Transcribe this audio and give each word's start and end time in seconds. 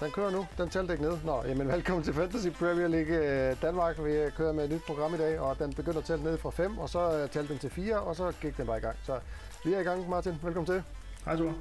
den 0.00 0.10
kører 0.10 0.30
nu. 0.30 0.46
Den 0.58 0.68
talte 0.70 0.92
ikke 0.92 1.04
ned. 1.04 1.18
Nå, 1.24 1.42
jamen 1.46 1.68
velkommen 1.68 2.04
til 2.04 2.14
Fantasy 2.14 2.48
Premier 2.48 2.88
League 2.88 3.14
øh, 3.14 3.62
Danmark. 3.62 4.04
Vi 4.04 4.30
kører 4.36 4.52
med 4.52 4.64
et 4.64 4.70
nyt 4.70 4.82
program 4.86 5.14
i 5.14 5.16
dag, 5.16 5.40
og 5.40 5.58
den 5.58 5.72
begynder 5.72 5.98
at 5.98 6.04
tælle 6.04 6.24
ned 6.24 6.38
fra 6.38 6.50
5, 6.50 6.78
og 6.78 6.88
så 6.88 7.18
øh, 7.18 7.28
talte 7.28 7.52
den 7.52 7.58
til 7.58 7.70
4, 7.70 8.00
og 8.00 8.16
så 8.16 8.32
gik 8.40 8.56
den 8.56 8.66
bare 8.66 8.78
i 8.78 8.80
gang. 8.80 8.96
Så 9.02 9.18
vi 9.64 9.72
er 9.72 9.80
i 9.80 9.82
gang, 9.82 10.08
Martin. 10.08 10.34
Velkommen 10.42 10.66
til. 10.66 10.82
Hej, 11.24 11.36
Thor. 11.36 11.54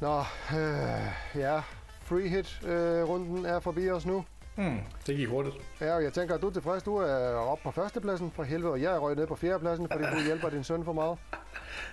Nå, 0.00 0.18
øh, 0.58 1.40
ja, 1.40 1.60
free 2.02 2.28
hit-runden 2.28 3.46
øh, 3.46 3.52
er 3.52 3.60
forbi 3.60 3.90
os 3.90 4.06
nu. 4.06 4.24
Hmm, 4.56 4.78
det 5.06 5.16
gik 5.16 5.28
hurtigt. 5.28 5.56
Ja, 5.80 5.94
og 5.94 6.04
jeg 6.04 6.12
tænker, 6.12 6.34
at 6.34 6.40
du 6.42 6.46
er 6.46 6.52
tilfreds. 6.52 6.82
Du 6.82 6.96
er 6.96 7.34
oppe 7.34 7.62
på 7.62 7.70
førstepladsen 7.70 8.30
for 8.30 8.42
helvede, 8.42 8.72
og 8.72 8.82
jeg 8.82 8.94
er 8.94 8.98
røget 8.98 9.18
ned 9.18 9.26
på 9.26 9.36
fjerdepladsen, 9.36 9.88
fordi 9.92 10.04
du 10.04 10.24
hjælper 10.26 10.50
din 10.50 10.64
søn 10.64 10.84
for 10.84 10.92
meget. 10.92 11.18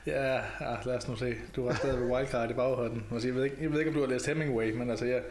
Ja, 0.08 0.42
ah, 0.60 0.86
lad 0.86 0.96
os 0.96 1.08
nu 1.08 1.16
se. 1.16 1.36
Du 1.56 1.64
var 1.64 1.74
stadig 1.74 2.00
ved 2.02 2.12
wildcard 2.12 2.52
i 2.52 2.54
baghånden. 2.54 3.04
Altså, 3.12 3.28
jeg, 3.28 3.36
ved 3.36 3.44
ikke, 3.44 3.58
jeg 3.62 3.72
ved 3.72 3.80
ikke, 3.80 3.90
om 3.90 3.96
du 3.96 4.02
har 4.02 4.08
læst 4.08 4.28
Hemingway, 4.28 4.72
men 4.72 4.90
altså, 4.90 5.06
jeg, 5.06 5.22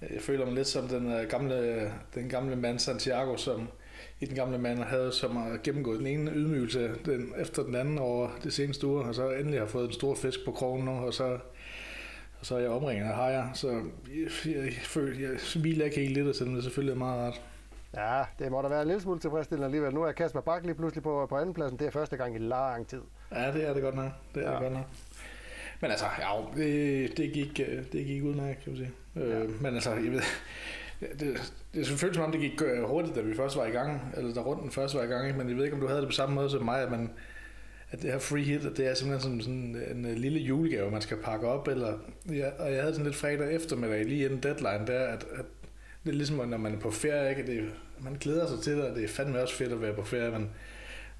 jeg 0.00 0.20
føler 0.20 0.44
mig 0.44 0.54
lidt 0.54 0.66
som 0.66 0.88
den 0.88 1.12
øh, 1.12 1.28
gamle, 1.28 1.92
den 2.14 2.28
gamle 2.28 2.56
mand 2.56 2.78
Santiago, 2.78 3.36
som 3.36 3.68
i 4.20 4.26
den 4.26 4.34
gamle 4.34 4.58
mand 4.58 4.78
havde 4.78 5.12
som 5.12 5.36
har 5.36 5.58
gennemgået 5.64 5.98
den 5.98 6.06
ene 6.06 6.30
ydmygelse 6.30 6.90
den, 7.04 7.32
efter 7.38 7.62
den 7.62 7.74
anden 7.74 7.98
over 7.98 8.28
det 8.44 8.52
seneste 8.52 8.86
uge, 8.86 9.04
og 9.04 9.14
så 9.14 9.30
endelig 9.30 9.60
har 9.60 9.66
fået 9.66 9.86
en 9.86 9.92
stor 9.92 10.14
fisk 10.14 10.44
på 10.44 10.52
krogen 10.52 10.84
nu, 10.84 10.90
og 10.90 11.14
så 11.14 11.38
og 12.40 12.46
så 12.46 12.54
er 12.54 12.58
jeg 12.58 12.70
omringet 12.70 13.04
af 13.04 13.14
hajer, 13.14 13.52
så 13.54 13.68
jeg, 13.68 13.82
jeg, 14.46 14.54
jeg 14.54 14.72
jeg, 14.96 15.20
jeg 15.20 15.40
smiler 15.40 15.84
ikke 15.84 16.00
helt 16.00 16.14
lidt, 16.14 16.36
selvom 16.36 16.54
det 16.54 16.64
selvfølgelig 16.64 16.92
er 16.92 16.98
meget 16.98 17.20
rart. 17.20 17.40
Ja, 17.96 18.22
det 18.38 18.50
må 18.50 18.62
da 18.62 18.68
være 18.68 18.82
en 18.82 18.88
lille 18.88 19.02
smule 19.02 19.20
tilfredsstillende 19.20 19.64
alligevel. 19.64 19.94
Nu 19.94 20.02
er 20.02 20.12
Kasper 20.12 20.40
Bak 20.40 20.62
lige 20.62 20.74
pludselig 20.74 21.02
på, 21.02 21.26
på 21.28 21.36
andenpladsen. 21.36 21.78
Det 21.78 21.86
er 21.86 21.90
første 21.90 22.16
gang 22.16 22.34
i 22.34 22.38
lang 22.38 22.86
tid. 22.86 23.00
Ja, 23.32 23.52
det 23.52 23.68
er 23.68 23.74
det 23.74 23.82
godt 23.82 23.94
nok. 23.94 24.10
Det 24.34 24.44
er 24.44 24.48
ja. 24.48 24.52
det 24.52 24.62
godt 24.62 24.72
nok. 24.72 24.86
Men 25.80 25.90
altså, 25.90 26.06
ja, 26.18 26.62
det, 26.62 27.16
det, 27.16 27.32
gik, 27.32 27.60
øh, 27.68 27.84
det 27.92 28.06
gik 28.06 28.22
udmærket, 28.22 28.64
kan 28.64 28.72
man 28.72 28.76
sige. 28.76 28.92
Øh, 29.16 29.30
ja. 29.30 29.38
Øh, 29.38 29.62
men 29.62 29.74
altså, 29.74 29.90
jeg 29.90 30.12
ved, 30.12 30.20
det, 31.00 31.20
det, 31.20 31.52
det 31.74 31.86
selvfølgelig 31.86 32.14
som 32.14 32.24
om, 32.24 32.32
det 32.32 32.40
gik 32.40 32.62
øh, 32.62 32.82
hurtigt, 32.84 33.16
da 33.16 33.20
vi 33.20 33.36
først 33.36 33.56
var 33.56 33.66
i 33.66 33.70
gang, 33.70 34.14
eller 34.16 34.34
da 34.34 34.40
runden 34.40 34.70
først 34.70 34.94
var 34.94 35.02
i 35.02 35.06
gang, 35.06 35.36
men 35.36 35.48
jeg 35.48 35.56
ved 35.56 35.64
ikke, 35.64 35.74
om 35.74 35.80
du 35.80 35.86
havde 35.86 36.00
det 36.00 36.08
på 36.08 36.12
samme 36.12 36.34
måde 36.34 36.50
som 36.50 36.64
mig, 36.64 36.82
at 36.82 36.90
man, 36.90 37.10
at 37.90 38.02
det 38.02 38.12
her 38.12 38.18
free 38.18 38.42
hit, 38.42 38.62
det 38.76 38.86
er 38.86 38.94
simpelthen 38.94 39.20
sådan, 39.20 39.40
sådan 39.40 39.96
en, 39.96 40.06
en 40.06 40.14
lille 40.14 40.38
julegave, 40.38 40.90
man 40.90 41.00
skal 41.00 41.16
pakke 41.16 41.48
op, 41.48 41.68
eller, 41.68 41.98
ja, 42.32 42.48
og 42.58 42.72
jeg 42.72 42.80
havde 42.80 42.92
sådan 42.92 43.06
lidt 43.06 43.16
fredag 43.16 43.54
eftermiddag, 43.54 44.04
lige 44.04 44.24
inden 44.24 44.42
deadline, 44.42 44.86
der, 44.86 45.06
at, 45.06 45.24
at 45.34 45.44
det 46.04 46.10
er 46.10 46.14
ligesom, 46.14 46.48
når 46.48 46.56
man 46.56 46.74
er 46.74 46.78
på 46.78 46.90
ferie, 46.90 47.30
ikke? 47.30 47.52
Det, 47.52 47.70
man 48.00 48.16
glæder 48.20 48.46
sig 48.46 48.60
til 48.60 48.76
det, 48.76 48.84
og 48.84 48.96
det 48.96 49.04
er 49.04 49.08
fandme 49.08 49.42
også 49.42 49.54
fedt 49.54 49.72
at 49.72 49.82
være 49.82 49.94
på 49.94 50.04
ferie, 50.04 50.30
men, 50.30 50.50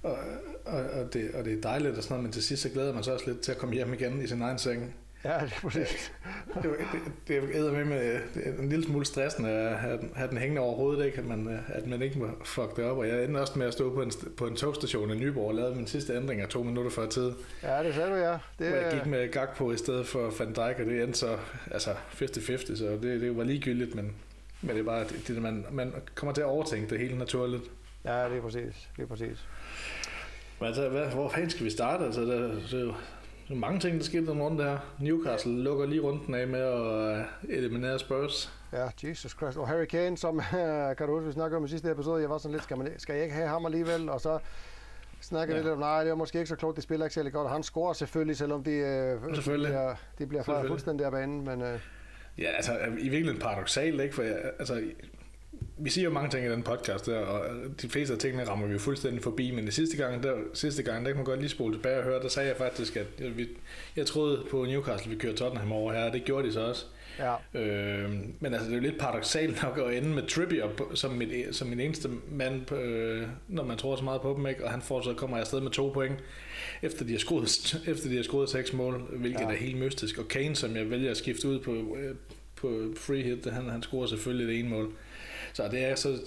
og, 0.02 0.18
og, 0.64 0.82
og, 0.82 1.12
det, 1.12 1.30
og 1.34 1.44
det 1.44 1.52
er 1.52 1.60
dejligt 1.60 1.96
og 1.96 2.02
sådan 2.02 2.14
noget, 2.14 2.22
men 2.22 2.32
til 2.32 2.42
sidst 2.42 2.62
så 2.62 2.68
glæder 2.68 2.94
man 2.94 3.02
sig 3.02 3.12
også 3.12 3.26
lidt 3.26 3.40
til 3.40 3.52
at 3.52 3.58
komme 3.58 3.74
hjem 3.74 3.92
igen 3.92 4.22
i 4.22 4.26
sin 4.26 4.42
egen 4.42 4.58
seng. 4.58 4.94
Ja, 5.24 5.28
det 5.28 5.52
er 5.56 5.60
præcis. 5.62 6.12
det, 6.54 6.64
det, 6.92 7.00
det 7.28 7.36
er 7.36 7.72
med 7.72 7.84
med 7.84 8.20
det 8.34 8.46
er 8.46 8.62
en 8.62 8.68
lille 8.68 8.84
smule 8.84 9.06
stressende 9.06 9.50
at 9.50 9.78
have, 9.78 10.00
have 10.14 10.30
den 10.30 10.38
hængende 10.38 10.62
over 10.62 10.76
hovedet, 10.76 11.06
ikke? 11.06 11.18
At, 11.18 11.24
man, 11.24 11.60
at 11.68 11.86
man 11.86 12.02
ikke 12.02 12.18
må 12.18 12.26
fuck 12.44 12.76
det 12.76 12.84
op. 12.84 12.98
Og 12.98 13.08
jeg 13.08 13.24
endte 13.24 13.38
også 13.38 13.58
med 13.58 13.66
at 13.66 13.72
stå 13.72 13.94
på 13.94 14.02
en, 14.02 14.12
på 14.36 14.46
en 14.46 14.56
togstation 14.56 15.10
i 15.10 15.14
Nyborg 15.14 15.48
og 15.48 15.54
lavede 15.54 15.74
min 15.74 15.86
sidste 15.86 16.16
ændring 16.16 16.40
af 16.40 16.48
to 16.48 16.62
minutter 16.62 16.90
før 16.90 17.06
tid. 17.06 17.32
Ja, 17.62 17.82
det 17.82 17.94
sagde 17.94 18.10
du, 18.10 18.14
ja. 18.14 18.32
Det, 18.58 18.68
hvor 18.68 18.76
jeg 18.76 18.92
gik 18.92 19.06
med 19.06 19.32
gag 19.32 19.48
på 19.56 19.72
i 19.72 19.76
stedet 19.76 20.06
for 20.06 20.34
Van 20.38 20.52
Dijk, 20.52 20.78
og 20.78 20.86
det 20.86 21.02
endte 21.02 21.18
så 21.18 21.36
altså 21.70 21.90
50-50, 21.90 22.76
så 22.76 22.98
det, 23.02 23.20
det 23.20 23.36
var 23.36 23.44
ligegyldigt, 23.44 23.94
men, 23.94 24.12
men 24.62 24.70
det 24.70 24.78
er 24.78 24.84
bare, 24.84 25.04
det, 25.04 25.28
det, 25.28 25.42
man, 25.42 25.66
man 25.70 25.92
kommer 26.14 26.32
til 26.32 26.40
at 26.40 26.46
overtænke 26.46 26.90
det 26.90 26.98
helt 26.98 27.18
naturligt. 27.18 27.62
Ja, 28.04 28.28
det 28.28 28.36
er 28.36 28.42
præcis. 28.42 28.90
Det 28.96 29.02
er 29.02 29.06
præcis. 29.06 29.46
Men 30.60 30.66
altså, 30.66 30.88
hvad, 30.88 31.06
hvor 31.06 31.28
fanden 31.28 31.50
skal 31.50 31.64
vi 31.64 31.70
starte? 31.70 32.04
Altså, 32.04 32.22
der, 32.22 32.60
så, 32.66 32.92
så 33.48 33.54
mange 33.54 33.80
ting, 33.80 33.96
der 33.96 34.04
skete 34.04 34.26
den 34.26 34.42
rundt 34.42 34.62
her. 34.62 34.78
Newcastle 34.98 35.62
lukker 35.62 35.86
lige 35.86 36.00
runden 36.00 36.34
af 36.34 36.48
med 36.48 36.60
at 36.60 37.24
eliminere 37.48 37.98
Spurs. 37.98 38.52
Ja, 38.72 38.88
Jesus 39.04 39.32
Christ. 39.32 39.58
Og 39.58 39.68
Harry 39.68 39.84
Kane, 39.84 40.18
som 40.18 40.40
kan 40.98 41.06
du 41.06 41.14
huske, 41.14 41.26
vi 41.26 41.32
snakkede 41.32 41.56
om 41.56 41.64
i 41.64 41.68
sidste 41.68 41.90
episode, 41.90 42.22
jeg 42.22 42.30
var 42.30 42.38
sådan 42.38 42.52
lidt, 42.52 42.62
skal, 42.62 42.78
man, 42.78 42.88
skal 42.98 43.14
jeg 43.14 43.22
ikke 43.22 43.34
have 43.34 43.48
ham 43.48 43.66
alligevel? 43.66 44.08
Og 44.08 44.20
så 44.20 44.38
snakker 45.20 45.54
ja. 45.54 45.60
lidt 45.60 45.72
om, 45.72 45.78
nej, 45.78 46.04
det 46.04 46.10
er 46.10 46.14
måske 46.14 46.38
ikke 46.38 46.48
så 46.48 46.56
klogt, 46.56 46.76
de 46.76 46.82
spiller 46.82 47.06
ikke 47.06 47.14
særlig 47.14 47.32
godt. 47.32 47.46
Og 47.46 47.52
han 47.52 47.62
scorer 47.62 47.92
selvfølgelig, 47.92 48.36
selvom 48.36 48.64
de, 48.64 48.70
øh, 48.70 49.34
selvfølgelig. 49.34 49.68
de 49.68 49.72
bliver, 49.72 49.94
de 50.18 50.26
bliver 50.26 50.42
fejret 50.42 50.66
fuldstændig 50.66 51.06
af 51.06 51.12
banen. 51.12 51.44
Men, 51.44 51.62
øh, 51.62 51.78
Ja, 52.40 52.50
altså 52.50 52.72
i 52.98 53.08
virkeligheden 53.08 53.40
paradoxalt, 53.40 54.00
ikke? 54.00 54.14
For 54.14 54.22
jeg, 54.22 54.36
altså, 54.58 54.82
vi 55.78 55.90
siger 55.90 56.04
jo 56.04 56.10
mange 56.10 56.30
ting 56.30 56.46
i 56.46 56.50
den 56.50 56.62
podcast 56.62 57.06
der, 57.06 57.18
og 57.18 57.44
de 57.82 57.88
fleste 57.88 58.14
af 58.14 58.20
tingene 58.20 58.48
rammer 58.48 58.66
vi 58.66 58.72
jo 58.72 58.78
fuldstændig 58.78 59.22
forbi, 59.22 59.50
men 59.50 59.64
det 59.64 59.74
sidste 59.74 59.96
gang, 59.96 60.22
der, 60.22 60.34
sidste 60.54 60.82
gang, 60.82 61.04
der 61.04 61.10
kan 61.10 61.16
man 61.16 61.24
godt 61.24 61.40
lige 61.40 61.50
spole 61.50 61.74
tilbage 61.74 61.98
og 61.98 62.04
høre, 62.04 62.22
der 62.22 62.28
sagde 62.28 62.48
jeg 62.48 62.56
faktisk, 62.56 62.96
at 62.96 63.06
jeg, 63.18 63.36
vi, 63.36 63.48
jeg 63.96 64.06
troede 64.06 64.44
på 64.50 64.64
Newcastle, 64.64 65.10
vi 65.10 65.16
kørte 65.16 65.36
Tottenham 65.36 65.72
over 65.72 65.92
her, 65.92 66.04
og 66.04 66.12
det 66.12 66.24
gjorde 66.24 66.48
de 66.48 66.52
så 66.52 66.60
også. 66.60 66.84
Ja. 67.18 67.60
Øh, 67.60 68.10
men 68.40 68.54
altså, 68.54 68.68
det 68.68 68.72
er 68.72 68.76
jo 68.76 68.82
lidt 68.82 68.98
paradoxalt 68.98 69.62
nok 69.62 69.78
at 69.78 69.96
ende 69.96 70.08
med 70.08 70.26
Trippier 70.26 70.66
som, 70.94 71.10
mit, 71.10 71.56
som 71.56 71.68
min 71.68 71.80
eneste 71.80 72.08
mand, 72.30 72.72
øh, 72.72 73.22
når 73.48 73.64
man 73.64 73.76
tror 73.76 73.96
så 73.96 74.04
meget 74.04 74.20
på 74.20 74.34
dem, 74.36 74.46
ikke? 74.46 74.64
og 74.64 74.70
han 74.70 74.82
får 74.82 75.02
så 75.02 75.14
kommer 75.14 75.36
afsted 75.38 75.60
med 75.60 75.70
to 75.70 75.90
point, 75.94 76.18
efter 76.82 77.04
de 77.04 77.12
har 77.12 77.18
skruet, 77.18 77.82
efter 77.86 78.08
de 78.08 78.16
har 78.16 78.22
skruet 78.22 78.48
seks 78.48 78.72
mål, 78.72 79.02
hvilket 79.16 79.40
ja. 79.40 79.46
er 79.46 79.56
helt 79.56 79.78
mystisk. 79.78 80.18
Og 80.18 80.28
Kane, 80.28 80.56
som 80.56 80.76
jeg 80.76 80.90
vælger 80.90 81.10
at 81.10 81.16
skifte 81.16 81.48
ud 81.48 81.60
på, 81.60 81.96
øh, 81.96 82.14
på 82.56 82.92
free 82.96 83.22
hit, 83.22 83.46
han, 83.52 83.68
han 83.68 83.82
scorer 83.82 84.06
selvfølgelig 84.06 84.48
det 84.48 84.58
ene 84.58 84.68
mål. 84.68 84.92
Så 85.52 85.68
det 85.70 85.84
er 85.84 85.94
så 85.94 86.18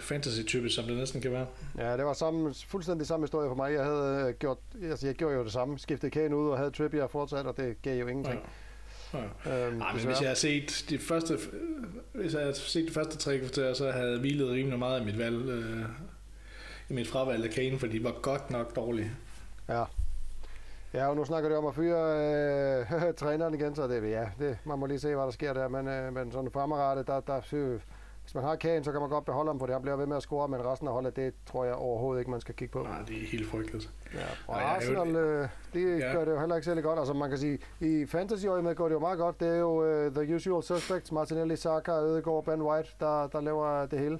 fantasy-typisk, 0.00 0.74
som 0.74 0.84
det 0.84 0.96
næsten 0.96 1.20
kan 1.20 1.32
være. 1.32 1.46
Ja, 1.78 1.96
det 1.96 2.04
var 2.04 2.12
samme, 2.12 2.54
fuldstændig 2.66 3.06
samme 3.06 3.24
historie 3.24 3.48
for 3.48 3.54
mig. 3.54 3.72
Jeg 3.72 3.84
havde 3.84 4.26
øh, 4.28 4.34
gjort, 4.34 4.58
altså 4.82 5.06
jeg 5.06 5.14
gjorde 5.14 5.34
jo 5.34 5.44
det 5.44 5.52
samme. 5.52 5.78
Skiftede 5.78 6.10
Kane 6.10 6.36
ud 6.36 6.50
og 6.50 6.58
havde 6.58 6.70
Trippier 6.70 7.06
fortsat, 7.06 7.46
og 7.46 7.56
det 7.56 7.82
gav 7.82 8.00
jo 8.00 8.06
ingenting. 8.06 8.34
Ja. 8.34 8.40
Ja. 9.14 9.66
Øhm, 9.66 9.76
Nej, 9.76 9.92
men 9.92 10.06
hvis 10.06 10.20
jeg 10.20 10.28
har 10.28 10.34
set 10.34 10.84
de 10.90 10.98
første, 10.98 11.38
hvis 12.12 12.34
jeg 12.34 12.44
har 12.44 12.52
set 12.52 12.88
de 12.88 12.92
første 12.92 13.16
tre 13.16 13.38
kvarter, 13.38 13.74
så 13.74 13.90
havde 13.90 14.10
jeg 14.10 14.20
hvilet 14.20 14.50
rimelig 14.50 14.78
meget 14.78 15.02
i 15.02 15.04
mit 15.04 15.18
valg, 15.18 15.48
øh, 15.48 15.82
i 16.88 16.92
mit 16.92 17.08
fravalg 17.08 17.44
af 17.44 17.50
Kane, 17.50 17.78
fordi 17.78 17.98
de 17.98 18.04
var 18.04 18.14
godt 18.22 18.50
nok 18.50 18.76
dårlige. 18.76 19.10
Ja. 19.70 19.84
Ja, 20.94 21.06
og 21.06 21.16
nu 21.16 21.24
snakker 21.24 21.48
det 21.48 21.58
om 21.58 21.66
at 21.66 21.74
fyre 21.74 22.00
øh, 23.08 23.14
træneren 23.20 23.54
igen, 23.54 23.74
så 23.74 23.86
det, 23.88 24.10
ja, 24.10 24.24
det, 24.38 24.58
man 24.64 24.78
må 24.78 24.86
lige 24.86 24.98
se, 24.98 25.14
hvad 25.14 25.24
der 25.24 25.30
sker 25.30 25.52
der, 25.52 25.68
men, 25.68 25.88
øh, 25.88 26.14
men 26.14 26.32
sådan 26.32 26.50
fremadrettet, 26.50 27.06
der, 27.06 27.20
der, 27.20 27.40
der 27.40 27.78
hvis 28.30 28.34
man 28.34 28.44
har 28.44 28.56
Kane, 28.56 28.84
så 28.84 28.92
kan 28.92 29.00
man 29.00 29.10
godt 29.10 29.24
beholde 29.24 29.48
ham 29.48 29.58
på 29.58 29.66
det. 29.66 29.74
Han 29.74 29.82
bliver 29.82 29.96
ved 29.96 30.06
med 30.06 30.16
at 30.16 30.22
score, 30.22 30.48
men 30.48 30.64
resten 30.64 30.88
af 30.88 30.94
holdet, 30.94 31.16
det 31.16 31.34
tror 31.46 31.64
jeg 31.64 31.74
overhovedet 31.74 32.20
ikke, 32.20 32.30
man 32.30 32.40
skal 32.40 32.54
kigge 32.54 32.72
på. 32.72 32.82
Nej, 32.82 33.02
det 33.08 33.16
er 33.22 33.26
helt 33.26 33.46
frygteligt. 33.50 33.90
Ja, 34.14 34.20
og 34.46 34.56
Nej, 34.56 34.62
Arsenal, 34.62 35.16
øh, 35.16 35.48
de 35.74 35.98
ja. 35.98 36.12
gør 36.12 36.24
det 36.24 36.32
jo 36.32 36.38
heller 36.38 36.56
ikke 36.56 36.64
særlig 36.64 36.84
godt. 36.84 36.98
Altså 36.98 37.14
man 37.14 37.28
kan 37.28 37.38
sige, 37.38 37.58
i 37.80 38.06
fantasy 38.06 38.46
med 38.46 38.74
går 38.74 38.88
det 38.88 38.94
jo 38.94 38.98
meget 38.98 39.18
godt. 39.18 39.40
Det 39.40 39.48
er 39.48 39.56
jo 39.56 40.06
uh, 40.06 40.14
the 40.14 40.34
usual 40.34 40.62
suspects, 40.62 41.12
Martinelli, 41.12 41.56
Saka, 41.56 41.92
Ødegaard, 41.92 42.44
Ben 42.44 42.62
White, 42.62 42.88
der, 43.00 43.26
der 43.26 43.40
laver 43.40 43.86
det 43.86 43.98
hele. 43.98 44.18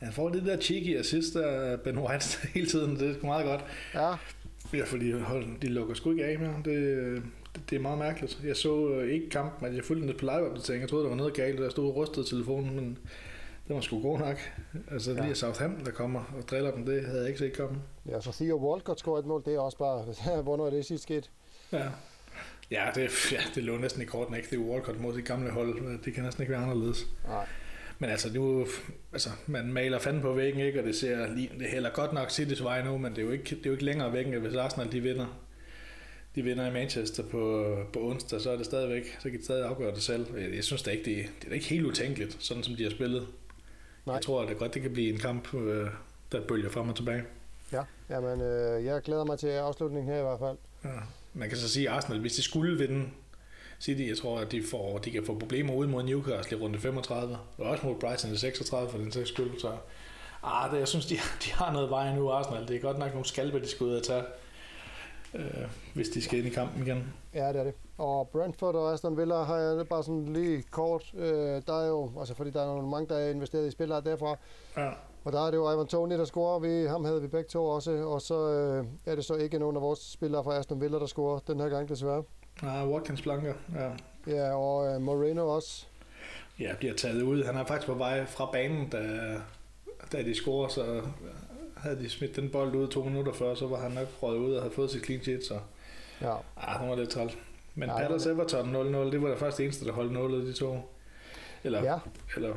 Ja, 0.00 0.04
han 0.06 0.14
får 0.14 0.28
det 0.28 0.44
der 0.44 0.56
cheeky 0.56 0.98
assist 0.98 1.36
af 1.36 1.80
Ben 1.80 1.98
White 1.98 2.38
hele 2.54 2.66
tiden. 2.66 2.96
Det 2.96 3.22
er 3.22 3.26
meget 3.26 3.46
godt. 3.46 3.64
Ja. 3.94 4.14
Ja, 4.72 4.84
fordi 4.84 5.12
de 5.62 5.68
lukker 5.68 5.94
sgu 5.94 6.10
ikke 6.10 6.24
af 6.24 6.38
mere. 6.38 6.54
Det, 6.64 7.22
det, 7.54 7.70
det 7.70 7.76
er 7.76 7.80
meget 7.80 7.98
mærkeligt. 7.98 8.40
Jeg 8.44 8.56
så 8.56 8.88
øh, 8.88 9.12
ikke 9.12 9.30
kampen, 9.30 9.66
men 9.66 9.76
jeg 9.76 9.84
fulgte 9.84 10.08
den 10.08 10.16
på 10.18 10.24
live-opdatering. 10.24 10.80
Jeg 10.80 10.88
troede, 10.88 11.04
der 11.04 11.08
var 11.10 11.16
noget 11.16 11.34
galt, 11.34 11.58
der 11.58 11.70
stod 11.70 11.88
og 11.88 11.96
rystede 11.96 12.26
telefonen, 12.26 12.74
men 12.74 12.98
det 13.68 13.74
var 13.74 13.80
sgu 13.80 14.02
god 14.02 14.18
nok. 14.18 14.36
Altså 14.90 15.12
ja. 15.12 15.24
lige 15.24 15.34
Southampton, 15.34 15.86
der 15.86 15.92
kommer 15.92 16.34
og 16.36 16.48
driller 16.48 16.70
dem, 16.70 16.86
det 16.86 17.04
havde 17.04 17.20
jeg 17.20 17.28
ikke 17.28 17.38
set 17.38 17.56
komme. 17.56 17.78
Ja, 18.08 18.20
så 18.20 18.32
Theo 18.32 18.70
Walcott 18.70 18.98
scorer 18.98 19.18
et 19.18 19.26
mål, 19.26 19.42
det 19.44 19.54
er 19.54 19.60
også 19.60 19.78
bare, 19.78 20.42
hvornår 20.42 20.66
er 20.66 20.70
det 20.70 20.86
sidst 20.86 21.02
sket? 21.02 21.30
Ja. 21.72 21.88
Ja, 22.70 22.86
det, 22.94 23.32
ja, 23.32 23.40
det 23.54 23.64
lå 23.64 23.78
næsten 23.78 24.02
i 24.02 24.04
korten, 24.04 24.34
ikke? 24.34 24.50
Det 24.50 24.56
er 24.56 24.62
Walcott 24.62 25.00
mod 25.00 25.14
de 25.14 25.22
gamle 25.22 25.50
hold. 25.50 25.98
Det 26.04 26.14
kan 26.14 26.24
næsten 26.24 26.42
ikke 26.42 26.52
være 26.52 26.62
anderledes. 26.62 27.06
Nej. 27.26 27.46
Men 28.00 28.10
altså, 28.10 28.32
nu, 28.34 28.66
altså, 29.12 29.30
man 29.46 29.72
maler 29.72 29.98
fanden 29.98 30.22
på 30.22 30.32
væggen, 30.32 30.60
ikke? 30.60 30.80
Og 30.80 30.86
det 30.86 30.96
ser 30.96 31.34
lige, 31.34 31.50
det 31.58 31.66
heller 31.66 31.90
godt 31.90 32.12
nok 32.12 32.28
City's 32.28 32.62
vej 32.62 32.84
nu, 32.84 32.98
men 32.98 33.12
det 33.12 33.18
er 33.18 33.22
jo 33.22 33.30
ikke, 33.30 33.44
det 33.44 33.66
er 33.66 33.70
jo 33.70 33.72
ikke 33.72 33.84
længere 33.84 34.12
væggen, 34.12 34.40
hvis 34.40 34.54
Arsenal 34.54 34.92
de 34.92 35.00
vinder 35.00 35.26
de 36.34 36.42
vinder 36.42 36.66
i 36.66 36.72
Manchester 36.72 37.22
på, 37.22 37.76
på 37.92 38.00
onsdag, 38.10 38.40
så 38.40 38.50
er 38.50 38.56
det 38.56 38.66
stadigvæk, 38.66 39.16
så 39.18 39.30
kan 39.30 39.38
de 39.38 39.44
stadig 39.44 39.64
afgøre 39.66 39.94
det 39.94 40.02
selv. 40.02 40.38
Jeg 40.54 40.64
synes 40.64 40.82
da 40.82 40.90
ikke, 40.90 41.04
det, 41.04 41.26
det 41.42 41.48
er 41.48 41.54
ikke 41.54 41.66
helt 41.66 41.86
utænkeligt, 41.86 42.36
sådan 42.40 42.62
som 42.62 42.74
de 42.76 42.82
har 42.82 42.90
spillet. 42.90 43.26
Nej. 44.06 44.14
Jeg 44.14 44.22
tror, 44.22 44.42
at 44.42 44.48
det 44.48 44.58
godt 44.58 44.74
det 44.74 44.82
kan 44.82 44.92
blive 44.92 45.12
en 45.12 45.18
kamp, 45.18 45.54
øh, 45.54 45.88
der 46.32 46.40
bølger 46.46 46.70
frem 46.70 46.88
og 46.88 46.96
tilbage. 46.96 47.22
Ja, 47.72 47.82
jamen, 48.10 48.40
øh, 48.40 48.84
jeg 48.84 49.02
glæder 49.02 49.24
mig 49.24 49.38
til 49.38 49.46
afslutningen 49.48 50.12
her 50.12 50.20
i 50.20 50.22
hvert 50.22 50.38
fald. 50.38 50.56
Ja. 50.84 51.00
Man 51.34 51.48
kan 51.48 51.58
så 51.58 51.68
sige, 51.68 51.90
at 51.90 51.96
Arsenal, 51.96 52.20
hvis 52.20 52.32
de 52.32 52.42
skulle 52.42 52.78
vinde 52.78 53.08
City, 53.80 54.08
jeg 54.08 54.16
tror, 54.16 54.38
at 54.38 54.52
de, 54.52 54.62
får, 54.70 54.98
de 54.98 55.10
kan 55.10 55.24
få 55.26 55.38
problemer 55.38 55.74
ud 55.74 55.86
mod 55.86 56.02
Newcastle 56.02 56.58
i 56.58 56.60
runde 56.60 56.78
35, 56.78 57.38
og 57.58 57.66
også 57.66 57.86
mod 57.86 57.94
Brighton 57.94 58.32
i 58.32 58.36
36 58.36 58.90
for 58.90 58.98
den 58.98 59.12
sags 59.12 59.28
skyld. 59.28 59.60
Så 59.60 59.72
ah, 60.42 60.72
det, 60.72 60.78
jeg 60.78 60.88
synes, 60.88 61.06
de, 61.06 61.14
de 61.44 61.52
har 61.52 61.72
noget 61.72 61.90
vej 61.90 62.14
nu, 62.14 62.30
Arsenal. 62.30 62.68
Det 62.68 62.76
er 62.76 62.80
godt 62.80 62.98
nok 62.98 63.10
nogle 63.10 63.26
skalpe, 63.26 63.60
de 63.60 63.68
skal 63.68 63.86
ud 63.86 63.94
og 63.94 64.02
tage 64.02 64.22
øh, 65.34 65.42
hvis 65.94 66.08
de 66.08 66.22
skal 66.22 66.38
ind 66.38 66.48
i 66.48 66.50
kampen 66.50 66.82
igen. 66.82 67.12
Ja, 67.34 67.48
det 67.48 67.56
er 67.56 67.64
det. 67.64 67.74
Og 67.98 68.28
Brentford 68.28 68.74
og 68.74 68.92
Aston 68.92 69.16
Villa 69.16 69.42
har 69.42 69.56
jeg 69.56 69.88
bare 69.88 70.02
sådan 70.02 70.32
lige 70.32 70.62
kort. 70.62 71.14
Øh, 71.14 71.62
der 71.66 71.82
er 71.82 71.86
jo, 71.88 72.10
altså 72.18 72.34
fordi 72.34 72.50
der 72.50 72.62
er 72.62 72.66
nogle 72.66 72.88
mange, 72.88 73.08
der 73.08 73.16
er 73.16 73.30
investeret 73.30 73.66
i 73.66 73.70
spillere 73.70 74.00
derfra. 74.00 74.36
Ja. 74.76 74.90
Og 75.24 75.32
der 75.32 75.46
er 75.46 75.50
det 75.50 75.56
jo 75.56 75.72
Ivan 75.72 75.86
Toni, 75.86 76.14
der 76.14 76.24
scorer. 76.24 76.58
Vi, 76.58 76.86
ham 76.86 77.04
havde 77.04 77.22
vi 77.22 77.28
begge 77.28 77.48
to 77.48 77.66
også. 77.66 77.90
Og 77.90 78.22
så 78.22 78.50
øh, 78.50 78.84
er 79.06 79.14
det 79.14 79.24
så 79.24 79.34
ikke 79.34 79.58
nogen 79.58 79.76
af 79.76 79.82
vores 79.82 79.98
spillere 79.98 80.44
fra 80.44 80.56
Aston 80.58 80.80
Villa, 80.80 80.98
der 80.98 81.06
scorer 81.06 81.38
den 81.38 81.60
her 81.60 81.68
gang 81.68 81.88
desværre. 81.88 82.22
Nej, 82.62 82.84
Watkins 82.86 83.22
blanker, 83.22 83.54
ja. 83.74 83.90
Ja, 84.26 84.54
og 84.54 84.94
øh, 84.94 85.00
Moreno 85.00 85.48
også. 85.54 85.84
ja, 86.58 86.74
bliver 86.78 86.94
taget 86.94 87.22
ud. 87.22 87.44
Han 87.44 87.56
er 87.56 87.64
faktisk 87.64 87.86
på 87.86 87.94
vej 87.94 88.26
fra 88.26 88.48
banen, 88.52 88.88
da, 88.88 89.34
da 90.12 90.22
de 90.22 90.34
scorer, 90.34 90.68
så 90.68 91.02
havde 91.76 91.98
de 91.98 92.10
smidt 92.10 92.36
den 92.36 92.50
bold 92.50 92.74
ud 92.74 92.88
to 92.88 93.02
minutter 93.04 93.32
før, 93.32 93.54
så 93.54 93.66
var 93.66 93.80
han 93.80 93.90
nok 93.90 94.08
røget 94.22 94.38
ud 94.38 94.54
og 94.54 94.62
havde 94.62 94.74
fået 94.74 94.90
sit 94.90 95.04
clean 95.04 95.22
sheet, 95.22 95.44
så 95.44 95.58
Ja. 96.20 96.34
ah, 96.56 96.80
hun 96.80 96.90
var 96.90 96.96
lidt 96.96 97.10
træls. 97.10 97.38
Men 97.74 97.88
Ja, 97.88 98.00
ja, 98.00 98.06
Palace 98.06 98.30
Everton 98.30 98.74
0-0, 98.76 98.78
det 99.12 99.22
var 99.22 99.28
der 99.28 99.36
faktisk 99.36 99.56
det 99.58 99.64
eneste, 99.64 99.84
der 99.84 99.92
holdt 99.92 100.12
0 100.12 100.46
de 100.46 100.52
to. 100.52 100.78
Eller, 101.64 101.82
ja. 101.84 101.98
eller 102.36 102.54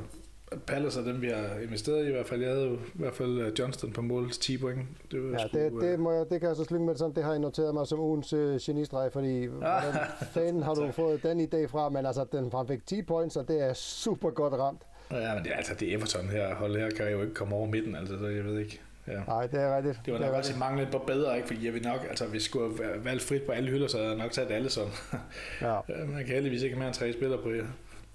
Palace 0.68 1.00
er 1.00 1.04
dem, 1.04 1.22
vi 1.22 1.28
har 1.28 1.60
investeret 1.64 2.06
i, 2.06 2.08
i 2.08 2.12
hvert 2.12 2.26
fald. 2.28 2.42
Jeg 2.42 2.50
havde 2.50 2.66
jo 2.66 2.74
i 2.74 2.78
hvert 2.94 3.14
fald 3.14 3.40
øh, 3.40 3.52
Johnston 3.60 3.92
på 3.92 4.02
mål 4.02 4.32
til 4.32 4.42
10 4.42 4.58
point. 4.58 4.80
Det, 5.12 5.24
var 5.24 5.30
Ja, 5.40 5.48
sgu, 5.48 5.58
det, 5.58 5.74
øh, 5.74 5.82
det, 5.92 6.00
må 6.00 6.12
jeg, 6.12 6.26
det 6.30 6.40
kan 6.40 6.48
jeg 6.50 6.56
så 6.56 6.64
slynge 6.64 6.86
med 6.86 6.94
det 6.94 7.00
sådan, 7.00 7.16
det 7.16 7.24
har 7.24 7.32
jeg 7.32 7.40
noteret 7.40 7.74
mig 7.74 7.88
som 7.88 8.00
ugens 8.00 8.34
øh, 8.34 8.60
genistreg, 8.62 9.10
fordi 9.14 9.46
hvordan 9.46 9.94
fanden 10.34 10.64
har 10.64 10.74
du 10.74 10.92
fået 10.92 11.24
den 11.24 11.42
idé 11.42 11.68
fra, 11.68 11.90
men 11.90 12.06
altså, 12.06 12.26
den 12.32 12.52
fik 12.68 12.86
10 12.86 13.02
points, 13.02 13.36
og 13.36 13.48
det 13.48 13.62
er 13.70 13.74
super 13.74 14.30
godt 14.30 14.54
ramt. 14.54 14.82
Ja, 15.12 15.34
men 15.36 15.44
det, 15.44 15.52
er- 15.52 15.56
altså, 15.58 15.74
det 15.80 15.94
er 15.94 15.98
Everton 15.98 16.26
her. 16.30 16.56
Hold 16.56 16.78
her 16.80 16.90
kan 16.90 17.12
jo 17.12 17.22
ikke 17.22 17.34
komme 17.34 17.56
over 17.56 17.68
midten, 17.68 17.96
altså, 17.96 18.20
så 18.20 18.28
jeg 18.28 18.46
ved 18.46 18.60
ikke. 18.60 18.82
Ja. 19.08 19.20
Nej, 19.28 19.48
det 19.48 19.60
er 19.62 19.78
rigtigt. 19.78 20.00
Det 20.06 20.14
var 20.14 20.20
nok 20.20 20.28
også 20.28 20.38
rigtigt. 20.38 20.56
et 20.56 20.60
manglet 20.60 20.88
på 20.92 20.98
bedre, 21.08 21.36
ikke? 21.36 21.48
Fordi 21.48 21.66
jeg 21.66 21.74
vil 21.74 21.84
nok, 21.84 22.00
altså 22.10 22.26
hvis 22.26 22.34
jeg 22.36 22.42
skulle 22.42 22.76
valgt 23.04 23.24
frit 23.24 23.42
på 23.44 23.52
alle 23.52 23.70
hylder, 23.70 23.88
så 23.88 23.98
havde 23.98 24.10
jeg 24.10 24.18
nok 24.18 24.32
taget 24.32 24.52
alle 24.52 24.70
sådan. 24.70 24.92
Ja. 25.62 25.80
Man 26.08 26.26
kan 26.26 26.34
heldigvis 26.36 26.62
ikke 26.64 26.76
have 26.76 26.80
mere 26.80 26.88
end 26.88 26.96
tre 26.96 27.14
spillere 27.14 27.40
på, 27.42 27.52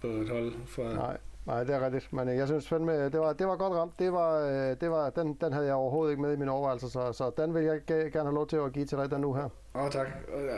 på 0.01 0.07
et 0.07 0.29
hold. 0.29 0.53
For, 0.67 0.83
Nej, 0.93 1.17
nej, 1.49 1.65
det 1.65 1.75
er 1.75 1.85
rigtigt. 1.85 2.13
Men 2.13 2.29
øh, 2.29 2.37
jeg 2.37 2.47
synes 2.47 2.69
fandme, 2.69 3.05
det 3.05 3.21
var, 3.21 3.33
det 3.33 3.47
var 3.47 3.57
godt 3.57 3.73
ramt. 3.73 3.93
Det 3.99 4.13
var, 4.13 4.47
øh, 4.47 4.77
det 4.81 4.91
var, 4.91 5.11
den, 5.11 5.35
den 5.41 5.53
havde 5.53 5.67
jeg 5.67 5.75
overhovedet 5.75 6.13
ikke 6.13 6.23
med 6.23 6.33
i 6.33 6.37
mine 6.37 6.51
overvejelser, 6.51 6.89
så, 6.89 7.13
så 7.13 7.31
den 7.43 7.55
vil 7.55 7.65
jeg 7.65 7.77
ge- 7.91 7.95
gerne 7.95 8.25
have 8.29 8.35
lov 8.35 8.47
til 8.47 8.57
at 8.57 8.73
give 8.73 8.85
til 8.85 8.99
dig 8.99 9.11
den 9.11 9.21
nu 9.21 9.35
her. 9.35 9.49
Åh, 9.75 9.83
oh, 9.85 9.91
tak. 9.91 10.07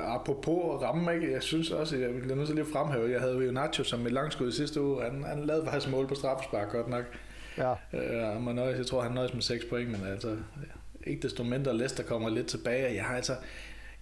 Apropos 0.07 0.75
at 0.75 0.83
ramme, 0.83 1.15
ikke? 1.15 1.33
jeg 1.33 1.43
synes 1.43 1.71
også, 1.71 1.97
jeg 1.97 2.11
bliver 2.21 2.37
nødt 2.37 2.47
til 2.47 2.55
lige 2.57 2.67
at 2.67 2.73
fremhæve, 2.73 3.11
jeg 3.11 3.21
havde 3.21 3.35
jo 3.47 3.53
Nacho 3.53 3.85
som 3.85 4.07
et 4.07 4.13
langskud 4.13 4.49
i 4.49 4.53
sidste 4.53 4.83
uge. 4.83 5.03
Han, 5.03 5.25
han 5.25 5.45
lavede 5.47 5.67
faktisk 5.67 5.91
mål 5.93 6.07
på 6.09 6.15
straffespark, 6.15 6.73
godt 6.73 6.89
nok. 6.89 7.05
Ja, 7.59 7.75
Øh, 7.93 8.43
man 8.43 8.55
nøjes, 8.55 8.79
jeg 8.79 8.87
tror, 8.87 9.03
han 9.03 9.13
nøjes 9.13 9.35
med 9.35 9.43
6 9.43 9.65
point, 9.65 9.91
men 9.91 10.01
altså, 10.13 10.37
ikke 11.07 11.23
desto 11.23 11.43
mindre, 11.45 11.77
Leicester 11.77 12.03
kommer 12.05 12.29
lidt 12.29 12.47
tilbage. 12.47 12.95
Jeg 12.95 13.05
har 13.05 13.17
altså, 13.17 13.33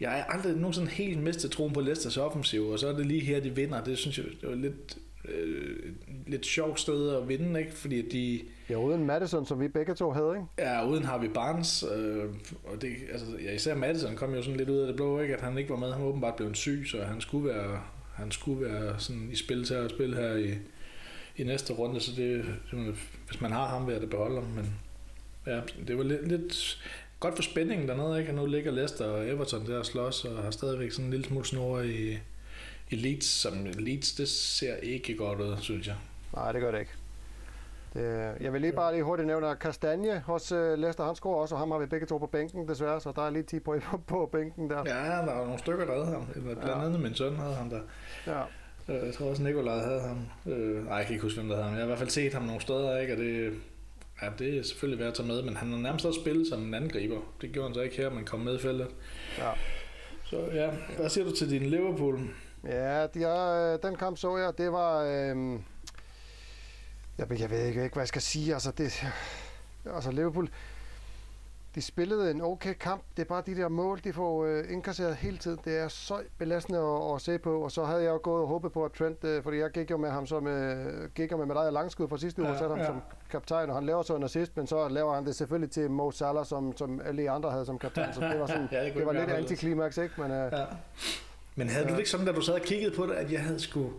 jeg 0.00 0.11
har 0.11 0.25
aldrig 0.35 0.56
nogensinde 0.56 0.88
helt 0.88 1.23
mistet 1.23 1.50
troen 1.50 1.73
på 1.73 1.81
Leicesters 1.81 2.17
offensiv, 2.17 2.67
og 2.69 2.79
så 2.79 2.88
er 2.88 2.93
det 2.93 3.06
lige 3.06 3.20
her, 3.20 3.40
de 3.40 3.50
vinder. 3.50 3.85
Det 3.85 3.99
synes 3.99 4.19
jeg, 4.19 4.26
det 4.40 4.49
var 4.49 4.55
lidt, 4.55 4.99
øh, 5.25 5.93
lidt 6.26 6.47
sjovt 6.47 6.81
sted 6.81 7.17
at 7.17 7.29
vinde, 7.29 7.61
ikke? 7.61 7.73
Fordi 7.73 8.09
de, 8.09 8.41
ja 8.70 8.76
uden 8.76 9.06
Madison, 9.06 9.47
som 9.47 9.61
vi 9.61 9.69
begge 9.69 9.94
to 9.94 10.11
havde, 10.11 10.35
ikke? 10.37 10.70
Ja, 10.70 10.88
uden 10.88 11.05
har 11.05 11.19
vi 11.19 11.29
Barnes, 11.29 11.85
øh, 11.97 12.25
og 12.65 12.82
det, 12.82 12.93
altså, 13.12 13.26
ja, 13.44 13.53
især 13.53 13.75
Madison 13.75 14.17
kom 14.17 14.35
jo 14.35 14.43
sådan 14.43 14.56
lidt 14.56 14.69
ud 14.69 14.79
af 14.79 14.87
det 14.87 14.97
blå, 14.97 15.20
ikke? 15.20 15.35
at 15.35 15.41
han 15.41 15.59
ikke 15.59 15.70
var 15.70 15.76
med. 15.76 15.93
Han 15.93 16.03
var 16.03 16.09
åbenbart 16.09 16.37
blevet 16.37 16.56
syg, 16.56 16.85
så 16.91 17.03
han 17.03 17.20
skulle 17.20 17.49
være, 17.49 17.81
han 18.15 18.31
skulle 18.31 18.61
være 18.61 18.94
sådan 18.99 19.29
i 19.32 19.37
spil 19.37 19.65
til 19.65 19.75
at 19.75 19.91
spille 19.91 20.17
her 20.17 20.37
i, 20.37 20.55
i 21.37 21.44
næste 21.44 21.73
runde, 21.73 22.00
så 22.00 22.11
det, 22.17 22.44
hvis 23.29 23.41
man 23.41 23.53
har 23.53 23.67
ham, 23.67 23.87
vil 23.87 23.93
jeg 23.93 24.00
det 24.00 24.11
beholde 24.11 24.41
ham, 24.41 24.50
men 24.50 24.75
ja, 25.47 25.61
det 25.88 25.99
var 25.99 26.05
lidt, 26.05 26.29
lidt 26.29 26.79
godt 27.21 27.35
for 27.35 27.43
spændingen 27.43 27.88
dernede, 27.88 28.21
ikke? 28.21 28.31
Og 28.31 28.37
nu 28.37 28.47
ligger 28.47 28.73
Leicester 28.73 29.05
og 29.05 29.29
Everton 29.29 29.67
der 29.67 29.79
og 29.79 29.87
slås, 29.87 30.25
og 30.25 30.43
har 30.43 30.50
stadigvæk 30.50 30.93
sådan 30.93 31.05
en 31.05 31.11
lille 31.11 31.26
smule 31.26 31.44
snor 31.44 31.81
i, 31.81 32.19
i 32.90 32.96
Leeds, 32.96 33.25
som 33.25 33.67
Leeds, 33.79 34.12
det 34.12 34.29
ser 34.29 34.76
ikke 34.76 35.17
godt 35.17 35.40
ud, 35.40 35.56
synes 35.61 35.87
jeg. 35.87 35.96
Nej, 36.35 36.52
det 36.52 36.61
gør 36.61 36.70
det 36.70 36.81
ikke. 36.81 36.93
Det, 37.94 38.32
jeg 38.40 38.52
vil 38.52 38.61
lige 38.61 38.73
bare 38.73 38.93
lige 38.93 39.02
hurtigt 39.05 39.26
nævne, 39.26 39.49
at 39.49 39.58
Kastanje 39.58 40.19
hos 40.26 40.52
uh, 40.52 40.73
Leicester, 40.79 41.05
han 41.05 41.14
scorer 41.14 41.40
også, 41.43 41.55
og 41.55 41.58
ham 41.58 41.70
har 41.70 41.79
vi 41.79 41.87
begge 41.87 42.06
to 42.06 42.19
på 42.19 42.26
bænken 42.26 42.69
desværre, 42.69 43.00
så 43.00 43.12
der 43.17 43.23
er 43.26 43.31
lige 43.31 43.43
10 43.43 43.58
point 43.61 43.82
på, 43.85 43.96
på 44.06 44.29
bænken 44.32 44.70
der. 44.70 44.82
Ja, 44.87 44.93
der 45.26 45.35
var 45.35 45.44
nogle 45.44 45.58
stykker, 45.58 45.85
der 45.85 45.93
havde 45.93 46.06
ham. 46.06 46.26
Blandt 46.43 46.64
Ja. 46.67 46.85
andet 46.85 47.00
min 47.00 47.14
søn 47.14 47.37
havde 47.37 47.55
ham 47.55 47.70
der. 47.70 47.81
Ja. 48.26 48.40
Øh, 48.94 49.06
Jeg 49.06 49.14
tror 49.14 49.26
også, 49.31 49.43
Nikolaj 49.43 49.79
havde 49.79 50.00
ham. 50.00 50.19
Øh, 50.52 50.85
nej, 50.87 50.96
jeg 50.96 51.05
kan 51.06 51.12
ikke 51.14 51.23
huske, 51.23 51.40
hvem 51.40 51.49
der 51.49 51.56
havde 51.56 51.69
ham. 51.69 51.75
Jeg 51.75 51.81
har 51.81 51.85
i 51.85 51.87
hvert 51.87 51.99
fald 51.99 52.11
set 52.11 52.35
ham 52.35 52.43
nogle 52.43 52.61
steder, 52.61 52.99
ikke? 52.99 53.12
og 53.12 53.19
det, 53.19 53.52
ja, 54.23 54.29
det 54.38 54.58
er 54.58 54.62
selvfølgelig 54.62 54.99
værd 54.99 55.08
at 55.08 55.14
tage 55.14 55.29
med, 55.29 55.43
men 55.43 55.56
han 55.56 55.70
har 55.73 55.79
nærmest 55.79 56.06
også 56.06 56.20
spillet 56.20 56.46
som 56.46 56.62
en 56.62 56.75
angriber. 56.75 57.20
Det 57.40 57.52
gjorde 57.52 57.69
han 57.69 57.75
så 57.75 57.81
ikke 57.81 57.96
her, 57.96 58.11
men 58.11 58.25
kom 58.25 58.40
med 58.40 58.55
i 58.58 58.58
feltet. 58.58 58.88
ja. 59.38 59.50
Så 60.25 60.37
ja, 60.52 60.70
hvad 60.96 61.08
siger 61.08 61.25
du 61.25 61.37
til 61.37 61.50
din 61.50 61.62
Liverpool? 61.62 62.19
Ja, 62.65 63.07
de 63.07 63.25
er, 63.25 63.73
øh, 63.75 63.79
den 63.83 63.97
kamp 63.97 64.17
så 64.19 64.37
jeg, 64.37 64.59
det 64.59 64.73
var... 64.73 64.99
Øh, 65.03 65.61
jeg, 67.19 67.41
jeg 67.41 67.51
ved 67.51 67.65
ikke, 67.65 67.81
hvad 67.81 67.91
jeg 68.03 68.09
skal 68.09 68.23
sige. 68.23 68.55
Altså, 68.55 68.71
det, 68.71 69.07
altså 69.95 70.11
Liverpool, 70.11 70.49
de 71.75 71.83
spillede 71.83 72.31
en 72.31 72.41
okay 72.43 72.75
kamp. 72.75 73.03
Det 73.17 73.23
er 73.23 73.27
bare 73.29 73.43
de 73.47 73.57
der 73.57 73.69
mål, 73.69 74.01
de 74.05 74.13
får 74.13 74.45
øh, 74.45 74.65
indkasseret 74.73 75.17
hele 75.17 75.39
tiden. 75.39 75.59
Det 75.65 75.79
er 75.79 75.89
så 75.89 76.21
belastende 76.39 76.79
at, 76.79 77.15
at 77.15 77.21
se 77.21 77.39
på. 77.39 77.61
Og 77.61 77.71
så 77.73 77.85
havde 77.85 78.03
jeg 78.03 78.11
jo 78.11 78.21
gået 78.23 78.43
og 78.43 78.49
håbet 78.49 78.73
på, 78.73 78.85
at 78.85 78.93
Trent, 78.93 79.25
øh, 79.25 79.43
fordi 79.43 79.59
jeg 79.59 79.71
gik 79.71 79.91
jo 79.91 79.97
med 79.97 80.11
ham 80.11 80.27
som 80.27 80.47
øh, 80.47 81.11
gik 81.15 81.33
jo 81.33 81.37
med 81.37 81.47
medalje 81.47 81.71
langskud 81.71 82.09
fra 82.09 82.19
sidste 82.19 82.43
uge, 82.43 82.49
Ja, 82.49 82.55
og 82.55 82.59
satte 82.59 82.71
ham 82.75 82.81
ja. 82.81 82.87
som 82.87 83.03
kaptajn, 83.31 83.69
og 83.71 83.75
han 83.77 83.87
laver 83.87 84.03
så 84.03 84.17
en 84.17 84.23
assist, 84.23 84.57
men 84.57 84.67
så 84.67 84.89
laver 84.89 85.15
han 85.15 85.27
det 85.27 85.35
selvfølgelig 85.37 85.71
til 85.71 85.91
Mo 85.91 86.11
Salah, 86.11 86.47
som, 86.47 86.77
som 86.77 87.01
alle 87.05 87.31
andre 87.31 87.51
havde 87.51 87.67
som 87.67 87.79
kaptajn. 87.79 88.15
Så 88.15 88.21
det 88.21 88.41
var, 88.41 88.47
sådan, 88.57 88.69
Ja, 88.73 88.85
det 88.85 88.95
det 88.95 89.07
var 89.07 89.13
lidt 89.13 89.31
antiklimaks, 89.31 89.99
ikke? 89.99 90.15
Men, 90.21 90.31
øh, 90.31 90.53
Ja. 90.53 90.65
Men 91.59 91.69
havde 91.69 91.85
ja. 91.85 91.89
du 91.89 91.93
det 91.93 91.99
ikke 91.99 92.11
sådan, 92.11 92.27
da 92.27 92.33
du 92.33 92.41
sad 92.41 92.55
og 92.55 92.61
kiggede 92.61 92.95
på 92.97 93.07
det, 93.07 93.13
at 93.13 93.33
jeg 93.33 93.43
havde 93.43 93.61
sgu... 93.61 93.91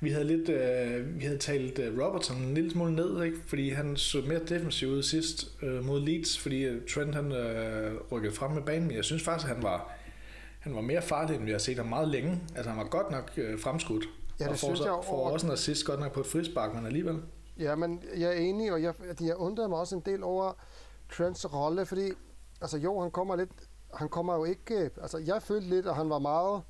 Vi 0.00 0.10
havde 0.10 0.24
lidt, 0.24 0.48
øh, 0.48 1.20
vi 1.20 1.24
havde 1.24 1.38
talt 1.38 1.78
øh, 1.78 1.98
Robertson 2.00 2.36
en 2.36 2.54
lille 2.54 2.70
smule 2.70 2.94
ned, 2.94 3.22
ikke? 3.22 3.36
fordi 3.46 3.70
han 3.70 3.96
så 3.96 4.22
mere 4.28 4.38
defensiv 4.48 4.88
ud 4.88 5.02
sidst 5.02 5.48
øh, 5.62 5.84
mod 5.84 6.00
Leeds, 6.00 6.38
fordi 6.38 6.62
øh, 6.64 6.82
Trent 6.94 7.14
han 7.14 7.32
øh, 7.32 7.94
rykkede 8.12 8.34
frem 8.34 8.50
med 8.50 8.62
banen, 8.62 8.86
men 8.86 8.96
jeg 8.96 9.04
synes 9.04 9.22
faktisk, 9.22 9.48
at 9.48 9.54
han 9.54 9.62
var, 9.62 9.92
han 10.60 10.74
var 10.74 10.80
mere 10.80 11.02
farlig, 11.02 11.36
end 11.36 11.44
vi 11.44 11.50
har 11.50 11.58
set 11.58 11.76
ham 11.76 11.86
meget 11.86 12.08
længe. 12.08 12.40
Altså 12.56 12.70
han 12.70 12.78
var 12.78 12.88
godt 12.88 13.10
nok 13.10 13.30
øh, 13.36 13.60
fremskudt. 13.60 14.04
Ja, 14.40 14.44
det 14.44 14.52
og 14.52 14.58
får, 14.58 14.66
synes 14.66 14.80
jeg 14.80 14.88
får 14.88 15.16
over- 15.16 15.30
også 15.30 15.46
en 15.46 15.52
assist 15.52 15.84
godt 15.86 16.00
nok 16.00 16.12
på 16.12 16.20
et 16.20 16.26
frispark, 16.26 16.74
men 16.74 16.86
alligevel. 16.86 17.18
Ja, 17.58 17.74
men 17.74 18.02
jeg 18.16 18.28
er 18.28 18.40
enig, 18.40 18.72
og 18.72 18.82
jeg, 18.82 18.94
at 19.10 19.20
jeg 19.20 19.36
undrede 19.36 19.68
mig 19.68 19.78
også 19.78 19.96
en 19.96 20.02
del 20.06 20.22
over 20.22 20.52
Trents 21.12 21.54
rolle, 21.54 21.86
fordi 21.86 22.10
altså 22.60 22.78
jo, 22.78 23.00
han 23.00 23.10
kommer 23.10 23.36
lidt, 23.36 23.50
han 23.94 24.08
kommer 24.08 24.34
jo 24.34 24.44
ikke, 24.44 24.90
altså 25.02 25.18
jeg 25.18 25.42
følte 25.42 25.68
lidt, 25.68 25.86
at 25.86 25.94
han 25.94 26.10
var 26.10 26.18
meget 26.18 26.62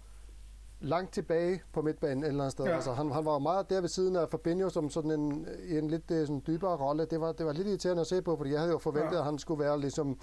langt 0.81 1.13
tilbage 1.13 1.63
på 1.73 1.83
midtbanen 1.83 2.23
et 2.25 2.29
eller 2.29 2.41
andet 2.41 2.53
sted. 2.53 2.65
Ja. 2.65 2.71
Ja. 2.71 2.77
Altså, 2.77 2.93
han, 2.93 3.11
han 3.13 3.25
var 3.25 3.33
jo 3.33 3.39
meget 3.39 3.71
der 3.71 3.81
ved 3.81 3.89
siden 3.89 4.17
af 4.17 4.29
Fabinho 4.31 4.69
som 4.71 4.91
sådan 4.91 5.11
en, 5.11 5.47
en 5.69 5.89
lidt 5.91 6.11
øh, 6.11 6.21
sådan 6.27 6.43
dybere 6.47 6.77
rolle. 6.77 7.07
Det 7.11 7.21
var, 7.21 7.33
det 7.33 7.47
var 7.47 7.53
lidt 7.53 7.69
irriterende 7.69 8.01
at 8.01 8.07
se 8.07 8.23
på, 8.23 8.37
fordi 8.37 8.51
jeg 8.51 8.59
havde 8.61 8.73
jo 8.73 8.79
forventet, 8.79 9.11
Ja. 9.11 9.15
ja. 9.17 9.21
at 9.21 9.25
han 9.25 9.39
skulle 9.39 9.65
være 9.65 9.81
ligesom 9.81 10.21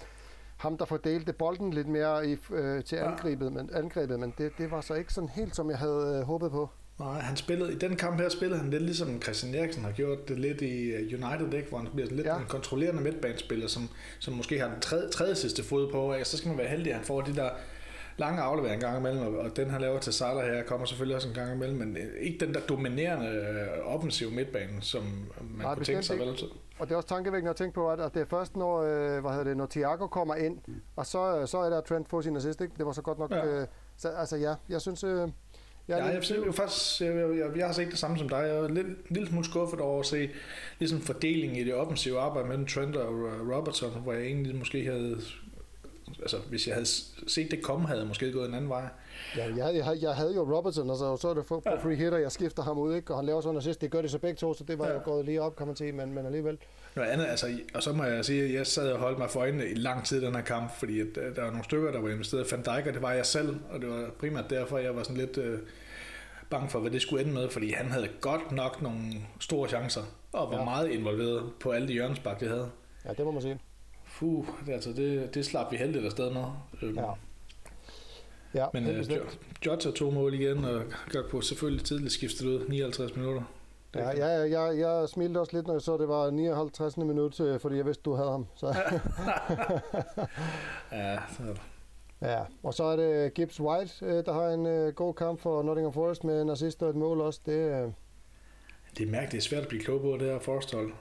ham, 0.56 0.78
der 0.78 0.84
fordelte 0.84 1.32
bolden 1.32 1.72
lidt 1.72 1.88
mere 1.88 2.28
i, 2.28 2.36
øh, 2.52 2.84
til 2.84 2.98
Ja. 2.98 3.10
angrebet, 3.10 3.52
men, 3.52 3.70
angrebet, 3.72 4.20
men 4.20 4.34
det, 4.38 4.52
det 4.58 4.70
var 4.70 4.80
så 4.80 4.94
ikke 4.94 5.12
sådan 5.12 5.28
helt, 5.28 5.56
som 5.56 5.70
jeg 5.70 5.78
havde 5.78 6.16
øh, 6.20 6.26
håbet 6.26 6.50
på. 6.50 6.68
Nej, 6.98 7.18
han 7.20 7.36
spillede, 7.36 7.72
i 7.72 7.76
den 7.76 7.96
kamp 7.96 8.20
her 8.20 8.28
spillede 8.28 8.60
han 8.60 8.70
lidt 8.70 8.82
ligesom 8.82 9.22
Christian 9.22 9.54
Eriksen 9.54 9.84
har 9.84 9.92
gjort 9.92 10.28
det 10.28 10.38
lidt 10.38 10.60
i 10.62 10.82
øh, 10.90 11.00
United, 11.00 11.54
ikke? 11.54 11.68
hvor 11.68 11.78
han 11.78 11.88
bliver 11.94 12.08
lidt 12.10 12.26
ja. 12.26 12.34
Ja. 12.34 12.40
en 12.40 12.46
kontrollerende 12.48 13.02
midtbanespiller, 13.02 13.68
som, 13.68 13.88
som 14.18 14.34
måske 14.34 14.58
har 14.60 14.68
den 14.70 14.80
tredje, 14.80 15.08
tredje 15.10 15.34
sidste 15.34 15.64
fod 15.64 15.92
på, 15.92 16.12
ikke? 16.12 16.24
så 16.28 16.36
skal 16.36 16.48
man 16.48 16.58
være 16.58 16.68
heldig, 16.68 16.92
at 16.92 16.96
han 16.96 17.04
får 17.06 17.20
de 17.20 17.34
der 17.36 17.50
lange 18.18 18.42
afleveringer 18.42 18.88
en 18.88 18.92
gang 18.92 19.06
imellem, 19.06 19.34
og, 19.34 19.40
og 19.40 19.56
den 19.56 19.70
han 19.70 19.80
laver 19.80 19.98
til 19.98 20.12
Salah 20.12 20.44
her, 20.44 20.62
kommer 20.62 20.86
selvfølgelig 20.86 21.16
også 21.16 21.28
en 21.28 21.34
gang 21.34 21.52
imellem, 21.52 21.78
men 21.78 21.96
øh, 21.96 22.20
ikke 22.20 22.46
den 22.46 22.54
der 22.54 22.60
dominerende 22.60 23.26
øh, 23.26 23.94
offensiv 23.94 24.30
midtbane, 24.30 24.82
som 24.82 25.02
man 25.02 25.66
Nej, 25.66 25.74
kunne 25.74 25.84
tænke 25.84 26.02
sig 26.02 26.18
vel. 26.18 26.28
Og 26.78 26.86
det 26.86 26.92
er 26.92 26.96
også 26.96 27.08
tankevækkende 27.08 27.50
at 27.50 27.56
tænke 27.56 27.74
på, 27.74 27.90
at, 27.90 28.00
at 28.00 28.14
det 28.14 28.20
er 28.22 28.26
først, 28.26 28.56
når, 28.56 28.82
øh, 28.82 29.20
hvad 29.20 29.30
hedder 29.30 29.44
det, 29.44 29.56
når 29.56 29.66
Thiago 29.66 30.06
kommer 30.06 30.34
ind, 30.34 30.58
og 30.96 31.06
så, 31.06 31.40
øh, 31.40 31.46
så 31.46 31.58
er 31.58 31.70
der 31.70 31.80
Trent 31.80 32.08
får 32.08 32.20
sin 32.20 32.36
assist, 32.36 32.60
ikke? 32.60 32.74
Det 32.78 32.86
var 32.86 32.92
så 32.92 33.02
godt 33.02 33.18
nok... 33.18 33.30
Ja. 33.30 33.46
Øh, 33.46 33.66
så, 33.96 34.08
altså 34.08 34.36
ja, 34.36 34.54
jeg 34.68 34.80
synes... 34.80 35.04
Øh, 35.04 35.10
jeg 35.18 35.98
Ja, 35.98 36.04
jeg, 36.04 36.22
jeg, 36.30 36.46
jeg, 36.46 36.54
faktisk, 36.54 37.00
jeg, 37.00 37.16
jeg, 37.16 37.38
jeg, 37.38 37.56
jeg 37.56 37.66
har 37.66 37.72
set 37.72 37.90
det 37.90 37.98
samme 37.98 38.18
som 38.18 38.28
dig. 38.28 38.36
Jeg 38.36 38.56
er 38.56 38.68
lidt, 38.68 38.86
en 38.86 38.96
lille 39.10 39.28
smule 39.28 39.44
skuffet 39.44 39.80
over 39.80 40.00
at 40.00 40.06
se 40.06 40.30
ligesom 40.78 41.00
fordelingen 41.00 41.58
i 41.58 41.64
det 41.64 41.74
offensive 41.74 42.18
arbejde 42.20 42.48
mellem 42.48 42.66
Trent 42.66 42.96
og 42.96 43.14
øh, 43.14 43.56
Robertson, 43.56 43.90
hvor 44.02 44.12
jeg 44.12 44.22
egentlig 44.22 44.56
måske 44.56 44.84
havde... 44.84 45.20
Altså, 46.20 46.36
hvis 46.38 46.66
jeg 46.66 46.74
havde 46.74 46.86
set 47.26 47.50
det 47.50 47.62
komme, 47.62 47.86
havde 47.86 48.00
jeg 48.00 48.08
måske 48.08 48.32
gået 48.32 48.48
en 48.48 48.54
anden 48.54 48.70
vej. 48.70 48.88
Ja, 49.36 49.44
jeg, 49.56 49.74
jeg, 49.76 49.96
jeg 50.02 50.14
havde 50.14 50.34
jo 50.34 50.56
Robertson, 50.56 50.90
og 50.90 51.18
så, 51.18 51.28
er 51.28 51.34
det 51.34 51.46
for, 51.46 51.60
på 51.60 51.70
Ja. 51.70 51.76
free 51.84 51.96
hitter, 51.96 52.18
jeg 52.18 52.32
skifter 52.32 52.62
ham 52.62 52.78
ud, 52.78 52.94
ikke? 52.94 53.12
og 53.12 53.18
han 53.18 53.26
laver 53.26 53.40
sådan 53.40 53.54
en 53.54 53.58
assist. 53.58 53.80
Det 53.80 53.90
gør 53.90 54.02
det 54.02 54.10
så 54.10 54.18
begge 54.18 54.36
to, 54.36 54.54
så 54.54 54.64
det 54.64 54.78
var 54.78 54.86
Ja. 54.86 54.92
jo 54.94 55.00
gået 55.04 55.24
lige 55.24 55.42
op, 55.42 55.56
kan 55.56 55.66
man 55.66 55.76
sige, 55.76 55.92
men, 55.92 56.14
men 56.14 56.26
alligevel. 56.26 56.58
Noget 56.96 57.08
andet, 57.08 57.26
altså, 57.26 57.46
og 57.74 57.82
så 57.82 57.92
må 57.92 58.04
jeg 58.04 58.24
sige, 58.24 58.44
at 58.44 58.52
jeg 58.54 58.66
sad 58.66 58.92
og 58.92 58.98
holdt 58.98 59.18
mig 59.18 59.30
for 59.30 59.40
øjnene 59.40 59.66
i 59.68 59.74
lang 59.74 60.04
tid 60.04 60.22
i 60.22 60.26
den 60.26 60.34
her 60.34 60.42
kamp, 60.42 60.70
fordi 60.78 61.00
at, 61.00 61.06
øh, 61.16 61.36
der 61.36 61.42
var 61.42 61.50
nogle 61.50 61.64
stykker, 61.64 61.90
der 61.92 62.00
var 62.00 62.08
investeret. 62.08 62.52
Van 62.52 62.62
Dijk, 62.62 62.86
og 62.86 62.92
det 62.94 63.02
var 63.02 63.12
jeg 63.12 63.26
selv, 63.26 63.56
og 63.70 63.80
det 63.80 63.88
var 63.88 64.10
primært 64.20 64.50
derfor, 64.50 64.78
jeg 64.78 64.96
var 64.96 65.02
sådan 65.02 65.16
lidt 65.16 65.38
øh, 65.38 65.58
bange 66.50 66.68
for, 66.70 66.78
hvad 66.80 66.90
det 66.90 67.02
skulle 67.02 67.22
ende 67.22 67.34
med, 67.34 67.48
fordi 67.50 67.72
han 67.72 67.90
havde 67.90 68.08
godt 68.20 68.52
nok 68.52 68.82
nogle 68.82 69.00
store 69.40 69.68
chancer, 69.68 70.02
og 70.32 70.48
var 70.48 70.54
ja. 70.54 70.58
Ja. 70.58 70.64
meget 70.64 70.88
involveret 70.90 71.42
på 71.60 71.70
alle 71.70 71.88
de 71.88 71.92
hjørnespark, 71.92 72.40
det 72.40 72.48
havde. 72.48 72.70
Ja, 73.04 73.10
det 73.12 73.24
må 73.24 73.30
man 73.30 73.42
sige. 73.42 73.60
Fuh, 74.18 74.46
det, 74.66 74.72
altså, 74.72 74.92
det, 74.92 75.34
det 75.34 75.46
slap 75.46 75.72
vi 75.72 75.76
heldigt 75.76 76.04
afsted 76.04 76.30
med. 76.32 76.44
Øhm, 76.82 76.98
Ja. 76.98 77.04
Ja, 78.54 78.66
Men 78.72 78.86
øh. 78.86 79.16
Jo- 79.16 79.24
Jota 79.66 79.90
to 79.90 80.10
mål 80.10 80.34
igen, 80.34 80.64
og 80.64 80.82
på 81.30 81.40
selvfølgelig 81.40 81.84
tidligt 81.84 82.12
skiftet 82.12 82.46
ud, 82.46 82.68
59 82.68 83.16
minutter. 83.16 83.42
Ja, 83.94 84.10
kan- 84.10 84.18
jeg, 84.20 84.50
jeg, 84.50 84.78
jeg 84.78 85.08
smilte 85.08 85.38
også 85.38 85.56
lidt, 85.56 85.66
når 85.66 85.74
jeg 85.74 85.80
så 85.82 85.96
det 85.96 86.08
var 86.08 86.30
59. 86.30 86.96
minut, 86.96 87.40
øh, 87.40 87.60
fordi 87.60 87.76
jeg 87.76 87.86
vidste, 87.86 88.02
du 88.02 88.14
havde 88.14 88.30
ham. 88.30 88.46
Så, 88.54 88.66
ja, 90.92 91.18
så 91.36 91.42
er 91.42 91.46
det. 91.46 91.60
ja. 92.22 92.38
Og 92.62 92.74
så 92.74 92.84
er 92.84 92.96
det 92.96 93.34
Gibbs 93.34 93.60
White, 93.60 94.06
øh, 94.06 94.24
der 94.24 94.32
har 94.32 94.48
en 94.48 94.66
øh, 94.66 94.94
god 94.94 95.14
kamp 95.14 95.40
for 95.40 95.62
Nottingham 95.62 95.92
Forest 95.92 96.24
med 96.24 96.42
en 96.42 96.50
assist 96.50 96.82
og 96.82 96.90
et 96.90 96.96
mål 96.96 97.20
også. 97.20 97.40
Det, 97.46 97.52
øh, 97.52 97.88
Det 98.98 99.06
er 99.06 99.10
mærkeligt, 99.10 99.32
det 99.32 99.38
er 99.38 99.42
svært 99.42 99.62
at 99.62 99.68
blive 99.68 99.82
klog 99.82 100.00
på 100.00 100.12
det 100.12 100.20
her 100.32 100.38
forsthold. 100.38 100.92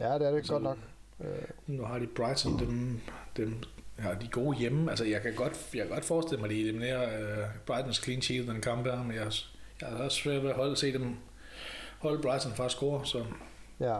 Ja, 0.00 0.14
det 0.14 0.22
er 0.26 0.30
det 0.30 0.36
ikke 0.36 0.46
Så- 0.46 0.52
godt 0.52 0.62
nok. 0.62 0.78
Øh, 1.20 1.26
Nu 1.66 1.82
har 1.82 1.98
de 1.98 2.06
Brighton, 2.06 2.58
dem, 2.58 3.00
dem 3.36 3.54
ja, 3.98 4.14
de 4.20 4.28
gode 4.32 4.56
hjemme. 4.58 4.90
Altså, 4.90 5.04
jeg 5.04 5.22
kan 5.22 5.34
godt, 5.34 5.70
jeg 5.74 5.82
kan 5.86 5.94
godt 5.94 6.04
forestille 6.04 6.40
mig, 6.40 6.50
at 6.50 6.56
de 6.56 6.60
eliminerer 6.60 7.04
uh, 7.38 7.44
Brightons 7.66 7.96
clean 8.04 8.22
sheet 8.22 8.48
den 8.48 8.60
kamp 8.60 8.86
her, 8.86 9.02
men 9.02 9.16
jeg, 9.16 9.32
jeg 9.80 9.88
har 9.88 10.04
også 10.04 10.16
svært 10.16 10.42
ved 10.42 10.50
at 10.50 10.56
holde, 10.56 10.76
se 10.76 10.92
dem 10.92 11.14
holde 11.98 12.22
Brighton 12.22 12.52
fra 12.52 12.64
at 12.64 12.70
score, 12.70 13.06
så 13.06 13.24
Ja. 13.80 13.98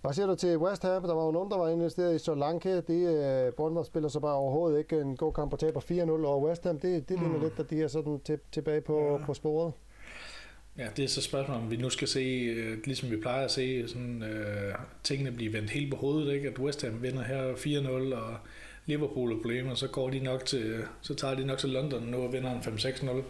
Hvad 0.00 0.12
siger 0.12 0.26
du 0.26 0.34
til 0.34 0.58
West 0.58 0.82
Ham? 0.82 1.02
Der 1.02 1.14
var 1.14 1.24
jo 1.24 1.30
nogen, 1.30 1.50
der 1.50 1.58
var 1.58 1.68
investeret 1.68 2.14
i 2.14 2.18
Solanke. 2.18 2.80
De 2.80 2.94
øh, 2.94 3.52
Bournemouth 3.54 3.86
spiller 3.86 4.08
så 4.08 4.20
bare 4.20 4.34
overhovedet 4.34 4.78
ikke 4.78 5.00
en 5.00 5.16
god 5.16 5.32
kamp 5.32 5.52
og 5.52 5.58
taber 5.58 5.80
4-0 5.80 6.10
over 6.26 6.48
West 6.48 6.64
Ham. 6.64 6.78
Det, 6.80 7.08
det 7.08 7.18
ligner 7.18 7.36
Mm. 7.36 7.42
lidt, 7.42 7.58
at 7.58 7.70
de 7.70 7.82
er 7.82 7.88
sådan 7.88 8.20
til, 8.24 8.38
tilbage 8.52 8.80
på, 8.80 9.00
Ja. 9.00 9.24
på 9.26 9.34
sporet. 9.34 9.72
Ja, 10.78 10.86
det 10.96 11.04
er 11.04 11.08
så 11.08 11.22
spørgsmålet, 11.22 11.62
om 11.62 11.70
vi 11.70 11.76
nu 11.76 11.90
skal 11.90 12.08
se, 12.08 12.50
uh, 12.50 12.78
ligesom 12.84 13.10
vi 13.10 13.16
plejer 13.16 13.44
at 13.44 13.50
se, 13.50 13.88
sådan, 13.88 14.22
uh, 14.22 14.74
tingene 15.04 15.32
blive 15.32 15.52
vendt 15.52 15.70
helt 15.70 15.90
på 15.90 15.96
hovedet, 15.96 16.34
ikke? 16.34 16.48
at 16.48 16.58
West 16.58 16.82
Ham 16.82 17.02
vinder 17.02 17.22
her 17.22 17.52
4-0, 18.12 18.16
og 18.16 18.36
Liverpool 18.86 19.32
er 19.32 19.36
problemer, 19.36 19.74
så 19.74 19.88
går 19.88 20.10
de 20.10 20.18
nok 20.18 20.44
til, 20.44 20.84
så 21.00 21.14
tager 21.14 21.34
de 21.34 21.46
nok 21.46 21.58
til 21.58 21.68
London 21.68 22.02
nu 22.02 22.16
og 22.16 22.32
vinder 22.32 22.50
en 22.50 22.60
5-6-0. 22.60 23.22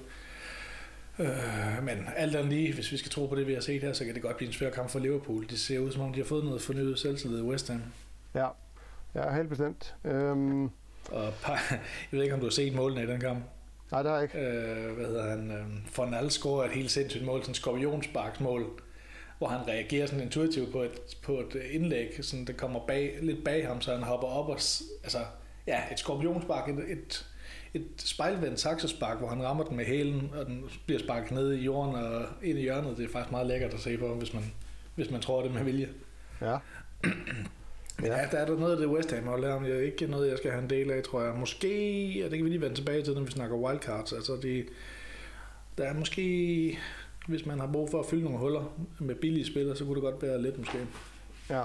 Øh, 1.18 1.84
men 1.84 2.08
alt 2.16 2.36
andet 2.36 2.52
lige, 2.52 2.74
hvis 2.74 2.92
vi 2.92 2.96
skal 2.96 3.10
tro 3.10 3.26
på 3.26 3.34
det, 3.34 3.46
vi 3.46 3.54
har 3.54 3.60
set 3.60 3.82
her, 3.82 3.92
så 3.92 4.04
kan 4.04 4.14
det 4.14 4.22
godt 4.22 4.36
blive 4.36 4.46
en 4.46 4.52
svær 4.52 4.70
kamp 4.70 4.90
for 4.90 4.98
Liverpool. 4.98 5.46
Det 5.50 5.58
ser 5.58 5.78
ud 5.78 5.92
som 5.92 6.02
om, 6.02 6.12
de 6.12 6.18
har 6.18 6.24
fået 6.24 6.44
noget 6.44 6.62
fornyet 6.62 6.98
selvtillid 6.98 7.38
i 7.38 7.42
West 7.42 7.68
Ham. 7.68 7.82
Ja, 8.34 8.46
ja 9.14 9.34
helt 9.34 9.48
bestemt. 9.48 9.94
Øhm, 10.04 10.64
Og 11.12 11.32
par, 11.42 11.62
jeg 12.12 12.18
ved 12.18 12.22
ikke, 12.22 12.34
om 12.34 12.40
du 12.40 12.46
har 12.46 12.50
set 12.50 12.74
målene 12.74 13.02
i 13.02 13.06
den 13.06 13.20
kamp. 13.20 13.44
Nej, 13.90 14.02
det 14.02 14.10
har 14.10 14.18
jeg 14.18 14.22
ikke. 14.22 14.38
Øh, 14.38 14.96
hvad 14.96 15.06
hedder 15.06 15.30
han? 15.30 15.50
Øh, 15.50 15.66
Fornal 15.86 16.30
scorer 16.30 16.64
et 16.64 16.70
helt 16.70 16.90
sindssygt 16.90 17.24
mål, 17.24 17.40
sådan 17.40 17.50
en 17.50 17.54
skorpionsparksmål, 17.54 18.80
hvor 19.38 19.48
han 19.48 19.68
reagerer 19.68 20.06
sådan 20.06 20.24
intuitivt 20.24 20.72
på 20.72 20.82
et, 20.82 21.16
på 21.22 21.32
et 21.32 21.62
indlæg, 21.70 22.18
sådan 22.20 22.44
det 22.44 22.56
kommer 22.56 22.80
bag, 22.86 23.18
lidt 23.22 23.44
bag 23.44 23.66
ham, 23.66 23.80
så 23.80 23.92
han 23.92 24.02
hopper 24.02 24.28
op 24.28 24.48
og, 24.48 24.58
altså, 25.02 25.18
ja, 25.66 25.80
et 25.92 25.98
skorpionspark, 25.98 26.68
et, 26.68 26.84
et, 26.88 27.26
et 27.74 27.86
spejlvendt 27.96 28.60
saksespark, 28.60 29.18
hvor 29.18 29.28
han 29.28 29.42
rammer 29.42 29.64
den 29.64 29.76
med 29.76 29.84
hælen, 29.84 30.30
og 30.34 30.46
den 30.46 30.64
bliver 30.86 31.00
sparket 31.00 31.30
ned 31.30 31.52
i 31.52 31.64
jorden 31.64 31.94
og 31.94 32.26
ind 32.42 32.58
i 32.58 32.62
hjørnet. 32.62 32.96
Det 32.96 33.04
er 33.04 33.12
faktisk 33.12 33.30
meget 33.30 33.46
lækkert 33.46 33.74
at 33.74 33.80
se 33.80 33.98
på, 33.98 34.14
hvis 34.14 34.34
man, 34.34 34.52
hvis 34.94 35.10
man 35.10 35.20
tror 35.20 35.42
det 35.42 35.54
med 35.54 35.64
vilje. 35.64 35.88
Ja. 36.40 36.56
Men 37.98 38.06
ja, 38.06 38.28
der 38.30 38.38
er 38.38 38.46
der 38.46 38.56
noget 38.56 38.72
af 38.72 38.78
det 38.78 38.86
West 38.86 39.10
Ham 39.12 39.26
hold 39.26 39.60
men 39.60 39.70
det 39.70 39.78
er 39.78 39.80
ikke 39.80 40.06
noget, 40.06 40.30
jeg 40.30 40.38
skal 40.38 40.50
have 40.50 40.62
en 40.62 40.70
del 40.70 40.90
af, 40.90 41.02
tror 41.02 41.22
jeg. 41.22 41.34
Måske, 41.34 42.06
ja, 42.18 42.24
det 42.24 42.32
kan 42.32 42.44
vi 42.44 42.50
lige 42.50 42.60
vende 42.60 42.76
tilbage 42.76 43.02
til, 43.02 43.14
når 43.14 43.22
vi 43.22 43.30
snakker 43.30 43.56
wildcards. 43.56 44.12
Altså, 44.12 44.36
det, 44.42 44.66
der 45.78 45.84
er 45.84 45.94
måske, 45.94 46.78
hvis 47.28 47.46
man 47.46 47.60
har 47.60 47.66
brug 47.72 47.90
for 47.90 48.00
at 48.00 48.06
fylde 48.06 48.24
nogle 48.24 48.38
huller 48.38 48.64
med 48.98 49.14
billige 49.14 49.46
spillere, 49.46 49.76
så 49.76 49.84
kunne 49.84 49.94
det 49.94 50.02
godt 50.02 50.22
være 50.22 50.42
lidt 50.42 50.58
måske. 50.58 50.86
Ja. 51.50 51.62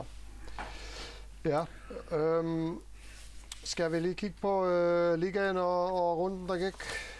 Ja. 1.45 1.65
Øhm, 2.17 2.79
skal 3.63 3.91
vi 3.91 3.99
lige 3.99 4.13
kigge 4.13 4.35
på 4.41 4.67
øh, 4.67 5.19
ligaen 5.19 5.57
og, 5.57 5.85
og 5.85 6.17
runden, 6.17 6.47
der 6.49 6.57
gik? 6.57 6.73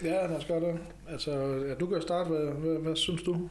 Ja, 0.04 0.28
lad 0.28 0.38
os 0.38 0.46
gøre 0.46 0.60
det. 0.60 0.80
Altså, 1.10 1.32
ja, 1.68 1.74
du 1.74 1.88
kan 1.88 2.02
starte. 2.02 2.30
Hvad, 2.30 2.46
hvad, 2.46 2.80
hvad 2.80 2.96
synes 2.96 3.24
du? 3.24 3.50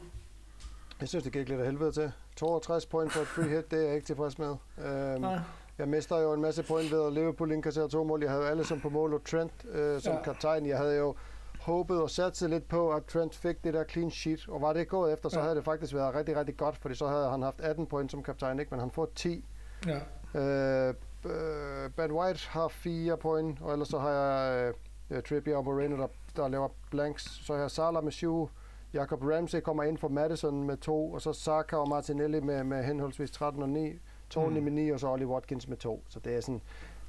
Jeg 1.01 1.09
synes, 1.09 1.25
det 1.25 1.33
gik 1.33 1.49
lidt 1.49 1.61
af 1.61 1.67
helvede 1.67 1.93
til. 1.93 2.13
62 2.37 2.87
point 2.87 3.13
for 3.13 3.21
et 3.21 3.27
free 3.27 3.49
hit, 3.49 3.71
det 3.71 3.79
er 3.79 3.83
jeg 3.87 3.95
ikke 3.95 4.07
tilfreds 4.07 4.39
med. 4.39 4.57
Øhm, 4.85 5.21
Nej. 5.21 5.39
Jeg 5.79 5.89
mister 5.89 6.19
jo 6.19 6.33
en 6.33 6.41
masse 6.41 6.63
point 6.63 6.93
ved, 6.93 7.07
at 7.07 7.13
Liverpool 7.13 7.53
indkasserer 7.53 7.89
to 7.89 8.05
mål. 8.05 8.23
Jeg 8.23 8.31
havde 8.31 8.49
alle 8.49 8.65
som 8.65 8.81
på 8.81 8.89
mål 8.89 9.15
og 9.15 9.25
Trent 9.25 9.53
øh, 9.73 10.01
som 10.01 10.13
ja. 10.15 10.23
kaptajn. 10.23 10.67
Jeg 10.67 10.79
havde 10.79 10.97
jo 10.97 11.15
håbet 11.61 12.03
og 12.03 12.11
satset 12.11 12.51
lidt 12.51 12.69
på, 12.69 12.91
at 12.93 13.05
Trent 13.05 13.35
fik 13.35 13.65
det 13.65 13.75
der 13.75 13.85
clean 13.85 14.11
sheet. 14.11 14.49
Og 14.49 14.61
var 14.61 14.73
det 14.73 14.89
gået 14.89 15.13
efter, 15.13 15.29
så 15.29 15.39
Ja. 15.39 15.43
havde 15.43 15.57
det 15.57 15.65
faktisk 15.65 15.95
været 15.95 16.15
rigtig, 16.15 16.37
rigtig 16.37 16.57
godt, 16.57 16.77
fordi 16.77 16.95
så 16.95 17.07
havde 17.09 17.31
han 17.31 17.43
haft 17.43 17.61
18 17.61 17.87
point 17.87 18.11
som 18.11 18.23
kaptajn, 18.23 18.59
ikke? 18.59 18.71
men 18.71 18.81
han 18.81 18.91
får 18.91 19.09
10. 19.15 19.45
Ja. 19.87 20.01
Øh, 20.41 20.95
øh, 21.25 21.91
ben 21.91 22.13
White 22.13 22.49
har 22.49 22.69
4 22.69 23.17
point, 23.17 23.59
og 23.63 23.73
ellers 23.73 23.89
så 23.89 23.99
har 23.99 24.11
jeg 24.11 24.73
øh, 25.11 25.23
Trippier 25.23 25.57
og 25.57 25.65
Moreno, 25.65 25.97
der, 25.97 26.07
der 26.37 26.49
laver 26.49 26.69
blanks. 26.91 27.47
Så 27.47 27.53
har 27.53 27.61
jeg 27.61 27.71
Salah 27.71 28.05
med 28.05 28.13
7. 28.13 28.51
Jacob 28.95 29.23
Ramsey 29.23 29.61
kommer 29.61 29.83
ind 29.83 29.99
for 29.99 30.09
Madison 30.09 30.63
med 30.63 30.77
2, 30.77 31.13
og 31.13 31.21
så 31.23 31.33
Saka 31.33 31.77
og 31.77 31.89
Martinelli 31.89 32.41
med, 32.41 32.65
med 32.65 32.85
henholdsvis 32.85 33.31
13 33.31 33.63
og 33.63 33.69
9. 33.69 33.93
Tony 34.31 34.59
Mm. 34.59 34.63
med 34.65 34.73
9, 34.73 34.91
og 34.91 35.01
så 35.01 35.09
Ollie 35.09 35.27
Watkins 35.27 35.69
med 35.69 35.77
2. 35.77 36.05
Så 36.09 36.21
det 36.25 36.37
er 36.37 36.41
sådan, 36.41 36.61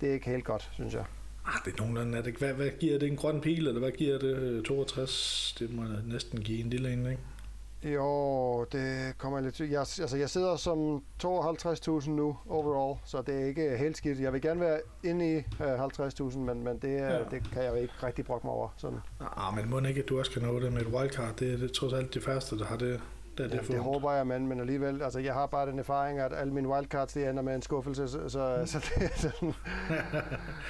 det 0.01 0.09
er 0.09 0.13
ikke 0.13 0.29
helt 0.29 0.45
godt, 0.45 0.69
synes 0.73 0.93
jeg. 0.93 1.05
Ah, 1.45 1.53
det 1.65 1.73
er 1.73 1.77
nogenlunde. 1.77 2.17
Er 2.17 2.21
det, 2.21 2.35
hvad, 2.35 2.53
hvad 2.53 2.69
giver 2.79 2.99
det? 2.99 3.07
En 3.09 3.15
grøn 3.15 3.41
pil, 3.41 3.67
eller 3.67 3.79
hvad 3.79 3.91
giver 3.91 4.19
det? 4.19 4.37
Øh, 4.37 4.63
62? 4.63 5.55
Det 5.59 5.73
må 5.75 5.83
næsten 6.07 6.39
give 6.39 6.59
en 6.59 6.69
lille 6.69 6.93
en, 6.93 6.99
ikke? 7.05 7.19
Jo, 7.83 8.63
det 8.71 9.13
kommer 9.17 9.37
jeg 9.37 9.43
lidt 9.43 9.55
til. 9.55 9.69
Jeg, 9.69 9.79
altså, 9.79 10.17
jeg 10.17 10.29
sidder 10.29 10.55
som 10.55 11.03
52.000 11.23 12.09
nu 12.09 12.37
overall, 12.49 12.99
så 13.05 13.21
det 13.21 13.41
er 13.41 13.45
ikke 13.45 13.77
helt 13.77 13.97
skidt. 13.97 14.19
Jeg 14.19 14.33
vil 14.33 14.41
gerne 14.41 14.59
være 14.59 14.79
inde 15.03 15.31
i 15.31 15.35
øh, 15.37 15.85
50.000, 15.85 16.37
men, 16.37 16.63
men 16.63 16.77
det, 16.79 16.87
Ja. 16.93 17.19
det 17.31 17.51
kan 17.53 17.63
jeg 17.63 17.81
ikke 17.81 17.93
rigtig 18.03 18.25
brokke 18.25 18.47
mig 18.47 18.53
over. 18.53 18.69
Sådan. 18.77 18.99
Ah, 19.37 19.55
men 19.55 19.69
må 19.69 19.79
ikke, 19.79 20.01
at 20.01 20.09
du 20.09 20.19
også 20.19 20.31
kan 20.31 20.41
nå 20.41 20.59
det 20.59 20.73
med 20.73 20.81
et 20.81 20.87
wildcard? 20.87 21.35
Det 21.35 21.53
er 21.53 21.57
det, 21.57 21.71
trods 21.71 21.93
alt 21.93 22.13
de 22.13 22.21
første, 22.21 22.57
der 22.57 22.65
har 22.65 22.77
det. 22.77 23.01
Er 23.39 23.43
det, 23.43 23.53
Jamen, 23.55 23.71
det 23.71 23.79
håber 23.79 24.11
jeg, 24.11 24.27
men, 24.27 24.47
men 24.47 24.59
alligevel, 24.59 25.01
altså 25.01 25.19
jeg 25.19 25.33
har 25.33 25.45
bare 25.45 25.65
den 25.71 25.79
erfaring, 25.79 26.19
at 26.19 26.33
alle 26.33 26.53
mine 26.53 26.67
wildcards, 26.69 27.13
det 27.13 27.29
ender 27.29 27.43
med 27.43 27.55
en 27.55 27.61
skuffelse, 27.61 28.07
så, 28.07 28.29
så, 28.29 28.57
Mm. 28.59 28.65
så 28.67 28.79
det 28.95 29.03
er 29.03 29.17
sådan, 29.17 29.53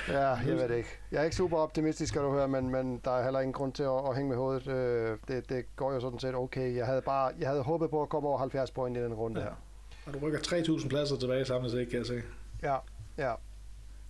ja, 0.07 0.27
jeg 0.29 0.55
ved 0.55 0.69
det 0.69 0.75
ikke. 0.77 0.89
Jeg 1.11 1.19
er 1.19 1.23
ikke 1.23 1.35
super 1.35 1.57
optimistisk, 1.57 2.09
skal 2.09 2.21
du 2.21 2.31
høre, 2.31 2.47
men, 2.47 2.69
men 2.69 3.01
der 3.05 3.11
er 3.11 3.23
heller 3.23 3.39
ingen 3.39 3.53
grund 3.53 3.73
til 3.73 3.83
at, 3.83 4.09
at 4.09 4.15
hænge 4.15 4.29
med 4.29 4.37
hovedet. 4.37 4.67
Øh, 4.67 5.17
Det, 5.27 5.49
det 5.49 5.75
går 5.75 5.93
jo 5.93 5.99
sådan 5.99 6.19
set 6.19 6.35
okay. 6.35 6.75
Jeg 6.75 6.85
havde 6.85 7.01
bare, 7.01 7.31
jeg 7.39 7.49
havde 7.49 7.61
håbet 7.63 7.89
på 7.89 8.01
at 8.01 8.09
komme 8.09 8.29
over 8.29 8.37
70 8.37 8.71
point 8.71 8.97
i 8.97 8.99
den 9.03 9.13
runde 9.13 9.39
Ja. 9.41 9.45
her. 9.45 9.53
Og 10.05 10.13
du 10.13 10.19
rykker 10.19 10.39
3.000 10.39 10.89
pladser 10.89 11.15
tilbage 11.17 11.45
samlet 11.45 11.71
set, 11.71 11.89
kan 11.89 11.97
jeg 11.97 12.05
se. 12.05 12.21
Ja, 12.63 12.75
ja. 13.17 13.33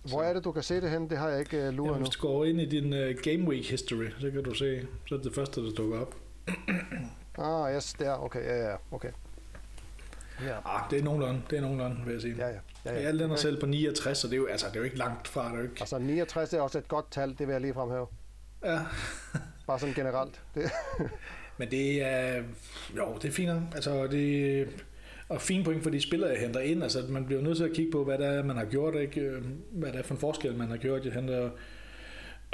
Hvor 0.08 0.22
er 0.22 0.32
det, 0.32 0.44
du 0.44 0.52
kan 0.52 0.62
se 0.62 0.80
det 0.80 0.90
hen? 0.90 1.10
Det 1.10 1.18
har 1.18 1.28
jeg 1.28 1.40
ikke 1.40 1.56
uh, 1.58 1.62
Ja, 1.64 1.70
luret 1.70 1.92
nu. 1.92 1.98
hvis 1.98 2.08
du 2.08 2.28
går 2.28 2.44
ind 2.44 2.60
i 2.60 2.66
din 2.66 2.92
uh, 2.92 2.98
Game 3.22 3.48
Week 3.48 3.70
history, 3.70 4.06
så 4.20 4.30
kan 4.30 4.42
du 4.42 4.54
se, 4.54 4.86
så 5.06 5.14
er 5.14 5.18
det 5.18 5.24
det 5.24 5.34
første, 5.34 5.60
der 5.66 5.70
dukker 5.72 6.00
op. 6.00 6.14
Ah, 7.38 7.74
yes, 7.76 7.92
der. 7.92 8.24
Okay, 8.24 8.44
ja, 8.44 8.70
ja, 8.70 8.76
okay. 8.90 9.10
Ja, 10.44 10.56
Ah, 10.64 10.90
det 10.90 10.98
er 10.98 11.02
nogenlunde, 11.02 11.42
det 11.50 11.56
er 11.58 11.62
nogenlunde, 11.62 11.96
vil 12.04 12.12
jeg 12.12 12.22
sige. 12.22 12.34
ja, 12.38 12.46
ja. 12.46 12.52
ja, 12.84 12.92
Ja, 12.92 13.00
ja. 13.00 13.06
Alle 13.08 13.20
den 13.22 13.30
er 13.30 13.34
Okay. 13.34 13.42
selv 13.42 13.60
på 13.60 13.66
69, 13.66 14.18
så 14.18 14.26
det 14.26 14.32
er 14.32 14.36
jo, 14.36 14.46
altså, 14.46 14.66
det 14.66 14.74
er 14.74 14.80
jo 14.80 14.84
ikke 14.84 14.98
langt 14.98 15.28
fra, 15.28 15.44
det 15.48 15.52
er 15.52 15.56
jo 15.56 15.62
ikke... 15.62 15.76
Altså 15.80 15.98
69 15.98 16.52
er 16.52 16.60
også 16.60 16.78
et 16.78 16.88
godt 16.88 17.10
tal, 17.10 17.28
det 17.38 17.46
vil 17.46 17.52
jeg 17.52 17.60
lige 17.60 17.74
fremhæve. 17.74 18.06
Ja. 18.64 18.78
Bare 19.66 19.78
sådan 19.78 19.94
generelt. 19.94 20.40
Det, 20.54 20.70
Men 21.58 21.70
det 21.70 22.02
er, 22.02 22.42
jo, 22.96 23.14
det 23.22 23.28
er 23.28 23.32
fint. 23.32 23.50
Altså, 23.74 24.06
det 24.06 24.68
og 25.28 25.40
fine 25.42 25.64
point 25.64 25.82
for 25.82 25.90
de 25.90 26.00
spillere, 26.00 26.30
jeg 26.30 26.40
henter 26.40 26.60
ind. 26.60 26.82
Altså, 26.82 27.04
man 27.08 27.26
bliver 27.26 27.42
nødt 27.42 27.56
til 27.56 27.64
at 27.64 27.72
kigge 27.72 27.92
på, 27.92 28.04
hvad 28.04 28.18
det 28.18 28.26
er, 28.26 28.42
man 28.42 28.56
har 28.56 28.64
gjort, 28.64 28.94
ikke? 28.94 29.42
Hvad 29.72 29.92
det 29.92 29.98
er 29.98 30.02
for 30.02 30.14
en 30.14 30.20
forskel, 30.20 30.56
man 30.56 30.68
har 30.68 30.76
gjort. 30.76 31.04
Jeg 31.04 31.12
henter 31.12 31.50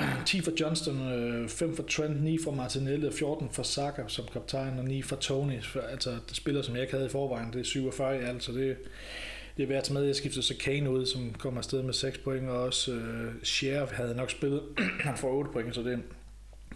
10 0.26 0.40
for 0.40 0.52
Johnston, 0.61 1.12
øh, 1.12 1.49
5 1.49 1.76
for 1.76 1.83
Trent, 1.83 2.23
9 2.23 2.38
for 2.45 2.50
Martinelli, 2.50 3.07
og 3.07 3.12
14 3.12 3.49
for 3.52 3.62
Saka 3.62 4.02
som 4.07 4.25
kaptajn, 4.33 4.78
og 4.78 4.85
9 4.85 5.02
for 5.02 5.16
Tony. 5.16 5.62
For, 5.62 5.80
altså, 5.80 6.11
det 6.28 6.37
spiller, 6.37 6.62
som 6.62 6.75
jeg 6.75 6.83
ikke 6.83 6.95
havde 6.95 7.07
i 7.07 7.11
forvejen, 7.11 7.52
det 7.52 7.61
er 7.61 7.64
47 7.64 8.21
i 8.21 8.25
alt, 8.25 8.42
så 8.42 8.52
det, 8.52 8.76
det 9.57 9.62
er 9.62 9.66
værd 9.66 9.78
at 9.78 9.85
tage 9.85 9.95
med. 9.95 10.02
Jeg 10.02 10.16
skiftede 10.16 10.47
så 10.47 10.54
Kane 10.61 10.90
ud, 10.90 11.07
som 11.07 11.35
kommer 11.38 11.61
afsted 11.61 11.83
med 11.83 11.95
6 11.95 12.19
point, 12.19 12.49
og 12.49 12.62
også 12.62 12.92
øh, 12.92 13.33
Sheriff 13.42 13.92
havde 13.92 14.14
nok 14.14 14.30
spillet. 14.30 14.62
Han 15.07 15.16
får 15.16 15.33
8 15.33 15.50
point, 15.52 15.75
så 15.75 15.83
det, 15.83 16.02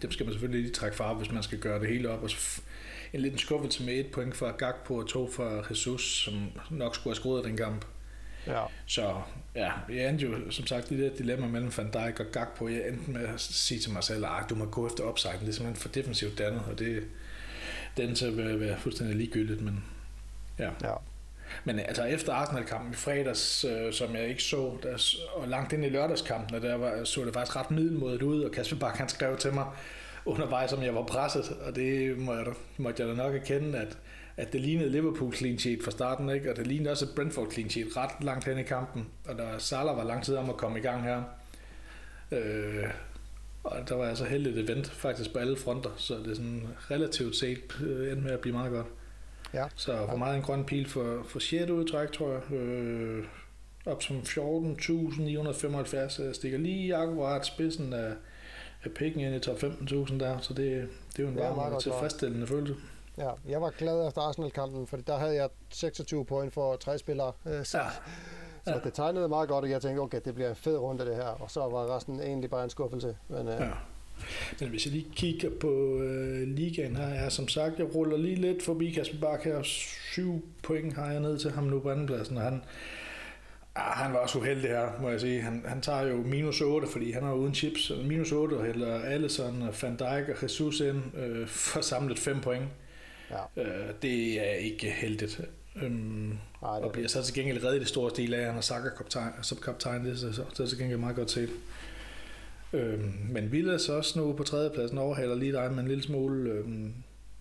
dem 0.01 0.11
skal 0.11 0.25
man 0.25 0.33
selvfølgelig 0.33 0.61
lige 0.61 0.73
trække 0.73 0.97
fra, 0.97 1.13
hvis 1.13 1.31
man 1.31 1.43
skal 1.43 1.59
gøre 1.59 1.79
det 1.79 1.89
hele 1.89 2.09
op. 2.09 2.23
Og 2.23 2.29
så 2.29 2.61
en 3.13 3.21
liten 3.21 3.39
skuffelse 3.39 3.83
med 3.83 3.93
et 3.93 4.07
point 4.11 4.35
fra 4.35 4.51
Gakpo 4.51 4.95
og 4.95 5.07
to 5.07 5.31
fra 5.31 5.63
Jesus, 5.69 6.23
som 6.23 6.51
nok 6.69 6.95
skulle 6.95 7.11
have 7.11 7.15
skruet 7.15 7.45
den 7.45 7.57
kamp 7.57 7.85
ja. 8.47 8.63
Så 8.85 9.21
ja, 9.55 9.71
jeg 9.89 10.09
endte 10.09 10.25
jo 10.25 10.51
som 10.51 10.67
sagt 10.67 10.91
i 10.91 10.97
det 10.97 11.11
der 11.11 11.17
dilemma 11.17 11.47
mellem 11.47 11.71
Van 11.77 11.91
Dijk 11.91 12.19
og 12.19 12.25
Gakpo. 12.31 12.67
Jeg 12.67 12.87
endte 12.87 13.11
med 13.11 13.27
at 13.27 13.41
sige 13.41 13.79
til 13.79 13.91
mig 13.91 14.03
selv, 14.03 14.25
at 14.25 14.49
du 14.49 14.55
må 14.55 14.65
gå 14.65 14.87
efter 14.87 15.03
upside. 15.03 15.33
Det 15.41 15.47
er 15.47 15.53
simpelthen 15.53 15.75
for 15.75 15.89
defensivt 15.89 16.37
dannet, 16.37 16.61
og 16.71 16.79
det 16.79 17.03
den 17.97 18.15
til 18.15 18.25
at 18.25 18.59
være 18.59 18.77
fuldstændig 18.77 19.15
ligegyldigt. 19.15 19.61
Men, 19.61 19.83
ja. 20.59 20.69
ja. 20.83 20.93
men 21.63 21.79
altså 21.79 22.03
efter 22.03 22.33
Arsenal-kampen 22.33 22.91
i 22.91 22.95
fredags, 22.95 23.65
øh, 23.65 23.93
som 23.93 24.15
jeg 24.15 24.27
ikke 24.27 24.43
så, 24.43 24.77
der, 24.83 25.15
og 25.35 25.47
langt 25.47 25.73
ind 25.73 25.85
i 25.85 25.89
lørdagskampen, 25.89 26.61
der 26.61 26.75
var, 26.75 27.03
så 27.03 27.25
det 27.25 27.33
faktisk 27.33 27.55
ret 27.55 27.71
middelmodigt 27.71 28.23
ud, 28.23 28.43
og 28.43 28.51
Kasper 28.51 28.77
Bak 28.77 28.97
han 28.97 29.09
skrev 29.09 29.37
til 29.37 29.53
mig 29.53 29.65
undervejs, 30.25 30.73
om 30.73 30.83
jeg 30.83 30.95
var 30.95 31.03
presset, 31.03 31.57
og 31.65 31.75
det 31.75 32.17
må 32.17 32.33
jeg, 32.33 32.45
måtte 32.77 33.01
jeg 33.01 33.09
da 33.09 33.15
nok 33.15 33.35
erkende, 33.35 33.79
at, 33.79 33.97
at 34.37 34.53
det 34.53 34.61
lignede 34.61 34.89
Liverpool 34.89 35.33
clean 35.33 35.59
sheet 35.59 35.83
fra 35.83 35.91
starten, 35.91 36.29
ikke? 36.29 36.51
og 36.51 36.57
det 36.57 36.67
lignede 36.67 36.91
også 36.91 37.05
et 37.05 37.11
Brentford 37.15 37.51
clean 37.51 37.69
sheet 37.69 37.97
ret 37.97 38.23
langt 38.23 38.45
hen 38.45 38.57
i 38.57 38.63
kampen, 38.63 39.07
og 39.27 39.37
der 39.37 39.57
Salah 39.57 39.97
var 39.97 40.03
lang 40.03 40.23
tid 40.23 40.35
om 40.35 40.49
at 40.49 40.57
komme 40.57 40.79
i 40.79 40.81
gang 40.81 41.03
her. 41.03 41.23
Øh, 42.31 42.83
og 43.63 43.89
der 43.89 43.95
var 43.95 44.05
altså 44.05 44.25
heldigt 44.25 44.57
event 44.57 44.87
faktisk 44.87 45.33
på 45.33 45.39
alle 45.39 45.57
fronter, 45.57 45.89
så 45.97 46.13
det 46.13 46.31
er 46.31 46.35
sådan 46.35 46.67
relativt 46.91 47.35
set 47.35 47.59
øh, 47.83 48.11
endte 48.11 48.23
med 48.23 48.31
at 48.31 48.39
blive 48.39 48.53
meget 48.53 48.71
godt. 48.71 48.87
Ja. 49.53 49.65
Så 49.75 50.05
for 50.09 50.17
meget 50.17 50.35
en 50.35 50.41
grøn 50.41 50.65
pil 50.65 50.89
for, 50.89 51.25
for 51.29 51.39
6. 51.39 51.69
udtræk, 51.69 52.11
tror 52.11 52.31
jeg. 52.31 52.57
Øh, 52.57 53.25
op 53.85 54.03
som 54.03 54.17
14.975. 54.17 56.23
Jeg 56.23 56.35
stikker 56.35 56.57
lige 56.57 56.95
akkurat 56.95 57.45
spidsen 57.45 57.93
af, 57.93 58.13
af 58.83 58.91
pikken 58.91 59.21
ind 59.21 59.35
i 59.35 59.39
top 59.39 59.63
15.000 59.63 60.19
der, 60.19 60.39
så 60.39 60.53
det, 60.53 60.89
det 61.11 61.19
er 61.19 61.23
jo 61.23 61.29
en 61.29 61.35
varm 61.35 61.73
og 61.73 61.81
tilfredsstillende 61.81 62.47
følelse. 62.47 62.75
Ja, 63.17 63.29
jeg 63.49 63.61
var 63.61 63.69
glad 63.77 64.07
efter 64.07 64.21
Arsenal-kampen, 64.21 64.87
for 64.87 64.97
der 64.97 65.17
havde 65.17 65.35
jeg 65.35 65.49
26 65.69 66.25
point 66.25 66.53
for 66.53 66.75
tre 66.75 66.97
spillere. 66.97 67.31
øh, 67.47 67.65
Så, 67.71 67.77
Ja. 67.77 67.83
så 68.65 68.71
Ja. 68.73 68.79
det 68.83 68.93
tegnede 68.93 69.27
meget 69.29 69.49
godt, 69.49 69.63
og 69.65 69.69
jeg 69.71 69.81
tænkte, 69.81 69.99
okay, 69.99 70.21
det 70.25 70.35
bliver 70.35 70.49
en 70.49 70.55
fed 70.55 70.77
runde 70.77 71.05
det 71.05 71.15
her. 71.15 71.23
Og 71.27 71.51
så 71.51 71.59
var 71.59 71.95
resten 71.95 72.19
egentlig 72.19 72.49
bare 72.49 72.63
en 72.63 72.69
skuffelse. 72.69 73.17
Men, 73.27 73.47
øh, 73.47 73.53
Ja. 73.59 73.69
Men 74.59 74.69
hvis 74.69 74.85
jeg 74.85 74.93
lige 74.93 75.07
kigger 75.15 75.49
på 75.59 75.97
øh, 76.01 76.47
ligaen 76.47 76.95
her, 76.95 77.05
er 77.07 77.29
som 77.29 77.47
sagt, 77.47 77.79
jeg 77.79 77.95
ruller 77.95 78.17
lige 78.17 78.35
lidt 78.35 78.63
forbi 78.63 78.91
Kasper 78.91 79.19
Bak 79.21 79.43
her. 79.43 79.63
Syv 79.63 80.41
point 80.63 80.93
har 80.93 81.11
jeg 81.11 81.19
ned 81.19 81.37
til 81.37 81.51
ham 81.51 81.63
nu 81.63 81.79
på 81.79 81.91
andenpladsen, 81.91 82.37
og 82.37 82.43
han, 82.43 82.61
ah, 83.75 83.91
han 83.97 84.13
var 84.13 84.19
også 84.19 84.39
uheldig 84.39 84.69
her, 84.69 84.89
må 85.01 85.09
jeg 85.09 85.21
sige. 85.21 85.41
Han, 85.41 85.63
han 85.67 85.81
tager 85.81 86.01
jo 86.01 86.15
minus 86.17 86.61
8, 86.61 86.87
fordi 86.87 87.11
han 87.11 87.23
er 87.23 87.33
uden 87.33 87.55
chips. 87.55 87.91
Minus 88.05 88.31
8 88.31 88.53
og 88.55 88.65
hælder 88.65 88.99
Allison, 88.99 89.63
Van 89.81 89.95
Dijk 89.95 90.29
og 90.29 90.43
Jesus 90.43 90.79
ind 90.79 91.17
øh, 91.17 91.47
for 91.47 91.81
samlet 91.81 92.19
5 92.19 92.41
point. 92.41 92.65
Ja, 93.31 93.61
Øh, 93.61 93.93
det 94.01 94.47
er 94.49 94.53
ikke 94.53 94.91
heldigt. 94.91 95.41
Øhm, 95.81 96.37
og 96.61 96.83
det, 96.83 96.91
bliver 96.91 97.07
så 97.07 97.23
til 97.23 97.33
gengæld 97.33 97.63
reddet 97.63 97.75
i 97.75 97.79
det 97.79 97.87
store 97.87 98.09
stil 98.09 98.33
af, 98.33 98.39
at 98.39 98.45
han 98.45 98.57
er 98.57 98.61
Saka 98.61 98.89
kaptajn, 98.89 99.31
som 99.41 99.57
kaptajn. 99.57 100.05
Det 100.05 100.11
er, 100.11 100.17
så, 100.17 100.33
så, 100.33 100.43
det 100.51 100.59
er 100.59 100.67
til 100.67 100.77
gengæld 100.77 100.99
meget 100.99 101.15
godt 101.15 101.31
set. 101.31 101.49
Øhm, 102.73 103.13
men 103.29 103.51
Villas 103.51 103.89
også 103.89 104.19
nu 104.19 104.33
på 104.33 104.43
tredjepladsen 104.43 104.97
overhaler 104.97 105.35
lige 105.35 105.51
dig 105.51 105.71
med 105.71 105.79
en 105.79 105.87
lille 105.87 106.03
smule. 106.03 106.49
Øhm, 106.49 106.93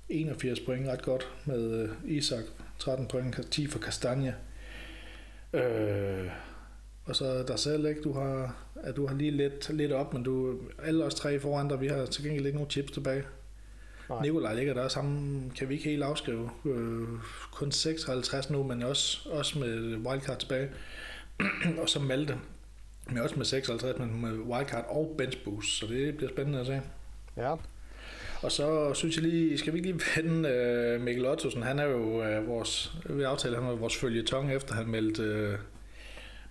81 0.08 0.60
point 0.60 0.88
ret 0.88 1.02
godt 1.02 1.28
med 1.44 1.72
øh, 1.72 1.88
Isak. 2.04 2.44
13 2.78 3.06
point, 3.06 3.40
10 3.50 3.66
for 3.66 3.78
Kastanje. 3.78 4.34
Øh, 5.52 6.30
og 7.04 7.16
så 7.16 7.44
dig 7.48 7.58
selv, 7.58 7.86
ikke? 7.86 8.00
Du 8.02 8.12
har, 8.12 8.56
at 8.82 8.96
du 8.96 9.06
har 9.06 9.14
lige 9.14 9.30
lidt, 9.30 9.70
lidt 9.70 9.92
op, 9.92 10.14
men 10.14 10.22
du, 10.22 10.60
alle 10.82 11.04
os 11.04 11.14
tre 11.14 11.40
foran 11.40 11.68
dig, 11.68 11.80
vi 11.80 11.88
har 11.88 12.06
til 12.06 12.24
gengæld 12.24 12.46
ikke 12.46 12.56
nogen 12.56 12.70
chips 12.70 12.92
tilbage. 12.92 13.24
Nej. 14.08 14.22
Nikolaj 14.22 14.54
ligger 14.54 14.74
der 14.74 14.88
sammen, 14.88 15.52
kan 15.58 15.68
vi 15.68 15.74
ikke 15.74 15.90
helt 15.90 16.02
afskrive. 16.02 16.50
Øh, 16.64 17.08
kun 17.52 17.72
56 17.72 18.50
nu, 18.50 18.62
men 18.62 18.82
også, 18.82 19.28
også 19.30 19.58
med 19.58 19.96
wildcard 19.96 20.38
tilbage. 20.38 20.68
og 21.82 21.88
så 21.88 22.00
Malte, 22.00 22.38
men 23.08 23.18
også 23.18 23.36
med 23.36 23.44
56, 23.44 23.98
men 23.98 24.20
med 24.20 24.38
wildcard 24.38 24.86
og 24.88 25.14
bench 25.18 25.44
boost, 25.44 25.78
så 25.78 25.86
det 25.86 26.16
bliver 26.16 26.30
spændende 26.32 26.60
at 26.60 26.66
se. 26.66 26.80
ja, 27.36 27.54
Og 28.42 28.52
så 28.52 28.94
synes 28.94 29.16
jeg 29.16 29.24
lige, 29.24 29.58
skal 29.58 29.72
vi 29.72 29.78
ikke 29.78 29.90
lige 29.92 30.04
vende 30.16 30.48
øh, 30.48 31.00
Mikkel 31.00 31.26
Ottosen, 31.26 31.62
han 31.62 31.78
er 31.78 31.84
jo 31.84 32.22
øh, 32.24 32.48
vores, 32.48 32.92
vi 33.04 33.22
aftaler, 33.22 33.60
han 33.60 33.70
er 33.70 33.76
vores 33.76 33.96
følgetong 33.96 34.52
efter 34.52 34.74
han 34.74 34.86
meldte 34.86 35.22
øh, 35.22 35.58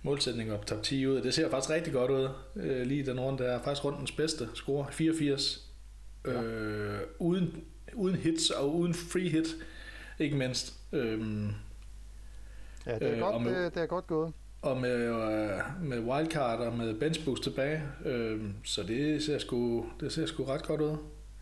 målsætning 0.02 0.52
op 0.52 0.66
top 0.66 0.82
10 0.82 1.06
ud. 1.06 1.22
Det 1.22 1.34
ser 1.34 1.50
faktisk 1.50 1.70
rigtig 1.70 1.92
godt 1.92 2.10
ud, 2.10 2.28
øh, 2.56 2.86
lige 2.86 3.06
den 3.06 3.20
runde. 3.20 3.42
Det 3.44 3.52
er 3.52 3.62
faktisk 3.62 3.84
rundens 3.84 4.12
bedste 4.12 4.48
score, 4.54 4.86
84. 4.90 5.73
Ja. 6.26 6.42
Øh, 6.42 7.00
uden, 7.18 7.64
uden 7.94 8.16
hits 8.16 8.50
og 8.50 8.74
uden 8.76 8.94
free 8.94 9.28
hit, 9.28 9.46
ikke 10.18 10.36
mindst. 10.36 10.74
Øhm, 10.92 11.48
ja, 12.86 12.94
det 12.98 13.02
er, 13.02 13.12
Øh, 13.14 13.18
godt, 13.20 13.42
med- 13.42 13.64
det, 13.64 13.74
det 13.74 13.82
er 13.82 13.86
godt 13.86 14.06
gået. 14.06 14.32
og 14.62 14.80
med, 14.80 14.90
øh, 15.04 15.58
med 15.82 15.98
wildcard 16.00 16.58
og 16.60 16.76
med 16.78 16.94
bench 16.94 17.24
boost 17.24 17.42
tilbage, 17.42 17.82
øh, 18.04 18.40
så 18.64 18.82
det 18.82 19.22
ser, 19.22 19.38
sgu, 19.38 19.86
det 20.00 20.12
ser 20.12 20.26
sgu 20.26 20.44
ret 20.44 20.62
godt 20.66 20.80
ud. 20.80 20.96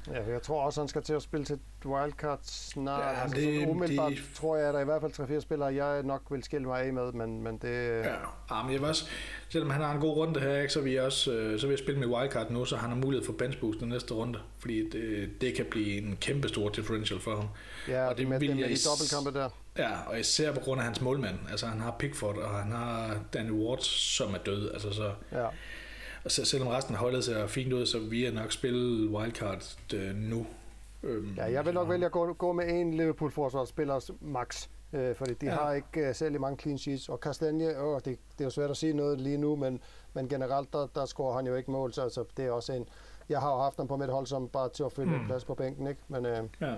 Ja, 0.06 0.32
jeg 0.32 0.42
tror 0.42 0.62
også, 0.62 0.80
han 0.80 0.88
skal 0.88 1.02
til 1.02 1.12
at 1.12 1.22
spille 1.22 1.44
til 1.46 1.58
wildcard 1.84 2.38
snart. 2.42 3.00
Ja, 3.16 3.22
altså, 3.22 3.36
det- 3.36 3.66
umiddelbart 3.68 4.12
det- 4.12 4.22
tror 4.34 4.56
jeg, 4.56 4.66
at 4.68 4.72
der 4.74 4.78
er 4.80 4.82
i 4.82 4.84
hvert 4.84 5.00
fald 5.00 5.12
3-4 5.12 5.40
spillere, 5.40 5.74
jeg 5.74 6.02
nok 6.02 6.22
vil 6.30 6.42
skille 6.42 6.66
mig 6.66 6.82
af 6.82 6.92
med, 6.92 7.12
men, 7.12 7.42
men 7.42 7.58
det... 7.58 7.98
Ja, 7.98 8.14
ah, 8.50 8.64
men 8.64 8.72
jeg 8.72 8.80
vil 8.80 8.88
også, 8.88 9.04
selvom 9.48 9.70
han 9.70 9.80
har 9.80 9.92
en 9.92 10.00
god 10.00 10.16
runde 10.16 10.40
her, 10.40 10.68
så, 10.68 10.80
vil 10.80 10.92
jeg 10.92 11.02
også, 11.02 11.32
øh, 11.32 11.60
så 11.60 11.66
vil 11.66 11.72
jeg 11.72 11.78
spille 11.78 12.00
med 12.00 12.08
wildcard 12.08 12.50
nu, 12.50 12.64
så 12.64 12.76
han 12.76 12.90
har 12.90 12.96
mulighed 12.96 13.26
for 13.26 13.32
bench 13.32 13.60
boost 13.60 13.80
den 13.80 13.88
næste 13.88 14.14
runde, 14.14 14.38
fordi 14.58 14.90
det, 14.90 15.30
det 15.40 15.54
kan 15.54 15.64
blive 15.70 15.98
en 15.98 16.16
kæmpe 16.20 16.48
stor 16.48 16.68
differential 16.68 17.20
for 17.20 17.36
ham. 17.36 17.48
Ja, 17.88 18.06
og 18.08 18.18
det 18.18 18.28
med, 18.28 18.38
vil 18.38 18.48
det 18.48 18.56
med 18.56 18.64
jeg 18.68 18.76
de 18.76 18.82
dobbeltkampe 18.88 19.38
der. 19.38 19.48
Ja, 19.78 19.90
og 20.06 20.20
især 20.20 20.52
på 20.52 20.60
grund 20.60 20.80
af 20.80 20.84
hans 20.86 21.00
målmand. 21.00 21.38
Altså 21.50 21.66
han 21.66 21.80
har 21.80 21.96
Pickford, 21.98 22.36
og 22.36 22.50
han 22.50 22.72
har 22.72 23.16
Danny 23.32 23.50
Ward, 23.50 23.78
som 23.82 24.34
er 24.34 24.38
død. 24.38 24.70
Altså, 24.72 24.92
så, 24.92 25.12
Ja, 25.32 25.46
og 26.24 26.30
så, 26.30 26.44
selvom 26.44 26.68
resten 26.68 26.94
af 26.94 27.00
holdet 27.00 27.24
ser 27.24 27.46
fint 27.46 27.72
ud, 27.72 27.86
så 27.86 27.98
vil 27.98 28.20
jeg 28.20 28.32
nok 28.32 28.52
spille 28.52 29.08
wildcard 29.10 29.76
øh, 29.94 30.14
nu. 30.14 30.46
Øhm, 31.02 31.34
ja 31.36 31.44
jeg 31.52 31.66
vil 31.66 31.74
nok 31.74 31.88
vælge 31.88 32.06
at 32.06 32.12
gå, 32.12 32.32
gå 32.32 32.52
med 32.52 32.68
en 32.68 32.94
Liverpool-forsvarsspiller 32.94 34.10
max. 34.20 34.68
Øh, 34.92 35.14
fordi 35.16 35.34
de 35.34 35.46
Ja. 35.46 35.52
har 35.54 35.72
ikke 35.72 36.08
uh, 36.08 36.14
særlig 36.14 36.40
mange 36.40 36.58
clean 36.62 36.78
sheets. 36.78 37.08
Og 37.08 37.20
Kastanje, 37.20 37.80
åh, 37.80 37.96
det, 37.96 38.04
det 38.06 38.40
er 38.40 38.44
jo 38.44 38.50
svært 38.50 38.70
at 38.70 38.76
sige 38.76 38.92
noget 38.92 39.20
lige 39.20 39.36
nu, 39.38 39.56
men, 39.56 39.80
men 40.14 40.28
generelt, 40.28 40.72
der, 40.72 40.86
der 40.94 41.06
scorer 41.06 41.36
han 41.36 41.46
jo 41.46 41.54
ikke 41.56 41.70
mål. 41.70 41.92
Så 41.92 42.02
altså, 42.02 42.24
det 42.36 42.44
er 42.44 42.50
også 42.50 42.72
en... 42.72 42.86
Jeg 43.28 43.40
har 43.40 43.52
jo 43.52 43.58
haft 43.62 43.76
ham 43.76 43.88
på 43.88 43.96
mit 43.96 44.08
hold 44.10 44.26
som 44.26 44.48
bare 44.48 44.68
til 44.74 44.82
at 44.82 44.92
fylde 44.92 45.08
Mm. 45.08 45.14
en 45.14 45.26
plads 45.26 45.44
på 45.44 45.54
bænken, 45.54 45.86
ikke? 45.86 46.00
Men 46.08 46.26
øh, 46.26 46.38
Ja. 46.60 46.74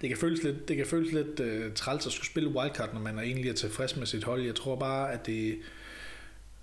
Det 0.00 0.08
kan 0.08 0.18
føles 0.18 0.42
lidt, 0.42 0.68
det 0.68 0.76
kan 0.76 0.86
føles 0.86 1.12
lidt 1.12 1.40
uh, 1.40 1.74
træls 1.74 2.06
at 2.06 2.12
skulle 2.12 2.26
spille 2.30 2.48
wildcard, 2.48 2.92
når 2.92 3.00
man 3.00 3.18
er 3.18 3.22
egentlig 3.22 3.50
er 3.50 3.54
tilfreds 3.54 3.96
med 3.96 4.06
sit 4.06 4.24
hold. 4.24 4.42
Jeg 4.42 4.54
tror 4.54 4.76
bare, 4.76 5.12
at 5.12 5.26
det 5.26 5.56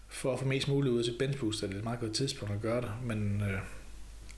for 0.10 0.34
at 0.34 0.40
få 0.40 0.46
mest 0.46 0.68
muligt 0.68 0.94
ud 0.94 1.00
af 1.00 1.06
sit 1.06 1.18
bench 1.18 1.64
er 1.64 1.68
det 1.68 1.78
et 1.78 1.84
meget 1.84 2.00
godt 2.00 2.14
tidspunkt 2.14 2.54
at 2.54 2.62
gøre 2.62 2.82
det. 2.82 2.92
Men 3.04 3.42
øh, 3.42 3.60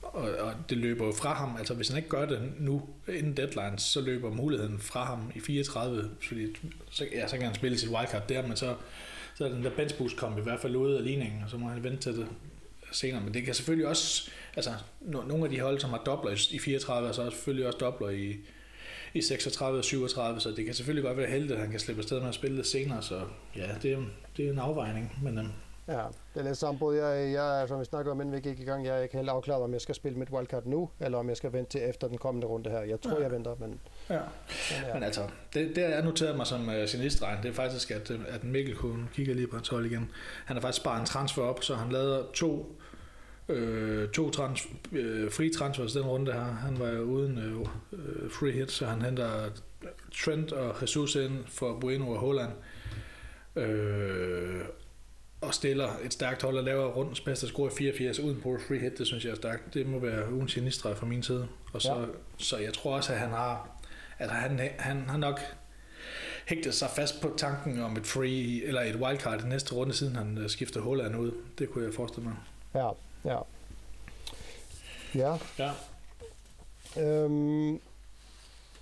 og, 0.02 0.30
og, 0.38 0.54
det 0.68 0.78
løber 0.78 1.06
jo 1.06 1.12
fra 1.12 1.34
ham. 1.34 1.56
Altså 1.58 1.74
hvis 1.74 1.88
han 1.88 1.96
ikke 1.96 2.08
gør 2.08 2.26
det 2.26 2.52
nu, 2.58 2.82
inden 3.08 3.36
deadline, 3.36 3.78
så 3.78 4.00
løber 4.00 4.30
muligheden 4.30 4.78
fra 4.78 5.04
ham 5.04 5.32
i 5.34 5.40
34, 5.40 6.10
fordi 6.28 6.46
så, 6.90 7.06
ja, 7.12 7.28
så 7.28 7.36
kan 7.36 7.46
han 7.46 7.54
spille 7.54 7.78
sit 7.78 7.88
wildcard 7.88 8.28
der, 8.28 8.46
men 8.46 8.56
så, 8.56 8.74
så 9.34 9.44
er 9.44 9.48
den 9.48 9.64
der 9.64 9.70
bench 9.70 9.98
boost 9.98 10.16
kom 10.16 10.38
i 10.38 10.42
hvert 10.42 10.60
fald 10.60 10.76
ud 10.76 10.92
af 10.92 11.04
ligningen, 11.04 11.42
og 11.44 11.50
så 11.50 11.56
må 11.56 11.68
han 11.68 11.84
vente 11.84 11.98
til 11.98 12.16
det 12.16 12.26
senere. 12.92 13.20
Men 13.20 13.34
det 13.34 13.44
kan 13.44 13.54
selvfølgelig 13.54 13.88
også, 13.88 14.30
altså 14.56 14.70
no- 15.00 15.26
nogle 15.26 15.44
af 15.44 15.50
de 15.50 15.60
hold, 15.60 15.80
som 15.80 15.90
har 15.90 16.02
dobler 16.06 16.50
i 16.50 16.58
34, 16.58 17.08
er 17.08 17.12
så 17.12 17.30
selvfølgelig 17.30 17.66
også 17.66 17.78
dobler 17.78 18.08
i, 18.08 18.36
i 19.14 19.22
36 19.22 19.78
og 19.78 19.84
37, 19.84 20.40
så 20.40 20.50
det 20.50 20.64
kan 20.64 20.74
selvfølgelig 20.74 21.04
godt 21.04 21.16
være 21.16 21.30
heldigt, 21.30 21.52
at 21.52 21.58
han 21.60 21.70
kan 21.70 21.80
slippe 21.80 22.00
afsted 22.02 22.20
med 22.20 22.28
at 22.28 22.34
spille 22.34 22.56
det 22.56 22.66
senere, 22.66 23.02
så 23.02 23.20
ja, 23.56 23.68
det 23.82 23.92
er, 23.92 23.98
det 24.36 24.46
er 24.46 24.50
en 24.52 24.58
afvejning, 24.58 25.18
men 25.22 25.38
øhm, 25.38 25.48
ja, 25.88 26.02
det 26.34 26.40
er 26.40 26.42
lidt 26.42 26.56
samme 26.58 26.78
både. 26.78 27.04
Jeg, 27.06 27.32
jeg, 27.32 27.68
som 27.68 27.80
vi 27.80 27.84
snakker 27.84 28.12
om, 28.12 28.20
inden 28.20 28.34
vi 28.34 28.40
gik 28.40 28.60
i 28.60 28.64
gang, 28.64 28.86
jeg 28.86 28.98
er 28.98 29.02
ikke 29.02 29.16
helt 29.16 29.28
afklaret, 29.28 29.62
om 29.62 29.72
jeg 29.72 29.80
skal 29.80 29.94
spille 29.94 30.18
mit 30.18 30.30
wildcard 30.30 30.66
nu, 30.66 30.90
eller 31.00 31.18
om 31.18 31.28
jeg 31.28 31.36
skal 31.36 31.52
vente 31.52 31.70
til 31.70 31.88
efter 31.88 32.08
den 32.08 32.18
kommende 32.18 32.46
runde 32.46 32.70
her. 32.70 32.80
Jeg 32.80 33.00
tror, 33.00 33.16
Ja. 33.16 33.22
jeg 33.22 33.30
venter, 33.30 33.54
men, 33.60 33.80
ja. 34.10 34.14
men 34.14 34.22
ja. 34.88 34.94
Men 34.94 35.02
altså, 35.02 35.20
det, 35.54 35.76
det 35.76 35.82
jeg 35.82 36.02
noteret 36.02 36.36
mig 36.36 36.46
som 36.46 36.68
uh, 36.68 36.74
genistregn, 36.88 37.42
det 37.42 37.48
er 37.48 37.52
faktisk, 37.52 37.90
at, 37.90 38.10
øh, 38.10 38.20
at 38.28 38.44
Mikkel 38.44 38.74
kunne 38.76 39.08
kigge 39.14 39.34
lige 39.34 39.46
på 39.46 39.56
hans 39.56 39.68
hold 39.68 39.86
igen. 39.86 40.10
Han 40.44 40.56
har 40.56 40.60
faktisk 40.60 40.82
sparet 40.82 41.00
en 41.00 41.06
transfer 41.06 41.42
op, 41.42 41.64
så 41.64 41.74
han 41.74 41.92
lavede 41.92 42.26
to, 42.34 42.76
øh, 43.52 44.08
to 44.08 44.30
trans, 44.30 44.68
øh, 44.92 45.30
free 45.30 45.50
transfers 45.50 45.92
den 45.92 46.02
runde 46.02 46.32
her. 46.32 46.44
Han 46.44 46.78
var 46.78 46.88
jo 46.88 47.02
uden 47.02 47.38
øh, 47.38 47.60
øh, 47.92 48.30
free 48.30 48.52
hit, 48.52 48.70
så 48.70 48.86
han 48.86 49.02
henter 49.02 49.50
Trent 50.24 50.52
og 50.52 50.82
Jesus 50.82 51.14
ind 51.14 51.44
for 51.46 51.78
Bueno 51.80 52.10
og 52.10 52.18
Holland. 52.18 52.52
Øh, 53.56 54.60
og 55.40 55.54
stiller 55.54 55.88
et 56.04 56.12
stærkt 56.12 56.42
hold 56.42 56.56
og 56.56 56.64
laver 56.64 56.86
rundens 56.86 57.20
bedste 57.20 57.46
score 57.46 57.70
i 57.72 57.74
84 57.74 58.20
uden 58.20 58.40
på 58.40 58.58
free 58.68 58.78
hit, 58.78 58.98
det 58.98 59.06
synes 59.06 59.24
jeg 59.24 59.30
er 59.30 59.36
stærkt. 59.36 59.74
Det 59.74 59.86
må 59.86 59.98
være 59.98 60.32
ugen 60.32 60.46
genistreg 60.46 60.96
fra 60.96 61.06
min 61.06 61.22
side. 61.22 61.48
Og 61.72 61.82
så, 61.82 61.98
ja. 61.98 62.04
Så 62.38 62.58
jeg 62.58 62.72
tror 62.72 62.96
også, 62.96 63.12
at 63.12 63.18
han 63.18 63.30
har 63.30 63.82
Altså 64.22 64.34
han, 64.34 64.60
han 64.78 65.08
har 65.08 65.16
nok 65.16 65.40
hægtet 66.46 66.74
sig 66.74 66.88
fast 66.96 67.20
på 67.20 67.34
tanken 67.36 67.80
om 67.80 67.96
et 67.96 68.06
free 68.06 68.64
eller 68.64 68.80
et 68.80 68.96
wildcard 68.96 69.44
i 69.44 69.48
næste 69.48 69.74
runde, 69.74 69.94
siden 69.94 70.16
han 70.16 70.38
øh, 70.38 70.48
skifter 70.48 70.80
Holland 70.80 71.16
ud. 71.16 71.32
Det 71.58 71.70
kunne 71.70 71.84
jeg 71.84 71.94
forestille 71.94 72.28
mig. 72.28 72.36
Ja, 72.74 72.90
ja. 73.24 73.38
Ja, 75.14 75.36
Ja. 75.58 75.72
øhm, 77.02 77.80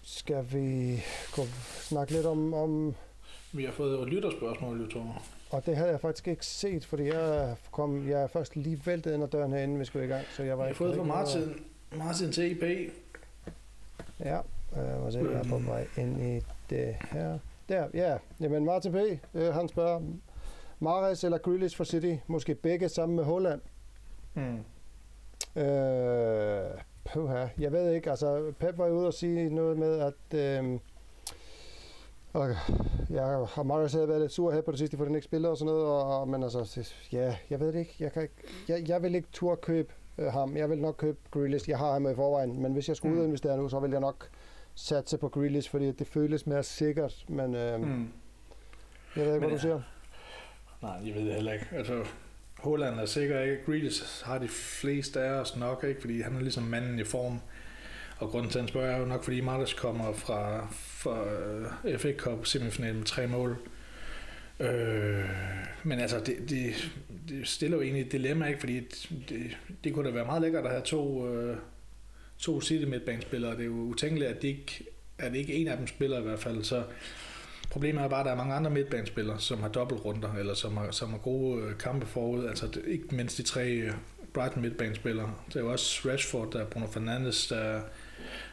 skal 0.02 0.46
vi 0.52 1.00
gå, 1.36 1.42
snakke 1.80 2.12
lidt 2.12 2.26
om, 2.26 2.54
om, 2.54 2.94
Vi 3.52 3.64
har 3.64 3.72
fået 3.72 4.02
et 4.02 4.08
lytterspørgsmål, 4.08 4.90
Thor. 4.90 5.22
og 5.50 5.66
det 5.66 5.76
havde 5.76 5.90
jeg 5.90 6.00
faktisk 6.00 6.28
ikke 6.28 6.46
set, 6.46 6.84
fordi 6.84 7.04
jeg, 7.04 7.56
kom, 7.72 8.08
jeg 8.08 8.22
er 8.22 8.26
først 8.26 8.56
lige 8.56 8.82
væltet 8.84 9.14
ind 9.14 9.22
ad 9.22 9.28
døren 9.28 9.52
herinde, 9.52 9.78
vi 9.78 9.84
skulle 9.84 10.04
i 10.04 10.08
gang, 10.08 10.24
så 10.36 10.42
jeg 10.42 10.58
var 10.58 10.64
har 10.64 10.68
ikke 10.68 10.78
fået 10.78 10.96
fra 10.96 11.02
Martin, 11.04 11.64
Martin 11.96 12.32
TIP. 12.32 12.62
Ja, 14.20 14.38
øh, 14.76 15.02
må 15.02 15.10
se, 15.10 15.18
jeg 15.18 15.26
er 15.32 15.44
på 15.48 15.58
vej 15.58 15.86
ind 15.98 16.20
i 16.22 16.40
det 16.70 16.96
her. 17.10 17.38
Der, 17.68 17.88
ja. 17.94 18.16
Jamen 18.40 18.64
Martin 18.64 18.92
P., 18.92 18.96
øh, 19.34 19.54
han 19.54 19.68
spørger, 19.68 20.00
Mares 20.80 21.24
eller 21.24 21.38
Grealish 21.38 21.76
for 21.76 21.84
City, 21.84 22.14
måske 22.26 22.54
begge 22.54 22.88
sammen 22.88 23.16
med 23.16 23.24
Holland. 23.24 23.60
Mm. 24.34 24.58
Øh, 25.56 26.70
puha, 27.12 27.46
jeg 27.58 27.72
ved 27.72 27.92
ikke, 27.94 28.10
altså 28.10 28.52
Pep 28.58 28.78
var 28.78 28.88
ude 28.88 29.06
og 29.06 29.14
sige 29.14 29.54
noget 29.54 29.78
med, 29.78 29.98
at 29.98 30.38
øh, 30.64 30.78
og, 32.32 32.48
ja, 33.10 33.36
og 33.58 33.66
Mares 33.66 33.92
havde 33.92 34.08
været 34.08 34.20
lidt 34.20 34.32
sur 34.32 34.52
her 34.52 34.60
på 34.60 34.70
det 34.70 34.78
sidste, 34.78 34.96
for 34.96 35.04
den 35.04 35.14
ikke 35.14 35.24
spiller 35.24 35.48
og 35.48 35.56
sådan 35.56 35.74
noget, 35.74 35.86
og, 35.86 36.28
men 36.28 36.42
altså, 36.42 36.88
ja, 37.12 37.36
jeg 37.50 37.60
ved 37.60 37.72
det 37.72 37.78
ikke, 37.78 37.94
jeg, 38.00 38.12
kan 38.12 38.22
ikke, 38.22 38.34
jeg, 38.68 38.88
jeg 38.88 39.02
vil 39.02 39.14
ikke 39.14 39.28
turde 39.32 39.56
købe 39.60 39.92
øh, 40.18 40.26
ham, 40.26 40.56
jeg 40.56 40.70
vil 40.70 40.78
nok 40.78 40.94
købe 40.98 41.18
Grealish, 41.30 41.70
jeg 41.70 41.78
har 41.78 41.92
ham 41.92 42.10
i 42.10 42.14
forvejen, 42.14 42.62
men 42.62 42.72
hvis 42.72 42.88
jeg 42.88 42.96
skulle 42.96 43.14
Mm. 43.14 43.20
udinvestere 43.20 43.56
nu, 43.56 43.68
så 43.68 43.80
vil 43.80 43.90
jeg 43.90 44.00
nok 44.00 44.28
satse 44.74 45.18
på 45.18 45.28
Grealish, 45.28 45.70
fordi 45.70 45.92
det 45.92 46.06
føles 46.06 46.46
mere 46.46 46.62
sikkert, 46.62 47.24
men 47.28 47.54
øh, 47.54 47.80
mm. 47.80 48.08
Jeg 49.16 49.24
ved 49.26 49.34
ikke, 49.34 49.38
hvad 49.38 49.40
Men, 49.40 49.50
du 49.50 49.58
siger. 49.58 49.80
Nej, 50.82 50.92
jeg 51.06 51.14
ved 51.14 51.24
det 51.26 51.34
heller 51.34 51.52
ikke. 51.52 51.66
Altså, 51.72 52.04
Holland 52.62 53.00
er 53.00 53.06
sikker 53.06 53.40
ikke. 53.40 53.64
Grealish 53.66 54.24
har 54.24 54.38
de 54.38 54.48
fleste 54.48 55.20
af 55.20 55.30
os 55.30 55.56
nok, 55.56 55.84
ikke? 55.88 56.00
Fordi 56.00 56.20
han 56.20 56.36
er 56.36 56.40
ligesom 56.40 56.62
manden 56.62 56.98
i 56.98 57.04
form. 57.04 57.40
Og 58.18 58.28
grunden 58.28 58.50
til, 58.50 58.58
at 58.58 58.62
han 58.62 58.68
spørger, 58.68 58.94
er 58.94 59.00
jo 59.00 59.04
nok, 59.04 59.24
fordi 59.24 59.40
Martes 59.40 59.72
kommer 59.72 60.12
fra, 60.12 60.68
fra 60.72 61.24
øh, 61.84 61.94
uh, 61.94 62.00
FA 62.00 62.12
Cup 62.12 62.46
semifinalen 62.46 62.96
med 62.96 63.06
tre 63.06 63.26
mål. 63.26 63.58
Øh, 64.60 65.24
men 65.82 65.98
altså, 65.98 66.20
det, 66.20 66.36
det, 66.50 66.90
det 67.28 67.48
stiller 67.48 67.76
jo 67.76 67.82
egentlig 67.82 68.06
et 68.06 68.12
dilemma, 68.12 68.46
ikke? 68.46 68.60
fordi 68.60 68.80
det, 69.28 69.56
det 69.84 69.94
kunne 69.94 70.08
da 70.08 70.14
være 70.14 70.24
meget 70.24 70.42
lækkert 70.42 70.64
at 70.64 70.70
have 70.70 70.82
to, 70.82 71.28
øh, 71.28 71.56
to 72.38 72.60
City 72.60 72.84
midtbanespillere. 72.84 73.52
Det 73.52 73.60
er 73.60 73.64
jo 73.64 73.72
utænkeligt, 73.72 74.30
at, 74.30 74.42
det 74.42 74.48
ikke, 74.48 74.84
at 75.18 75.34
ikke 75.34 75.54
en 75.54 75.68
af 75.68 75.76
dem 75.76 75.86
spiller 75.86 76.18
i 76.18 76.22
hvert 76.22 76.38
fald. 76.38 76.64
Så 76.64 76.82
problemet 77.70 78.04
er 78.04 78.08
bare, 78.08 78.20
at 78.20 78.26
der 78.26 78.32
er 78.32 78.36
mange 78.36 78.54
andre 78.54 78.70
midtbanespillere, 78.70 79.40
som 79.40 79.60
har 79.60 79.68
dobbeltrunder, 79.68 80.34
eller 80.34 80.54
som 80.54 80.76
har, 80.76 80.90
som 80.90 81.10
har 81.10 81.18
gode 81.18 81.62
øh, 81.62 81.78
kampe 81.78 82.06
forud. 82.06 82.46
Altså 82.46 82.80
ikke 82.86 83.14
mindst 83.14 83.38
de 83.38 83.42
tre 83.42 83.70
øh, 83.70 83.92
Brighton 84.34 84.62
midtbanespillere. 84.62 85.34
Det 85.48 85.56
er 85.56 85.60
jo 85.60 85.72
også 85.72 86.08
Rashford, 86.08 86.52
der 86.52 86.60
er 86.60 86.66
Bruno 86.66 86.86
Fernandes, 86.86 87.46
der 87.46 87.80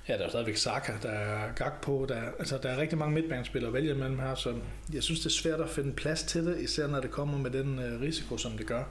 Ja, 0.08 0.18
der 0.18 0.26
er 0.26 0.30
stadigvæk 0.30 0.58
Saka, 0.58 0.92
der 1.02 1.10
er 1.10 1.54
Gakpo. 1.56 2.06
Der, 2.06 2.22
altså, 2.40 2.60
der 2.64 2.70
er 2.70 2.78
rigtig 2.78 2.98
mange 2.98 3.14
midtbanespillere 3.14 3.68
at 3.68 3.74
vælge 3.74 3.92
imellem 3.92 4.20
her, 4.20 4.36
så 4.36 4.56
jeg 4.94 5.04
synes, 5.04 5.20
det 5.20 5.26
er 5.26 5.30
svært 5.30 5.60
at 5.60 5.70
finde 5.70 5.94
plads 5.94 6.24
til 6.24 6.46
det, 6.46 6.60
især 6.60 6.88
når 6.88 7.00
det 7.00 7.12
kommer 7.12 7.38
med 7.38 7.52
den 7.52 7.80
øh, 7.80 8.02
risiko, 8.02 8.38
som 8.38 8.52
det 8.52 8.68
gør. 8.68 8.84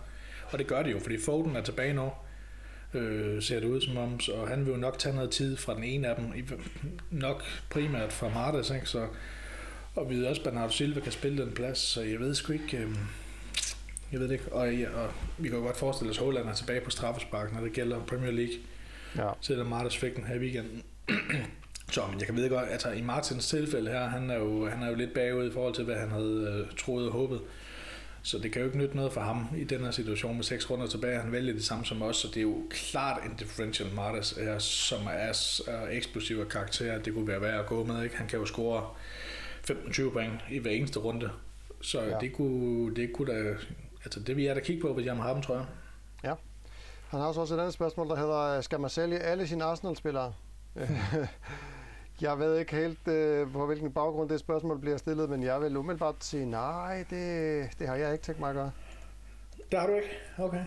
Og 0.51 0.59
det 0.59 0.67
gør 0.67 0.83
det 0.83 0.93
jo, 0.93 0.99
fordi 0.99 1.19
Foden 1.19 1.57
er 1.57 1.63
tilbage 1.63 1.93
nu, 1.93 2.11
øh, 2.95 3.43
ser 3.43 3.61
det 3.61 3.67
ud 3.67 3.81
som 3.81 3.97
om, 3.97 4.21
og 4.35 4.49
han 4.49 4.67
vil 4.67 4.73
jo 4.73 4.77
nok 4.77 4.99
tage 4.99 5.15
noget 5.15 5.31
tid 5.31 5.57
fra 5.57 5.75
den 5.75 5.85
ene 5.85 6.09
af 6.09 6.17
dem, 6.17 6.49
nok 7.11 7.43
primært 7.71 8.13
fra 8.13 8.29
Martes, 8.29 8.71
ikke? 8.71 8.87
Så, 8.87 9.07
og 9.97 10.11
vi 10.11 10.17
ved 10.17 10.27
også, 10.27 10.41
at 10.41 10.45
Bernardo 10.45 10.73
Silva 10.73 11.01
kan 11.01 11.13
spille 11.13 11.45
den 11.45 11.53
plads, 11.53 11.79
så 11.79 12.03
jeg 12.03 12.21
ved 12.21 12.35
sgu 12.35 12.53
ikke, 12.53 12.77
øh, 12.77 12.89
jeg 14.13 14.21
ved 14.21 14.29
det 14.29 14.33
ikke, 14.33 14.53
og, 14.53 14.75
ja, 14.75 14.91
og 14.91 15.11
vi 15.39 15.49
kan 15.49 15.61
godt 15.61 15.77
forestille 15.77 16.11
os, 16.11 16.19
at 16.19 16.25
Holland 16.25 16.49
er 16.49 16.55
tilbage 16.55 16.81
på 16.81 16.91
straffespark, 16.91 17.53
når 17.53 17.61
det 17.61 17.73
gælder 17.73 18.01
Premier 18.01 18.31
League, 18.31 18.55
ja. 19.17 19.31
selvom 19.41 19.67
Martes 19.67 19.97
fik 19.97 20.17
den 20.17 20.25
her 20.25 20.39
weekenden. 20.39 20.83
Så, 21.91 22.07
men 22.11 22.19
jeg 22.19 22.27
kan 22.27 22.37
vide 22.37 22.49
godt, 22.49 22.69
altså 22.71 22.91
i 22.91 23.03
Martins 23.03 23.49
tilfælde 23.49 23.91
her, 23.91 24.09
han 24.09 24.31
er 24.31 24.35
jo, 24.35 24.69
han 24.69 24.83
er 24.83 24.89
jo 24.89 24.95
lidt 24.95 25.15
bagud 25.15 25.51
i 25.51 25.53
forhold 25.53 25.75
til, 25.75 25.85
hvad 25.85 25.97
han 25.97 26.11
havde 26.11 26.67
øh, 26.71 26.77
troet 26.77 27.07
og 27.07 27.13
håbet. 27.13 27.41
Så 28.23 28.39
det 28.39 28.53
kan 28.53 28.61
jo 28.61 28.67
ikke 28.67 28.79
nytte 28.79 28.97
noget 28.97 29.13
for 29.13 29.21
ham 29.21 29.47
i 29.57 29.65
den 29.65 29.81
her 29.81 29.91
situation 29.91 30.37
med 30.37 30.45
seks 30.45 30.71
runder 30.71 30.87
tilbage. 30.87 31.21
Han 31.21 31.33
vælger 31.33 31.53
det 31.53 31.65
samme 31.65 31.85
som 31.85 32.03
os, 32.03 32.17
så 32.17 32.29
det 32.29 32.37
er 32.37 32.43
jo 32.43 32.63
klart 32.71 33.25
en 33.25 33.37
differential 33.39 33.89
Martis, 33.95 34.35
er, 34.39 34.59
som 34.59 35.07
er, 35.07 35.33
er 35.67 35.89
eksplosiv 35.91 36.39
af 36.39 36.49
karakter. 36.49 36.99
Det 36.99 37.15
kunne 37.15 37.29
være 37.29 37.41
værd 37.41 37.61
at 37.61 37.67
gå 37.67 37.85
med. 37.85 38.05
Ikke? 38.05 38.17
Han 38.17 38.29
kan 38.29 38.39
jo 38.39 38.47
score 38.47 38.85
15-20 39.71 40.13
point 40.13 40.45
i 40.51 40.59
hver 40.59 40.71
eneste 40.71 40.99
runde. 40.99 41.31
Så 41.81 42.03
ja. 42.03 42.19
det, 42.19 42.33
kunne, 42.33 42.95
det 42.95 43.13
kunne 43.13 43.33
da, 43.33 43.57
altså 44.05 44.21
det 44.21 44.37
vil 44.37 44.45
jeg 44.45 44.57
da 44.57 44.61
kigge 44.61 44.83
på, 44.83 44.95
hvis 44.95 45.07
jeg 45.07 45.15
have 45.15 45.35
ham, 45.35 45.43
tror 45.43 45.55
jeg. 45.55 45.67
Ja. 46.25 46.35
Han 47.09 47.21
har 47.21 47.27
også 47.27 47.55
et 47.55 47.59
andet 47.59 47.75
spørgsmål, 47.75 48.09
der 48.09 48.17
hedder, 48.17 48.61
skal 48.61 48.81
man 48.81 48.91
sælge 48.91 49.19
alle 49.19 49.47
sine 49.47 49.65
Arsenal-spillere? 49.65 50.35
jeg 52.21 52.39
ved 52.39 52.59
ikke 52.59 52.77
helt, 52.77 53.09
øh, 53.09 53.53
på 53.53 53.67
hvilken 53.67 53.93
baggrund 53.93 54.29
det 54.29 54.41
spørgsmål 54.41 54.79
bliver 54.79 54.97
stillet, 54.97 55.31
men 55.31 55.43
jeg 55.43 55.61
vil 55.61 55.77
umiddelbart 55.77 56.15
sige, 56.21 56.47
nej, 56.47 57.05
det, 57.11 57.69
det 57.79 57.89
har 57.89 57.97
jeg 57.97 58.13
ikke 58.13 58.25
tænkt 58.25 58.41
mig 58.41 58.49
at 58.49 58.55
gøre. 58.57 58.71
Det 59.71 59.79
har 59.79 59.87
du 59.87 59.95
ikke? 59.95 60.09
Okay. 60.39 60.65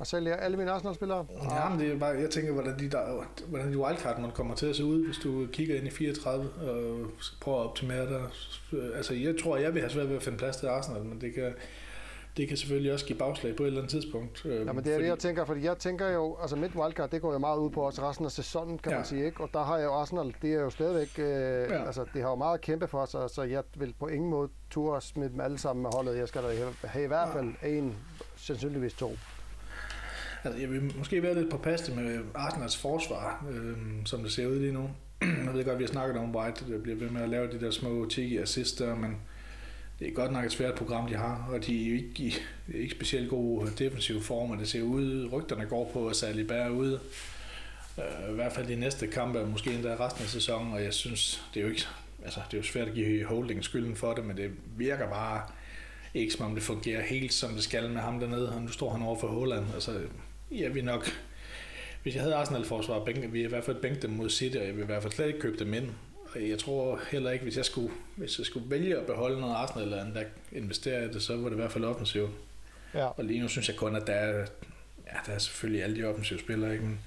Og 0.00 0.06
sælge 0.06 0.34
alle 0.34 0.56
mine 0.56 0.70
Arsenal-spillere? 0.70 1.26
Ja, 1.50 1.68
men 1.68 1.80
det 1.80 1.92
er 1.92 1.98
bare, 1.98 2.18
jeg 2.20 2.30
tænker, 2.30 2.52
hvordan 2.52 2.78
de, 2.78 2.88
der, 2.88 3.24
hvordan 3.48 3.72
de 3.72 3.78
wildcard 3.78 4.20
man 4.20 4.30
kommer 4.30 4.54
til 4.54 4.66
at 4.66 4.76
se 4.76 4.84
ud, 4.84 5.06
hvis 5.06 5.16
du 5.16 5.46
kigger 5.52 5.76
ind 5.76 5.86
i 5.86 5.90
34 5.90 6.50
og 6.50 7.06
prøver 7.40 7.58
at 7.58 7.64
optimere 7.64 8.06
der. 8.06 8.22
Altså, 8.96 9.14
jeg 9.14 9.34
tror, 9.42 9.56
jeg 9.56 9.74
vil 9.74 9.82
have 9.82 9.90
svært 9.90 10.08
ved 10.08 10.16
at 10.16 10.22
finde 10.22 10.38
plads 10.38 10.56
til 10.56 10.66
Arsenal, 10.66 11.04
men 11.04 11.20
det 11.20 11.34
kan, 11.34 11.54
det 12.36 12.48
kan 12.48 12.56
selvfølgelig 12.56 12.92
også 12.92 13.06
give 13.06 13.18
bagslag 13.18 13.56
på 13.56 13.62
et 13.62 13.66
eller 13.66 13.80
andet 13.80 13.90
tidspunkt. 13.90 14.42
Øh, 14.44 14.66
ja, 14.66 14.72
men 14.72 14.84
det 14.84 14.90
er 14.90 14.94
fordi... 14.94 15.04
det, 15.04 15.08
jeg 15.08 15.18
tænker, 15.18 15.44
fordi 15.44 15.64
jeg 15.64 15.78
tænker 15.78 16.08
jo, 16.08 16.36
altså 16.40 16.56
mit 16.56 16.74
wildcard, 16.74 17.10
det 17.10 17.22
går 17.22 17.32
jo 17.32 17.38
meget 17.38 17.58
ud 17.58 17.70
på 17.70 17.80
også 17.80 18.08
resten 18.08 18.26
af 18.26 18.32
sæsonen, 18.32 18.78
kan 18.78 18.92
ja. 18.92 18.98
man 18.98 19.06
sige, 19.06 19.24
ikke? 19.24 19.40
Og 19.40 19.48
der 19.52 19.62
har 19.62 19.76
jeg 19.76 19.84
jo 19.84 19.92
Arsenal, 19.92 20.34
det 20.42 20.54
er 20.54 20.60
jo 20.60 20.70
stadigvæk, 20.70 21.18
øh, 21.18 21.24
ja. 21.26 21.86
altså 21.86 22.04
det 22.14 22.22
har 22.22 22.30
jo 22.30 22.36
meget 22.36 22.54
at 22.54 22.60
kæmpe 22.60 22.88
for 22.88 23.04
sig, 23.04 23.30
så 23.30 23.42
jeg 23.42 23.62
vil 23.76 23.94
på 23.98 24.06
ingen 24.06 24.30
måde 24.30 24.48
turde 24.70 25.00
smide 25.00 25.30
dem 25.30 25.40
alle 25.40 25.58
sammen 25.58 25.82
med 25.82 25.90
holdet. 25.94 26.16
Jeg 26.16 26.28
skal 26.28 26.42
da 26.42 26.48
have 26.84 27.04
i 27.04 27.08
hvert 27.08 27.28
fald 27.32 27.48
ja. 27.62 27.68
en, 27.68 27.96
sandsynligvis 28.36 28.94
to. 28.94 29.16
Altså, 30.44 30.60
jeg 30.60 30.70
vil 30.70 30.92
måske 30.98 31.22
være 31.22 31.34
lidt 31.34 31.50
påpasselig 31.50 31.96
med 31.96 32.20
Arsenals 32.34 32.76
forsvar, 32.76 33.46
øh, 33.50 33.76
som 34.04 34.22
det 34.22 34.32
ser 34.32 34.46
ud 34.46 34.58
lige 34.58 34.72
nu. 34.72 34.90
jeg 35.46 35.54
ved 35.54 35.64
godt, 35.64 35.78
vi 35.78 35.84
har 35.84 35.88
snakket 35.88 36.16
om 36.16 36.36
White, 36.36 36.72
der 36.72 36.78
bliver 36.78 36.98
ved 36.98 37.10
med 37.10 37.22
at 37.22 37.28
lave 37.28 37.52
de 37.52 37.60
der 37.60 37.70
små 37.70 38.06
tiki 38.10 38.36
assister, 38.36 38.94
men 38.94 39.16
det 39.98 40.08
er 40.08 40.12
godt 40.12 40.32
nok 40.32 40.44
et 40.44 40.52
svært 40.52 40.74
program, 40.74 41.08
de 41.08 41.14
har, 41.14 41.48
og 41.52 41.66
de 41.66 41.84
er 41.84 41.88
jo 41.88 41.94
ikke 41.94 42.22
i 42.22 42.34
ikke 42.74 42.94
specielt 42.94 43.30
gode 43.30 43.70
øh, 43.70 43.78
defensive 43.78 44.22
former. 44.22 44.56
Det 44.56 44.68
ser 44.68 44.82
ud, 44.82 45.28
rygterne 45.32 45.66
går 45.66 45.90
på, 45.92 46.08
at 46.08 46.16
Saliba 46.16 46.54
er 46.54 46.68
ude. 46.68 47.00
Øh, 47.98 48.32
I 48.32 48.34
hvert 48.34 48.52
fald 48.52 48.66
de 48.66 48.76
næste 48.76 49.06
kampe, 49.06 49.46
måske 49.46 49.72
endda 49.72 50.06
resten 50.06 50.22
af 50.22 50.28
sæsonen, 50.28 50.72
og 50.72 50.84
jeg 50.84 50.94
synes, 50.94 51.44
det 51.54 51.60
er 51.60 51.64
jo 51.64 51.70
ikke, 51.70 51.86
altså, 52.24 52.40
det 52.50 52.54
er 52.54 52.58
jo 52.58 52.64
svært 52.64 52.88
at 52.88 52.94
give 52.94 53.24
Holding 53.24 53.64
skylden 53.64 53.96
for 53.96 54.14
det, 54.14 54.24
men 54.24 54.36
det 54.36 54.50
virker 54.76 55.08
bare 55.08 55.42
ikke 56.14 56.32
som 56.32 56.46
om 56.46 56.54
det 56.54 56.62
fungerer 56.62 57.02
helt 57.02 57.32
som 57.32 57.50
det 57.50 57.62
skal 57.62 57.90
med 57.90 58.00
ham 58.00 58.20
dernede, 58.20 58.52
og 58.52 58.62
nu 58.62 58.68
står 58.68 58.92
han 58.92 59.02
over 59.02 59.18
for 59.20 59.28
Holland. 59.28 59.64
Altså, 59.74 60.00
jeg 60.50 60.74
vil 60.74 60.84
nok, 60.84 61.08
hvis 62.02 62.14
jeg 62.14 62.22
havde 62.22 62.34
Arsenal-forsvar, 62.34 63.28
vi 63.28 63.42
i 63.42 63.46
hvert 63.46 63.64
fald 63.64 63.76
bænke 63.76 64.02
dem 64.02 64.10
mod 64.10 64.30
City, 64.30 64.56
og 64.56 64.66
jeg 64.66 64.76
vil 64.76 64.82
i 64.82 64.86
hvert 64.86 65.02
fald 65.02 65.12
slet 65.12 65.26
ikke 65.26 65.40
købe 65.40 65.64
dem 65.64 65.74
ind 65.74 65.90
jeg 66.36 66.58
tror 66.58 67.00
heller 67.10 67.30
ikke, 67.30 67.42
hvis 67.42 67.56
jeg 67.56 67.64
skulle, 67.64 67.90
hvis 68.16 68.38
jeg 68.38 68.46
skulle 68.46 68.70
vælge 68.70 68.98
at 68.98 69.06
beholde 69.06 69.40
noget 69.40 69.54
Arsenal 69.54 69.84
eller 69.84 70.00
andet, 70.00 70.14
der 70.14 70.24
investere 70.52 71.04
i 71.04 71.08
det, 71.08 71.22
så 71.22 71.36
var 71.36 71.44
det 71.44 71.52
i 71.52 71.60
hvert 71.60 71.72
fald 71.72 71.84
offensivt. 71.84 72.30
Ja. 72.94 73.06
Og 73.06 73.24
lige 73.24 73.40
nu 73.40 73.48
synes 73.48 73.68
jeg 73.68 73.76
kun, 73.76 73.96
at 73.96 74.06
der 74.06 74.12
er, 74.12 74.38
ja, 75.06 75.16
der 75.26 75.32
er 75.32 75.38
selvfølgelig 75.38 75.84
alle 75.84 75.96
de 75.96 76.04
offensive 76.04 76.38
spillere, 76.38 76.72
ikke? 76.72 76.84
Men 76.84 77.00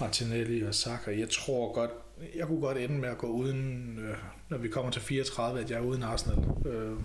Martinelli 0.00 0.62
og 0.62 0.74
Saka, 0.74 1.18
jeg 1.18 1.30
tror 1.30 1.72
godt, 1.72 1.90
jeg 2.36 2.46
kunne 2.46 2.60
godt 2.60 2.78
ende 2.78 2.94
med 2.94 3.08
at 3.08 3.18
gå 3.18 3.26
uden, 3.26 3.98
øh, 3.98 4.16
når 4.48 4.58
vi 4.58 4.68
kommer 4.68 4.90
til 4.90 5.02
34, 5.02 5.60
at 5.60 5.70
jeg 5.70 5.76
er 5.76 5.82
uden 5.82 6.02
Arsenal. 6.02 6.38
Øh, 6.66 6.96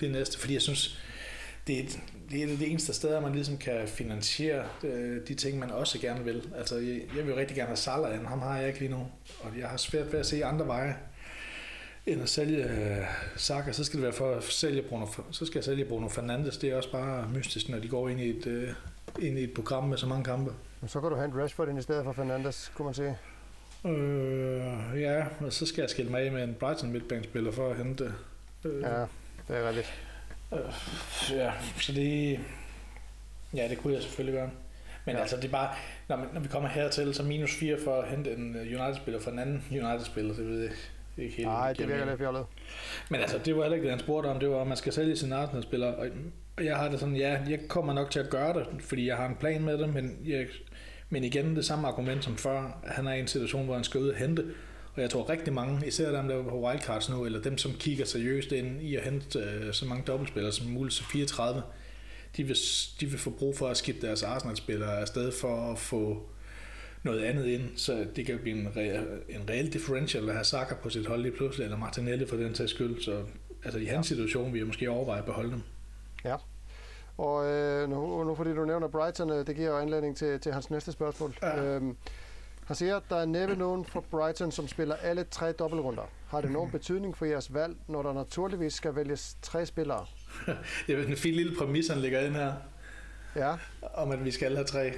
det 0.00 0.10
næste, 0.10 0.38
fordi 0.38 0.54
jeg 0.54 0.62
synes, 0.62 0.98
det 1.66 1.78
er, 1.78 1.84
det 2.30 2.42
er 2.42 2.46
det 2.46 2.70
eneste 2.70 2.94
sted, 2.94 3.20
man 3.20 3.32
ligesom 3.32 3.58
kan 3.58 3.88
finansiere 3.88 4.64
øh, 4.84 5.26
de 5.28 5.34
ting, 5.34 5.58
man 5.58 5.70
også 5.70 5.98
gerne 5.98 6.24
vil. 6.24 6.48
Altså, 6.56 6.76
jeg, 6.76 7.00
jeg 7.16 7.26
vil 7.26 7.34
rigtig 7.34 7.56
gerne 7.56 7.66
have 7.66 7.76
Salah 7.76 8.14
ind. 8.14 8.26
Ham 8.26 8.40
har 8.40 8.58
jeg 8.58 8.68
ikke 8.68 8.80
lige 8.80 8.90
nu. 8.90 9.06
Og 9.40 9.58
jeg 9.58 9.68
har 9.68 9.76
svært 9.76 10.12
ved 10.12 10.20
at 10.20 10.26
se 10.26 10.44
andre 10.44 10.66
veje 10.66 10.96
end 12.06 12.22
at 12.22 12.28
sælge 12.28 12.64
uh, 12.64 13.06
Saka, 13.36 13.72
så 13.72 13.84
skal 13.84 13.96
det 13.96 14.04
være 14.04 14.12
for 14.12 14.34
at 14.34 14.44
sælge 14.44 14.82
Bruno, 14.82 15.06
så 15.30 15.46
skal 15.46 15.58
jeg 15.58 15.64
sælge 15.64 15.84
Bruno 15.84 16.08
Fernandes. 16.08 16.56
Det 16.56 16.70
er 16.70 16.76
også 16.76 16.92
bare 16.92 17.28
mystisk, 17.34 17.68
når 17.68 17.78
de 17.78 17.88
går 17.88 18.08
ind 18.08 18.20
i 18.20 18.30
et, 18.30 18.46
uh, 18.46 19.24
ind 19.24 19.38
i 19.38 19.42
et 19.42 19.54
program 19.54 19.84
med 19.84 19.98
så 19.98 20.06
mange 20.06 20.24
kampe. 20.24 20.52
Og 20.80 20.90
så 20.90 21.00
kan 21.00 21.10
du 21.10 21.16
hente 21.16 21.42
Rashford 21.42 21.68
ind 21.68 21.78
i 21.78 21.82
stedet 21.82 22.04
for 22.04 22.12
Fernandes, 22.12 22.72
kunne 22.74 22.84
man 22.84 22.94
sige. 22.94 23.18
Øh, 23.84 25.00
ja, 25.00 25.24
og 25.40 25.52
så 25.52 25.66
skal 25.66 25.82
jeg 25.82 25.90
skille 25.90 26.10
mig 26.10 26.20
af 26.20 26.32
med 26.32 26.44
en 26.44 26.54
Brighton 26.54 26.92
midtbanespiller 26.92 27.52
for 27.52 27.70
at 27.70 27.76
hente. 27.76 28.14
Øh, 28.64 28.82
ja, 28.82 29.00
det 29.48 29.56
er 29.56 29.68
rigtigt. 29.68 29.92
Øh, 30.52 31.36
ja, 31.36 31.52
så 31.80 31.92
det... 31.92 32.40
Ja, 33.54 33.68
det 33.68 33.78
kunne 33.78 33.94
jeg 33.94 34.02
selvfølgelig 34.02 34.38
gøre. 34.38 34.50
Men 35.04 35.14
ja. 35.14 35.20
altså, 35.20 35.36
det 35.36 35.44
er 35.44 35.48
bare... 35.48 35.68
Når, 36.08 36.26
når 36.32 36.40
vi 36.40 36.48
kommer 36.48 36.68
hertil, 36.68 37.14
så 37.14 37.22
minus 37.22 37.54
4 37.54 37.78
for 37.84 38.00
at 38.00 38.08
hente 38.08 38.32
en 38.32 38.56
øh, 38.56 38.80
United-spiller 38.80 39.20
fra 39.20 39.30
en 39.30 39.38
anden 39.38 39.64
United-spiller, 39.70 40.34
det 40.34 40.48
ved 40.48 40.60
jeg 40.62 40.70
ikke 41.16 41.36
helt. 41.36 41.48
Nej, 41.48 41.72
det 41.72 41.88
virker 41.88 42.04
lidt 42.04 42.18
fjollet. 42.18 42.46
Men 43.10 43.20
altså, 43.20 43.38
det 43.38 43.56
var 43.56 43.62
heller 43.62 43.74
ikke 43.74 43.84
det, 43.84 43.90
han 43.90 44.00
spurgte 44.00 44.26
om. 44.26 44.40
Det 44.40 44.50
var, 44.50 44.60
at 44.60 44.66
man 44.66 44.76
skal 44.76 44.92
sælge 44.92 45.16
sin 45.16 45.32
Arsenal-spiller. 45.32 45.92
Og 45.92 46.08
jeg 46.64 46.76
har 46.76 46.88
det 46.88 47.00
sådan, 47.00 47.16
ja, 47.16 47.38
jeg 47.48 47.60
kommer 47.68 47.92
nok 47.92 48.10
til 48.10 48.20
at 48.20 48.30
gøre 48.30 48.54
det, 48.54 48.66
fordi 48.80 49.06
jeg 49.06 49.16
har 49.16 49.26
en 49.26 49.36
plan 49.36 49.62
med 49.62 49.78
det, 49.78 49.94
men, 49.94 50.18
jeg, 50.24 50.46
men 51.10 51.24
igen, 51.24 51.56
det 51.56 51.64
samme 51.64 51.88
argument 51.88 52.24
som 52.24 52.36
før. 52.36 52.78
Han 52.86 53.06
er 53.06 53.12
i 53.12 53.20
en 53.20 53.26
situation, 53.26 53.64
hvor 53.64 53.74
han 53.74 53.84
skal 53.84 54.00
ud 54.00 54.08
og 54.08 54.16
hente. 54.16 54.44
Og 54.94 55.02
jeg 55.02 55.10
tror 55.10 55.30
rigtig 55.30 55.52
mange, 55.52 55.86
især 55.86 56.16
dem, 56.16 56.28
der 56.28 56.36
er 56.36 56.42
på 56.42 56.66
wildcards 56.66 57.10
nu, 57.10 57.24
eller 57.24 57.42
dem, 57.42 57.58
som 57.58 57.72
kigger 57.72 58.04
seriøst 58.04 58.52
ind 58.52 58.82
i 58.82 58.96
at 58.96 59.02
hente 59.02 59.38
uh, 59.38 59.72
så 59.72 59.86
mange 59.86 60.04
dobbeltspillere 60.06 60.52
som 60.52 60.66
muligt, 60.66 60.94
så 60.94 61.04
34, 61.04 61.62
de 62.36 62.44
vil, 62.44 62.56
de 63.00 63.06
vil 63.06 63.18
få 63.18 63.30
brug 63.30 63.56
for 63.56 63.68
at 63.68 63.76
skifte 63.76 64.06
deres 64.06 64.22
Arsenal-spillere 64.22 64.98
afsted 65.00 65.32
for 65.32 65.72
at 65.72 65.78
få 65.78 66.28
noget 67.02 67.20
andet 67.20 67.46
ind, 67.46 67.62
så 67.76 68.06
det 68.16 68.26
kan 68.26 68.38
blive 68.38 68.60
en, 68.60 68.66
re- 68.66 69.34
en 69.40 69.50
reel 69.50 69.72
differential 69.72 70.28
at 70.28 70.34
have 70.34 70.44
Saka 70.44 70.74
på 70.74 70.90
sit 70.90 71.06
hold 71.06 71.22
lige 71.22 71.36
pludselig, 71.36 71.64
eller 71.64 71.78
Martinelli 71.78 72.26
for 72.26 72.36
den 72.36 72.54
sags 72.54 72.70
skyld, 72.70 73.02
så 73.02 73.22
altså 73.64 73.78
i 73.78 73.84
hans 73.84 74.10
ja. 74.10 74.14
situation 74.14 74.52
vil 74.52 74.58
jeg 74.58 74.66
måske 74.66 74.90
overveje 74.90 75.18
at 75.18 75.24
beholde 75.24 75.50
dem. 75.50 75.62
Ja, 76.24 76.36
og 77.18 77.46
øh, 77.46 77.90
nu, 77.90 78.24
nu 78.24 78.34
fordi 78.34 78.50
du 78.54 78.64
nævner 78.64 78.88
Brighton, 78.88 79.30
øh, 79.30 79.46
det 79.46 79.56
giver 79.56 79.70
jo 79.70 79.78
anledning 79.78 80.16
til, 80.16 80.40
til 80.40 80.52
hans 80.52 80.70
næste 80.70 80.92
spørgsmål. 80.92 81.34
Ja. 81.42 81.64
Øhm, 81.64 81.96
han 82.66 82.76
siger, 82.76 82.96
at 82.96 83.02
der 83.10 83.16
er 83.16 83.24
næppe 83.24 83.56
nogen 83.56 83.84
fra 83.84 84.00
Brighton, 84.10 84.52
som 84.52 84.68
spiller 84.68 84.96
alle 84.96 85.24
tre 85.24 85.52
dobbeltrunder. 85.52 86.02
Har 86.28 86.40
det 86.40 86.50
nogen 86.50 86.70
betydning 86.70 87.16
for 87.16 87.24
jeres 87.24 87.54
valg, 87.54 87.76
når 87.88 88.02
der 88.02 88.12
naturligvis 88.12 88.74
skal 88.74 88.96
vælges 88.96 89.36
tre 89.42 89.66
spillere? 89.66 90.06
det 90.86 90.98
er 90.98 91.06
en 91.06 91.16
fin 91.16 91.34
lille 91.34 91.56
præmis, 91.58 91.88
han 91.88 91.98
lægger 91.98 92.20
ind 92.20 92.34
her. 92.34 92.52
Ja. 93.36 93.56
Om 93.94 94.10
at 94.10 94.24
vi 94.24 94.30
skal 94.30 94.54
have 94.54 94.66
tre. 94.66 94.78
Jeg 94.78 94.92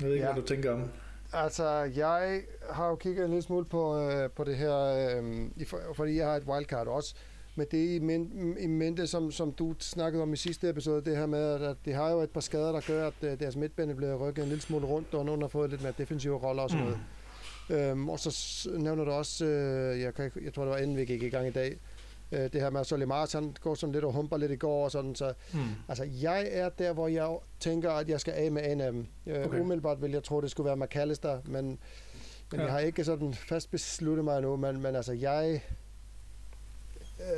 ved 0.00 0.12
ikke, 0.12 0.26
ja. 0.26 0.32
hvad 0.32 0.42
du 0.42 0.48
tænker 0.48 0.72
om. 0.72 0.90
Altså, 1.32 1.68
jeg 1.96 2.42
har 2.70 2.88
jo 2.88 2.94
kigget 2.94 3.24
en 3.24 3.30
lille 3.30 3.42
smule 3.42 3.64
på, 3.64 3.98
øh, 4.00 4.30
på 4.30 4.44
det 4.44 4.56
her, 4.56 4.76
øh, 4.76 5.46
fordi 5.94 6.16
jeg 6.16 6.26
har 6.26 6.36
et 6.36 6.44
wildcard 6.44 6.86
også 6.86 7.14
med 7.54 7.66
det 7.66 7.94
i, 7.94 7.98
men, 7.98 8.56
i 8.60 8.66
mente, 8.66 9.06
som, 9.06 9.30
som 9.32 9.52
du 9.52 9.74
snakkede 9.78 10.22
om 10.22 10.32
i 10.32 10.36
sidste 10.36 10.68
episode, 10.68 11.04
det 11.04 11.16
her 11.16 11.26
med, 11.26 11.62
at 11.62 11.76
de 11.84 11.92
har 11.92 12.10
jo 12.10 12.20
et 12.20 12.30
par 12.30 12.40
skader, 12.40 12.72
der 12.72 12.80
gør, 12.86 13.06
at 13.22 13.40
deres 13.40 13.56
midtbane 13.56 13.94
bliver 13.94 14.14
rykket 14.14 14.42
en 14.42 14.48
lille 14.48 14.62
smule 14.62 14.86
rundt, 14.86 15.14
og 15.14 15.24
nogen 15.24 15.40
har 15.40 15.48
fået 15.48 15.70
lidt 15.70 15.82
mere 15.82 15.92
defensive 15.98 16.36
roller 16.36 16.62
og 16.62 16.70
sådan 16.70 16.84
noget. 16.84 16.98
Øhm, 17.90 18.08
og 18.08 18.20
så 18.20 18.70
nævner 18.78 19.04
du 19.04 19.10
også, 19.10 19.44
øh, 19.44 20.00
jeg, 20.00 20.14
kan, 20.14 20.30
jeg 20.44 20.54
tror 20.54 20.62
det 20.64 20.70
var 20.72 20.78
inden 20.78 20.96
vi 20.96 21.04
gik 21.04 21.22
i 21.22 21.28
gang 21.28 21.46
i 21.48 21.50
dag, 21.50 21.76
øh, 22.32 22.40
det 22.40 22.54
her 22.60 22.70
med, 22.70 22.80
at 22.80 22.86
Solimars, 22.86 23.32
han 23.32 23.56
går 23.60 23.74
sådan 23.74 23.92
lidt 23.92 24.04
og 24.04 24.12
humper 24.12 24.36
lidt 24.36 24.52
i 24.52 24.56
går 24.56 24.84
og 24.84 24.90
sådan, 24.90 25.14
så 25.14 25.32
Mm. 25.52 25.58
altså 25.88 26.04
jeg 26.22 26.48
er 26.50 26.68
der, 26.68 26.92
hvor 26.92 27.08
jeg 27.08 27.38
tænker, 27.60 27.90
at 27.92 28.08
jeg 28.08 28.20
skal 28.20 28.34
af 28.36 28.52
med 28.52 28.70
en 28.72 28.80
af 28.80 28.92
dem. 28.92 29.06
Øh, 29.26 29.44
Okay. 29.46 29.60
Umiddelbart 29.60 30.02
vil 30.02 30.10
jeg 30.10 30.22
tro, 30.24 30.40
det 30.40 30.50
skulle 30.50 30.66
være 30.66 30.76
McAllister, 30.76 31.38
men, 31.44 31.64
men 32.50 32.60
ja. 32.60 32.62
jeg 32.62 32.72
har 32.72 32.78
ikke 32.80 33.04
sådan 33.04 33.34
fast 33.34 33.70
besluttet 33.70 34.24
mig 34.24 34.36
endnu, 34.38 34.56
men, 34.56 34.82
men 34.82 34.96
altså 34.96 35.12
jeg, 35.12 35.62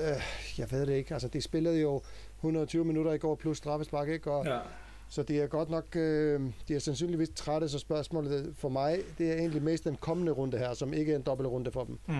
øh, 0.00 0.22
jeg 0.58 0.72
ved 0.72 0.86
det 0.86 0.92
ikke, 0.92 1.14
altså 1.14 1.28
de 1.28 1.40
spillede 1.40 1.80
jo 1.80 2.00
120 2.36 2.84
minutter 2.84 3.12
i 3.12 3.18
går 3.18 3.34
plus 3.34 3.58
straffespark, 3.58 4.08
ikke? 4.08 4.30
Og, 4.30 4.46
Ja. 4.46 4.58
så 5.08 5.22
det 5.22 5.40
er 5.42 5.46
godt 5.46 5.70
nok, 5.70 5.96
øh, 5.96 6.40
de 6.68 6.74
er 6.74 6.78
sandsynligvis 6.78 7.28
trætte, 7.36 7.68
så 7.68 7.78
spørgsmålet 7.78 8.54
for 8.58 8.68
mig, 8.68 8.98
det 9.18 9.30
er 9.32 9.34
egentlig 9.34 9.62
mest 9.62 9.84
den 9.84 9.96
kommende 9.96 10.32
runde 10.32 10.58
her, 10.58 10.74
som 10.74 10.92
ikke 10.92 11.12
er 11.12 11.16
en 11.16 11.22
dobbeltrunde 11.22 11.70
for 11.72 11.84
dem. 11.84 11.98
Mm. 12.08 12.14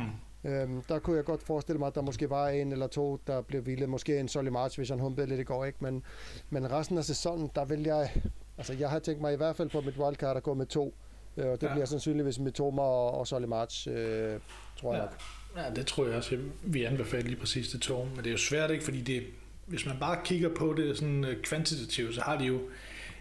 Øhm, 0.50 0.83
der 0.88 0.98
kunne 0.98 1.16
jeg 1.16 1.24
godt 1.24 1.42
forestille 1.42 1.79
mig, 1.79 1.87
at 1.87 1.94
der 1.94 2.03
måske 2.03 2.31
var 2.31 2.48
en 2.48 2.72
eller 2.72 2.87
to, 2.87 3.20
der 3.27 3.40
blev 3.42 3.62
hvilet. 3.62 3.88
Måske 3.88 4.18
en 4.20 4.29
Solly 4.29 4.48
March, 4.48 4.79
hvis 4.79 4.88
han 4.88 4.98
humpede 5.00 5.27
lidt 5.27 5.40
i 5.40 5.44
går, 5.44 5.64
ikke? 5.64 5.79
Men, 5.81 6.03
men 6.50 6.70
resten 6.72 6.98
af 6.98 7.05
sæsonen, 7.05 7.50
der 7.55 7.64
vil 7.64 7.83
jeg... 7.83 8.11
Altså, 8.59 8.72
jeg 8.72 8.90
har 8.90 8.98
tænkt 8.98 9.20
mig 9.20 9.33
i 9.33 9.37
hvert 9.37 9.57
fald 9.57 9.70
på 9.70 9.81
mit 9.81 9.96
wildcard 9.98 10.37
at 10.37 10.42
gå 10.42 10.55
med 10.55 10.66
to. 10.66 10.94
Øh, 11.37 11.46
og 11.46 11.61
det 11.61 11.66
ja. 11.66 11.72
bliver 11.72 11.87
sandsynligvis 11.87 12.38
med 12.38 12.53
Tomer 12.53 12.83
og, 12.83 13.11
og 13.18 13.27
Solly 13.27 13.44
March, 13.46 13.88
øh, 13.90 14.40
tror 14.81 14.92
jeg 14.94 14.98
Ja. 15.03 15.07
nok. 15.07 15.20
Ja, 15.57 15.71
det 15.77 15.87
tror 15.87 16.07
jeg 16.07 16.17
også, 16.17 16.35
jeg 16.35 16.45
vi 16.62 16.85
anbefaler 16.85 17.27
lige 17.27 17.40
præcis 17.40 17.69
det 17.69 17.81
to. 17.81 18.05
Men 18.05 18.17
det 18.17 18.27
er 18.27 18.31
jo 18.31 18.38
svært 18.38 18.71
ikke, 18.71 18.85
fordi 18.85 19.01
det, 19.01 19.23
hvis 19.67 19.87
man 19.87 19.97
bare 20.01 20.19
kigger 20.25 20.49
på 20.49 20.75
det 20.77 20.99
sådan 20.99 21.25
øh, 21.25 21.43
kvantitativt, 21.43 22.14
så 22.14 22.21
har 22.21 22.38
de 22.38 22.45
jo 22.45 22.61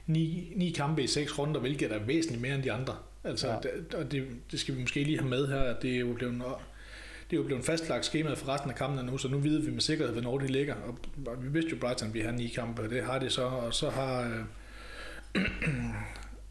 ni, 0.07 0.53
ni 0.55 0.69
kampe 0.69 1.03
i 1.03 1.07
seks 1.07 1.39
runder, 1.39 1.59
hvilket 1.59 1.91
er 1.91 1.99
væsentligt 1.99 2.41
mere 2.41 2.55
end 2.55 2.63
de 2.63 2.71
andre. 2.71 2.95
Altså, 3.23 3.47
ja. 3.47 3.55
Det, 3.63 3.93
og 3.93 4.11
det, 4.11 4.27
det, 4.51 4.59
skal 4.59 4.75
vi 4.75 4.81
måske 4.81 5.03
lige 5.03 5.19
have 5.19 5.29
med 5.29 5.47
her, 5.47 5.59
at 5.59 5.81
det 5.81 5.95
er 5.95 5.99
jo 5.99 6.13
blevet, 6.13 6.33
det 7.29 7.37
er 7.37 7.41
jo 7.41 7.43
blevet 7.43 7.65
fastlagt 7.65 8.05
skemaet 8.05 8.37
for 8.37 8.53
resten 8.53 8.69
af 8.69 8.75
kampene 8.75 9.11
nu, 9.11 9.17
så 9.17 9.27
nu 9.27 9.37
ved 9.37 9.59
vi 9.59 9.71
med 9.71 9.81
sikkerhed, 9.81 10.13
hvornår 10.13 10.37
de 10.37 10.47
ligger. 10.47 10.75
Og, 10.75 10.97
og 11.25 11.43
vi 11.43 11.49
vidste 11.49 11.69
jo, 11.69 11.75
at 11.75 11.79
Brighton 11.79 12.13
vil 12.13 12.21
have 12.21 12.35
ni 12.35 12.47
kampe, 12.47 12.81
og 12.81 12.89
det 12.89 13.03
har 13.03 13.19
de 13.19 13.29
så, 13.29 13.43
og 13.43 13.73
så 13.73 13.89
har... 13.89 14.21
Øh, 15.35 15.43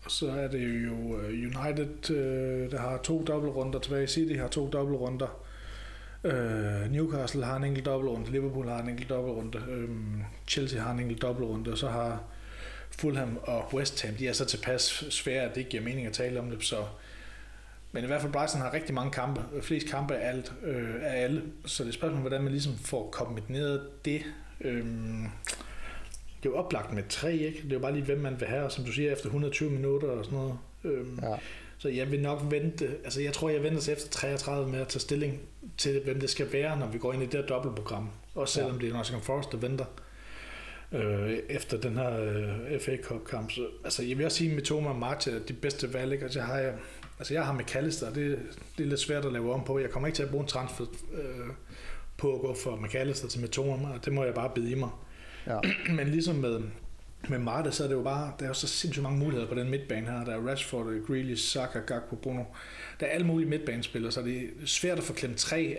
og 0.05 0.11
så 0.11 0.31
er 0.31 0.49
det 0.49 0.85
jo 0.85 1.21
øh, 1.21 1.29
United, 1.29 2.11
øh, 2.11 2.71
der 2.71 2.79
har 2.79 2.99
to 2.99 3.25
dobbeltrunder 3.25 3.79
tilbage. 3.79 4.07
City 4.07 4.35
har 4.35 4.49
to 4.49 4.71
dobbeltrunder. 4.71 5.42
Øh, 6.25 6.91
Newcastle 6.93 7.45
har 7.45 7.57
en 7.57 7.65
enkelt 7.65 7.87
dobbeltrunde, 7.87 8.31
Liverpool 8.31 8.69
har 8.69 8.79
en 8.83 8.89
enkelt 8.89 9.09
dobbeltrunde, 9.09 9.59
øh, 9.71 9.89
Chelsea 10.49 10.81
har 10.81 10.93
en 10.93 11.01
enkelt 11.01 11.23
dobbeltrunde, 11.23 11.73
og 11.73 11.79
så 11.79 11.89
har 11.89 12.23
Fulham 12.91 13.39
og 13.43 13.75
West 13.75 14.03
Ham, 14.03 14.15
de 14.15 14.29
er 14.29 14.33
så 14.33 14.45
tilpas 14.45 15.05
svære, 15.11 15.43
at 15.43 15.51
det 15.55 15.57
ikke 15.57 15.71
giver 15.71 15.83
mening 15.83 16.07
at 16.07 16.13
tale 16.13 16.41
om 16.41 16.51
det, 16.51 16.65
så 16.65 16.77
men 17.95 18.05
i 18.05 18.07
hvert 18.07 18.21
fald 18.21 18.33
Brighton 18.33 18.61
har 18.61 18.73
rigtig 18.73 18.95
mange 18.95 19.11
kampe, 19.11 19.41
flest 19.63 19.89
kampe 19.89 20.15
af, 20.15 20.29
alt, 20.29 20.53
øh, 20.63 20.95
af 21.03 21.23
alle, 21.23 21.43
så 21.67 21.83
det 21.83 21.89
er 21.89 21.91
et 21.91 21.95
spørgsmål, 21.95 22.21
hvordan 22.21 22.43
man 22.43 22.53
ligesom 22.53 22.73
får 22.79 23.11
kombineret 23.11 23.89
det. 24.05 24.23
Øh, 24.61 24.85
det 26.43 26.49
er 26.49 26.53
jo 26.53 26.57
oplagt 26.57 26.93
med 26.93 27.03
tre, 27.09 27.33
ikke? 27.37 27.63
Det 27.63 27.71
er 27.71 27.75
jo 27.75 27.79
bare 27.81 27.93
lige, 27.93 28.05
hvem 28.05 28.19
man 28.19 28.41
vil 28.41 28.49
have, 28.49 28.65
og 28.65 28.73
som 28.73 28.85
du 28.85 28.93
siger, 28.93 29.13
efter 29.13 29.25
120 29.27 29.71
minutter 29.71 30.09
og 30.09 30.25
sådan 30.25 30.39
noget. 30.39 30.59
Øh, 30.85 31.07
Ja 31.23 31.37
så 31.83 31.89
jeg 31.89 32.11
vil 32.11 32.21
nok 32.21 32.43
vente, 32.51 32.89
altså 33.05 33.23
jeg 33.23 33.33
tror, 33.33 33.49
jeg 33.49 33.63
venter 33.63 33.81
til 33.81 33.93
efter 33.93 34.09
33 34.11 34.71
med 34.71 34.81
at 34.81 34.89
tage 34.89 35.01
stilling 35.01 35.41
til, 35.79 36.01
hvem 36.05 36.21
det 36.21 36.31
skal 36.31 36.53
være, 36.53 36.79
når 36.79 36.87
vi 36.87 36.99
går 36.99 37.13
ind 37.13 37.23
i 37.23 37.27
det 37.27 37.35
her 37.35 37.47
dobbeltprogram. 37.47 38.11
Også 38.35 38.55
selvom 38.55 38.73
ja. 38.73 38.79
det 38.79 38.89
er 38.89 38.97
Nottingham 38.97 39.23
Forest, 39.23 39.53
der 39.53 39.59
venter 39.59 39.85
øh, 40.93 41.39
efter 41.49 41.81
den 41.81 41.97
her 41.97 42.21
øh, 42.21 42.81
FA 42.81 42.97
Cup 43.03 43.25
kamp. 43.25 43.51
Så, 43.51 43.67
altså 43.85 44.03
jeg 44.03 44.19
vil 44.19 44.25
også 44.25 44.39
sige, 44.39 44.51
at 44.51 44.57
Mitoma 44.57 44.89
og 44.89 44.97
Marta 44.97 45.31
er 45.31 45.39
de 45.39 45.53
bedste 45.53 45.95
valg. 45.95 46.13
Ikke? 46.13 46.25
Altså, 46.25 46.39
jeg 46.39 46.47
har, 46.47 46.73
altså 47.19 47.35
jeg 47.35 47.47
har 47.47 47.53
McAllister, 47.53 48.13
det, 48.13 48.39
det 48.79 48.85
er 48.85 48.89
lidt 48.89 49.01
svært 49.01 49.25
at 49.25 49.33
lave 49.33 49.53
om 49.55 49.65
på. 49.65 49.79
Jeg 49.79 49.91
kommer 49.91 50.07
ikke 50.07 50.17
til 50.17 50.23
at 50.23 50.31
bruge 50.31 50.43
en 50.43 50.49
transfer 50.49 50.85
øh, 51.13 51.47
på 52.17 52.35
at 52.35 52.41
gå 52.41 52.57
fra 52.65 52.77
McAllister 52.77 53.29
til 53.29 53.41
Mitoma, 53.41 53.89
og 53.89 54.05
det 54.05 54.13
må 54.13 54.25
jeg 54.25 54.35
bare 54.35 54.51
bide 54.55 54.71
i 54.71 54.75
mig. 54.75 54.91
Ja. 55.47 55.59
Men 55.97 56.09
ligesom 56.09 56.35
med, 56.37 56.61
med 57.29 57.39
Marta, 57.39 57.71
så 57.71 57.85
er 57.85 57.89
det 57.89 57.95
jo 57.95 58.03
bare, 58.03 58.33
der 58.39 58.45
er 58.45 58.49
jo 58.49 58.55
så 58.55 58.67
sindssygt 58.67 59.03
mange 59.03 59.19
muligheder 59.19 59.49
på 59.49 59.55
den 59.55 59.71
midtbane 59.71 60.07
her. 60.07 60.25
Der 60.25 60.33
er 60.33 60.49
Rashford, 60.49 61.07
Grealish, 61.07 61.53
Saka, 61.53 61.79
Gakpo, 61.79 62.17
Bruno. 62.17 62.45
Der 63.01 63.07
er 63.07 63.11
alle 63.11 63.27
mulige 63.27 63.49
midtbanespillere, 63.49 64.13
så 64.13 64.23
det 64.23 64.43
er 64.43 64.47
svært 64.67 64.99
at 64.99 65.05
få 65.05 65.13
klemt 65.13 65.37
tre, 65.37 65.79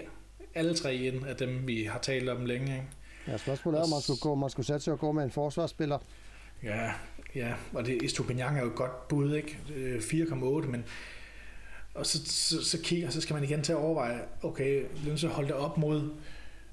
alle 0.55 0.75
tre 0.75 0.95
ind 0.95 1.25
af 1.25 1.35
dem, 1.35 1.67
vi 1.67 1.83
har 1.83 1.99
talt 1.99 2.29
om 2.29 2.45
længe. 2.45 2.73
Ikke? 2.73 2.87
ja, 3.27 3.37
spørgsmålet 3.37 3.79
er, 3.79 3.83
om 3.83 3.89
man 3.89 4.01
skulle, 4.01 4.19
gå, 4.19 4.35
man 4.35 4.49
skulle 4.49 4.65
satse 4.65 4.91
og 4.91 4.99
gå 4.99 5.11
med 5.11 5.23
en 5.23 5.31
forsvarsspiller. 5.31 5.97
Ja, 6.63 6.91
ja, 7.35 7.53
og 7.73 7.85
det, 7.85 8.03
Estupinian 8.03 8.55
er 8.55 8.61
jo 8.61 8.67
et 8.67 8.75
godt 8.75 9.07
bud, 9.07 9.35
ikke? 9.35 9.59
Øh, 9.75 9.99
4,8, 9.99 10.67
men 10.67 10.85
og 11.93 12.05
så, 12.05 12.19
så, 12.25 12.63
så, 12.63 12.79
kigger, 12.83 13.09
så 13.09 13.21
skal 13.21 13.33
man 13.33 13.43
igen 13.43 13.63
til 13.63 13.71
at 13.71 13.77
overveje, 13.77 14.19
okay, 14.41 14.83
så 15.15 15.27
holde 15.27 15.47
det 15.47 15.55
op 15.55 15.77
mod 15.77 16.09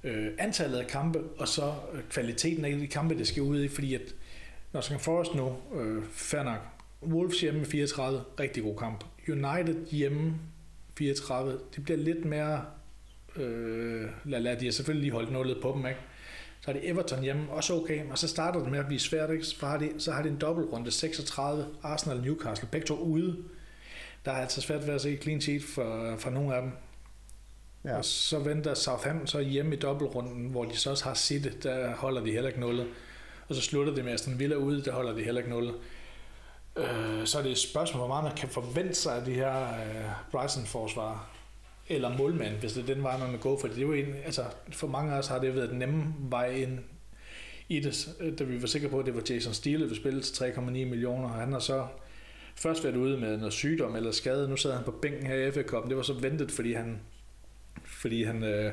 øh, 0.05 0.29
antallet 0.39 0.79
af 0.79 0.87
kampe, 0.87 1.19
og 1.39 1.49
så 1.49 1.73
øh, 1.93 2.01
kvaliteten 2.11 2.65
af 2.65 2.73
de 2.73 2.87
kampe, 2.87 3.19
det 3.19 3.27
skal 3.29 3.43
ud 3.43 3.63
i, 3.63 3.69
fordi 3.69 3.95
at 3.95 4.15
Nottingham 4.73 5.01
Forest 5.01 5.35
nu, 5.35 5.57
øh, 5.75 6.03
fair 6.13 6.43
nok, 6.43 6.61
Wolves 7.03 7.41
hjemme 7.41 7.65
34, 7.65 8.25
rigtig 8.41 8.63
god 8.63 8.77
kamp. 8.77 9.05
United 9.29 9.87
hjemme 9.91 10.35
34, 10.99 11.59
det 11.77 11.85
bliver 11.85 11.99
lidt 11.99 12.25
mere, 12.25 12.65
øh, 13.37 14.09
lad, 14.25 14.41
lad 14.41 14.57
de 14.57 14.65
har 14.65 14.73
selvfølgelig 14.73 15.03
lige 15.03 15.13
holdt 15.13 15.33
nullet 15.33 15.59
på 15.63 15.73
dem, 15.77 15.87
ikke? 15.87 16.01
Så 16.61 16.71
er 16.71 16.73
det 16.73 16.89
Everton 16.89 17.23
hjemme, 17.23 17.51
også 17.51 17.75
okay, 17.75 18.11
og 18.11 18.19
så 18.19 18.29
starter 18.29 18.61
det 18.61 18.71
med 18.71 18.79
at 18.79 18.87
blive 18.87 19.01
svært, 19.01 19.31
ikke? 19.31 19.45
Så 19.45 19.67
har 19.67 19.79
de, 19.79 19.91
så 19.99 20.13
har 20.13 20.23
de 20.23 20.29
en 20.29 20.37
dobbeltrunde 20.37 20.91
36, 20.91 21.67
Arsenal 21.83 22.19
og 22.19 22.25
Newcastle, 22.25 22.69
begge 22.73 22.87
to 22.87 22.97
ude. 22.97 23.37
Der 24.25 24.31
er 24.33 24.37
altså 24.37 24.61
svært 24.61 24.87
ved 24.87 24.95
at 24.95 25.01
se 25.01 25.17
clean 25.23 25.41
sheet 25.41 25.63
for, 25.63 26.17
for 26.19 26.31
nogle 26.31 26.55
af 26.55 26.63
dem. 26.63 26.71
Ja. 27.85 27.91
Ja. 27.91 27.97
Og 27.97 28.05
så 28.05 28.39
venter 28.39 28.75
Southampton 28.75 29.27
så 29.27 29.41
hjemme 29.41 29.77
i 29.77 29.79
dobbeltrunden, 29.79 30.47
hvor 30.47 30.65
de 30.65 30.77
så 30.77 30.91
også 30.91 31.05
har 31.05 31.15
City, 31.15 31.49
der 31.63 31.95
holder 31.95 32.25
de 32.25 32.33
heller 32.33 32.49
ikke 32.49 32.61
nullet. 32.61 32.87
Og 33.51 33.57
så 33.57 33.63
slutter 33.63 33.95
det 33.95 34.05
med 34.05 34.13
Aston 34.13 34.39
Villa 34.39 34.57
ude, 34.57 34.85
der 34.85 34.93
holder 34.93 35.13
de 35.13 35.23
heller 35.23 35.41
ikke 35.41 35.51
0. 35.51 35.75
Øh, 36.77 37.27
så 37.27 37.39
er 37.39 37.43
det 37.43 37.53
et 37.53 37.59
spørgsmål, 37.59 37.99
hvor 37.99 38.09
meget 38.09 38.25
man 38.25 38.37
kan 38.37 38.49
forvente 38.49 38.95
sig 38.95 39.17
af 39.17 39.25
de 39.25 39.35
her 39.35 39.63
øh, 39.63 40.11
Brighton-forsvar 40.33 41.31
eller 41.89 42.17
målmand, 42.17 42.57
hvis 42.57 42.73
det 42.73 42.83
er 42.83 42.95
den 42.95 43.03
vej, 43.03 43.19
man 43.19 43.31
vil 43.31 43.41
gå. 43.41 43.61
For 43.61 43.69
det 43.69 43.79
er 43.79 43.83
jo 43.83 43.93
en, 43.93 44.15
altså, 44.25 44.45
for 44.73 44.87
mange 44.87 45.13
af 45.13 45.19
os 45.19 45.27
har 45.27 45.39
det 45.39 45.55
været 45.55 45.71
den 45.71 45.79
nemme 45.79 46.15
vej 46.19 46.51
ind 46.51 46.79
i 47.69 47.81
det, 47.81 48.09
øh, 48.21 48.39
da 48.39 48.45
vi 48.45 48.61
var 48.61 48.67
sikre 48.67 48.89
på, 48.89 48.99
at 48.99 49.07
det 49.07 49.15
var 49.15 49.23
Jason 49.31 49.55
Steele, 49.55 49.89
der 49.89 49.95
spille 49.95 50.23
til 50.23 50.45
3,9 50.45 50.61
millioner. 50.61 51.29
Og 51.29 51.35
han 51.35 51.53
har 51.53 51.59
så 51.59 51.87
først 52.57 52.85
været 52.85 52.97
ude 52.97 53.19
med 53.19 53.37
noget 53.37 53.53
sygdom 53.53 53.97
eller 53.97 54.11
skade. 54.11 54.49
Nu 54.49 54.57
sad 54.57 54.73
han 54.73 54.85
på 54.85 54.91
bænken 54.91 55.27
her 55.27 55.35
i 55.35 55.51
FA 55.51 55.63
Cup. 55.63 55.89
Det 55.89 55.97
var 55.97 56.03
så 56.03 56.13
ventet, 56.13 56.51
fordi 56.51 56.73
han, 56.73 57.01
fordi 57.85 58.25
han 58.25 58.45
øh, 58.45 58.73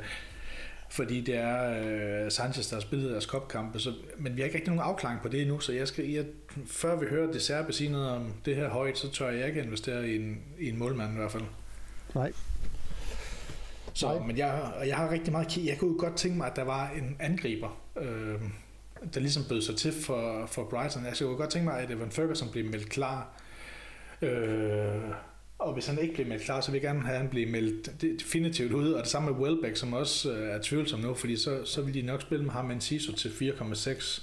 fordi 0.89 1.21
det 1.21 1.35
er 1.35 1.79
øh, 2.25 2.31
Sanchez, 2.31 2.69
der 2.69 2.75
har 2.75 2.81
spillet 2.81 3.11
deres 3.11 3.25
kopkampe. 3.25 3.79
Så, 3.79 3.93
men 4.17 4.35
vi 4.35 4.41
har 4.41 4.45
ikke 4.45 4.57
rigtig 4.57 4.73
nogen 4.73 4.89
afklaring 4.89 5.21
på 5.21 5.27
det 5.27 5.41
endnu, 5.41 5.59
så 5.59 5.73
jeg 5.73 5.87
skal, 5.87 6.05
jeg, 6.05 6.25
før 6.67 6.95
vi 6.95 7.05
hører 7.05 7.31
det 7.31 7.41
Serbe 7.41 7.73
sige 7.73 7.91
noget 7.91 8.09
om 8.09 8.33
det 8.45 8.55
her 8.55 8.69
højt, 8.69 8.97
så 8.97 9.11
tør 9.11 9.29
jeg 9.29 9.47
ikke 9.47 9.61
investere 9.61 10.09
i 10.09 10.15
en, 10.15 10.41
i 10.59 10.69
en 10.69 10.79
målmand 10.79 11.13
i 11.13 11.17
hvert 11.17 11.31
fald. 11.31 11.43
Nej. 12.15 12.31
Så, 13.93 14.07
Nej. 14.07 14.27
men 14.27 14.37
jeg, 14.37 14.71
jeg 14.85 14.97
har 14.97 15.11
rigtig 15.11 15.31
meget 15.31 15.47
kig. 15.47 15.65
Jeg 15.65 15.77
kunne 15.77 15.97
godt 15.97 16.15
tænke 16.15 16.37
mig, 16.37 16.47
at 16.47 16.55
der 16.55 16.63
var 16.63 16.89
en 16.89 17.15
angriber, 17.19 17.79
øh, 17.97 18.41
der 19.13 19.19
ligesom 19.19 19.43
bød 19.49 19.61
sig 19.61 19.75
til 19.75 19.93
for, 20.03 20.45
for 20.45 20.63
Brighton. 20.63 21.05
Jeg 21.05 21.13
kunne 21.21 21.37
godt 21.37 21.49
tænke 21.49 21.65
mig, 21.65 21.79
at 21.79 21.91
Evan 21.91 22.11
Ferguson 22.11 22.51
blev 22.51 22.65
meldt 22.65 22.89
klar. 22.89 23.29
Øh, 24.21 25.01
og 25.59 25.73
hvis 25.73 25.87
han 25.87 25.99
ikke 25.99 26.13
bliver 26.13 26.29
meldt 26.29 26.43
klar, 26.43 26.61
så 26.61 26.71
vil 26.71 26.77
jeg 26.77 26.87
gerne 26.87 27.01
have, 27.01 27.13
at 27.13 27.21
han 27.21 27.29
bliver 27.29 27.49
meldt 27.49 28.01
definitivt 28.01 28.73
ud. 28.73 28.91
Og 28.91 29.03
det 29.03 29.11
samme 29.11 29.31
med 29.31 29.39
Welbeck, 29.39 29.77
som 29.77 29.93
også 29.93 30.31
øh, 30.31 30.49
er 30.49 30.59
tvivlsom 30.61 30.99
nu, 30.99 31.13
fordi 31.13 31.37
så, 31.37 31.65
så 31.65 31.81
vil 31.81 31.93
de 31.93 32.01
nok 32.01 32.21
spille 32.21 32.43
med 32.43 32.51
ham 32.51 32.71
en 32.71 32.81
CISO 32.81 33.11
til 33.11 33.29
4,6 33.29 34.21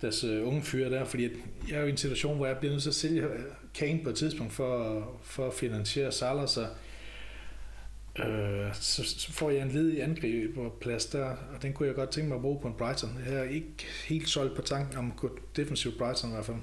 deres 0.00 0.24
øh, 0.24 0.48
unge 0.48 0.62
fyre 0.62 0.90
der, 0.90 1.04
fordi 1.04 1.24
at 1.24 1.30
jeg 1.68 1.76
er 1.76 1.80
jo 1.80 1.86
i 1.86 1.90
en 1.90 1.96
situation, 1.96 2.36
hvor 2.36 2.46
jeg 2.46 2.56
bliver 2.56 2.72
nødt 2.72 2.82
til 2.82 2.90
at 2.90 2.94
sælge 2.94 3.22
øh, 3.22 3.40
Kane 3.74 4.00
på 4.04 4.10
et 4.10 4.16
tidspunkt 4.16 4.52
for, 4.52 5.02
for 5.22 5.46
at 5.46 5.54
finansiere 5.54 6.12
Salah, 6.12 6.48
så 6.48 6.66
Øh, 8.18 8.74
så, 8.74 9.04
så 9.04 9.32
får 9.32 9.50
jeg 9.50 9.62
en 9.62 9.70
ledig 9.70 10.02
angriberplads 10.02 11.06
der, 11.06 11.24
og 11.24 11.62
den 11.62 11.72
kunne 11.72 11.86
jeg 11.86 11.94
godt 11.94 12.10
tænke 12.10 12.28
mig 12.28 12.36
at 12.36 12.42
bruge 12.42 12.60
på 12.60 12.68
en 12.68 12.74
Brighton. 12.74 13.18
Jeg 13.26 13.34
er 13.34 13.42
ikke 13.42 13.86
helt 14.08 14.28
solgt 14.28 14.56
på 14.56 14.62
tanken 14.62 14.98
om 14.98 15.10
at 15.10 15.16
gå 15.16 15.38
defensivt 15.56 15.98
Brighton 15.98 16.30
i 16.30 16.32
hvert 16.32 16.44
fald. 16.44 16.56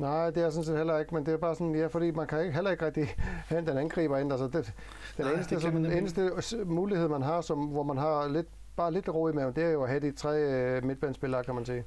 Nej, 0.00 0.30
det 0.30 0.42
er 0.42 0.50
sådan 0.50 0.64
set 0.64 0.76
heller 0.76 0.98
ikke, 0.98 1.14
men 1.14 1.26
det 1.26 1.34
er 1.34 1.38
bare 1.38 1.54
sådan, 1.54 1.74
ja, 1.74 1.86
fordi 1.86 2.10
man 2.10 2.26
kan 2.26 2.40
ikke, 2.40 2.54
heller 2.54 2.70
ikke 2.70 2.86
rigtig 2.86 3.08
hente 3.50 3.72
en 3.72 3.78
angriber 3.78 4.18
ind. 4.18 4.32
Altså, 4.32 4.46
det, 4.46 4.72
den 5.16 5.24
Nej, 5.24 5.34
eneste, 5.34 5.54
det 5.54 5.62
sådan, 5.62 5.86
eneste 5.86 6.30
mulighed, 6.64 7.08
man 7.08 7.22
har, 7.22 7.40
som, 7.40 7.58
hvor 7.58 7.82
man 7.82 7.96
har 7.96 8.28
lidt, 8.28 8.46
bare 8.76 8.92
lidt 8.92 9.08
ro 9.08 9.28
i 9.28 9.32
maven, 9.32 9.54
det 9.54 9.64
er 9.64 9.70
jo 9.70 9.82
at 9.82 9.88
have 9.88 10.00
de 10.00 10.12
tre 10.12 10.36
øh, 10.36 10.84
midtbanespillere, 10.84 11.44
kan 11.44 11.54
man 11.54 11.64
sige. 11.64 11.84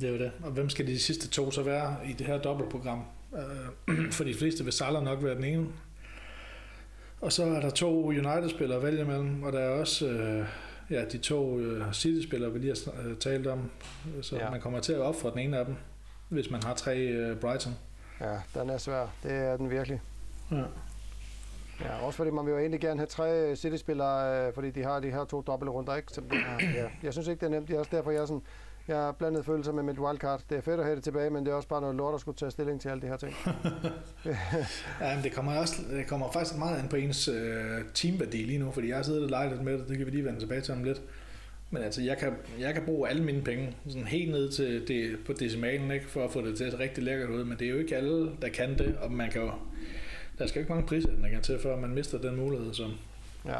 Det 0.00 0.08
er 0.08 0.12
jo 0.12 0.18
det. 0.18 0.32
Og 0.44 0.50
hvem 0.50 0.68
skal 0.68 0.86
de 0.86 0.98
sidste 0.98 1.28
to 1.28 1.50
så 1.50 1.62
være 1.62 1.96
i 2.06 2.12
det 2.12 2.26
her 2.26 2.38
dobbeltprogram? 2.38 3.04
Øh, 3.88 4.12
for 4.16 4.24
de 4.24 4.34
fleste 4.34 4.64
vil 4.64 4.72
Salah 4.72 5.04
nok 5.04 5.22
være 5.22 5.34
den 5.34 5.44
ene. 5.44 5.66
Og 7.20 7.32
så 7.32 7.44
er 7.44 7.60
der 7.60 7.70
to 7.70 8.06
United-spillere 8.06 8.78
at 8.78 8.84
vælge 8.84 9.04
mellem, 9.04 9.42
og 9.42 9.52
der 9.52 9.58
er 9.58 9.80
også 9.80 10.08
øh, 10.08 10.46
ja, 10.90 11.04
de 11.04 11.18
to 11.18 11.58
øh, 11.58 11.92
City-spillere, 11.92 12.52
vi 12.52 12.58
lige 12.58 12.74
har 12.86 13.08
øh, 13.08 13.16
talt 13.16 13.46
om. 13.46 13.70
Så 14.22 14.36
ja. 14.36 14.50
Man 14.50 14.60
kommer 14.60 14.80
til 14.80 14.92
at 14.92 15.00
ofre 15.00 15.30
den 15.30 15.38
ene 15.38 15.58
af 15.58 15.66
dem, 15.66 15.76
hvis 16.32 16.50
man 16.50 16.62
har 16.62 16.74
tre 16.74 16.98
øh, 16.98 17.36
Brighton. 17.36 17.72
Ja, 18.20 18.60
den 18.60 18.70
er 18.70 18.78
svær. 18.78 19.06
Det 19.22 19.32
er 19.32 19.56
den 19.56 19.70
virkelig. 19.70 20.00
Ja. 20.50 20.62
Ja, 21.80 22.06
også 22.06 22.16
fordi 22.16 22.30
man 22.30 22.46
vil 22.46 22.52
jo 22.52 22.58
egentlig 22.58 22.80
gerne 22.80 23.00
have 23.00 23.06
tre 23.06 23.56
City-spillere, 23.56 24.46
øh, 24.46 24.54
fordi 24.54 24.70
de 24.70 24.82
har 24.82 25.00
de 25.00 25.10
her 25.10 25.24
to 25.24 25.40
dobbelte 25.40 25.72
runder, 25.72 25.96
ikke? 25.96 26.12
Så, 26.12 26.22
ja, 26.74 26.88
jeg 27.02 27.12
synes 27.12 27.28
ikke, 27.28 27.40
det 27.40 27.46
er 27.46 27.50
nemt. 27.50 27.68
Det 27.68 27.74
er 27.74 27.78
også 27.78 27.96
derfor, 27.96 28.10
jeg 28.10 28.22
er 28.22 28.26
sådan, 28.26 28.42
jeg 28.88 28.96
har 28.96 29.12
blandet 29.12 29.44
følelser 29.44 29.72
med 29.72 29.82
mit 29.82 29.98
wildcard. 29.98 30.40
Det 30.50 30.58
er 30.58 30.62
fedt 30.62 30.80
at 30.80 30.86
have 30.86 30.96
det 30.96 31.04
tilbage, 31.04 31.30
men 31.30 31.46
det 31.46 31.52
er 31.52 31.56
også 31.56 31.68
bare 31.68 31.80
noget 31.80 31.96
lort 31.96 32.14
at 32.14 32.20
skulle 32.20 32.36
tage 32.36 32.50
stilling 32.50 32.80
til 32.80 32.88
alle 32.88 33.02
de 33.02 33.06
her 33.06 33.16
ting. 33.16 33.34
ja, 35.00 35.14
men 35.14 35.24
det 35.24 35.32
kommer, 35.32 35.58
også, 35.58 35.82
det 35.90 36.06
kommer 36.06 36.32
faktisk 36.32 36.58
meget 36.58 36.78
an 36.78 36.88
på 36.88 36.96
ens 36.96 37.28
øh, 37.28 37.80
teamværdi 37.94 38.36
lige 38.36 38.58
nu, 38.58 38.70
fordi 38.70 38.88
jeg 38.88 38.96
har 38.96 39.02
siddet 39.02 39.22
og 39.22 39.30
leget 39.30 39.50
lidt 39.50 39.62
med 39.62 39.78
det, 39.78 39.88
det 39.88 39.96
kan 39.96 40.06
vi 40.06 40.10
lige 40.10 40.24
vende 40.24 40.40
tilbage 40.40 40.60
til 40.60 40.74
om 40.74 40.84
lidt. 40.84 41.02
Men 41.74 41.82
altså, 41.82 42.02
jeg 42.02 42.18
kan, 42.18 42.32
jeg 42.58 42.74
kan 42.74 42.84
bruge 42.84 43.08
alle 43.08 43.24
mine 43.24 43.42
penge 43.42 43.76
sådan 43.88 44.06
helt 44.06 44.30
ned 44.30 44.50
til 44.52 44.88
det, 44.88 45.18
på 45.26 45.32
decimalen, 45.32 45.90
ikke, 45.90 46.06
for 46.06 46.24
at 46.24 46.30
få 46.30 46.40
det 46.40 46.56
til 46.56 46.64
at 46.64 46.72
se 46.72 46.78
rigtig 46.78 47.04
lækkert 47.04 47.30
ud, 47.30 47.44
men 47.44 47.58
det 47.58 47.66
er 47.66 47.70
jo 47.70 47.78
ikke 47.78 47.96
alle, 47.96 48.30
der 48.42 48.48
kan 48.48 48.78
det, 48.78 48.96
og 49.00 49.12
man 49.12 49.30
kan 49.30 49.42
jo, 49.42 49.50
der 50.38 50.46
skal 50.46 50.60
ikke 50.60 50.72
mange 50.72 50.86
prisætninger 50.86 51.40
til, 51.40 51.58
før 51.58 51.76
man 51.76 51.90
mister 51.90 52.18
den 52.18 52.36
mulighed. 52.36 52.74
Så. 52.74 52.88
Ja. 53.46 53.58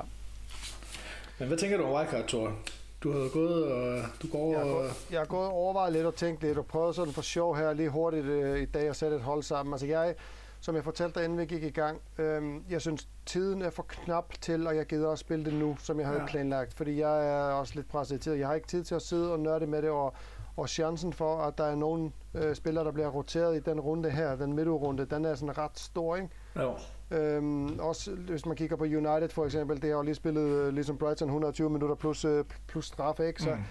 Men 1.39 1.49
hvad 1.49 1.59
tænker 1.59 1.77
du 1.77 1.85
om 1.85 1.95
wildcard, 1.95 2.29
Thor? 2.29 2.59
Du 3.03 3.13
har 3.13 3.29
gået 3.29 3.65
og 3.65 4.03
du 4.23 4.27
går 4.27 4.51
jeg 4.53 4.59
har 4.59 4.67
og... 4.67 4.75
gået, 4.75 4.91
jeg 5.11 5.21
har 5.21 5.27
gået 5.27 5.47
og 5.47 5.53
overvejet 5.53 5.93
lidt 5.93 6.07
og 6.07 6.15
tænkt 6.15 6.43
lidt 6.43 6.59
og 6.59 6.67
prøvet 6.67 6.97
sådan 6.97 7.13
for 7.13 7.23
sjov 7.23 7.57
her 7.57 7.73
lige 7.73 7.89
hurtigt 7.89 8.25
øh, 8.25 8.63
i 8.63 8.65
dag 8.65 8.89
at 8.89 8.97
sætte 8.97 9.17
et 9.17 9.23
hold 9.23 9.43
sammen. 9.43 9.73
Altså 9.75 9.87
jeg, 9.87 10.15
som 10.63 10.75
jeg 10.75 10.85
fortalte 10.85 11.19
dig 11.19 11.25
inden 11.25 11.39
vi 11.39 11.45
gik 11.45 11.63
i 11.63 11.71
gang, 11.71 12.01
øh, 12.19 12.43
jeg 12.71 12.81
synes 12.81 13.09
tiden 13.27 13.63
er 13.63 13.71
for 13.71 13.83
knap 13.83 14.35
til, 14.41 14.67
og 14.67 14.77
jeg 14.77 14.87
gider 14.87 15.09
også 15.09 15.23
spille 15.23 15.45
det 15.45 15.55
nu, 15.55 15.77
som 15.79 15.99
jeg 15.99 16.07
havde 16.07 16.21
ja. 16.21 16.27
planlagt. 16.27 16.75
Fordi 16.75 17.01
jeg 17.01 17.29
er 17.29 17.53
også 17.53 17.73
lidt 17.75 17.89
presset 17.89 18.17
i 18.17 18.19
tid. 18.19 18.33
Jeg 18.33 18.47
har 18.47 18.55
ikke 18.55 18.67
tid 18.67 18.85
til 18.85 18.95
at 18.95 19.03
sidde 19.03 19.33
og 19.33 19.41
nørde 19.41 19.67
med 19.67 19.83
det, 19.83 19.91
og, 19.91 20.15
og 20.57 20.69
chancen 20.69 21.13
for, 21.13 21.37
at 21.37 21.59
der 21.59 21.65
er 21.65 21.75
nogle 21.75 22.13
øh, 22.35 22.55
spillere, 22.55 22.85
der 22.85 22.93
bliver 22.93 23.09
roteret 23.09 23.57
i 23.57 23.61
den 23.61 23.81
runde 23.81 24.11
her, 24.11 24.37
den 24.37 24.53
midtrunde, 24.53 25.05
den 25.05 25.25
er 25.25 25.35
sådan 25.35 25.59
ret 25.59 25.79
stor, 25.79 26.17
ikke? 26.17 26.29
Jo. 26.57 26.77
Øhm, 27.11 27.79
også 27.79 28.15
hvis 28.15 28.47
man 28.47 28.57
kigger 28.57 28.77
på 28.77 28.85
United 28.85 29.29
for 29.29 29.45
eksempel, 29.45 29.83
det 29.83 29.91
har 29.91 29.97
jo 29.97 30.03
lige 30.03 30.15
spillet 30.15 30.43
øh, 30.43 30.75
ligesom 30.75 30.99
Brighton 30.99 31.29
120 31.29 31.71
minutter 31.71 31.97
plus, 31.97 32.25
øh, 32.25 32.45
plus 32.67 32.87
straf, 32.87 33.21
ikke? 33.21 33.43
Så, 33.43 33.55
mm. 33.55 33.63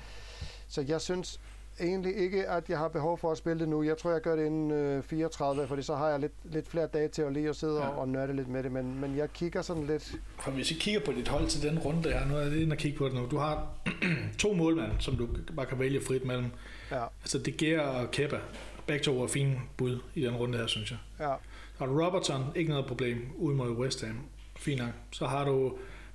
så 0.67 0.85
jeg 0.87 1.01
synes 1.01 1.39
egentlig 1.79 2.15
ikke, 2.15 2.47
at 2.47 2.69
jeg 2.69 2.77
har 2.77 2.87
behov 2.87 3.17
for 3.17 3.31
at 3.31 3.37
spille 3.37 3.59
det 3.59 3.69
nu. 3.69 3.83
Jeg 3.83 3.97
tror, 3.97 4.11
jeg 4.11 4.21
gør 4.21 4.35
det 4.35 4.45
inden 4.45 4.71
øh, 4.71 5.03
34, 5.03 5.67
fordi 5.67 5.81
så 5.81 5.95
har 5.95 6.09
jeg 6.09 6.19
lidt, 6.19 6.31
lidt 6.43 6.67
flere 6.67 6.87
dage 6.87 7.07
til 7.07 7.21
at 7.21 7.33
lige 7.33 7.49
at 7.49 7.55
sidde 7.55 7.79
ja. 7.79 7.87
og, 7.87 7.99
og 7.99 8.07
nørde 8.09 8.35
lidt 8.35 8.47
med 8.47 8.63
det, 8.63 8.71
men, 8.71 9.01
men 9.01 9.17
jeg 9.17 9.33
kigger 9.33 9.61
sådan 9.61 9.83
lidt... 9.83 10.15
For 10.39 10.51
hvis 10.51 10.69
vi 10.69 10.75
kigger 10.75 11.01
på 11.05 11.11
dit 11.11 11.27
hold 11.27 11.47
til 11.47 11.69
den 11.69 11.79
runde 11.79 12.11
her, 12.11 12.25
nu 12.27 12.35
er 12.35 12.43
det 12.43 12.57
inde 12.57 12.73
og 12.73 12.77
kigge 12.77 12.97
på 12.97 13.05
det 13.05 13.13
nu. 13.13 13.27
Du 13.31 13.37
har 13.37 13.67
to 14.39 14.53
målmænd, 14.53 14.91
som 14.99 15.15
du 15.15 15.27
bare 15.55 15.65
kan 15.65 15.79
vælge 15.79 16.01
frit 16.01 16.25
mellem. 16.25 16.51
Ja. 16.91 17.03
Altså 17.21 17.37
De 17.37 17.51
Gea 17.51 17.79
og 17.79 18.11
Kepa. 18.11 18.39
Begge 18.87 19.03
to 19.03 19.23
er 19.23 19.27
fine 19.27 19.55
bud 19.77 19.99
i 20.15 20.21
den 20.21 20.35
runde 20.35 20.57
her, 20.57 20.67
synes 20.67 20.91
jeg. 20.91 20.99
Ja. 21.19 21.33
Så 21.77 21.77
har 21.77 21.85
du 21.85 22.05
Robertson, 22.05 22.45
ikke 22.55 22.69
noget 22.69 22.85
problem, 22.85 23.27
ude 23.37 23.55
mod 23.55 23.69
West 23.69 24.05
Ham. 24.05 24.19
Fint 24.57 24.79
nok. 24.79 24.91
Så 25.11 25.25
har 25.25 25.45
du 25.45 25.73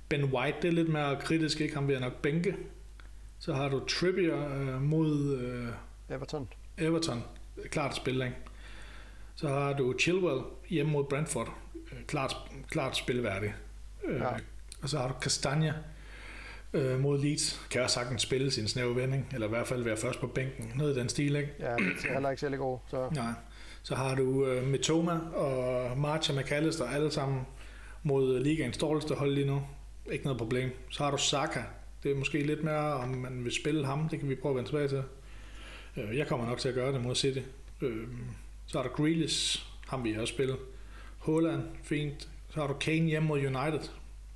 Ben 0.09 0.23
White, 0.23 0.57
det 0.61 0.67
er 0.67 0.71
lidt 0.71 0.89
mere 0.89 1.15
kritisk, 1.19 1.61
ikke? 1.61 1.75
Han 1.75 1.87
vil 1.87 1.99
nok 1.99 2.21
bænke. 2.21 2.55
Så 3.47 3.53
har 3.53 3.69
du 3.69 3.85
Trippier 3.85 4.57
øh, 4.59 4.81
mod 4.81 5.37
øh, 5.37 6.15
Everton. 6.15 6.49
Everton. 6.77 7.23
Klart 7.69 7.95
spil, 7.95 8.15
ikke? 8.21 8.35
Så 9.35 9.47
har 9.47 9.73
du 9.73 9.93
Chilwell 9.99 10.41
hjemme 10.69 10.91
mod 10.91 11.03
Brentford. 11.03 11.53
Øh, 11.91 12.03
klart, 12.07 12.35
klart 12.69 12.97
spilværdig. 12.97 13.53
Øh, 14.03 14.19
Ja. 14.19 14.29
Og 14.81 14.89
så 14.89 14.97
har 14.97 15.07
du 15.07 15.13
Castagna 15.21 15.73
øh, 16.73 16.99
mod 16.99 17.19
Leeds. 17.19 17.67
Kan 17.71 17.81
også 17.81 17.93
sagtens 17.93 18.21
spille 18.21 18.51
sin 18.51 18.67
snæve 18.67 18.95
vending, 18.95 19.27
eller 19.33 19.47
i 19.47 19.49
hvert 19.49 19.67
fald 19.67 19.83
være 19.83 19.97
først 19.97 20.19
på 20.19 20.27
bænken. 20.27 20.71
Noget 20.75 20.95
i 20.97 20.99
den 20.99 21.09
stil, 21.09 21.35
ikke? 21.35 21.53
Ja, 21.59 21.75
det 21.75 22.05
er 22.09 22.13
heller 22.13 22.29
ikke 22.29 22.39
særlig 22.41 22.59
god. 22.59 22.77
Så. 22.89 23.09
Nej. 23.15 23.31
Så 23.83 23.95
har 23.95 24.15
du 24.15 24.45
øh, 24.45 24.67
Mitoma 24.67 25.19
og 25.35 25.97
Marcha 25.97 26.33
McAllister 26.41 26.85
alle 26.85 27.11
sammen 27.11 27.41
mod 28.03 28.39
ligaens 28.39 28.77
dårligste 28.77 29.15
hold 29.15 29.31
lige 29.31 29.47
nu. 29.47 29.61
Ikke 30.11 30.23
noget 30.23 30.37
problem. 30.37 30.69
Så 30.89 31.03
har 31.03 31.11
du 31.11 31.17
Saka. 31.17 31.61
Det 32.07 32.13
er 32.15 32.19
måske 32.19 32.43
lidt 32.43 32.63
mere, 32.63 32.93
om 32.93 33.09
man 33.09 33.43
vil 33.43 33.51
spille 33.53 33.85
ham. 33.85 34.09
Det 34.09 34.19
kan 34.19 34.29
vi 34.29 34.35
prøve 34.35 34.51
at 34.51 34.55
vende 34.55 34.69
tilbage 34.69 34.87
til. 34.87 35.03
Øh, 35.97 36.17
jeg 36.17 36.27
kommer 36.27 36.45
nok 36.45 36.59
til 36.59 36.69
at 36.69 36.75
gøre 36.75 36.93
det 36.93 37.01
mod 37.01 37.15
City. 37.15 37.39
Øh, 37.81 38.07
så 38.65 38.77
har 38.77 38.87
der 38.87 38.95
Grealish. 38.95 39.65
Ham 39.87 40.03
vil 40.03 40.11
jeg 40.11 40.21
også 40.21 40.33
spille. 40.33 40.55
Holland. 41.17 41.63
Fint. 41.83 42.29
Så 42.49 42.59
har 42.59 42.67
du 42.67 42.73
Kane 42.73 43.05
hjemme 43.05 43.27
mod 43.27 43.39
United. 43.39 43.89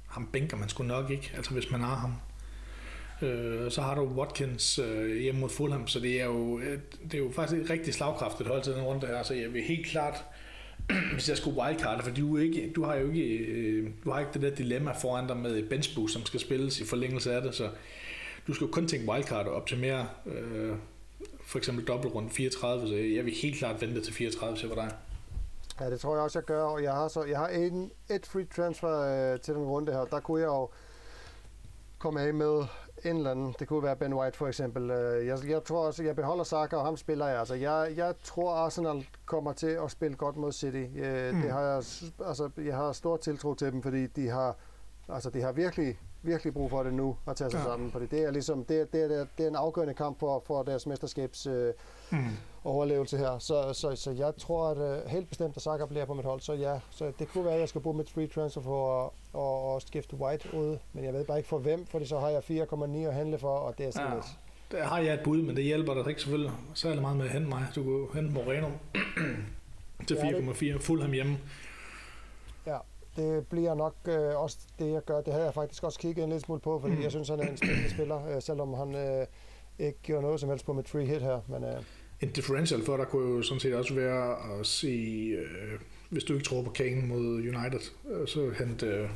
Ham 0.07 0.29
bænker 0.33 0.57
man 0.57 0.69
sgu 0.69 0.83
nok 0.83 1.09
ikke, 1.09 1.31
altså 1.35 1.53
hvis 1.53 1.71
man 1.71 1.81
har 1.81 1.95
ham. 1.95 2.13
Øh, 3.29 3.71
så 3.71 3.81
har 3.81 3.95
du 3.95 4.05
Watkins 4.05 4.79
øh, 4.79 5.17
hjemme 5.21 5.41
mod 5.41 5.49
Fulham, 5.49 5.87
så 5.87 5.99
det 5.99 6.21
er 6.21 6.25
jo, 6.25 6.59
øh, 6.59 6.79
det 7.03 7.13
er 7.13 7.17
jo 7.17 7.31
faktisk 7.35 7.61
et 7.61 7.69
rigtig 7.69 7.93
slagkraftigt 7.93 8.49
hold 8.49 8.63
til 8.63 8.73
den 8.73 8.81
runde 8.81 9.07
her, 9.07 9.23
så 9.23 9.33
jeg 9.33 9.53
vil 9.53 9.63
helt 9.63 9.85
klart, 9.85 10.23
hvis 11.13 11.29
jeg 11.29 11.37
skulle 11.37 11.61
wildcarde, 11.61 12.03
for 12.03 12.11
du, 12.11 12.37
ikke, 12.37 12.73
du 12.75 12.83
har 12.83 12.95
jo 12.95 13.07
ikke, 13.07 13.37
øh, 13.37 13.89
du 14.03 14.11
har 14.11 14.19
ikke 14.19 14.31
det 14.33 14.41
der 14.41 14.55
dilemma 14.55 14.91
foran 14.91 15.27
dig 15.27 15.37
med 15.37 15.63
bench 15.69 15.95
boost, 15.95 16.13
som 16.13 16.25
skal 16.25 16.39
spilles 16.39 16.79
i 16.79 16.85
forlængelse 16.85 17.33
af 17.33 17.41
det, 17.41 17.55
så 17.55 17.69
du 18.47 18.53
skal 18.53 18.65
jo 18.65 18.71
kun 18.71 18.87
tænke 18.87 19.11
wildcard 19.11 19.47
og 19.47 19.53
optimere 19.53 20.07
øh, 20.25 20.75
for 21.45 21.57
eksempel 21.57 21.87
dobbeltrunde 21.87 22.29
34, 22.29 22.87
så 22.87 22.95
jeg 22.95 23.25
vil 23.25 23.33
helt 23.33 23.57
klart 23.57 23.81
vente 23.81 24.01
til 24.01 24.13
34 24.13 24.57
så 24.57 24.67
var 24.67 24.75
dig. 24.75 24.91
Ja, 25.79 25.89
det 25.89 25.99
tror 25.99 26.15
jeg 26.15 26.23
også, 26.23 26.39
jeg 26.39 26.45
gør. 26.45 26.63
Og 26.63 26.83
jeg 26.83 26.93
har, 26.93 27.07
så, 27.07 27.23
jeg 27.23 27.37
har 27.37 27.47
en, 27.47 27.91
et 28.09 28.25
free 28.25 28.45
transfer 28.55 28.99
øh, 29.33 29.39
til 29.39 29.53
den 29.53 29.63
runde 29.63 29.91
her. 29.91 30.05
Der 30.05 30.19
kunne 30.19 30.41
jeg 30.41 30.47
jo 30.47 30.69
komme 31.99 32.21
af 32.21 32.33
med 32.33 32.63
en 33.05 33.15
eller 33.17 33.31
anden. 33.31 33.55
Det 33.59 33.67
kunne 33.67 33.83
være 33.83 33.95
Ben 33.95 34.13
White 34.13 34.37
for 34.37 34.47
eksempel. 34.47 34.91
Øh, 34.91 35.27
Jeg, 35.27 35.37
jeg 35.49 35.63
tror 35.63 35.85
også, 35.85 36.03
jeg 36.03 36.15
beholder 36.15 36.43
Saka, 36.43 36.75
og 36.75 36.85
ham 36.85 36.97
spiller 36.97 37.27
jeg. 37.27 37.39
Altså, 37.39 37.53
jeg, 37.55 37.93
jeg 37.95 38.13
tror, 38.23 38.53
Arsenal 38.53 39.07
kommer 39.25 39.53
til 39.53 39.67
at 39.85 39.91
spille 39.91 40.17
godt 40.17 40.35
mod 40.35 40.51
City. 40.51 40.85
Øh, 40.95 41.33
Mm. 41.35 41.41
Det 41.41 41.51
har 41.51 41.61
jeg, 41.61 41.75
altså, 42.27 42.49
jeg 42.57 42.75
har 42.75 42.91
stor 42.91 43.17
tiltro 43.17 43.53
til 43.53 43.71
dem, 43.71 43.81
fordi 43.83 44.07
de 44.07 44.29
har, 44.29 44.55
altså, 45.09 45.29
de 45.29 45.41
har 45.41 45.51
virkelig, 45.51 45.99
virkelig 46.21 46.53
brug 46.53 46.69
for 46.69 46.83
det 46.83 46.93
nu 46.93 47.17
at 47.27 47.35
tage 47.35 47.51
sig 47.51 47.57
Ja. 47.57 47.63
sammen. 47.63 47.91
Fordi 47.91 48.05
det 48.05 48.23
er, 48.23 48.31
ligesom, 48.31 48.65
det, 48.65 48.93
det, 48.93 49.03
er, 49.03 49.25
det 49.37 49.43
er 49.43 49.47
en 49.47 49.55
afgørende 49.55 49.93
kamp 49.93 50.19
for, 50.19 50.43
for 50.45 50.63
deres 50.63 50.87
mesterskabs 50.87 51.47
øh, 51.47 51.73
Mm. 52.11 52.17
Overlevelse 52.63 53.17
her. 53.17 53.39
Så, 53.39 53.73
så, 53.73 53.95
så 53.95 54.11
jeg 54.11 54.33
tror, 54.37 54.67
at 54.69 55.03
uh, 55.03 55.09
helt 55.11 55.29
bestemt, 55.29 55.55
at 55.57 55.61
Saka 55.61 55.85
bliver 55.85 56.05
på 56.05 56.13
mit 56.13 56.25
hold. 56.25 56.39
Så 56.41 56.53
ja, 56.53 56.79
så 56.89 57.11
det 57.19 57.27
kunne 57.27 57.45
være, 57.45 57.53
at 57.53 57.59
jeg 57.59 57.69
skal 57.69 57.81
bruge 57.81 57.97
mit 57.97 58.09
free 58.09 58.27
transfer 58.27 58.61
for 58.61 59.03
at, 59.05 59.09
at, 59.41 59.75
at 59.75 59.81
skifte 59.87 60.15
White 60.15 60.49
ud. 60.53 60.77
Men 60.93 61.03
jeg 61.05 61.13
ved 61.13 61.25
bare 61.25 61.37
ikke 61.37 61.49
for 61.49 61.57
hvem, 61.57 61.85
fordi 61.85 62.05
så 62.05 62.19
har 62.19 62.29
jeg 62.29 62.39
4,9 62.49 62.97
at 62.97 63.13
handle 63.13 63.37
for, 63.37 63.57
og 63.57 63.77
det 63.77 63.85
er 63.85 63.91
sådan 63.91 64.07
Ja. 64.09 64.15
lidt. 64.15 64.25
Der 64.71 64.83
har 64.83 64.99
jeg 64.99 65.13
et 65.13 65.19
bud, 65.23 65.41
men 65.41 65.55
det 65.55 65.63
hjælper 65.63 65.93
dig 65.93 66.07
ikke 66.09 66.21
selvfølgelig 66.21 66.51
særlig 66.73 67.01
meget 67.01 67.17
med 67.17 67.25
at 67.25 67.31
hente 67.31 67.49
mig. 67.49 67.65
Du 67.75 67.83
kan 67.83 68.21
hente 68.21 68.33
Moreno 68.33 68.67
til 70.07 70.17
Ja, 70.23 70.27
det- 70.37 70.75
4,4, 70.77 70.79
Fulham 70.79 71.11
hjemme. 71.11 71.37
Ja, 72.67 72.77
det 73.15 73.47
bliver 73.47 73.73
nok 73.73 73.95
øh, 74.07 74.41
også 74.43 74.57
det, 74.79 74.91
jeg 74.93 75.01
gør. 75.05 75.21
Det 75.21 75.33
havde 75.33 75.45
jeg 75.45 75.53
faktisk 75.53 75.83
også 75.83 75.99
kigget 75.99 76.23
en 76.23 76.29
lille 76.29 76.41
smule 76.45 76.61
på, 76.61 76.79
fordi 76.79 76.95
Mm. 76.95 77.01
jeg 77.01 77.11
synes, 77.11 77.29
han 77.29 77.39
er 77.39 77.47
en 77.47 77.57
spændende 77.57 77.89
spiller, 77.89 78.27
øh, 78.35 78.41
selvom 78.41 78.73
han 78.73 78.95
øh, 78.95 79.25
ikke 79.79 79.99
gjorde 80.03 80.21
noget 80.21 80.39
som 80.39 80.49
helst 80.49 80.65
på 80.65 80.73
mit 80.73 80.89
free 80.89 81.05
hit 81.05 81.21
her. 81.21 81.39
Men 81.47 81.63
øh, 81.63 81.81
En 82.21 82.29
differential 82.31 82.83
for 82.85 82.97
dig 82.97 83.05
kunne 83.07 83.35
jo 83.35 83.41
sådan 83.41 83.59
set 83.59 83.75
også 83.75 83.93
være 83.93 84.31
at 84.59 84.65
sige, 84.65 85.37
øh, 85.37 85.79
hvis 86.09 86.23
du 86.23 86.33
ikke 86.33 86.45
tror 86.45 86.63
på 86.63 86.69
Kane 86.69 87.01
mod 87.07 87.25
United, 87.25 87.91
øh, 88.11 88.27
så 88.27 88.49
hent 88.57 88.83
øh, 88.83 89.09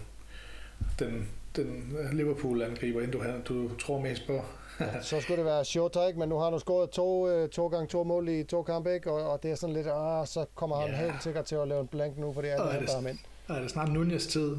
den, 0.99 1.27
den 1.55 1.97
Liverpool-angriber, 2.13 3.01
ind 3.01 3.11
du, 3.11 3.23
du 3.49 3.75
tror 3.75 3.99
mest 4.01 4.27
på. 4.27 4.41
så 5.01 5.21
skulle 5.21 5.37
det 5.37 5.45
være 5.45 5.65
Shota, 5.65 6.07
ikke? 6.07 6.19
Men 6.19 6.29
nu 6.29 6.37
har 6.37 6.49
han 6.51 6.59
scoret 6.59 6.89
to, 6.89 7.29
øh, 7.29 7.49
to 7.49 7.67
gange 7.67 7.87
to 7.87 8.03
mål 8.03 8.29
i 8.29 8.43
to 8.43 8.63
kampe, 8.63 8.93
ikke? 8.93 9.11
Og, 9.11 9.31
og 9.31 9.43
det 9.43 9.51
er 9.51 9.55
sådan 9.55 9.75
lidt, 9.75 9.87
ah, 9.87 10.27
så 10.27 10.45
kommer 10.55 10.75
han 10.75 10.89
Ja. 10.89 10.95
helt 11.11 11.23
sikkert 11.23 11.45
til 11.45 11.55
at 11.55 11.67
lave 11.67 11.81
en 11.81 11.87
blank 11.87 12.17
nu, 12.17 12.27
Og 12.27 12.37
alle 12.37 12.49
er 12.51 12.57
det- 12.71 12.79
henter 12.79 12.95
ham 12.95 13.07
ind. 13.07 13.17
Er 13.49 13.61
det 13.61 13.71
snart 13.71 13.91
Nunez 13.93 14.27
tid? 14.27 14.57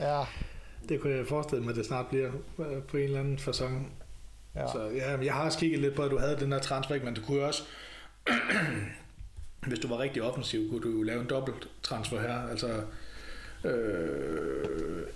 Ja, 0.00 0.20
det 0.88 1.00
kunne 1.00 1.14
jeg 1.16 1.26
forestille 1.26 1.62
mig, 1.64 1.70
at 1.70 1.76
det 1.76 1.86
snart 1.86 2.06
bliver 2.06 2.30
øh, 2.58 2.82
på 2.88 2.96
en 2.96 3.02
eller 3.02 3.20
anden 3.20 3.38
fasong. 3.38 3.92
Ja. 4.56 4.72
Så 4.72 4.90
ja, 4.94 5.18
jeg 5.18 5.34
har 5.34 5.44
også 5.44 5.58
kigget 5.58 5.80
lidt 5.80 5.94
på, 5.94 6.02
at 6.02 6.10
du 6.10 6.18
havde 6.18 6.36
den 6.40 6.52
der 6.52 6.58
transfer, 6.58 7.04
men 7.04 7.14
du 7.14 7.20
kunne 7.20 7.44
også, 7.44 7.62
hvis 9.68 9.78
du 9.78 9.88
var 9.88 9.98
rigtig 9.98 10.22
offensiv, 10.22 10.70
kunne 10.70 10.82
du 10.82 10.88
jo 10.88 11.02
lave 11.02 11.20
en 11.20 11.28
dobbelt 11.28 11.68
transfer 11.82 12.20
her. 12.20 12.48
Altså 12.50 12.82
øh, 13.64 15.06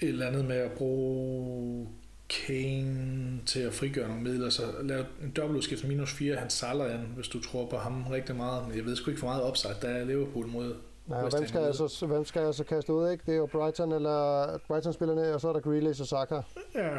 et 0.00 0.08
eller 0.08 0.26
andet 0.26 0.44
med 0.44 0.56
at 0.56 0.72
bruge 0.72 1.88
Kane 2.28 3.40
til 3.46 3.60
at 3.60 3.72
frigøre 3.72 4.08
nogle 4.08 4.22
midler, 4.22 4.50
så 4.50 4.62
lave 4.82 5.06
en 5.22 5.30
dobbeltudskift 5.30 5.84
minus 5.84 6.12
4, 6.12 6.36
han 6.36 6.50
Salah 6.50 6.94
ind, 6.94 7.06
hvis 7.06 7.28
du 7.28 7.40
tror 7.42 7.66
på 7.66 7.76
ham 7.76 8.06
rigtig 8.06 8.36
meget. 8.36 8.68
Men 8.68 8.76
jeg 8.76 8.84
ved 8.84 8.96
sgu 8.96 9.10
ikke 9.10 9.20
for 9.20 9.26
meget 9.26 9.48
upside, 9.48 9.76
der 9.82 9.88
er 9.88 10.04
Liverpool 10.04 10.46
mod 10.46 10.74
Ja, 11.10 11.20
hvem 11.20 11.46
skal, 11.46 11.60
jeg 11.60 11.74
så, 11.74 12.06
hvem 12.06 12.24
skal 12.24 12.42
jeg 12.42 12.54
så 12.54 12.64
kaste 12.64 12.92
ud, 12.92 13.10
ikke? 13.10 13.22
Det 13.26 13.32
er 13.32 13.38
jo 13.38 13.46
Brighton, 13.46 13.92
eller 13.92 14.58
Brighton-spillerne, 14.68 15.34
og 15.34 15.40
så 15.40 15.48
er 15.48 15.52
der 15.52 15.60
Grealish 15.60 16.00
og 16.00 16.06
Saka. 16.06 16.40
Ja, 16.74 16.98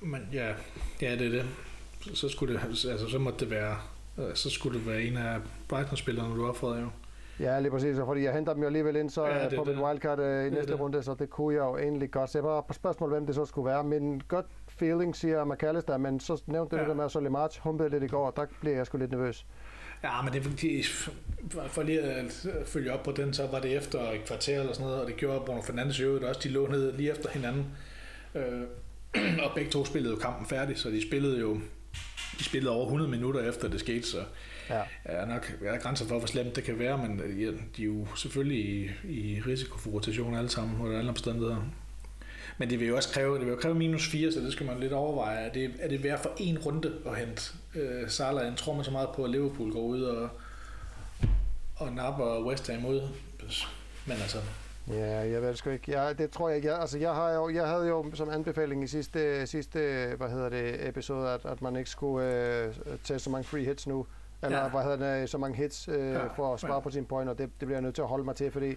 men 0.00 0.28
ja, 0.32 0.46
ja 1.02 1.12
det 1.16 1.26
er 1.26 1.30
det. 1.30 1.44
Så, 2.14 2.28
skulle 2.28 2.54
det, 2.54 2.60
altså 2.90 3.08
så 3.08 3.18
måtte 3.18 3.40
det 3.40 3.50
være, 3.50 3.76
øh, 4.18 4.34
så 4.34 4.50
skulle 4.50 4.78
det 4.78 4.86
være 4.86 5.02
en 5.02 5.16
af 5.16 5.38
Brighton-spillerne, 5.68 6.34
du 6.34 6.46
opfordrer 6.48 6.80
jo. 6.80 6.88
Ja, 7.40 7.60
lige 7.60 7.70
præcis, 7.70 7.96
fordi 8.04 8.22
jeg 8.22 8.34
henter 8.34 8.52
dem 8.52 8.62
jo 8.62 8.66
alligevel 8.66 8.96
ind 8.96 9.10
så 9.10 9.26
Ja, 9.26 9.48
det 9.48 9.58
på 9.58 9.64
det. 9.64 9.76
mit 9.76 9.84
wildcard 9.84 10.18
øh, 10.20 10.46
i 10.46 10.50
næste 10.50 10.72
det. 10.72 10.80
runde, 10.80 11.02
så 11.02 11.14
det 11.18 11.30
kunne 11.30 11.54
jeg 11.54 11.60
jo 11.60 11.76
egentlig 11.78 12.10
godt. 12.10 12.34
Jeg 12.34 12.44
var 12.44 12.60
på 12.60 12.72
spørgsmål, 12.72 13.10
hvem 13.10 13.26
det 13.26 13.34
så 13.34 13.44
skulle 13.44 13.66
være. 13.70 13.84
Min 13.84 14.22
gut 14.28 14.44
feeling 14.68 15.16
siger 15.16 15.44
McAllister, 15.44 15.96
men 15.96 16.20
så 16.20 16.42
nævnte 16.46 16.70
du 16.70 16.76
Ja. 16.76 16.82
det 16.82 16.88
der 16.88 16.94
med, 16.96 17.04
at 17.04 17.10
Solly 17.10 17.26
March 17.28 17.60
humpede 17.60 17.88
lidt 17.88 18.02
i 18.02 18.06
går, 18.06 18.26
og 18.26 18.36
der 18.36 18.46
blev 18.60 18.72
jeg 18.72 18.86
sgu 18.86 18.98
lidt 18.98 19.10
nervøs. 19.10 19.46
Ja, 20.02 20.22
men 20.22 20.32
det 20.32 20.38
er 20.38 20.42
fordi, 20.42 20.82
for 21.68 21.82
lige 21.82 22.00
at 22.02 22.46
følge 22.66 22.92
op 22.92 23.02
på 23.02 23.12
den, 23.12 23.34
så 23.34 23.46
var 23.46 23.60
det 23.60 23.76
efter 23.76 24.10
et 24.10 24.24
kvarter 24.26 24.60
eller 24.60 24.72
sådan 24.72 24.86
noget, 24.86 25.00
og 25.02 25.06
det 25.08 25.16
gjorde 25.16 25.40
Bruno 25.46 25.60
Fernandes 25.60 26.00
jo 26.00 26.20
også, 26.28 26.40
de 26.44 26.48
lå 26.48 26.66
ned 26.66 26.92
lige 26.92 27.10
efter 27.10 27.28
hinanden. 27.30 27.66
Øh, 28.34 28.62
og 29.44 29.50
begge 29.54 29.70
to 29.70 29.84
spillede 29.84 30.14
jo 30.14 30.20
kampen 30.20 30.46
færdig, 30.46 30.78
så 30.78 30.90
de 30.90 31.02
spillede 31.02 31.40
jo 31.40 31.60
de 32.38 32.44
spillede 32.44 32.72
over 32.72 32.84
100 32.84 33.10
minutter 33.10 33.48
efter 33.48 33.68
det 33.68 33.80
skete, 33.80 34.06
så 34.06 34.24
ja. 34.70 34.82
er 35.04 35.26
nok 35.26 35.52
er 35.64 35.72
der 35.72 35.78
grænser 35.78 36.06
for, 36.06 36.18
hvor 36.18 36.26
slemt 36.26 36.56
det 36.56 36.64
kan 36.64 36.78
være, 36.78 36.98
men 36.98 37.20
ja, 37.40 37.50
de 37.76 37.82
er 37.82 37.86
jo 37.86 38.06
selvfølgelig 38.16 38.64
i, 38.64 38.90
i 39.04 39.40
risiko 39.46 39.78
for 39.78 39.90
rotation 39.90 40.34
alle 40.34 40.50
sammen, 40.50 40.80
under 40.80 40.98
alle 40.98 41.10
omstændigheder. 41.10 41.56
Men 42.58 42.70
det 42.70 42.80
vil 42.80 42.88
jo 42.88 42.96
også 42.96 43.08
kræve, 43.08 43.38
det 43.38 43.46
vil 43.46 43.52
jo 43.52 43.56
kræve 43.56 43.74
minus 43.74 44.08
4, 44.08 44.32
så 44.32 44.40
det 44.40 44.52
skal 44.52 44.66
man 44.66 44.80
lidt 44.80 44.92
overveje. 44.92 45.36
Er 45.36 45.52
det, 45.52 45.70
er 45.78 45.88
det 45.88 46.02
værd 46.02 46.22
for 46.22 46.32
en 46.36 46.58
runde 46.58 46.92
at 47.06 47.16
hente 47.16 47.42
øh, 47.74 48.10
Salah? 48.10 48.44
Jeg 48.44 48.56
tror 48.56 48.74
man 48.74 48.84
så 48.84 48.90
meget 48.90 49.08
på, 49.16 49.24
at 49.24 49.30
Liverpool 49.30 49.72
går 49.72 49.80
ud 49.82 50.02
og, 50.02 50.28
og 51.76 51.92
napper 51.92 52.46
West 52.46 52.70
Ham 52.70 52.86
ud. 52.86 53.00
Men 54.06 54.16
altså, 54.16 54.38
Ja, 54.90 55.30
jeg 55.30 55.42
ved 55.42 55.54
sgu 55.54 55.70
ikke. 55.70 55.92
Ja, 55.92 56.12
det 56.12 56.30
tror 56.30 56.48
jeg 56.48 56.56
ikke. 56.56 56.68
Jeg, 56.68 56.80
altså, 56.80 56.98
jeg, 56.98 57.14
har 57.14 57.30
jo, 57.30 57.50
jeg 57.50 57.68
havde 57.68 57.88
jo 57.88 58.14
som 58.14 58.30
anbefaling 58.30 58.84
i 58.84 58.86
sidste, 58.86 59.46
sidste 59.46 59.78
hvad 60.16 60.28
hedder 60.28 60.48
det, 60.48 60.88
episode, 60.88 61.30
at, 61.30 61.44
at 61.44 61.62
man 61.62 61.76
ikke 61.76 61.90
skulle 61.90 62.26
øh, 62.26 62.74
tage 63.04 63.18
så 63.18 63.30
mange 63.30 63.44
free 63.44 63.64
hits 63.64 63.86
nu. 63.86 64.06
Eller 64.42 64.58
ja. 64.58 64.68
hvad 64.68 64.82
hedder 64.82 65.20
det, 65.20 65.30
så 65.30 65.38
mange 65.38 65.56
hits 65.56 65.88
øh, 65.88 66.12
ja. 66.12 66.26
for 66.26 66.54
at 66.54 66.60
spare 66.60 66.74
ja. 66.74 66.80
på 66.80 66.90
sin 66.90 67.04
point, 67.04 67.30
og 67.30 67.38
det, 67.38 67.50
det 67.60 67.66
bliver 67.68 67.74
jeg 67.74 67.82
nødt 67.82 67.94
til 67.94 68.02
at 68.02 68.08
holde 68.08 68.24
mig 68.24 68.36
til, 68.36 68.50
fordi 68.50 68.74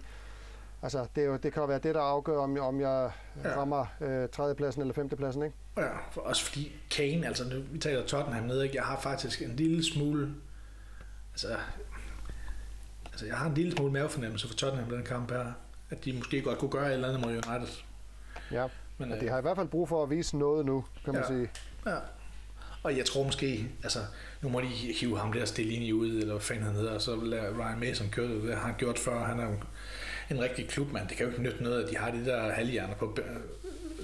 altså, 0.82 1.06
det, 1.14 1.22
er 1.22 1.26
jo, 1.26 1.36
det 1.36 1.52
kan 1.52 1.60
jo 1.60 1.66
være 1.66 1.78
det, 1.78 1.94
der 1.94 2.00
afgør, 2.00 2.38
om, 2.38 2.58
om 2.60 2.80
jeg 2.80 3.10
ja. 3.44 3.56
rammer 3.56 3.86
øh, 4.00 4.28
tredjepladsen 4.28 4.82
eller 4.82 4.94
femtepladsen, 4.94 5.42
ikke? 5.42 5.56
Ja, 5.76 5.88
for, 6.10 6.20
også 6.20 6.44
fordi 6.44 6.72
Kane, 6.90 7.26
altså 7.26 7.48
nu, 7.48 7.56
vi 7.70 7.78
taler 7.78 8.06
Tottenham 8.06 8.44
ned, 8.44 8.62
ikke? 8.62 8.76
jeg 8.76 8.84
har 8.84 9.00
faktisk 9.00 9.42
en 9.42 9.56
lille 9.56 9.84
smule, 9.84 10.34
altså, 11.32 11.48
altså 13.12 13.26
jeg 13.26 13.36
har 13.36 13.48
en 13.48 13.54
lille 13.54 13.72
smule 13.72 13.92
mavefornemmelse 13.92 14.48
for 14.48 14.54
Tottenham 14.54 14.90
den 14.90 15.02
kamp 15.04 15.30
her 15.30 15.52
at 15.92 16.04
de 16.04 16.12
måske 16.12 16.42
godt 16.42 16.58
kunne 16.58 16.70
gøre 16.70 16.88
et 16.88 16.92
eller 16.92 17.08
andet 17.08 17.20
mod 17.20 17.30
United. 17.30 17.74
Ja, 18.52 18.66
men 18.98 19.10
ja, 19.10 19.20
de 19.20 19.28
har 19.28 19.38
i 19.38 19.42
hvert 19.42 19.56
fald 19.56 19.68
brug 19.68 19.88
for 19.88 20.02
at 20.02 20.10
vise 20.10 20.38
noget 20.38 20.66
nu, 20.66 20.84
kan 21.04 21.12
man 21.14 21.22
ja. 21.22 21.28
sige. 21.28 21.50
Ja. 21.86 21.96
Og 22.82 22.96
jeg 22.96 23.04
tror 23.04 23.24
måske, 23.24 23.68
altså, 23.82 23.98
nu 24.42 24.48
må 24.48 24.60
de 24.60 24.66
hive 24.66 25.18
ham 25.18 25.32
der 25.32 25.44
Stellini 25.44 25.92
ud, 25.92 26.08
eller 26.08 26.32
hvad 26.32 26.40
fanden 26.40 26.64
han 26.64 26.74
hedder, 26.74 26.94
og 26.94 27.02
så 27.02 27.16
lader 27.16 27.58
Ryan 27.58 27.80
Mason 27.80 28.08
køre 28.10 28.28
det. 28.28 28.42
Det 28.42 28.54
har 28.54 28.66
han 28.66 28.74
gjort 28.78 28.98
før. 28.98 29.24
Han 29.24 29.40
er 29.40 29.44
jo 29.44 29.56
en 30.30 30.40
rigtig 30.40 30.68
klubmand. 30.68 31.08
Det 31.08 31.16
kan 31.16 31.26
jo 31.26 31.32
ikke 31.32 31.42
nytte 31.42 31.62
noget, 31.62 31.82
at 31.82 31.90
de 31.90 31.96
har 31.96 32.10
de 32.10 32.24
der 32.24 32.52
halvhjerner 32.52 32.94
på, 32.94 33.18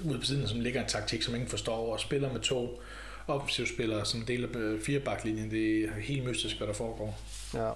ude 0.05 0.19
på 0.19 0.25
siden, 0.25 0.47
som 0.47 0.59
ligger 0.59 0.81
en 0.81 0.87
taktik, 0.87 1.21
som 1.21 1.35
ingen 1.35 1.49
forstår, 1.49 1.93
og 1.93 1.99
spiller 1.99 2.33
med 2.33 2.39
to 2.39 2.81
offensivspillere, 3.27 4.05
som 4.05 4.21
deler 4.21 4.77
fire 4.85 4.99
baklinjen. 4.99 5.51
Det 5.51 5.83
er 5.83 5.91
helt 6.01 6.25
mystisk, 6.25 6.57
hvad 6.57 6.67
der 6.67 6.73
foregår. 6.73 7.19
Ja. 7.53 7.71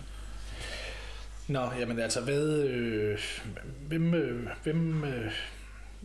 Nå, 1.47 1.59
jamen 1.79 1.99
altså, 1.99 2.21
hvad, 2.21 2.63
øh, 2.63 3.19
hvem, 3.87 4.13
øh, 4.13 4.47
hvem, 4.63 5.03
øh, 5.03 5.31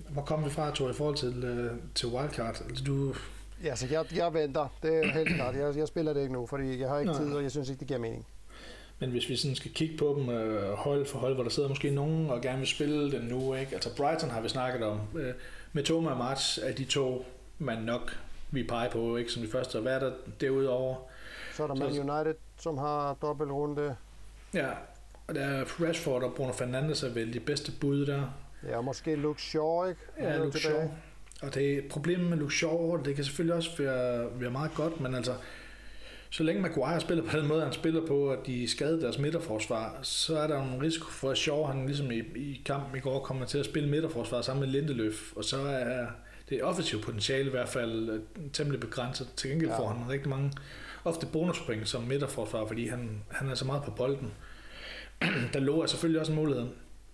hvor 0.09 0.23
kommer 0.23 0.49
vi 0.49 0.55
fra, 0.55 0.75
Tor, 0.75 0.91
i 0.91 0.93
forhold 0.93 1.17
til, 1.17 1.45
øh, 1.45 1.73
til 1.95 2.09
wildcard? 2.09 2.63
Altså, 2.69 2.85
du... 2.85 3.15
Ja, 3.65 3.77
så 3.77 3.87
jeg, 3.91 4.05
jeg 4.17 4.35
venter. 4.35 4.69
Det 4.83 5.05
er 5.05 5.13
helt 5.13 5.29
klart. 5.29 5.55
Jeg, 5.55 5.77
jeg 5.77 5.89
spiller 5.89 6.13
det 6.13 6.21
ikke 6.21 6.33
nu, 6.33 6.47
fordi 6.47 6.81
jeg 6.81 6.89
har 6.89 6.99
ikke 6.99 7.13
Nå. 7.13 7.19
tid, 7.19 7.33
og 7.33 7.43
jeg 7.43 7.51
synes 7.51 7.69
ikke, 7.69 7.81
det 7.81 7.89
giver 7.89 8.01
mening. 8.01 8.27
Men 8.99 9.11
hvis 9.11 9.29
vi 9.29 9.37
sådan 9.37 9.57
skal 9.57 9.71
kigge 9.71 9.97
på 9.97 10.17
dem 10.19 10.29
øh, 10.29 10.73
hold 10.73 11.07
for 11.07 11.19
hold, 11.19 11.35
hvor 11.35 11.43
der 11.43 11.51
sidder 11.51 11.69
måske 11.69 11.91
nogen 11.91 12.31
og 12.31 12.41
gerne 12.41 12.59
vil 12.59 12.69
spille 12.69 13.13
den 13.13 13.23
nu, 13.23 13.55
ikke? 13.55 13.75
Altså 13.75 13.97
Brighton 13.97 14.31
har 14.31 14.41
vi 14.41 14.49
snakket 14.49 14.83
om. 14.83 15.01
Øh, 15.15 15.35
med 15.73 15.85
Thomas 15.85 16.11
og 16.11 16.19
March 16.19 16.59
er 16.63 16.73
de 16.73 16.85
to, 16.85 17.27
man 17.59 17.79
nok 17.79 18.19
vi 18.51 18.63
peger 18.63 18.91
på, 18.91 19.17
ikke? 19.17 19.33
Som 19.33 19.43
de 19.43 19.49
første. 19.49 19.81
Hvad 19.81 19.95
er 19.95 19.99
der 19.99 20.13
derudover? 20.41 20.97
Så 21.55 21.63
er 21.63 21.67
der 21.67 21.75
Man 21.75 22.11
United, 22.11 22.35
som 22.61 22.79
har 22.79 23.15
dobbeltrunde. 23.23 23.97
Ja, 24.55 24.69
og 25.29 25.35
der 25.35 25.41
er 25.41 25.65
Rashford 25.65 26.23
og 26.23 26.35
Bruno 26.35 26.53
Fernandes 26.53 27.03
er 27.03 27.09
vel 27.09 27.33
de 27.33 27.41
bedste 27.41 27.73
bud 27.81 28.07
der. 28.07 28.23
Ja, 28.69 28.81
måske 28.81 29.17
Luke 29.17 29.43
Shaw, 29.43 29.89
ikke? 29.89 30.01
Ja, 30.21 30.39
Luke 30.39 30.59
Shaw. 30.59 30.91
Og 31.43 31.55
det 31.55 31.85
problemet 31.91 32.31
med 32.31 32.39
Luke 32.39 32.55
Shaw, 32.55 32.97
det 32.97 33.15
kan 33.15 33.25
selvfølgelig 33.25 33.57
også 33.57 33.71
være, 33.79 34.41
være 34.41 34.51
meget 34.51 34.75
godt, 34.75 35.01
men 35.01 35.15
altså, 35.15 35.35
så 36.31 36.43
længe 36.43 36.63
Maguire 36.63 37.01
spiller 37.01 37.25
på 37.25 37.39
den 37.39 37.49
måde, 37.49 37.63
han 37.63 37.73
spiller 37.73 38.07
på, 38.07 38.31
at 38.31 38.39
de 38.47 38.69
skader 38.69 39.01
deres 39.01 39.19
midterforsvar, 39.19 39.99
så 40.03 40.39
er 40.39 40.47
der 40.47 40.63
en 40.63 40.83
risiko 40.83 41.11
for, 41.11 41.31
at 41.31 41.39
Shaw, 41.39 41.65
han 41.65 41.87
ligesom 41.87 42.11
i, 42.11 42.19
i 42.37 42.63
kampen 42.65 42.97
i 42.97 43.01
går, 43.01 43.21
kommer 43.21 43.47
til 43.47 43.59
at 43.59 43.65
spille 43.65 43.89
midterforsvar 43.89 44.43
sammen 44.43 44.61
med 44.61 44.81
Lindeløf, 44.81 45.33
og 45.37 45.45
så 45.45 45.57
er 45.57 46.07
det 46.49 46.63
offensivt 46.63 47.05
potentiale 47.05 47.47
i 47.47 47.51
hvert 47.51 47.69
fald 47.69 48.11
øh, 48.11 48.21
temmelig 48.53 48.81
begrænset. 48.81 49.29
Til 49.37 49.51
gengæld 49.51 49.71
ja. 49.71 49.79
får 49.79 49.89
han 49.89 50.11
rigtig 50.11 50.29
mange, 50.29 50.53
ofte 51.05 51.27
bonuspoint 51.27 51.89
som 51.89 52.03
midterforsvar, 52.03 52.67
fordi 52.67 52.89
han, 52.89 53.23
han 53.29 53.49
er 53.49 53.55
så 53.55 53.65
meget 53.65 53.83
på 53.83 53.91
bolden. 53.91 54.33
der 55.53 55.61
lå 55.61 55.83
er 55.83 55.87
selvfølgelig 55.87 56.21
også 56.21 56.33
en 56.33 56.39
mulighed. 56.39 56.67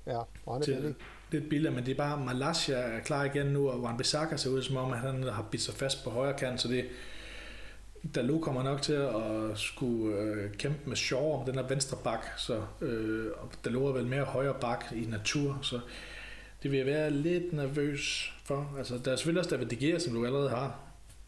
Ja, 0.07 0.19
og 0.47 0.63
til, 0.63 0.75
billig. 0.75 0.95
Lidt 1.31 1.49
billigere, 1.49 1.75
men 1.75 1.87
det 1.87 1.93
er 1.93 1.97
bare, 1.97 2.25
Malaysia 2.25 2.77
er 2.77 3.01
klar 3.01 3.25
igen 3.25 3.47
nu, 3.47 3.69
og 3.69 3.81
Wan 3.81 3.97
Bissaka 3.97 4.37
ser 4.37 4.51
ud 4.51 4.63
som 4.63 4.77
om, 4.77 4.93
at 4.93 4.99
han 4.99 5.23
har 5.23 5.47
bidt 5.51 5.63
sig 5.63 5.75
fast 5.75 6.05
på 6.05 6.11
højre 6.11 6.39
kant, 6.39 6.61
så 6.61 6.69
det, 6.69 6.85
Dalot 8.15 8.43
kommer 8.43 8.63
nok 8.63 8.83
til 8.83 8.93
at 8.93 9.59
skulle 9.59 10.17
øh, 10.17 10.53
kæmpe 10.53 10.89
med 10.89 10.97
Shaw 10.97 11.41
om 11.41 11.47
den 11.47 11.55
her 11.55 11.63
venstre 11.63 11.99
bak, 12.05 12.27
så 12.37 12.63
øh, 12.81 13.27
Dalot 13.65 13.89
er 13.89 13.93
vel 13.93 14.07
mere 14.07 14.25
højre 14.25 14.55
bak 14.61 14.85
i 14.93 15.05
natur, 15.05 15.59
så 15.63 15.81
det 16.63 16.71
vil 16.71 16.77
jeg 16.77 16.87
være 16.87 17.11
lidt 17.11 17.53
nervøs 17.53 18.33
for. 18.45 18.75
Altså, 18.79 18.99
der 19.05 19.13
er 19.13 19.17
selvfølgelig 19.17 19.41
også 19.41 19.51
David 19.51 19.67
De 19.67 19.77
Gea, 19.77 19.99
som 19.99 20.15
du 20.15 20.27
allerede 20.27 20.51
har. 20.51 20.79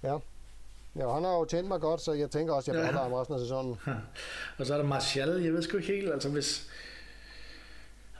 Ja. 0.02 0.16
Ja, 0.98 1.14
han 1.14 1.24
har 1.24 1.38
jo 1.38 1.44
tjent 1.44 1.68
mig 1.68 1.80
godt, 1.80 2.00
så 2.00 2.12
jeg 2.12 2.30
tænker 2.30 2.54
også, 2.54 2.70
at 2.70 2.76
jeg 2.76 2.82
beholder 2.82 3.00
ja. 3.00 3.08
ham 3.08 3.12
resten 3.12 3.34
af 3.34 3.40
sæsonen. 3.40 3.76
Og 4.58 4.66
så 4.66 4.74
er 4.74 4.78
der 4.78 4.84
Martial, 4.84 5.42
jeg 5.42 5.52
ved 5.52 5.62
sgu 5.62 5.76
ikke 5.76 5.92
helt, 5.92 6.12
altså 6.12 6.28
hvis, 6.28 6.70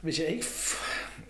hvis 0.01 0.21
jeg 0.21 0.29
ikke, 0.29 0.47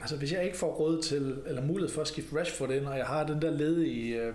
altså 0.01 0.17
hvis 0.17 0.33
jeg 0.33 0.45
ikke 0.45 0.57
får 0.57 0.75
råd 0.75 1.03
til, 1.03 1.43
eller 1.47 1.63
mulighed 1.63 1.95
for 1.95 2.01
at 2.01 2.09
skifte 2.09 2.41
Rashford 2.41 2.71
ind, 2.71 2.87
og 2.87 2.99
jeg 2.99 3.07
har 3.07 3.27
den 3.27 3.43
der 3.43 3.51
ledige 3.51 4.17
øh, 4.23 4.35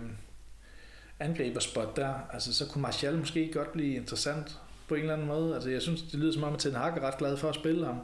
angriberspot 1.20 1.96
der, 1.96 2.14
altså 2.32 2.54
så 2.54 2.66
kunne 2.66 2.82
Martial 2.82 3.18
måske 3.18 3.50
godt 3.52 3.72
blive 3.72 3.94
interessant 3.94 4.58
på 4.88 4.94
en 4.94 5.00
eller 5.00 5.14
anden 5.14 5.28
måde. 5.28 5.54
Altså 5.54 5.70
jeg 5.70 5.82
synes, 5.82 6.02
det 6.02 6.14
lyder 6.14 6.32
som 6.32 6.42
om, 6.42 6.54
at 6.54 6.58
Ten 6.58 6.74
Hag 6.74 6.96
er 6.96 7.00
ret 7.00 7.18
glad 7.18 7.36
for 7.36 7.48
at 7.48 7.54
spille 7.54 7.86
ham. 7.86 7.98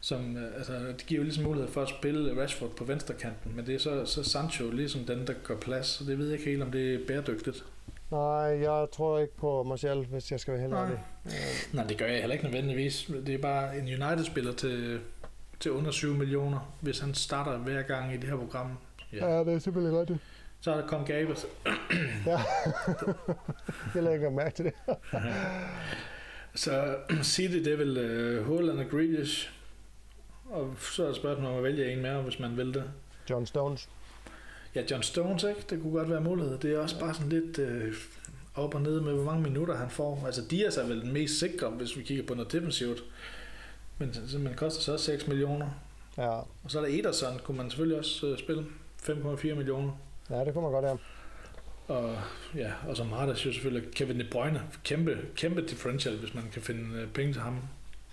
Som, 0.00 0.36
øh, 0.36 0.56
altså, 0.56 0.72
det 0.72 1.04
giver 1.06 1.18
jo 1.18 1.24
ligesom 1.24 1.44
mulighed 1.44 1.70
for 1.70 1.82
at 1.82 1.88
spille 1.88 2.42
Rashford 2.42 2.70
på 2.70 2.84
venstrekanten, 2.84 3.56
men 3.56 3.66
det 3.66 3.74
er 3.74 3.78
så, 3.78 4.04
så 4.04 4.22
Sancho 4.22 4.70
ligesom 4.70 5.04
den, 5.04 5.26
der 5.26 5.32
gør 5.44 5.56
plads, 5.56 5.86
så 5.86 6.04
det 6.04 6.18
ved 6.18 6.26
jeg 6.26 6.38
ikke 6.38 6.50
helt, 6.50 6.62
om 6.62 6.72
det 6.72 6.94
er 6.94 7.06
bæredygtigt. 7.06 7.64
Nej, 8.14 8.70
jeg 8.70 8.86
tror 8.92 9.18
ikke 9.18 9.36
på 9.36 9.62
Martial, 9.62 10.04
hvis 10.04 10.32
jeg 10.32 10.40
skal 10.40 10.54
være 10.54 10.62
helt 10.62 10.74
ærlig. 10.74 10.98
Nej, 11.72 11.86
det 11.86 11.98
gør 11.98 12.06
jeg 12.06 12.20
heller 12.20 12.32
ikke 12.32 12.44
nødvendigvis. 12.44 13.10
Det 13.26 13.34
er 13.34 13.38
bare 13.38 13.78
en 13.78 14.02
United-spiller 14.02 14.52
til, 14.52 15.00
til 15.60 15.70
under 15.70 15.90
7 15.90 16.14
millioner, 16.14 16.74
hvis 16.80 16.98
han 16.98 17.14
starter 17.14 17.58
hver 17.58 17.82
gang 17.82 18.14
i 18.14 18.16
det 18.16 18.28
her 18.28 18.36
program. 18.36 18.78
Ja, 19.12 19.26
ja 19.26 19.44
det 19.44 19.54
er 19.54 19.58
simpelthen 19.58 19.98
rigtigt. 20.00 20.18
Så 20.60 20.72
er 20.72 20.80
der 20.80 20.86
kommet 20.86 21.08
Gabers. 21.08 21.46
ja, 22.26 22.40
jeg 23.94 24.02
lægger 24.02 24.12
ikke 24.12 24.30
mærke 24.30 24.54
til 24.54 24.64
det. 24.64 24.74
så 26.64 26.96
City, 27.22 27.56
det 27.56 27.72
er 27.72 27.76
vel 27.76 28.38
uh, 28.40 28.46
Holland 28.46 28.78
og 28.78 28.86
Grealish. 28.90 29.50
Og 30.44 30.74
så 30.78 31.02
er 31.02 31.06
det 31.06 31.16
spørgsmål 31.16 31.50
om 31.50 31.56
at 31.56 31.64
vælge 31.64 31.92
en 31.92 32.02
mere, 32.02 32.22
hvis 32.22 32.38
man 32.38 32.56
vil 32.56 32.74
det. 32.74 32.84
John 33.30 33.46
Stones. 33.46 33.88
Ja, 34.74 34.82
John 34.90 35.02
Stones, 35.02 35.42
ikke? 35.42 35.64
Det 35.70 35.82
kunne 35.82 35.92
godt 35.92 36.10
være 36.10 36.20
mulighed. 36.20 36.58
Det 36.58 36.74
er 36.74 36.78
også 36.78 37.00
bare 37.00 37.14
sådan 37.14 37.28
lidt 37.28 37.58
øh, 37.58 37.94
op 38.54 38.74
og 38.74 38.82
ned 38.82 39.00
med, 39.00 39.12
hvor 39.12 39.24
mange 39.24 39.42
minutter 39.42 39.76
han 39.76 39.90
får. 39.90 40.22
Altså, 40.26 40.42
Dias 40.50 40.76
er 40.76 40.86
vel 40.86 41.00
den 41.00 41.12
mest 41.12 41.38
sikre, 41.38 41.70
hvis 41.70 41.96
vi 41.96 42.02
kigger 42.02 42.24
på 42.24 42.34
noget 42.34 42.52
defensivt. 42.52 43.04
Men 43.98 44.14
man 44.38 44.54
koster 44.54 44.82
så 44.82 44.92
også 44.92 45.04
6 45.04 45.26
millioner. 45.26 45.68
Ja. 46.18 46.30
Og 46.30 46.46
så 46.68 46.78
er 46.80 46.86
der 46.86 46.98
Ederson, 46.98 47.40
kunne 47.44 47.56
man 47.56 47.70
selvfølgelig 47.70 47.98
også 47.98 48.26
øh, 48.26 48.38
spille. 48.38 48.66
5,4 49.02 49.54
millioner. 49.54 49.92
Ja, 50.30 50.44
det 50.44 50.52
kunne 50.52 50.62
man 50.62 50.72
godt 50.72 50.84
have. 50.84 50.98
Og, 51.88 52.16
ja, 52.56 52.72
og 52.88 52.96
så 52.96 53.04
Martes 53.04 53.46
jo 53.46 53.52
selvfølgelig 53.52 53.92
Kevin 53.94 54.20
De 54.20 54.26
Bruyne. 54.30 54.62
Kæmpe, 54.84 55.18
kæmpe 55.36 55.62
differential, 55.62 56.16
hvis 56.16 56.34
man 56.34 56.44
kan 56.52 56.62
finde 56.62 57.00
øh, 57.00 57.08
penge 57.08 57.32
til 57.32 57.42
ham. 57.42 57.58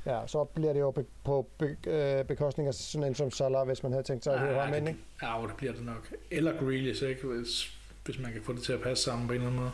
Ja, 0.06 0.20
så 0.28 0.44
bliver 0.44 0.74
det 0.74 0.80
jo 0.80 0.92
be- 0.92 1.06
på 1.24 1.48
be- 1.58 1.78
øh, 1.88 2.26
bekostning 2.26 2.68
af 2.68 2.74
sådan 2.74 3.08
en 3.08 3.16
som 3.16 3.32
Salah, 3.32 3.68
hvis 3.68 3.84
man 3.84 3.92
havde 3.92 4.04
tænkt 4.04 4.24
sig 4.24 4.34
at 4.34 4.40
høre 4.40 4.66
ham 4.66 4.74
ind, 4.74 4.88
ikke? 4.88 5.00
Ja, 5.22 5.42
det 5.48 5.56
bliver 5.58 5.74
det 5.74 5.86
nok. 5.86 6.14
Eller 6.32 6.58
Grealish, 6.60 7.04
ikke? 7.04 7.28
Hvis, 7.28 7.78
hvis 8.06 8.20
man 8.20 8.32
kan 8.34 8.42
få 8.44 8.54
det 8.54 8.62
til 8.64 8.74
at 8.74 8.82
passe 8.82 9.04
sammen 9.04 9.28
på 9.28 9.34
en 9.34 9.40
eller 9.42 9.50
anden 9.50 9.62
måde. 9.62 9.72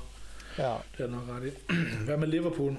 Ja. 0.57 0.75
Det 0.97 1.03
er 1.05 1.09
nok 1.09 1.21
ret 1.29 1.47
i. 1.47 1.51
Hvad 2.05 2.17
med 2.17 2.27
Liverpool? 2.27 2.77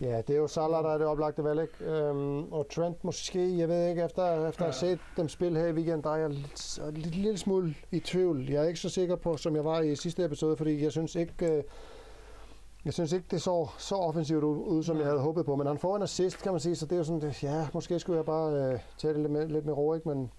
Ja, 0.00 0.16
det 0.26 0.30
er 0.30 0.36
jo 0.36 0.46
Salah, 0.46 0.84
der 0.84 0.90
er 0.94 0.98
det 0.98 1.06
oplagte 1.06 1.44
valg, 1.44 1.60
ikke? 1.62 1.84
Øhm, 1.92 2.52
og 2.52 2.66
Trent 2.74 3.04
måske, 3.04 3.58
jeg 3.58 3.68
ved 3.68 3.88
ikke, 3.88 4.02
efter, 4.04 4.48
efter 4.48 4.64
ja. 4.64 4.68
at 4.68 4.80
have 4.80 4.90
set 4.90 4.98
dem 5.16 5.28
spille 5.28 5.58
her 5.58 5.66
i 5.66 5.72
weekenden, 5.72 6.02
der 6.02 6.10
er 6.10 6.16
jeg 6.16 6.30
lidt, 6.30 6.80
lidt, 6.92 7.14
lille 7.16 7.38
smule 7.38 7.74
i 7.92 8.00
tvivl. 8.00 8.50
Jeg 8.50 8.64
er 8.64 8.68
ikke 8.68 8.80
så 8.80 8.88
sikker 8.88 9.16
på, 9.16 9.36
som 9.36 9.56
jeg 9.56 9.64
var 9.64 9.80
i 9.80 9.96
sidste 9.96 10.24
episode, 10.24 10.56
fordi 10.56 10.82
jeg 10.82 10.92
synes 10.92 11.14
ikke, 11.14 11.52
øh, 11.52 11.62
jeg 12.86 12.94
synes 12.94 13.12
ikke, 13.12 13.26
det 13.30 13.42
så 13.42 13.68
så 13.78 13.94
offensivt 13.94 14.44
ud, 14.44 14.82
som 14.82 14.96
jeg 14.96 15.06
havde 15.06 15.20
håbet 15.20 15.46
på, 15.46 15.56
men 15.56 15.66
han 15.66 15.78
får 15.78 15.96
en 15.96 16.02
assist, 16.02 16.42
kan 16.42 16.52
man 16.52 16.60
sige, 16.60 16.76
så 16.76 16.86
det 16.86 16.92
er 16.92 16.96
jo 16.96 17.04
sådan, 17.04 17.20
det, 17.20 17.42
ja, 17.42 17.68
måske 17.74 17.98
skulle 17.98 18.16
jeg 18.16 18.24
bare 18.24 18.52
øh, 18.52 18.80
tage 18.98 19.14
det 19.14 19.20
lidt 19.20 19.32
med, 19.32 19.48
lidt 19.48 19.66
med 19.66 19.74
ro, 19.74 19.94
ikke? 19.94 20.08
Men... 20.08 20.30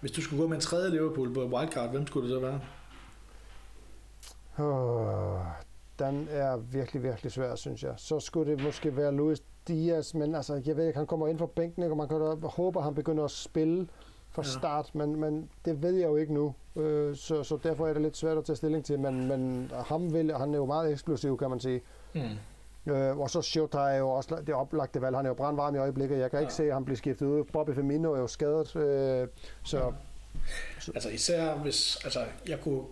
Hvis 0.00 0.10
du 0.10 0.20
skulle 0.20 0.42
gå 0.42 0.48
med 0.48 0.56
en 0.56 0.60
tredje 0.60 0.90
Liverpool 0.90 1.34
på 1.34 1.40
wildcard, 1.40 1.90
hvem 1.90 2.06
skulle 2.06 2.28
det 2.28 2.36
så 2.36 2.40
være? 2.40 2.60
Oh, 4.58 5.40
den 5.98 6.28
er 6.30 6.56
virkelig, 6.56 7.02
virkelig 7.02 7.32
svær, 7.32 7.54
synes 7.54 7.82
jeg. 7.82 7.94
Så 7.96 8.20
skulle 8.20 8.52
det 8.52 8.62
måske 8.62 8.96
være 8.96 9.12
Luis 9.12 9.42
Dias, 9.68 10.14
men 10.14 10.34
altså, 10.34 10.62
jeg 10.66 10.76
ved 10.76 10.86
ikke, 10.86 10.98
han 10.98 11.06
kommer 11.06 11.28
ind 11.28 11.38
fra 11.38 11.46
bænken, 11.46 11.82
ikke? 11.82 11.92
og 11.92 11.96
man 11.96 12.08
kan 12.08 12.20
da 12.20 12.46
håbe, 12.46 12.78
at 12.78 12.84
han 12.84 12.94
begynder 12.94 13.24
at 13.24 13.30
spille 13.30 13.88
fra 14.36 14.42
Ja. 14.42 14.58
start, 14.58 14.94
men, 14.94 15.20
men 15.20 15.48
det 15.64 15.82
ved 15.82 15.94
jeg 15.94 16.06
jo 16.08 16.16
ikke 16.16 16.34
nu, 16.34 16.54
øh, 16.76 17.16
så, 17.16 17.42
så 17.42 17.58
derfor 17.62 17.88
er 17.88 17.92
det 17.92 18.02
lidt 18.02 18.16
svært 18.16 18.38
at 18.38 18.44
tage 18.44 18.56
stilling 18.56 18.84
til, 18.84 18.98
men, 18.98 19.26
men 19.28 19.70
ham 19.86 20.12
vil, 20.12 20.32
han 20.36 20.54
er 20.54 20.58
jo 20.58 20.66
meget 20.66 20.92
eksplosiv, 20.92 21.38
kan 21.38 21.50
man 21.50 21.60
sige. 21.60 21.80
Mm. 22.14 22.20
Øh, 22.92 23.18
og 23.18 23.30
så 23.30 23.42
Shota 23.42 23.78
er 23.78 23.96
jo 23.96 24.08
også 24.10 24.36
det 24.46 24.54
oplagte 24.54 25.02
valg. 25.02 25.16
Han 25.16 25.24
er 25.26 25.30
jo 25.30 25.34
brandvarm 25.34 25.74
i 25.74 25.78
øjeblikket. 25.78 26.18
Jeg 26.18 26.30
kan 26.30 26.40
ikke 26.40 26.50
Ja. 26.52 26.56
se, 26.56 26.64
at 26.64 26.72
han 26.74 26.84
bliver 26.84 26.96
skiftet 26.96 27.26
ud. 27.26 27.44
Bobby 27.44 27.74
Firmino 27.74 28.12
er 28.12 28.18
jo 28.18 28.26
skadet. 28.26 28.76
Øh, 28.76 29.28
så 29.64 29.92
Altså 30.94 31.08
især 31.08 31.54
hvis, 31.54 31.98
altså 32.04 32.20
jeg 32.48 32.60
kunne, 32.60 32.82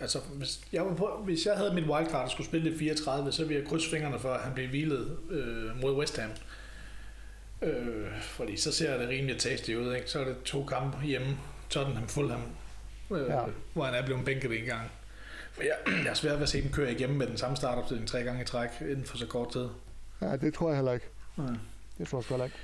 altså 0.00 0.18
hvis 0.34 0.60
jeg, 0.72 0.86
var 0.86 0.94
på, 0.94 1.08
hvis 1.24 1.46
jeg 1.46 1.54
havde 1.56 1.74
mit 1.74 1.84
wildcard 1.88 2.24
og 2.24 2.30
skulle 2.30 2.46
spille 2.46 2.70
det 2.70 2.78
34, 2.78 3.32
så 3.32 3.44
ville 3.44 3.60
jeg 3.62 3.68
krydse 3.68 3.90
fingrene 3.90 4.18
for, 4.18 4.28
at 4.28 4.40
han 4.40 4.54
blev 4.54 4.68
hvilet 4.68 5.16
øh, 5.30 5.80
mod 5.82 5.96
West 5.96 6.18
Ham. 6.18 6.30
Øh, 7.62 8.06
fordi 8.22 8.56
så 8.56 8.72
ser 8.72 8.98
det 8.98 9.08
rimelig 9.08 9.38
tasty 9.38 9.70
ud, 9.70 9.94
ikke? 9.94 10.10
Så 10.10 10.20
er 10.20 10.24
det 10.24 10.36
to 10.44 10.64
kampe 10.64 11.02
hjemme, 11.06 11.26
Tottenham, 11.70 12.08
Fulham, 12.08 12.40
øh, 13.10 13.26
Ja. 13.28 13.40
hvor 13.72 13.84
han 13.84 13.94
er 13.94 14.04
blevet 14.06 14.24
bænket 14.24 14.58
en 14.58 14.64
gang. 14.64 14.90
For 15.52 15.62
jeg, 15.62 15.76
jeg 16.04 16.10
er 16.10 16.14
svært 16.14 16.34
ved 16.34 16.42
at 16.42 16.48
se 16.48 16.62
dem 16.62 16.72
køre 16.72 16.92
igennem 16.92 17.18
med 17.18 17.26
den 17.26 17.36
samme 17.36 17.56
startopstilling 17.56 18.08
tre 18.08 18.22
gange 18.22 18.42
i 18.42 18.44
træk 18.44 18.68
inden 18.80 19.04
for 19.04 19.16
så 19.16 19.26
kort 19.26 19.52
tid. 19.52 19.66
ja, 20.22 20.36
det 20.36 20.54
tror 20.54 20.68
jeg 20.68 20.76
heller 20.76 20.92
ikke. 20.92 21.06
Ja. 21.38 21.42
Det 21.98 22.08
tror 22.08 22.18
jeg 22.18 22.24
heller 22.28 22.44
ikke. 22.44 22.56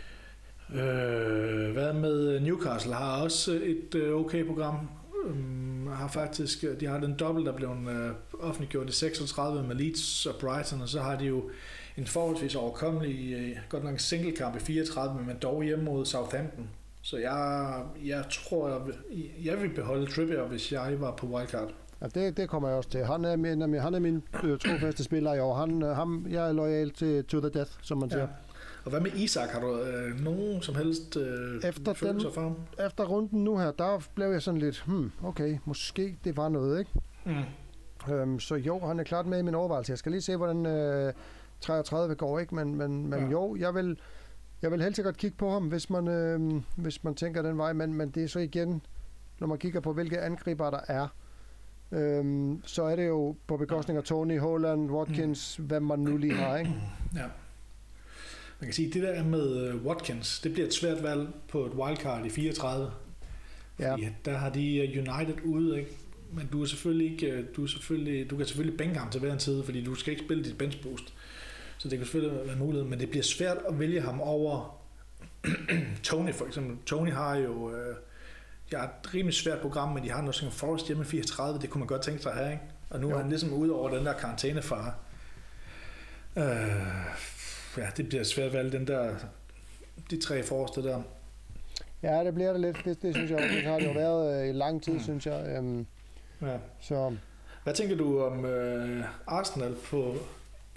Øh, 0.74 1.72
hvad 1.72 1.92
med 1.92 2.40
Newcastle 2.40 2.94
har 2.94 3.22
også 3.22 3.52
et 3.64 3.94
øh, 3.94 4.12
okay 4.14 4.46
program. 4.46 4.88
Um, 5.26 5.88
har 5.96 6.08
faktisk, 6.08 6.64
de 6.80 6.86
har 6.86 6.98
den 7.00 7.16
dobbelt, 7.18 7.46
der 7.46 7.52
blev 7.52 7.68
øh, 7.90 8.10
offentliggjort 8.40 8.88
i 8.88 8.92
36 8.92 9.62
med 9.62 9.76
Leeds 9.76 10.26
og 10.26 10.34
Brighton, 10.40 10.80
og 10.80 10.88
så 10.88 11.00
har 11.00 11.16
de 11.18 11.24
jo 11.24 11.50
en 11.96 12.06
forholdsvis 12.06 12.54
overkommelig, 12.54 13.32
øh, 13.32 13.56
godt 13.68 13.84
nok 13.84 13.92
en 13.92 13.98
singlekamp 13.98 14.56
i 14.56 14.58
34, 14.60 15.22
men 15.26 15.36
dog 15.42 15.62
hjemme 15.62 15.84
mod 15.84 16.04
Southampton. 16.06 16.68
Så 17.02 17.16
jeg, 17.16 17.82
jeg 18.04 18.24
tror, 18.30 18.68
jeg 18.68 18.78
vil, 18.86 18.94
jeg 19.44 19.60
vil 19.62 19.68
beholde 19.74 20.06
Trippier, 20.12 20.42
hvis 20.42 20.72
jeg 20.72 20.94
var 21.00 21.10
på 21.16 21.26
wildcard. 21.26 21.70
Ja, 22.02 22.06
det, 22.06 22.36
det 22.36 22.48
kommer 22.48 22.68
jeg 22.68 22.76
også 22.78 22.90
til. 22.90 23.04
Han 23.04 23.24
er 23.24 23.36
min, 23.36 23.60
han 23.80 23.94
er 23.94 23.98
min 23.98 24.22
øh, 24.44 24.58
trofaste 24.58 25.04
spiller 25.04 25.34
i 25.34 25.40
år. 25.40 25.54
Han, 25.54 25.82
øh, 25.82 25.88
ham, 25.88 26.26
jeg 26.30 26.48
er 26.48 26.52
lojal 26.52 26.90
til 26.90 27.24
to 27.24 27.40
the 27.40 27.50
death, 27.50 27.70
som 27.82 27.98
man 27.98 28.10
siger. 28.10 28.22
Ja. 28.22 28.28
Og 28.84 28.90
hvad 28.90 29.00
med 29.00 29.10
Isak? 29.14 29.48
Har 29.48 29.60
du 29.60 29.80
øh, 29.80 30.20
nogen 30.24 30.62
som 30.62 30.74
helst 30.74 31.16
øh, 31.16 31.56
Efter 31.64 31.92
den- 31.92 32.20
for 32.34 32.40
ham? 32.40 32.56
Efter 32.86 33.04
runden 33.04 33.44
nu 33.44 33.58
her, 33.58 33.70
der 33.70 34.06
blev 34.14 34.26
jeg 34.26 34.42
sådan 34.42 34.60
lidt, 34.60 34.84
hmm, 34.86 35.12
okay, 35.24 35.58
måske 35.64 36.16
det 36.24 36.36
var 36.36 36.48
noget, 36.48 36.78
ikke? 36.78 36.90
Mm. 37.26 38.12
Øhm, 38.14 38.40
så 38.40 38.54
jo, 38.54 38.78
han 38.86 39.00
er 39.00 39.04
klart 39.04 39.26
med 39.26 39.38
i 39.38 39.42
min 39.42 39.54
overvejelse. 39.54 39.90
Jeg 39.90 39.98
skal 39.98 40.12
lige 40.12 40.22
se, 40.22 40.36
hvordan 40.36 40.66
øh, 40.66 41.12
33 41.60 42.14
går, 42.14 42.38
ikke? 42.38 42.54
Men, 42.54 42.74
men, 42.74 43.06
men 43.06 43.20
Ja. 43.20 43.28
jo, 43.28 43.56
jeg 43.56 43.74
vil, 43.74 43.98
jeg 44.62 44.70
vil 44.72 44.82
helt 44.82 44.96
sikkert 44.96 45.16
kigge 45.16 45.36
på 45.36 45.50
ham, 45.50 45.68
hvis 45.68 45.90
man, 45.90 46.08
øh, 46.08 46.62
hvis 46.76 47.04
man 47.04 47.14
tænker 47.14 47.42
den 47.42 47.58
vej. 47.58 47.72
Men, 47.72 47.94
men 47.94 48.10
det 48.10 48.24
er 48.24 48.28
så 48.28 48.38
igen, 48.38 48.82
når 49.40 49.46
man 49.46 49.58
kigger 49.58 49.80
på, 49.80 49.92
hvilke 49.92 50.20
angriber 50.20 50.70
der 50.70 50.80
er, 50.88 51.08
øhm, 51.92 52.62
så 52.64 52.82
er 52.82 52.96
det 52.96 53.06
jo 53.06 53.36
på 53.46 53.56
bekostning 53.56 53.98
af 53.98 54.04
Tony, 54.04 54.38
Holland, 54.40 54.90
Watkins, 54.90 55.56
hvem 55.56 55.82
man 55.82 55.98
nu 55.98 56.16
lige 56.16 56.34
har, 56.34 56.56
ikke? 56.58 56.70
Ja. 57.14 57.24
Man 58.60 58.66
kan 58.66 58.72
sige, 58.72 58.88
at 58.88 58.94
det 58.94 59.02
der 59.02 59.24
med 59.24 59.56
øh, 59.68 59.84
Watkins, 59.86 60.40
det 60.40 60.52
bliver 60.52 60.66
et 60.66 60.74
svært 60.74 61.02
valg 61.02 61.28
på 61.48 61.66
et 61.66 61.72
wildcard 61.72 62.26
i 62.26 62.30
34. 62.30 62.90
Ja. 63.78 63.92
Fordi 63.92 64.06
der 64.24 64.36
har 64.36 64.50
de 64.50 64.76
øh, 64.76 64.88
United 64.88 65.34
ude, 65.44 65.78
ikke? 65.78 65.90
Men 66.32 66.48
du 66.52 66.62
er 66.62 66.66
selvfølgelig 66.66 67.12
ikke, 67.12 67.26
øh, 67.30 67.44
du, 67.56 67.62
er 67.62 67.66
selvfølgelig, 67.66 68.30
du 68.30 68.36
kan 68.36 68.46
selvfølgelig 68.46 68.78
bænke 68.78 68.98
ham 68.98 69.10
til 69.10 69.20
hver 69.20 69.32
en 69.32 69.38
tid, 69.38 69.62
fordi 69.62 69.84
du 69.84 69.94
skal 69.94 70.12
ikke 70.12 70.24
spille 70.24 70.44
dit 70.44 70.58
bench 70.58 70.82
boost. 70.82 71.14
Så 71.78 71.88
det 71.88 71.98
kan 71.98 72.06
selvfølgelig 72.06 72.46
være 72.46 72.56
mulighed, 72.56 72.88
men 72.88 73.00
det 73.00 73.10
bliver 73.10 73.22
svært 73.22 73.56
at 73.68 73.78
vælge 73.78 74.00
ham 74.00 74.20
over 74.20 74.78
Tony 76.02 76.32
for 76.34 76.46
eksempel. 76.46 76.76
Tony 76.86 77.12
har 77.12 77.36
jo 77.36 77.70
øh, 77.76 77.96
jeg 78.72 78.80
har 78.80 78.86
et 79.04 79.14
rimelig 79.14 79.34
svært 79.34 79.60
program, 79.60 79.88
men 79.88 80.04
de 80.04 80.10
har 80.10 80.20
noget 80.20 80.34
som 80.34 80.50
Forrest 80.50 80.86
hjemme 80.86 81.02
i 81.02 81.06
34, 81.06 81.60
det 81.60 81.70
kunne 81.70 81.78
man 81.78 81.86
godt 81.88 82.02
tænke 82.02 82.22
sig 82.22 82.32
at 82.32 82.38
have, 82.38 82.52
ikke? 82.52 82.62
Og 82.90 83.00
nu 83.00 83.08
Jo. 83.08 83.14
er 83.14 83.18
han 83.20 83.28
ligesom 83.28 83.52
ude 83.52 83.72
over 83.74 83.90
den 83.96 84.06
der 84.06 84.12
karantænefare. 84.12 84.92
Øh, 86.36 86.44
ja, 87.76 87.86
det 87.96 88.08
bliver 88.08 88.24
svært 88.24 88.46
at 88.46 88.52
valge 88.52 88.70
den 88.72 88.86
der, 88.86 89.14
de 90.10 90.20
tre 90.20 90.42
forreste 90.42 90.82
der. 90.82 91.02
Ja, 92.02 92.24
det 92.24 92.34
bliver 92.34 92.52
det 92.52 92.60
lidt. 92.60 92.76
Det, 92.84 93.02
det 93.02 93.14
synes 93.14 93.30
jeg, 93.30 93.38
det 93.38 93.62
har 93.62 93.78
det 93.78 93.86
jo 93.86 93.92
været 94.02 94.42
øh, 94.42 94.48
i 94.48 94.52
lang 94.52 94.82
tid, 94.82 95.00
synes 95.00 95.26
jeg. 95.26 95.46
Øhm, 95.56 95.86
Ja. 96.42 96.56
så 96.80 97.16
Hvad 97.64 97.74
tænker 97.74 97.96
du 97.96 98.22
om 98.22 98.44
øh, 98.44 99.04
Arsenal 99.26 99.74
på 99.90 100.16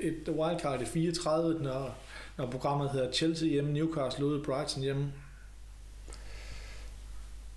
et 0.02 0.30
wildcard 0.30 0.82
i 0.82 0.86
34, 0.86 1.64
når, 1.64 1.98
når 2.38 2.52
programmet 2.52 2.90
hedder 2.90 3.12
Chelsea 3.12 3.50
hjemme, 3.50 3.74
Newcastle 3.74 4.26
ude, 4.26 4.44
Brighton 4.44 4.84
hjemme? 4.84 5.14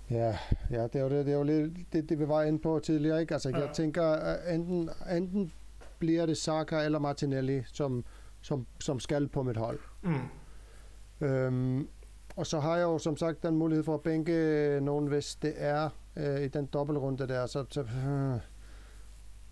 Ja, 0.09 0.37
ja, 0.71 0.83
det 0.83 0.95
er 0.95 0.99
jo 0.99 1.09
det, 1.09 1.25
det, 1.25 1.33
er 1.33 1.37
jo 1.37 1.43
lidt, 1.43 1.73
det, 1.93 2.09
det 2.09 2.19
vi 2.19 2.27
var 2.27 2.43
inde 2.43 2.59
på 2.59 2.79
tidligere, 2.79 3.21
ikke? 3.21 3.33
Altså, 3.33 3.49
ja. 3.49 3.59
Jeg 3.59 3.69
tænker, 3.73 4.35
enten, 4.53 4.89
enten 5.17 5.51
bliver 5.99 6.25
det 6.25 6.37
Saka 6.37 6.85
eller 6.85 6.99
Martinelli, 6.99 7.63
som, 7.65 8.05
som, 8.41 8.65
som 8.79 8.99
skal 8.99 9.27
på 9.27 9.43
mit 9.43 9.57
hold. 9.57 9.79
Mm. 10.01 11.27
Øhm, 11.27 11.87
og 12.35 12.47
så 12.47 12.59
har 12.59 12.75
jeg 12.75 12.83
jo 12.83 12.97
som 12.97 13.17
sagt 13.17 13.43
den 13.43 13.55
mulighed 13.55 13.83
for 13.83 13.93
at 13.93 14.01
bænke 14.01 14.79
nogen, 14.81 15.07
hvis 15.07 15.35
det 15.35 15.53
er 15.57 15.89
øh, 16.15 16.41
i 16.41 16.47
den 16.47 16.65
dobbeltrunde 16.65 17.27
der. 17.27 17.45
Så, 17.45 17.65
så, 17.69 17.81
øh, 17.81 18.39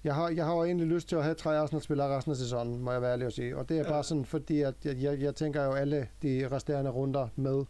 jeg, 0.03 0.15
har, 0.15 0.29
jeg 0.29 0.45
har 0.45 0.53
jo 0.55 0.63
egentlig 0.63 0.87
lyst 0.87 1.09
til 1.09 1.15
at 1.15 1.23
have 1.23 1.35
tre 1.35 1.57
Arsenal-spillere 1.57 2.17
resten 2.17 2.31
af 2.31 2.37
sæsonen, 2.37 2.81
må 2.81 2.91
jeg 2.91 3.01
være 3.01 3.11
ærlig 3.11 3.27
at 3.27 3.33
sige. 3.33 3.57
Og 3.57 3.69
det 3.69 3.77
er 3.79 3.83
Ja. 3.83 3.89
bare 3.89 4.03
sådan, 4.03 4.25
fordi 4.25 4.61
at 4.61 4.73
jeg, 4.85 4.97
jeg, 5.01 5.21
jeg 5.21 5.35
tænker 5.35 5.63
jo 5.63 5.71
alle 5.71 6.07
de 6.21 6.47
resterende 6.51 6.91
runder 6.91 7.27
med. 7.35 7.63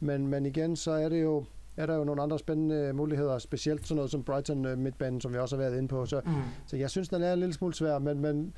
Men, 0.00 0.26
men 0.26 0.46
igen, 0.46 0.76
så 0.76 0.90
er 0.90 1.08
det 1.08 1.22
jo 1.22 1.44
er 1.76 1.86
der 1.86 1.94
jo 1.96 2.04
nogle 2.04 2.22
andre 2.22 2.38
spændende 2.38 2.92
muligheder, 2.92 3.38
specielt 3.38 3.86
sådan 3.86 3.96
noget 3.96 4.10
som 4.10 4.22
Brighton 4.24 4.64
øh, 4.64 4.78
midtbanen, 4.78 5.20
som 5.20 5.32
vi 5.32 5.38
også 5.38 5.56
har 5.56 5.62
været 5.62 5.76
inde 5.76 5.88
på. 5.88 6.06
Så, 6.06 6.20
Mm. 6.24 6.32
så 6.66 6.76
jeg 6.76 6.90
synes, 6.90 7.08
den 7.08 7.22
er 7.22 7.32
en 7.32 7.38
lille 7.38 7.54
smule 7.54 7.74
svær, 7.74 7.98
men, 7.98 8.20
men 8.20 8.54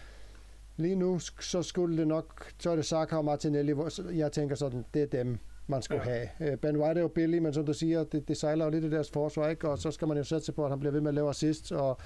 lige 0.76 0.94
nu, 0.96 1.18
så 1.40 1.62
skulle 1.62 1.98
det 1.98 2.06
nok, 2.08 2.46
så 2.58 2.70
er 2.70 2.76
det 2.76 2.84
Saka 2.84 3.16
og 3.16 3.24
Martinelli, 3.24 3.72
hvor 3.72 4.12
jeg 4.12 4.32
tænker 4.32 4.56
sådan, 4.56 4.84
det 4.94 5.02
er 5.02 5.06
dem, 5.06 5.38
man 5.66 5.82
skulle 5.82 6.02
Ja. 6.06 6.10
ja. 6.20 6.26
have. 6.38 6.52
Øh, 6.52 6.58
Ben 6.58 6.76
White 6.76 6.98
er 6.98 7.02
jo 7.02 7.08
billig, 7.08 7.42
men 7.42 7.52
som 7.52 7.66
du 7.66 7.72
siger, 7.72 8.04
det, 8.04 8.28
det 8.28 8.36
sejler 8.36 8.64
jo 8.64 8.70
lidt 8.70 8.84
i 8.84 8.90
deres 8.90 9.10
forsvar, 9.10 9.48
ikke? 9.48 9.68
og 9.70 9.78
så 9.78 9.90
skal 9.90 10.08
man 10.08 10.16
jo 10.16 10.24
sætte 10.24 10.44
sig 10.44 10.54
på, 10.54 10.64
at 10.64 10.70
han 10.70 10.78
bliver 10.80 10.92
ved 10.92 11.00
med 11.00 11.08
at 11.08 11.14
lave 11.14 11.28
assist, 11.30 11.72
og, 11.72 11.98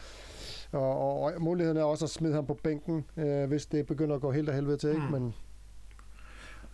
og, 0.72 0.98
og, 0.98 1.20
og 1.20 1.32
muligheden 1.42 1.76
er 1.76 1.82
også 1.82 2.04
at 2.04 2.10
smide 2.10 2.34
ham 2.34 2.46
på 2.46 2.54
bænken, 2.54 3.04
øh, 3.16 3.44
hvis 3.48 3.66
det 3.66 3.86
begynder 3.86 4.14
at 4.14 4.20
gå 4.20 4.30
helt 4.30 4.48
af 4.48 4.54
helvede 4.54 4.76
til, 4.76 4.88
ikke? 4.90 5.02
Mm. 5.02 5.12
Men, 5.12 5.34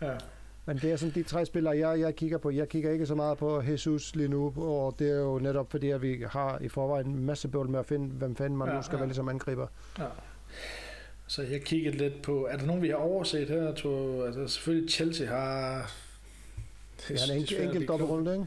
Ja. 0.02 0.12
men 0.66 0.76
det 0.78 0.92
er 0.92 0.96
sådan 0.96 1.14
de 1.14 1.22
tre 1.22 1.46
spillere, 1.46 1.78
jeg, 1.78 2.00
jeg 2.00 2.16
kigger 2.16 2.38
på. 2.38 2.50
Jeg 2.50 2.68
kigger 2.68 2.90
ikke 2.90 3.06
så 3.06 3.14
meget 3.14 3.38
på 3.38 3.62
Jesus 3.62 4.14
lige 4.14 4.28
nu, 4.28 4.52
og 4.56 4.94
det 4.98 5.10
er 5.10 5.16
jo 5.20 5.38
netop 5.38 5.70
fordi, 5.70 5.90
at 5.90 6.02
vi 6.02 6.24
har 6.28 6.58
i 6.58 6.68
forvejen 6.68 7.06
en 7.06 7.24
masse 7.24 7.48
bøvl 7.48 7.68
med 7.68 7.78
at 7.80 7.86
finde, 7.86 8.08
hvem 8.08 8.36
fanden 8.36 8.56
man 8.58 8.68
Ja, 8.68 8.74
nu 8.74 8.82
skal 8.82 8.96
ja. 8.96 9.00
vælge 9.00 9.14
som 9.14 9.28
angriber. 9.28 9.66
Ja. 9.98 10.04
Så 11.26 11.42
jeg 11.42 11.62
kiggede 11.62 11.96
lidt 11.96 12.22
på, 12.22 12.46
er 12.50 12.56
der 12.56 12.66
nogen, 12.66 12.82
vi 12.82 12.88
har 12.88 12.96
overset 12.96 13.48
her? 13.48 13.62
Jeg 13.62 13.76
tror, 13.76 14.26
altså 14.26 14.46
selvfølgelig 14.48 14.90
Chelsea 14.92 15.26
har... 15.26 15.90
Det 17.08 17.20
er 17.28 17.32
en 17.32 17.38
enkelt, 17.40 17.60
enkelt 17.60 17.88
dobbeltrunde, 17.88 18.32
ikke? 18.32 18.46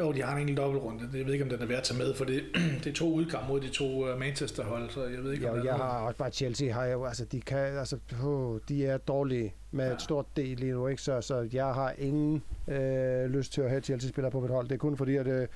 Jo, 0.00 0.12
de 0.12 0.22
har 0.22 0.32
en 0.32 0.38
enkelt 0.40 0.58
dobbeltrunde. 0.58 1.08
Jeg 1.18 1.26
ved 1.26 1.32
ikke, 1.32 1.44
om 1.44 1.50
den 1.50 1.62
er 1.62 1.66
værd 1.66 1.78
at 1.78 1.84
tage 1.84 1.98
med, 1.98 2.14
for 2.14 2.24
det, 2.24 2.42
det 2.84 2.86
er 2.86 2.94
to 2.94 3.12
udkampe 3.12 3.48
mod 3.48 3.60
de 3.60 3.68
to 3.68 4.12
uh, 4.12 4.18
Manchester-hold, 4.18 4.90
så 4.90 5.04
jeg 5.04 5.22
ved 5.24 5.32
ikke, 5.32 5.50
om 5.50 5.58
og 5.58 5.64
der 5.64 5.64
jeg 5.64 5.72
er 5.74 5.82
har 5.84 6.06
også 6.06 6.18
bare 6.18 6.30
Chelsea 6.30 6.72
har 6.72 6.84
jo, 6.86 7.04
altså 7.04 7.24
de 7.24 7.40
kan, 7.40 7.58
altså 7.58 7.98
oh, 8.24 8.58
de 8.68 8.86
er 8.86 8.96
dårlige 8.98 9.54
med 9.70 9.86
Ja. 9.86 9.92
et 9.94 10.02
stort 10.02 10.26
D 10.36 10.38
lige 10.38 10.72
nu, 10.72 10.86
ikke? 10.86 11.02
Så, 11.02 11.20
så 11.20 11.48
jeg 11.52 11.66
har 11.66 11.94
ingen 11.98 12.42
øh, 12.68 13.24
lyst 13.30 13.52
til 13.52 13.60
at 13.60 13.68
have 13.70 13.80
Chelsea-spillere 13.80 14.30
på 14.30 14.40
mit 14.40 14.50
hold. 14.50 14.68
Det 14.68 14.74
er 14.74 14.78
kun 14.78 14.96
fordi, 14.96 15.16
at 15.16 15.26
øh, 15.26 15.48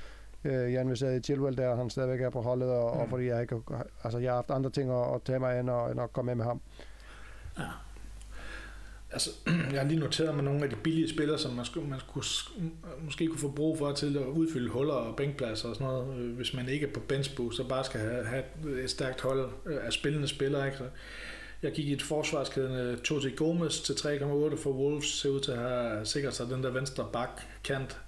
øh, 0.45 0.72
Jan 0.72 0.97
sige, 0.97 1.11
at 1.11 1.24
Chilwell 1.24 1.57
der, 1.57 1.76
han 1.76 1.91
stadigvæk 1.91 2.20
er 2.20 2.30
på 2.30 2.41
holdet, 2.41 2.68
og, 2.70 2.95
mm. 2.95 3.01
og 3.01 3.09
fordi 3.09 3.26
jeg 3.26 3.43
ikke, 3.43 3.57
altså 4.05 4.18
jeg 4.18 4.30
har 4.30 4.36
haft 4.36 4.51
andre 4.51 4.70
ting 4.70 4.91
at, 4.91 5.14
at 5.14 5.22
tage 5.22 5.38
mig 5.38 5.61
end 5.61 5.70
at, 5.70 5.91
end 5.91 6.01
at 6.01 6.12
komme 6.12 6.26
med 6.28 6.34
med 6.34 6.45
ham. 6.45 6.61
Ja. 7.59 7.62
Altså, 9.13 9.31
jeg 9.73 9.81
har 9.81 9.89
lige 9.89 10.01
noteret 10.01 10.35
mig 10.35 10.45
nogle 10.45 10.65
af 10.65 10.71
de 10.71 10.77
billige 10.77 11.09
spillere, 11.09 11.39
som 11.39 11.53
man, 11.53 11.65
skulle, 11.65 11.89
man 11.89 12.01
skulle, 12.01 12.27
måske 13.05 13.27
kunne 13.27 13.39
få 13.39 13.51
brug 13.51 13.79
for 13.79 13.93
til 13.93 14.17
at 14.17 14.27
udfylde 14.27 14.69
huller 14.69 14.95
og 14.95 15.17
bænkpladser 15.17 15.69
og 15.69 15.75
sådan 15.75 15.87
noget, 15.87 16.19
øh, 16.19 16.37
hvis 16.37 16.55
man 16.55 16.69
ikke 16.69 16.87
er 16.87 16.93
på 16.93 17.01
benchboost, 17.01 17.57
så 17.57 17.65
bare 17.69 17.85
skal 17.85 18.01
have, 18.01 18.25
have 18.25 18.45
et 18.83 18.91
stærkt 18.91 19.21
hold 19.21 19.51
øh, 19.67 19.87
af 19.87 19.93
spillende 19.93 20.29
spillere. 20.29 20.67
Ikke? 20.67 20.79
Så 20.79 20.85
jeg 21.63 21.73
gik 21.73 21.87
i 21.87 21.93
et 21.93 22.03
forsvarskæden 22.03 22.99
Totti 23.01 23.31
Gomes 23.31 23.81
til 23.81 23.93
3,8 23.93 24.57
for 24.57 24.71
Wolves, 24.71 25.07
ser 25.07 25.29
ud 25.29 25.41
til 25.41 25.53
at 25.53 25.59
have 25.59 26.07
sikret 26.07 26.35
sig 26.35 26.47
den 26.47 26.63
der 26.63 26.71
venstre 26.71 27.09
bak 27.13 27.41
kant. 27.65 27.99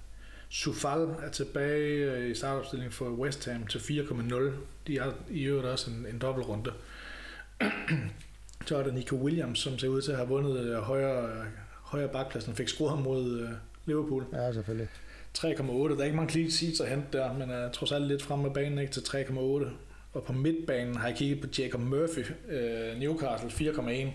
Sufal 0.49 1.07
er 1.23 1.29
tilbage 1.31 2.11
øh, 2.11 2.31
i 2.31 2.35
startopstillingen 2.35 2.91
for 2.91 3.09
West 3.09 3.45
Ham 3.45 3.67
til 3.67 3.79
4,0. 3.79 4.35
De 4.87 4.99
har 4.99 5.13
i 5.29 5.43
øvrigt 5.43 5.67
også 5.67 5.91
en, 5.91 6.05
en 6.09 6.19
dobbeltrunde. 6.19 6.71
Så 8.65 8.77
er 8.77 8.83
der 8.83 8.91
Nico 8.91 9.15
Williams, 9.15 9.59
som 9.59 9.79
ser 9.79 9.87
ud 9.87 10.01
til 10.01 10.11
at 10.11 10.17
have 10.17 10.29
vundet 10.29 10.59
øh, 10.59 10.75
højre, 10.75 11.29
højre 11.81 12.07
bakpladsen 12.07 12.55
fik 12.55 12.69
ham 12.89 12.97
mod 12.97 13.39
øh, 13.39 13.49
Liverpool. 13.85 14.25
Ja, 14.33 14.53
selvfølgelig. 14.53 14.87
3,8. 15.37 15.43
Der 15.43 15.99
er 15.99 16.03
ikke 16.03 16.15
mange 16.15 16.31
clean 16.31 16.51
sheets 16.51 16.79
at 16.79 16.89
hente 16.89 17.17
der, 17.17 17.33
men 17.33 17.49
er 17.49 17.71
trods 17.71 17.91
alt 17.91 18.07
lidt 18.07 18.21
frem 18.21 18.39
med 18.39 18.51
banen 18.51 18.79
ikke, 18.79 18.93
til 18.93 19.01
3,8. 19.01 19.65
Og 20.13 20.23
på 20.23 20.33
midtbanen 20.33 20.95
har 20.95 21.07
jeg 21.07 21.17
kigget 21.17 21.41
på 21.41 21.47
Jacob 21.59 21.81
Murphy, 21.81 22.25
øh, 22.49 22.99
Newcastle 22.99 23.49
4,1. 23.49 24.07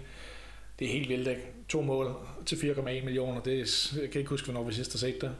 Det 0.78 0.88
er 0.88 0.92
helt 0.92 1.08
vildt, 1.08 1.28
ikke? 1.28 1.42
to 1.68 1.82
mål 1.82 2.16
til 2.46 2.56
4,1 2.56 2.82
millioner. 2.82 3.40
Det 3.40 3.60
er, 3.60 3.98
jeg 4.00 4.10
kan 4.10 4.18
ikke 4.18 4.30
huske, 4.30 4.50
hvornår 4.50 4.68
vi 4.68 4.74
sidst 4.74 4.92
har 4.92 4.98
set 4.98 5.20
det. 5.20 5.30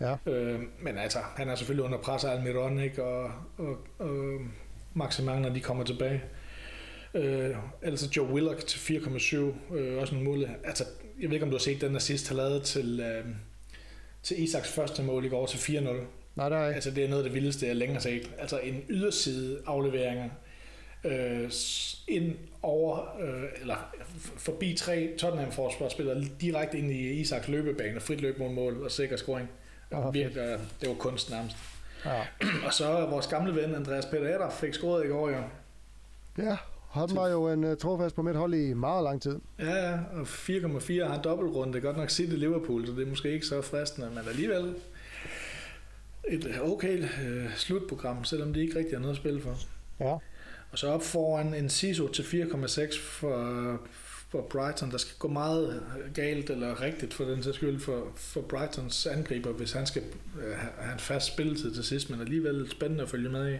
Ja. 0.00 0.16
Øh, 0.26 0.60
men 0.80 0.98
altså, 0.98 1.18
han 1.36 1.48
er 1.48 1.54
selvfølgelig 1.54 1.84
under 1.84 1.98
pres 1.98 2.24
af 2.24 2.30
Almiron, 2.30 2.80
ikke? 2.80 3.04
Og, 3.04 3.32
og, 3.58 3.78
og 3.98 4.38
Maximin, 4.94 5.42
når 5.42 5.48
de 5.48 5.60
kommer 5.60 5.84
tilbage. 5.84 6.22
Øh, 7.14 7.56
ellers 7.82 8.16
Joe 8.16 8.32
Willock 8.32 8.66
til 8.66 8.78
4,7, 8.78 9.74
øh, 9.74 10.00
også 10.00 10.14
en 10.14 10.24
mulighed. 10.24 10.56
Altså, 10.64 10.84
jeg 11.20 11.28
ved 11.28 11.34
ikke, 11.34 11.44
om 11.44 11.50
du 11.50 11.56
har 11.56 11.62
set 11.62 11.80
den 11.80 11.96
assist, 11.96 12.28
han 12.28 12.36
lavede 12.36 12.60
til, 12.60 13.00
øh, 13.00 13.24
til 14.22 14.42
Isaks 14.42 14.72
første 14.72 15.02
mål 15.02 15.24
i 15.24 15.28
går 15.28 15.46
til 15.46 15.58
4-0. 15.58 16.06
Nej, 16.36 16.48
der 16.48 16.56
er 16.56 16.66
ikke. 16.66 16.74
Altså, 16.74 16.90
det 16.90 17.04
er 17.04 17.08
noget 17.08 17.22
af 17.22 17.30
det 17.30 17.34
vildeste, 17.34 17.66
jeg 17.66 17.76
længe 17.76 17.94
har 17.94 18.00
set. 18.00 18.30
Altså, 18.38 18.58
en 18.58 18.84
yderside 18.88 19.62
afleveringer 19.66 20.28
øh, 21.04 21.50
ind 22.08 22.36
over, 22.62 23.16
øh, 23.20 23.44
eller 23.60 23.94
forbi 24.36 24.74
tre 24.74 25.14
Tottenham 25.18 25.52
forsvarsspillere 25.52 26.24
direkte 26.40 26.78
ind 26.78 26.92
i 26.92 27.20
Isaks 27.20 27.48
løbebane, 27.48 28.00
frit 28.00 28.20
løb 28.20 28.38
mod 28.38 28.50
mål 28.50 28.82
og 28.82 28.90
sikker 28.90 29.16
scoring. 29.16 29.48
Åh, 29.92 30.14
Virkelig, 30.14 30.40
øh, 30.40 30.58
det 30.80 30.88
var 30.88 30.94
kunst 30.94 31.30
nærmest. 31.30 31.56
Ja. 32.04 32.22
Og 32.66 32.74
så 32.74 33.06
vores 33.10 33.26
gamle 33.26 33.62
ven 33.62 33.74
Andreas 33.74 34.06
Peter 34.06 34.34
Etter 34.34 34.50
fik 34.50 34.74
scoret 34.74 35.04
i 35.04 35.08
går, 35.08 35.30
jo. 35.30 35.42
ja, 36.38 36.56
han 36.90 37.08
var 37.16 37.28
jo 37.28 37.48
en 37.48 37.64
uh, 37.64 37.76
trofast 37.76 38.14
på 38.14 38.22
mit 38.22 38.36
hold 38.36 38.54
i 38.54 38.72
meget 38.72 39.04
lang 39.04 39.22
tid. 39.22 39.38
Ja, 39.58 39.90
ja, 39.90 39.98
og 40.12 40.22
4,4 40.22 41.04
har 41.04 41.22
dobbeltrunde. 41.22 41.80
Godt 41.80 41.96
nok 41.96 42.10
City 42.10 42.34
Liverpool, 42.34 42.86
så 42.86 42.92
det 42.92 43.02
er 43.02 43.06
måske 43.06 43.32
ikke 43.32 43.46
så 43.46 43.62
fristende, 43.62 44.10
men 44.10 44.28
alligevel 44.28 44.74
et 46.28 46.60
okay 46.62 47.04
øh, 47.24 47.56
slutprogram, 47.56 48.24
selvom 48.24 48.52
de 48.52 48.60
ikke 48.60 48.78
rigtig 48.78 48.94
har 48.94 49.00
noget 49.00 49.14
at 49.14 49.20
spille 49.20 49.40
for. 49.40 49.54
Ja. 50.00 50.16
Og 50.70 50.78
så 50.78 50.88
op 50.88 51.02
foran 51.02 51.54
en 51.54 51.70
CISO 51.70 52.08
til 52.08 52.22
4,6 52.22 53.00
for, 53.00 53.80
for 54.30 54.42
Brighton. 54.50 54.90
Der 54.90 54.98
skal 54.98 55.14
gå 55.18 55.28
meget 55.28 55.82
galt 56.14 56.50
eller 56.50 56.82
rigtigt 56.82 57.14
for 57.14 57.24
den 57.24 57.42
sags 57.42 57.56
skyld 57.56 57.80
for, 57.80 58.12
for 58.16 58.40
Brightons 58.40 59.06
angriber, 59.06 59.52
hvis 59.52 59.72
han 59.72 59.86
skal 59.86 60.02
øh, 60.42 60.56
have 60.56 60.92
en 60.92 60.98
fast 60.98 61.26
spilletid 61.26 61.74
til 61.74 61.84
sidst, 61.84 62.10
men 62.10 62.20
alligevel 62.20 62.70
spændende 62.70 63.02
at 63.02 63.08
følge 63.08 63.28
med 63.28 63.54
i. 63.54 63.56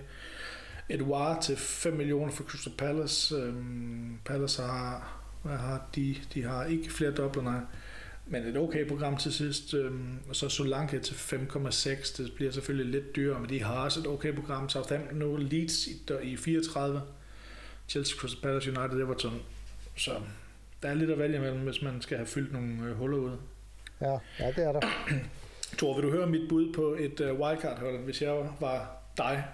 Edouard 0.89 1.43
til 1.43 1.57
5 1.57 1.93
millioner 1.93 2.33
for 2.33 2.45
Crystal 2.45 2.73
Palace. 2.79 3.37
Øhm, 3.37 4.19
Palace 4.25 4.63
har, 4.63 5.21
hvad 5.43 5.57
har 5.57 5.89
de? 5.95 6.17
De 6.35 6.43
har 6.43 6.65
ikke 6.65 6.93
flere 6.93 7.11
dobler, 7.11 7.43
nej. 7.43 7.61
Men 8.27 8.43
et 8.43 8.57
okay 8.57 8.89
program 8.89 9.17
til 9.17 9.33
sidst. 9.33 9.75
Øhm, 9.75 10.19
og 10.29 10.37
så 10.37 10.49
Solanke 10.49 11.01
til 11.01 11.15
5,6. 11.15 12.23
Det 12.23 12.33
bliver 12.37 12.53
selvfølgelig 12.53 12.93
lidt 12.93 13.17
dyrere, 13.17 13.41
men 13.41 13.49
de 13.49 13.63
har 13.63 13.85
også 13.85 14.01
et 14.01 14.07
okay 14.07 14.35
program. 14.35 14.69
Southampton 14.69 15.19
nu 15.19 15.37
Leeds 15.37 15.87
i, 15.87 16.03
i 16.23 16.37
34. 16.37 17.03
Chelsea, 17.89 18.17
Crystal 18.17 18.43
Palace, 18.43 18.71
United, 18.71 19.01
Everton. 19.01 19.43
Så 19.97 20.11
der 20.83 20.89
er 20.89 20.95
lidt 20.95 21.11
at 21.11 21.19
vælge 21.19 21.37
imellem, 21.37 21.61
hvis 21.61 21.83
man 21.83 22.03
skal 22.03 22.17
have 22.17 22.27
fyldt 22.27 22.53
nogle 22.53 22.85
øh, 22.85 22.97
huller 22.97 23.19
ud. 23.19 23.37
Ja, 24.01 24.19
ja, 24.39 24.47
det 24.57 24.65
er 24.65 24.73
der. 24.73 24.81
Tor, 25.79 25.95
vil 25.95 26.05
du 26.05 26.11
høre 26.11 26.27
mit 26.27 26.49
bud 26.49 26.73
på 26.73 26.97
et 26.99 27.21
øh, 27.21 27.41
wildcard-hold, 27.41 27.99
hvis 27.99 28.23
jeg 28.23 28.49
var 28.61 28.97
dig? 29.17 29.45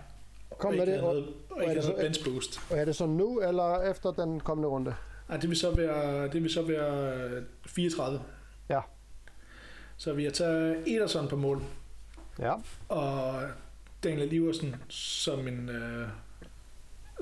Kom 0.58 0.70
og 0.70 0.76
med 0.76 0.86
det. 0.86 1.00
Og, 1.00 1.14
noget, 1.14 1.28
og 1.50 1.58
er 1.58 1.62
ikke 1.62 1.74
det 1.74 1.84
så- 1.84 1.96
bench 2.00 2.24
boost. 2.24 2.60
og 2.70 2.78
er 2.78 2.84
det 2.84 2.96
så 2.96 3.06
nu, 3.06 3.40
eller 3.40 3.90
efter 3.90 4.12
den 4.12 4.40
kommende 4.40 4.68
runde? 4.68 4.94
Ej, 5.28 5.36
det 5.36 5.48
vil 5.48 5.58
så 5.58 5.70
være, 5.70 6.28
det 6.28 6.42
vil 6.42 6.50
så 6.50 6.62
være 6.62 7.14
øh, 7.24 7.42
34. 7.66 8.22
Ja. 8.68 8.80
Så 9.96 10.12
vi 10.12 10.24
har 10.24 10.30
taget 10.30 10.82
Ederson 10.86 11.28
på 11.28 11.36
mål, 11.36 11.62
Ja, 12.38 12.52
og 12.88 13.42
Daniel 14.04 14.32
Iversen 14.32 14.76
som 14.88 15.48
en, 15.48 15.68
øh, 15.68 16.08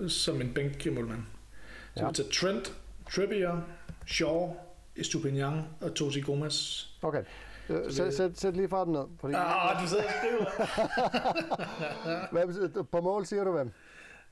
som 0.08 0.40
en 0.40 0.54
bænkmålmand. 0.54 1.22
Så 1.96 2.02
Ja. 2.02 2.08
vi 2.08 2.14
tager 2.14 2.30
Trent, 2.30 2.74
Trippier, 3.14 3.60
Shaw, 4.06 4.54
Estupinian 4.96 5.62
og 5.80 5.94
Tosi 5.94 6.20
Gomez. 6.20 6.84
okay. 7.02 7.22
Øh, 7.72 7.92
Sæt, 7.92 8.14
sæt, 8.14 8.38
sæt 8.40 8.56
lige 8.56 8.68
farten 8.68 8.92
ned. 8.92 9.04
Fordi, 9.20 9.34
Ah, 9.36 9.82
du 9.82 9.88
sidder 9.88 10.04
og 10.04 10.10
skriver. 10.18 10.44
Hvem, 12.32 12.84
på 12.84 13.00
mål 13.00 13.26
siger 13.26 13.44
du 13.44 13.52
hvem? 13.52 13.72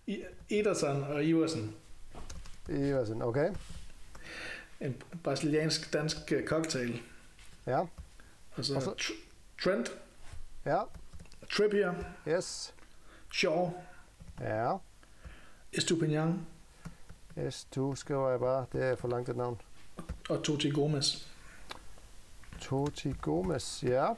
I- 0.06 0.22
Ederson 0.50 1.02
og 1.04 1.24
Iversen. 1.24 1.74
Iversen, 2.68 3.22
okay. 3.22 3.52
En 4.80 5.02
brasiliansk-dansk 5.24 6.32
øh, 6.32 6.46
cocktail. 6.46 7.00
Ja, 7.66 7.78
Og 8.56 8.64
så, 8.64 8.74
Og 8.74 8.82
så- 8.82 8.94
Tr- 9.00 9.62
Trent, 9.64 9.90
ja, 10.66 10.78
Trippier, 11.52 11.94
yes, 12.28 12.74
Shaw, 13.32 13.70
ja. 14.40 14.72
Estupinian 15.72 16.46
S2 17.36 17.94
skriver 17.94 18.30
jeg 18.30 18.40
bare, 18.40 18.66
det 18.72 18.84
er 18.84 18.96
for 18.96 19.08
langt 19.08 19.28
et 19.28 19.36
navn. 19.36 19.60
og 20.30 20.42
Totti 20.42 20.70
Gomez. 20.70 21.26
Toti 22.60 23.14
Gomez, 23.20 23.82
ja, 23.82 24.14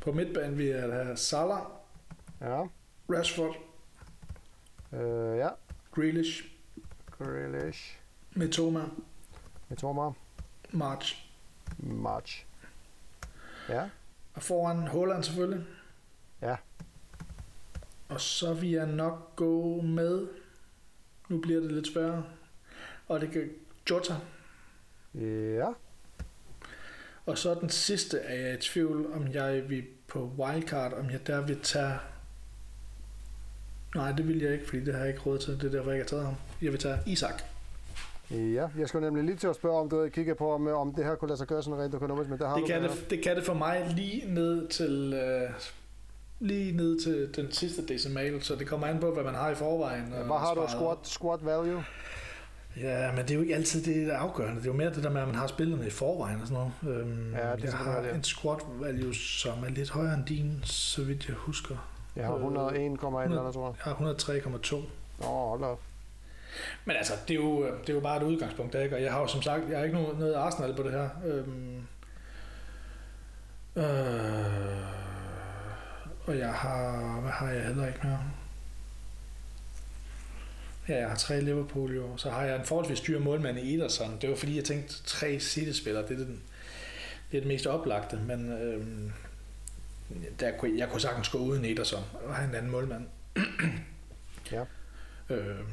På 0.00 0.12
midtbanen 0.12 0.58
vil 0.58 0.66
jeg 0.66 0.82
have 0.92 1.16
Salah, 1.16 1.62
ja, 2.40 2.62
Rashford, 3.10 3.56
øh, 4.92 5.38
ja. 5.38 5.48
Grealish, 5.90 6.44
Grealish, 7.10 7.98
Mitoma, 8.34 8.84
Mitoma, 9.68 10.10
March. 10.70 11.30
March. 11.78 12.46
Ja, 13.68 13.88
Og 14.34 14.42
foran 14.42 14.88
Holland 14.88 15.22
selvfølgelig. 15.22 15.66
Ja. 16.42 16.56
Og 18.08 18.20
så 18.20 18.54
vil 18.54 18.70
jeg 18.70 18.86
nok 18.86 19.36
gå 19.36 19.80
med, 19.80 20.28
nu 21.28 21.40
bliver 21.40 21.60
det 21.60 21.72
lidt 21.72 21.86
sværere, 21.92 22.24
og 23.08 23.20
det 23.20 23.30
kan 23.30 23.50
Jota. 23.90 24.14
ja, 25.14 25.72
Og 27.26 27.38
så 27.38 27.54
den 27.60 27.68
sidste 27.68 28.18
er 28.18 28.46
jeg 28.46 28.54
i 28.54 28.60
tvivl, 28.60 29.06
om 29.14 29.28
jeg 29.32 29.62
vil 29.68 29.84
på 30.08 30.30
wildcard, 30.38 30.92
om 30.92 31.10
jeg 31.10 31.26
der 31.26 31.40
vil 31.40 31.60
tage... 31.60 31.94
Nej, 33.94 34.12
det 34.12 34.28
vil 34.28 34.38
jeg 34.42 34.52
ikke, 34.52 34.68
fordi 34.68 34.84
det 34.84 34.94
har 34.94 35.00
jeg 35.00 35.08
ikke 35.08 35.20
råd 35.26 35.38
til. 35.38 35.52
Det 35.60 35.64
er 35.64 35.70
derfor, 35.70 35.90
jeg 35.90 36.00
ikke 36.00 36.04
har 36.04 36.08
taget 36.08 36.24
ham. 36.24 36.34
Jeg 36.62 36.72
vil 36.72 36.80
tage 36.80 36.98
Isak. 37.06 37.42
ja. 38.30 38.68
Jeg 38.78 38.88
skulle 38.88 39.06
nemlig 39.06 39.24
lige 39.24 39.36
til 39.36 39.46
at 39.46 39.54
spørge, 39.54 39.80
om 39.80 39.90
du 39.90 39.96
havde 39.96 40.10
kigget 40.10 40.36
på, 40.36 40.52
om, 40.52 40.66
om 40.66 40.94
det 40.94 41.04
her 41.04 41.14
kunne 41.14 41.28
lade 41.28 41.38
sig 41.38 41.46
gøre 41.46 41.62
sådan 41.62 41.78
rent 41.80 41.94
økonomisk, 41.94 42.30
men 42.30 42.38
det 42.38 42.46
har 42.48 42.54
Det 42.54 42.62
du 42.62 42.66
kan 42.66 42.82
det, 42.82 43.10
det 43.10 43.22
kan 43.22 43.36
det 43.36 43.44
for 43.44 43.54
mig 43.54 43.92
lige 43.96 44.34
ned 44.34 44.68
til... 44.68 45.12
Øh, 45.14 45.50
lige 46.40 46.76
ned 46.76 47.00
til 47.00 47.36
den 47.36 47.52
sidste 47.52 47.86
decimal, 47.86 48.42
så 48.42 48.54
det 48.54 48.66
kommer 48.66 48.86
an 48.86 49.00
på, 49.00 49.10
hvad 49.10 49.24
man 49.24 49.34
har 49.34 49.50
i 49.50 49.54
forvejen. 49.54 50.04
Ja, 50.12 50.22
Hvad 50.22 50.36
har 50.36 50.54
du 50.54 50.66
squat, 50.68 50.98
squat 51.02 51.44
value? 51.46 51.84
Ja, 52.80 53.12
men 53.12 53.22
det 53.22 53.30
er 53.30 53.34
jo 53.34 53.40
ikke 53.40 53.54
altid 53.54 53.82
det, 53.94 54.06
der 54.06 54.12
er 54.14 54.18
afgørende. 54.18 54.56
Det 54.56 54.62
er 54.68 54.70
jo 54.72 54.76
mere 54.76 54.90
det 54.94 55.02
der 55.04 55.10
med, 55.10 55.20
at 55.20 55.26
man 55.28 55.36
har 55.36 55.46
spillerne 55.46 55.86
i 55.86 55.90
forvejen 55.90 56.40
og 56.40 56.46
sådan 56.48 56.70
noget. 56.82 57.00
Øhm, 57.00 57.34
Ja, 57.34 57.56
det 57.56 57.64
jeg 57.64 57.72
har 57.72 58.00
det. 58.00 58.14
en 58.14 58.24
squat 58.24 58.58
value, 58.80 59.14
som 59.14 59.64
er 59.64 59.70
lidt 59.70 59.90
højere 59.90 60.14
end 60.14 60.24
din, 60.26 60.60
så 60.64 61.04
vidt 61.04 61.28
jeg 61.28 61.36
husker. 61.36 61.90
Jeg 62.16 62.26
har 62.26 62.34
Øh, 62.34 62.40
101,1 62.40 63.24
eller 63.24 63.40
andet, 63.40 63.54
tror 63.54 63.66
jeg. 63.66 63.74
Jeg 63.86 64.06
har 64.06 64.14
103,2. 64.14 64.76
Åh, 65.26 65.48
hold 65.48 65.62
op. 65.62 65.80
Men 66.84 66.96
altså, 66.96 67.12
det 67.28 67.34
er, 67.36 67.40
jo, 67.40 67.64
det 67.66 67.88
er 67.90 67.94
jo 67.94 68.00
bare 68.00 68.16
et 68.16 68.22
udgangspunkt, 68.22 68.74
ikke? 68.74 68.96
Og 68.96 69.02
jeg 69.02 69.12
har 69.12 69.20
jo 69.20 69.26
som 69.26 69.42
sagt, 69.42 69.62
jeg 69.70 69.78
har 69.78 69.84
ikke 69.84 69.96
noget, 69.96 70.18
noget 70.18 70.34
Arsenal 70.34 70.74
på 70.76 70.82
det 70.82 70.92
her. 70.92 71.08
Øhm, 71.24 71.76
øh, 73.76 73.84
og 76.26 76.38
jeg 76.38 76.52
har, 76.52 77.20
hvad 77.20 77.30
har 77.30 77.48
jeg 77.50 77.64
heller 77.66 77.86
ikke 77.86 77.98
mere? 78.02 78.18
Ja, 80.88 80.96
jeg 80.98 81.08
har 81.08 81.16
tre 81.16 81.40
Liverpool 81.40 81.94
jo. 81.96 82.16
Så 82.16 82.30
har 82.30 82.44
jeg 82.44 82.56
en 82.56 82.64
forholdsvis 82.64 83.00
dyr 83.00 83.18
målmand 83.18 83.58
i 83.58 83.74
Ederson. 83.74 84.18
Det 84.20 84.30
var 84.30 84.36
fordi, 84.36 84.56
jeg 84.56 84.64
tænkte, 84.64 84.94
tre 85.04 85.40
City-spillere, 85.40 86.02
det 86.08 86.10
er, 86.20 86.24
den, 86.24 86.42
det 87.30 87.36
er 87.36 87.40
det 87.40 87.48
mest 87.48 87.66
oplagte. 87.66 88.16
Men 88.26 88.52
øhm, 88.52 89.12
der, 90.40 90.50
kunne- 90.58 90.78
jeg 90.78 90.88
kunne 90.88 91.00
sagtens 91.00 91.28
gå 91.28 91.38
uden 91.38 91.64
Ederson 91.64 92.02
og 92.26 92.34
have 92.34 92.48
en 92.48 92.54
anden 92.54 92.72
målmand. 92.72 93.06
Ja. 94.52 94.64
Øhm, 95.30 95.66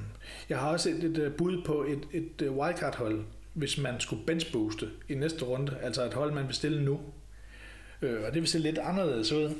jeg 0.49 0.57
har 0.59 0.69
også 0.69 0.89
et, 0.89 1.03
et 1.03 1.17
øh, 1.17 1.33
bud 1.33 1.63
på 1.65 1.83
et, 1.83 2.07
et 2.13 2.41
øh, 2.41 2.51
wildcard-hold, 2.57 3.23
hvis 3.53 3.77
man 3.77 3.99
skulle 3.99 4.25
benchbooste 4.25 4.89
i 5.09 5.15
næste 5.15 5.45
runde, 5.45 5.77
altså 5.81 6.05
et 6.05 6.13
hold, 6.13 6.31
man 6.33 6.47
vil 6.47 6.55
stille 6.55 6.83
nu. 6.83 6.99
Øh, 8.01 8.23
og 8.23 8.33
det 8.33 8.41
vil 8.41 8.47
se 8.49 8.59
lidt 8.59 8.77
anderledes 8.77 9.31
ud, 9.31 9.53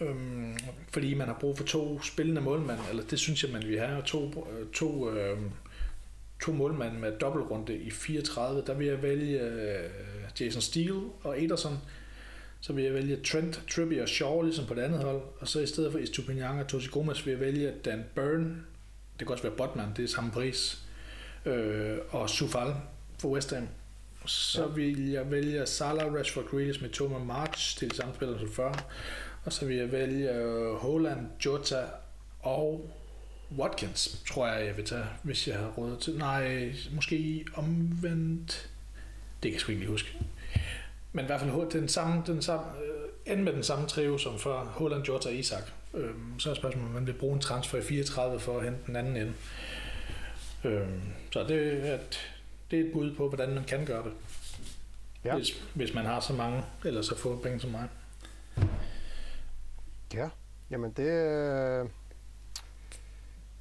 øhm, 0.00 0.56
fordi 0.92 1.14
man 1.14 1.26
har 1.26 1.36
brug 1.40 1.56
for 1.56 1.64
to 1.64 2.02
spillende 2.02 2.40
målmænd, 2.40 2.78
eller 2.90 3.02
det 3.02 3.18
synes 3.18 3.44
jeg, 3.44 3.52
man 3.52 3.62
vil 3.68 3.78
have, 3.78 3.96
og 3.98 4.04
to, 4.04 4.48
øh, 4.52 4.66
to, 4.74 5.10
øh, 5.10 5.38
to 6.44 6.52
målmænd 6.52 6.92
med 6.98 7.18
dobbeltrunde 7.18 7.76
i 7.76 7.90
34. 7.90 8.62
Der 8.66 8.74
vil 8.74 8.86
jeg 8.86 9.02
vælge 9.02 9.40
øh, 9.40 9.90
Jason 10.40 10.62
Steele 10.62 11.00
og 11.22 11.44
Ederson, 11.44 11.78
så 12.60 12.72
vil 12.72 12.84
jeg 12.84 12.94
vælge 12.94 13.16
Trent, 13.16 13.62
Trippier 13.70 14.02
og 14.02 14.08
Shaw, 14.08 14.42
ligesom 14.42 14.66
på 14.66 14.74
det 14.74 14.82
andet 14.82 15.02
hold. 15.02 15.22
Og 15.40 15.48
så 15.48 15.60
i 15.60 15.66
stedet 15.66 15.92
for 15.92 15.98
Estupinian 15.98 16.58
og 16.58 16.66
Tosi 16.68 16.88
Gomez 16.88 17.26
vil 17.26 17.30
jeg 17.30 17.40
vælge 17.40 17.72
Dan 17.84 18.04
Burn. 18.14 18.66
Det 19.18 19.26
kan 19.26 19.28
også 19.32 19.42
være 19.42 19.56
Botman, 19.56 19.88
det 19.96 20.04
er 20.04 20.08
samme 20.08 20.30
pris. 20.30 20.82
Øh, 21.46 21.98
og 22.10 22.30
Sufal 22.30 22.74
for 23.18 23.28
West 23.28 23.54
Ham. 23.54 23.68
Så 24.26 24.60
Ja. 24.62 24.66
vil 24.74 25.08
jeg 25.10 25.30
vælge 25.30 25.66
Salah, 25.66 26.14
Rashford, 26.14 26.44
Grealish 26.50 26.82
med 26.82 26.90
Thomas 26.90 27.26
March 27.26 27.78
til 27.78 27.90
samme 27.92 28.14
spillere 28.14 28.38
som 28.38 28.52
før. 28.52 28.90
Og 29.44 29.52
så 29.52 29.66
vil 29.66 29.76
jeg 29.76 29.92
vælge 29.92 30.32
øh, 30.32 30.74
Holland, 30.74 31.26
Jota 31.44 31.84
og 32.40 32.90
Watkins, 33.58 34.22
tror 34.28 34.46
jeg, 34.46 34.66
jeg 34.66 34.76
vil 34.76 34.84
tage, 34.84 35.04
hvis 35.22 35.48
jeg 35.48 35.58
har 35.58 35.68
råd 35.68 35.96
til. 35.96 36.18
Nej, 36.18 36.72
måske 36.94 37.44
omvendt. 37.54 38.70
Det 39.42 39.50
kan 39.50 39.52
jeg 39.52 39.60
sgu 39.60 39.72
ikke 39.72 39.80
lige 39.80 39.90
huske. 39.90 40.18
Men 41.12 41.24
i 41.24 41.26
hvert 41.26 41.40
fald 41.40 41.70
den 41.70 41.88
samme, 41.88 42.22
den 42.26 42.42
samme, 42.42 42.66
øh, 43.26 43.32
end 43.32 43.42
med 43.42 43.52
den 43.52 43.62
samme 43.62 43.86
trio 43.86 44.18
som 44.18 44.38
for 44.38 44.58
Holland, 44.58 45.04
Jota 45.08 45.28
og 45.28 45.34
Isak. 45.34 45.62
Øh, 45.94 46.10
så 46.38 46.50
er 46.50 46.54
spørgsmålet, 46.54 46.88
om 46.88 46.94
man 46.94 47.06
vil 47.06 47.12
bruge 47.12 47.34
en 47.34 47.40
transfer 47.40 47.78
i 47.78 47.82
34 47.82 48.40
for 48.40 48.58
at 48.58 48.64
hente 48.64 48.80
den 48.86 48.96
anden 48.96 49.16
ende. 49.16 49.32
Øh, 50.64 50.88
så 51.30 51.42
det 51.42 51.88
er, 51.88 51.94
et, 51.94 52.32
det 52.70 52.80
er 52.80 52.84
et 52.84 52.92
bud 52.92 53.14
på, 53.14 53.28
hvordan 53.28 53.54
man 53.54 53.64
kan 53.64 53.84
gøre 53.84 54.04
det. 54.04 54.12
Ja. 55.24 55.36
Hvis, 55.36 55.62
hvis 55.74 55.94
man 55.94 56.04
har 56.04 56.20
så 56.20 56.32
mange, 56.32 56.62
eller 56.84 57.02
så 57.02 57.18
få 57.18 57.36
penge 57.36 57.60
som 57.60 57.70
mig. 57.70 57.88
Ja, 60.14 60.28
jamen 60.70 60.90
det... 60.90 61.06
Øh, 61.06 61.88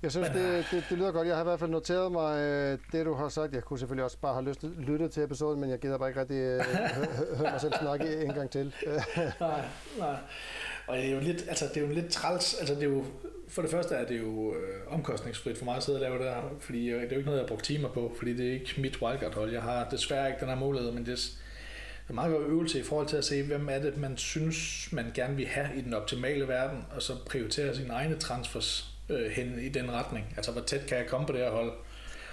jeg 0.01 0.11
synes, 0.11 0.29
Men, 0.33 0.37
det, 0.43 0.65
det, 0.71 0.83
det 0.89 0.97
lyder 0.97 1.11
godt. 1.11 1.27
Jeg 1.27 1.35
har 1.35 1.43
i 1.43 1.43
hvert 1.43 1.59
fald 1.59 1.71
noteret 1.71 2.11
mig 2.11 2.39
øh, 2.39 2.79
det, 2.91 3.05
du 3.05 3.13
har 3.13 3.29
sagt. 3.29 3.53
Jeg 3.53 3.63
kunne 3.63 3.79
selvfølgelig 3.79 4.03
også 4.03 4.17
bare 4.17 4.33
have 4.33 4.45
lyst 4.45 4.59
til 4.59 4.69
lytte 4.69 5.07
til 5.09 5.23
episoden, 5.23 5.59
men 5.59 5.69
jeg 5.69 5.79
gider 5.79 5.97
bare 5.97 6.09
ikke 6.09 6.19
rigtig 6.21 6.37
øh, 6.37 6.61
høre 7.37 7.51
mig 7.51 7.61
selv 7.61 7.73
snakke 7.81 8.23
en 8.23 8.33
gang 8.33 8.49
til. 8.49 8.73
nej, 9.39 9.61
nej. 9.97 10.17
Og 10.87 10.97
det 10.97 11.05
er 11.05 11.11
jo 11.11 11.19
lidt, 11.19 11.45
altså, 11.47 11.65
det 11.73 11.77
er 11.77 11.87
jo 11.87 11.93
lidt 11.93 12.09
træls. 12.11 12.53
Altså, 12.59 12.75
det 12.75 12.83
er 12.83 12.87
jo, 12.87 13.05
for 13.47 13.61
det 13.61 13.71
første 13.71 13.95
er 13.95 14.05
det 14.05 14.19
jo 14.19 14.55
øh, 14.55 14.93
omkostningsfrit 14.93 15.57
for 15.57 15.65
mig 15.65 15.75
at 15.75 15.83
sidde 15.83 15.97
og 15.97 16.01
lave 16.01 16.17
det 16.17 16.25
her, 16.25 16.41
fordi 16.59 16.89
øh, 16.89 17.01
det 17.01 17.07
er 17.07 17.15
jo 17.15 17.17
ikke 17.17 17.25
noget, 17.25 17.39
jeg 17.39 17.43
har 17.43 17.47
brugt 17.47 17.63
timer 17.63 17.89
på, 17.89 18.13
fordi 18.17 18.37
det 18.37 18.47
er 18.47 18.53
ikke 18.53 18.73
mit 18.77 19.01
wildcard-hold. 19.01 19.51
Jeg 19.51 19.61
har 19.61 19.89
desværre 19.89 20.27
ikke 20.27 20.39
den 20.39 20.49
her 20.49 20.55
mulighed, 20.55 20.91
men 20.91 21.05
det, 21.05 21.39
er 22.09 22.13
meget 22.13 22.31
god 22.31 22.45
øvelse 22.45 22.79
i 22.79 22.83
forhold 22.83 23.07
til 23.07 23.17
at 23.17 23.25
se, 23.25 23.43
hvem 23.43 23.69
er 23.69 23.79
det, 23.79 23.97
man 23.97 24.17
synes, 24.17 24.89
man 24.91 25.11
gerne 25.13 25.35
vil 25.35 25.47
have 25.47 25.69
i 25.75 25.81
den 25.81 25.93
optimale 25.93 26.47
verden, 26.47 26.85
og 26.95 27.01
så 27.01 27.13
prioritere 27.25 27.75
sine 27.75 27.93
egne 27.93 28.15
transfers 28.15 28.97
øh, 29.09 29.31
hen 29.31 29.59
i 29.59 29.69
den 29.69 29.91
retning. 29.91 30.33
Altså, 30.35 30.51
hvor 30.51 30.61
tæt 30.61 30.85
kan 30.87 30.97
jeg 30.97 31.07
komme 31.07 31.27
på 31.27 31.33
det 31.33 31.41
her 31.41 31.51
hold? 31.51 31.71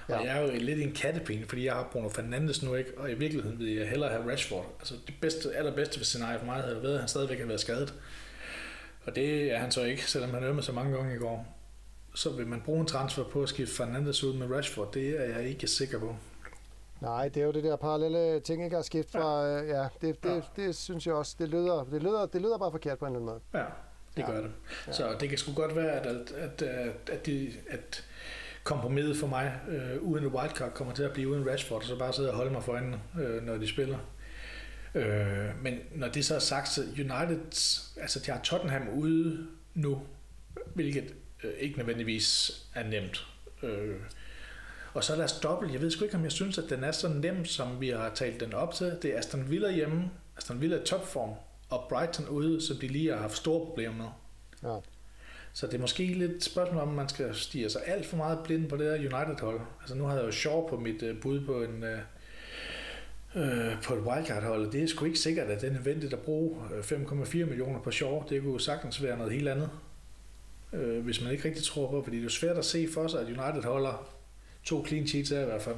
Ja. 0.09 0.19
Og 0.19 0.27
jeg 0.27 0.39
er 0.39 0.41
jo 0.41 0.59
lidt 0.59 0.79
i 0.79 0.83
en 0.83 0.93
kattepine, 0.93 1.47
fordi 1.49 1.65
jeg 1.65 1.75
har 1.75 1.89
Bruno 1.93 2.09
Fernandes 2.09 2.63
nu 2.63 2.75
ikke, 2.75 2.91
og 2.97 3.11
i 3.11 3.15
virkeligheden 3.15 3.59
vil 3.59 3.75
jeg 3.75 3.89
hellere 3.89 4.11
have 4.11 4.33
Rashford. 4.33 4.77
Altså 4.79 4.95
det 5.07 5.15
bedste, 5.21 5.57
allerbedste 5.57 6.05
scenarie 6.05 6.39
for 6.39 6.47
mig 6.47 6.63
havde 6.63 6.83
været, 6.83 6.95
at 6.95 7.01
han 7.01 7.09
stadigvæk 7.09 7.39
har 7.39 7.47
været 7.47 7.61
skadet. 7.61 7.95
Og 9.05 9.17
det 9.17 9.53
er 9.53 9.59
han 9.59 9.71
så 9.71 9.83
ikke, 9.83 10.11
selvom 10.11 10.31
han 10.31 10.45
øvede 10.45 10.63
så 10.63 10.73
mange 10.73 10.97
gange 10.97 11.15
i 11.15 11.19
går. 11.19 11.59
Så 12.15 12.31
vil 12.31 12.47
man 12.47 12.61
bruge 12.61 12.81
en 12.81 12.87
transfer 12.87 13.25
på 13.25 13.43
at 13.43 13.49
skifte 13.49 13.75
Fernandes 13.75 14.25
ud 14.25 14.35
med 14.35 14.57
Rashford, 14.57 14.93
det 14.93 15.21
er 15.21 15.39
jeg 15.39 15.49
ikke 15.49 15.67
sikker 15.67 15.99
på. 15.99 16.17
Nej, 17.05 17.29
det 17.29 17.41
er 17.41 17.47
jo 17.47 17.53
det 17.53 17.65
der 17.65 17.77
parallelle 17.77 18.41
ting, 18.41 18.65
ikke 18.65 18.77
at 18.77 18.85
skifte 18.85 19.13
fra, 19.13 19.47
ja, 19.47 19.63
øh, 19.63 19.69
ja 19.69 19.83
det, 20.01 20.23
det, 20.23 20.29
ja. 20.29 20.35
det, 20.35 20.45
det, 20.57 20.75
synes 20.75 21.07
jeg 21.07 21.15
også, 21.15 21.37
det 21.39 21.49
lyder, 21.49 21.85
det, 21.85 22.03
lyder, 22.03 22.27
det 22.27 22.43
lyder 22.43 22.59
bare 22.59 22.71
forkert 22.71 22.99
på 22.99 23.07
en 23.07 23.17
eller 23.17 23.33
anden 23.33 23.41
måde. 23.53 23.65
Ja, 23.65 23.71
det 24.17 24.23
ja. 24.23 24.33
gør 24.33 24.41
det. 24.41 24.51
Ja. 24.87 24.93
Så 24.93 25.17
det 25.21 25.29
kan 25.29 25.39
sgu 25.39 25.53
godt 25.55 25.77
være, 25.77 25.91
at, 25.91 26.07
at, 26.07 26.33
at, 26.63 26.63
at, 27.13 27.27
de, 27.27 27.53
at 27.71 28.05
kompromiset 28.65 29.17
for 29.17 29.27
mig 29.27 29.61
øh, 29.69 30.03
uden 30.03 30.27
wildcard 30.27 30.75
kommer 30.75 30.95
til 30.95 31.03
at 31.03 31.13
blive 31.13 31.29
uden 31.29 31.51
Rashford, 31.51 31.81
og 31.81 31.85
så 31.85 31.99
bare 31.99 32.13
sidde 32.13 32.31
og 32.31 32.37
holde 32.37 32.51
mig 32.51 32.63
for 32.63 32.73
øjnene, 32.73 33.01
øh, 33.21 33.43
når 33.43 33.57
de 33.57 33.69
spiller. 33.69 33.99
Øh, 34.95 35.63
men 35.63 35.79
når 35.91 36.09
det 36.09 36.25
så 36.25 36.35
er 36.35 36.39
sagt, 36.39 36.69
så 36.69 36.83
United, 36.83 37.41
altså 38.01 38.21
de 38.27 38.31
har 38.31 38.41
Tottenham 38.41 38.89
ude 38.89 39.47
nu, 39.75 40.03
hvilket 40.75 41.15
øh, 41.45 41.53
ikke 41.59 41.79
nødvendigvis 41.79 42.53
er 42.75 42.85
nemt. 42.85 43.27
Øh, 43.63 43.97
og 44.95 45.05
så 45.05 45.13
er 45.13 45.17
deres 45.17 45.33
dobbelt. 45.33 45.73
Jeg 45.73 45.81
ved 45.81 45.91
sgu 45.91 46.05
ikke, 46.05 46.17
om 46.17 46.25
jeg 46.25 46.33
synes, 46.33 46.59
at 46.59 46.71
den 46.71 46.85
er 46.85 46.93
så 46.93 47.09
nem, 47.09 47.45
som 47.45 47.81
vi 47.81 47.89
har 47.89 48.11
talt 48.15 48.41
den 48.41 48.55
op 48.55 48.75
til. 48.75 48.97
Det 49.03 49.15
er 49.15 49.19
Aston 49.19 49.51
Villa 49.51 49.73
hjemme, 49.73 50.11
Aston 50.37 50.61
Villa 50.61 50.77
i 50.77 50.85
topform, 50.85 51.31
og 51.71 51.87
Brighton 51.89 52.29
ude, 52.29 52.67
som 52.67 52.77
de 52.77 52.89
lige 52.89 53.11
har 53.11 53.19
haft 53.19 53.37
store 53.37 53.67
problemer 53.67 53.97
med. 53.97 54.71
Ja. 54.71 54.79
Så 55.53 55.67
det 55.67 55.75
er 55.75 55.79
måske 55.79 56.07
lidt 56.07 56.33
et 56.33 56.45
spørgsmål 56.45 56.83
om, 56.83 56.89
man 56.89 57.09
skal 57.09 57.35
stige 57.35 57.71
sig 57.71 57.81
alt 57.87 58.07
for 58.07 58.17
meget 58.17 58.39
blind 58.45 58.69
på 58.69 58.77
det 58.77 58.87
her 58.87 58.99
United-hold. 58.99 59.61
Altså 59.81 59.95
nu 59.95 60.05
havde 60.05 60.21
jeg 60.21 60.27
jo 60.27 60.33
Shaw 60.33 60.69
på 60.69 60.77
mit 60.77 61.03
uh, 61.03 61.21
bud 61.23 61.47
på 61.47 61.63
en... 61.63 61.83
Uh, 61.83 61.99
øh, 63.35 63.83
på 63.83 63.95
et 63.95 64.01
wildcard-hold. 64.01 64.73
Det 64.73 64.83
er 64.83 64.87
sgu 64.87 65.05
ikke 65.05 65.19
sikkert, 65.19 65.47
at 65.47 65.61
det 65.61 65.69
er 65.69 65.73
nødvendigt 65.73 66.13
at 66.13 66.19
bruge 66.19 66.57
5,4 66.81 67.37
millioner 67.37 67.81
på 67.81 67.91
Shaw. 67.91 68.23
Det 68.29 68.43
kunne 68.43 68.61
sagtens 68.61 69.03
være 69.03 69.17
noget 69.17 69.33
helt 69.33 69.49
andet, 69.49 69.71
øh, 70.73 71.05
hvis 71.05 71.23
man 71.23 71.33
ikke 71.33 71.45
rigtig 71.45 71.65
tror 71.65 71.91
på, 71.91 72.03
fordi 72.03 72.17
det 72.17 72.21
er 72.21 72.25
jo 72.25 72.31
svært 72.31 72.59
at 72.59 72.65
se 72.65 72.89
for 72.95 73.09
sig, 73.09 73.21
at 73.21 73.27
United 73.27 73.63
holder 73.63 74.14
to 74.65 74.87
clean 74.87 75.07
sheets 75.07 75.33
af 75.33 75.43
i 75.43 75.45
hvert 75.45 75.63
fald. 75.63 75.77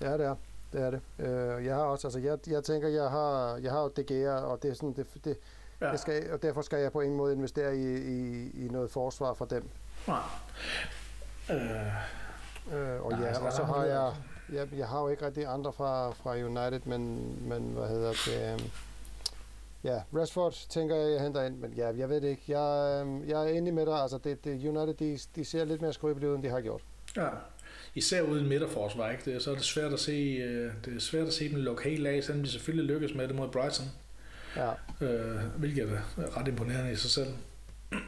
Ja, 0.00 0.12
det 0.12 0.26
er. 0.26 0.34
Det 0.72 0.80
er 0.80 0.90
det. 0.90 1.00
Øh, 1.18 1.64
jeg 1.64 1.74
har 1.74 1.82
også, 1.82 2.06
altså 2.06 2.18
jeg, 2.18 2.38
jeg 2.46 2.64
tænker, 2.64 2.88
jeg 2.88 3.10
har, 3.10 3.56
jeg 3.56 3.72
har 3.72 3.82
jo 3.82 3.88
DG'er, 3.98 4.42
og 4.44 4.62
det 4.62 4.70
er 4.70 4.74
sådan, 4.74 4.92
det, 4.92 5.06
det, 5.24 5.36
ja. 5.80 5.92
det 5.92 6.00
skal, 6.00 6.32
og 6.32 6.42
derfor 6.42 6.62
skal 6.62 6.78
jeg 6.78 6.92
på 6.92 7.00
ingen 7.00 7.16
måde 7.16 7.34
investere 7.34 7.76
i, 7.76 7.96
i, 7.96 8.50
i 8.64 8.68
noget 8.68 8.90
forsvar 8.90 9.34
for 9.34 9.44
dem. 9.44 9.68
Nej. 10.08 10.20
Øh, 11.50 11.58
øh, 12.72 13.02
og 13.02 13.10
nej, 13.10 13.20
ja, 13.20 13.26
altså, 13.26 13.42
og 13.42 13.52
så 13.52 13.64
har 13.64 13.84
jeg, 13.84 14.14
jeg, 14.52 14.68
jeg 14.78 14.88
har 14.88 15.00
jo 15.00 15.08
ikke 15.08 15.26
rigtig 15.26 15.46
andre 15.46 15.72
fra, 15.72 16.10
fra 16.10 16.34
United, 16.36 16.80
men, 16.84 17.34
men 17.48 17.62
hvad 17.62 17.88
hedder 17.88 18.10
det, 18.10 18.54
um, 18.54 18.70
ja, 19.84 20.02
Rashford 20.14 20.52
tænker 20.68 20.96
jeg, 20.96 21.12
jeg 21.12 21.20
henter 21.20 21.42
ind, 21.42 21.56
men 21.56 21.72
ja, 21.72 21.96
jeg 21.96 22.08
ved 22.08 22.20
det 22.20 22.28
ikke. 22.28 22.42
Jeg, 22.48 23.02
um, 23.02 23.24
jeg 23.28 23.44
er 23.44 23.48
enig 23.48 23.74
med 23.74 23.86
dig, 23.86 23.94
altså 23.94 24.18
det, 24.18 24.44
det 24.44 24.68
United, 24.68 24.94
de, 24.94 25.18
de 25.36 25.44
ser 25.44 25.64
lidt 25.64 25.82
mere 25.82 25.92
skrøbelige 25.92 26.30
ud, 26.30 26.34
end 26.34 26.42
de 26.42 26.48
har 26.48 26.60
gjort. 26.60 26.82
Ja, 27.16 27.28
især 27.98 28.22
uden 28.22 28.48
midterforsvar, 28.48 29.10
ikke? 29.10 29.32
Det, 29.32 29.42
så 29.42 29.50
er 29.50 29.54
det 29.54 29.64
svært 29.64 29.92
at 29.92 30.00
se, 30.00 30.12
øh, 30.12 30.72
det 30.84 30.96
er 30.96 31.00
svært 31.00 31.26
at 31.26 31.32
se 31.32 31.48
dem 31.48 31.56
lukke 31.56 31.88
helt 31.88 32.06
af, 32.06 32.24
selvom 32.24 32.44
de 32.44 32.50
selvfølgelig 32.50 32.94
lykkes 32.94 33.14
med 33.14 33.28
det 33.28 33.36
mod 33.36 33.48
Brighton. 33.48 33.86
Ja. 34.56 34.70
Øh, 35.00 35.40
hvilket 35.56 36.00
er 36.16 36.36
ret 36.36 36.48
imponerende 36.48 36.92
i 36.92 36.96
sig 36.96 37.10
selv. 37.10 37.28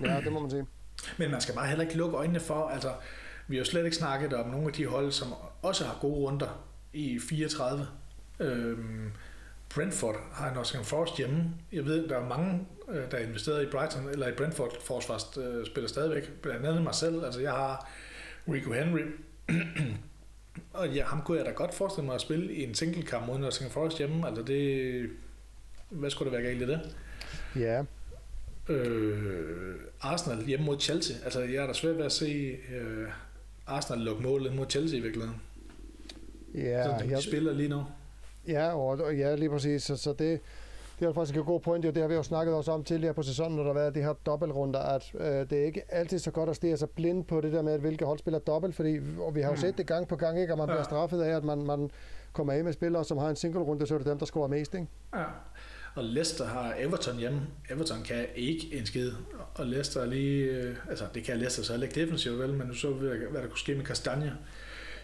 Ja, 0.05 0.21
det 0.25 0.33
må 0.33 0.41
man 0.41 0.51
sige. 0.51 0.67
Men 1.19 1.31
man 1.31 1.41
skal 1.41 1.55
bare 1.55 1.67
heller 1.67 1.85
ikke 1.85 1.97
lukke 1.97 2.17
øjnene 2.17 2.41
for, 2.41 2.69
altså, 2.69 2.93
vi 3.49 3.57
har 3.57 3.61
jo 3.61 3.65
slet 3.65 3.85
ikke 3.85 3.97
snakket 3.97 4.33
om 4.33 4.49
nogle 4.49 4.67
af 4.67 4.73
de 4.73 4.87
hold, 4.87 5.13
som 5.13 5.35
også 5.63 5.85
har 5.85 5.99
gode 6.01 6.15
runder 6.15 6.65
i 6.93 7.19
34. 7.29 7.87
Øhm, 8.41 9.13
Brentford 9.75 10.17
har 10.33 10.49
en 10.49 10.55
Nottingham 10.55 10.85
Forest 10.85 11.17
hjemme. 11.17 11.45
Jeg 11.73 11.85
ved, 11.85 12.09
der 12.09 12.17
er 12.19 12.29
mange, 12.29 12.67
øh, 12.89 13.11
der 13.11 13.17
er 13.19 13.23
investeret 13.27 13.63
i 13.63 13.71
Brighton, 13.71 14.09
eller 14.09 14.29
i 14.29 14.33
Brentford 14.33 14.83
forsvars 14.83 15.39
øh, 15.39 15.67
spiller 15.67 15.89
stadigvæk. 15.89 16.31
Blandt 16.43 16.67
andet 16.67 16.83
mig 16.83 16.95
selv. 16.95 17.25
Altså, 17.25 17.41
jeg 17.41 17.53
har 17.53 17.91
Rico 18.49 18.73
Henry, 18.73 19.01
og 20.73 20.89
ja, 20.89 21.05
ham 21.05 21.23
kunne 21.23 21.39
jeg 21.39 21.47
da 21.47 21.51
godt 21.51 21.75
forestille 21.75 22.07
mig 22.07 22.15
at 22.15 22.21
spille 22.21 22.55
i 22.55 22.65
en 22.65 22.75
single 22.75 23.03
kamp 23.03 23.27
mod 23.27 23.39
Nottingham 23.39 23.71
Forest 23.73 23.99
hjemme. 23.99 24.27
Altså 24.27 24.43
det... 24.43 25.11
Hvad 25.89 26.11
skulle 26.11 26.31
det 26.31 26.39
være 26.39 26.49
galt 26.49 26.63
i 26.63 26.67
det? 26.67 26.97
Ja. 27.57 27.85
Øh, 28.69 29.75
Arsenal 30.01 30.47
hjemme 30.47 30.67
mod 30.67 30.81
Chelsea. 30.81 31.17
Altså 31.25 31.41
jeg 31.41 31.63
er 31.63 31.67
da 31.67 31.73
svært 31.73 31.97
ved 31.97 32.05
at 32.05 32.13
se 32.13 32.57
øh, 32.75 33.09
Arsenal 33.67 34.01
lukke 34.01 34.23
målet 34.23 34.55
mod 34.55 34.67
Chelsea 34.71 34.99
i 34.99 35.03
virkeligheden. 35.03 35.41
Ja. 36.55 36.85
Så 36.85 37.05
de 37.05 37.11
jeg... 37.11 37.23
spiller 37.23 37.53
lige 37.53 37.69
nu. 37.69 37.85
Ja, 38.49 38.73
og, 38.75 39.17
ja, 39.17 39.35
lige 39.35 39.51
præcis. 39.51 39.83
Så, 39.83 39.97
så 39.97 40.13
det, 40.13 40.41
det 41.01 41.09
er 41.09 41.13
faktisk 41.13 41.37
en 41.37 41.45
god 41.45 41.61
point, 41.61 41.85
det 41.85 41.97
har 41.97 42.09
vi 42.09 42.15
jo 42.15 42.23
snakket 42.23 42.55
også 42.55 42.73
om 42.73 42.85
tidligere 42.85 43.15
på 43.15 43.23
sæsonen, 43.23 43.57
når 43.57 43.63
der 43.63 43.73
har 43.73 43.81
været 43.81 43.95
de 43.95 44.03
her 44.03 44.13
dobbeltrunder, 44.27 44.81
at 44.81 45.13
øh, 45.15 45.51
det 45.51 45.53
er 45.53 45.65
ikke 45.65 45.83
altid 45.89 46.19
så 46.19 46.31
godt 46.31 46.51
at 46.51 46.57
stige 46.57 46.77
sig 46.77 46.91
blind 46.91 47.25
på 47.25 47.41
det 47.41 47.53
der 47.53 47.63
med, 47.63 47.73
at 47.73 47.81
hvilke 47.81 48.05
hold 48.05 48.19
spiller 48.19 48.39
dobbelt, 48.39 48.75
fordi 48.75 48.99
og 49.19 49.35
vi 49.35 49.41
har 49.41 49.49
jo 49.49 49.55
mm. 49.55 49.61
set 49.61 49.79
det 49.79 49.87
gang 49.87 50.09
på 50.09 50.17
gang, 50.17 50.41
ikke, 50.41 50.53
at 50.53 50.59
man 50.59 50.69
ja. 50.69 50.75
bliver 50.75 50.85
straffet 50.85 51.23
af, 51.23 51.37
at 51.37 51.45
man, 51.45 51.63
man 51.63 51.91
kommer 52.33 52.53
af 52.53 52.65
med 52.65 52.73
spillere, 52.73 53.05
som 53.05 53.19
har 53.19 53.29
en 53.29 53.37
single 53.37 53.61
runde, 53.61 53.87
så 53.87 53.95
er 53.95 53.99
det 53.99 54.07
dem, 54.07 54.19
der 54.19 54.27
scorer 54.27 54.49
mest. 54.49 54.75
Ikke? 54.75 54.87
Ja. 55.15 55.25
Og 55.95 56.05
Leicester 56.05 56.45
har 56.45 56.75
Everton 56.79 57.17
hjemme. 57.17 57.41
Everton 57.71 58.03
kan 58.03 58.27
ikke 58.37 58.69
en 58.73 58.87
skid. 58.87 59.13
Og 59.55 59.67
Leicester 59.67 60.01
er 60.01 60.07
lige... 60.07 60.45
Øh, 60.45 60.77
altså, 60.89 61.05
det 61.15 61.25
kan 61.25 61.37
Leicester 61.37 61.63
så 61.63 61.83
ikke 61.83 62.01
defensivt, 62.01 62.39
vel? 62.39 62.55
Men 62.55 62.67
nu 62.67 62.75
så 62.75 62.93
vi, 62.93 63.09
hvad 63.31 63.43
der 63.43 63.49
kunne 63.49 63.59
ske 63.59 63.75
med 63.75 63.85
Kastanje 63.85 64.33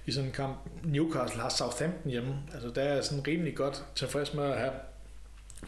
i 0.07 0.13
sådan 0.13 0.29
en 0.29 0.33
kamp. 0.33 0.57
Newcastle 0.85 1.41
har 1.41 1.49
Southampton 1.49 2.11
hjemme. 2.11 2.37
Altså, 2.55 2.69
der 2.69 2.83
er 2.83 3.01
sådan 3.01 3.27
rimelig 3.27 3.57
godt 3.57 3.85
tilfreds 3.95 4.35
med 4.35 4.45
at 4.45 4.59
have 4.59 4.73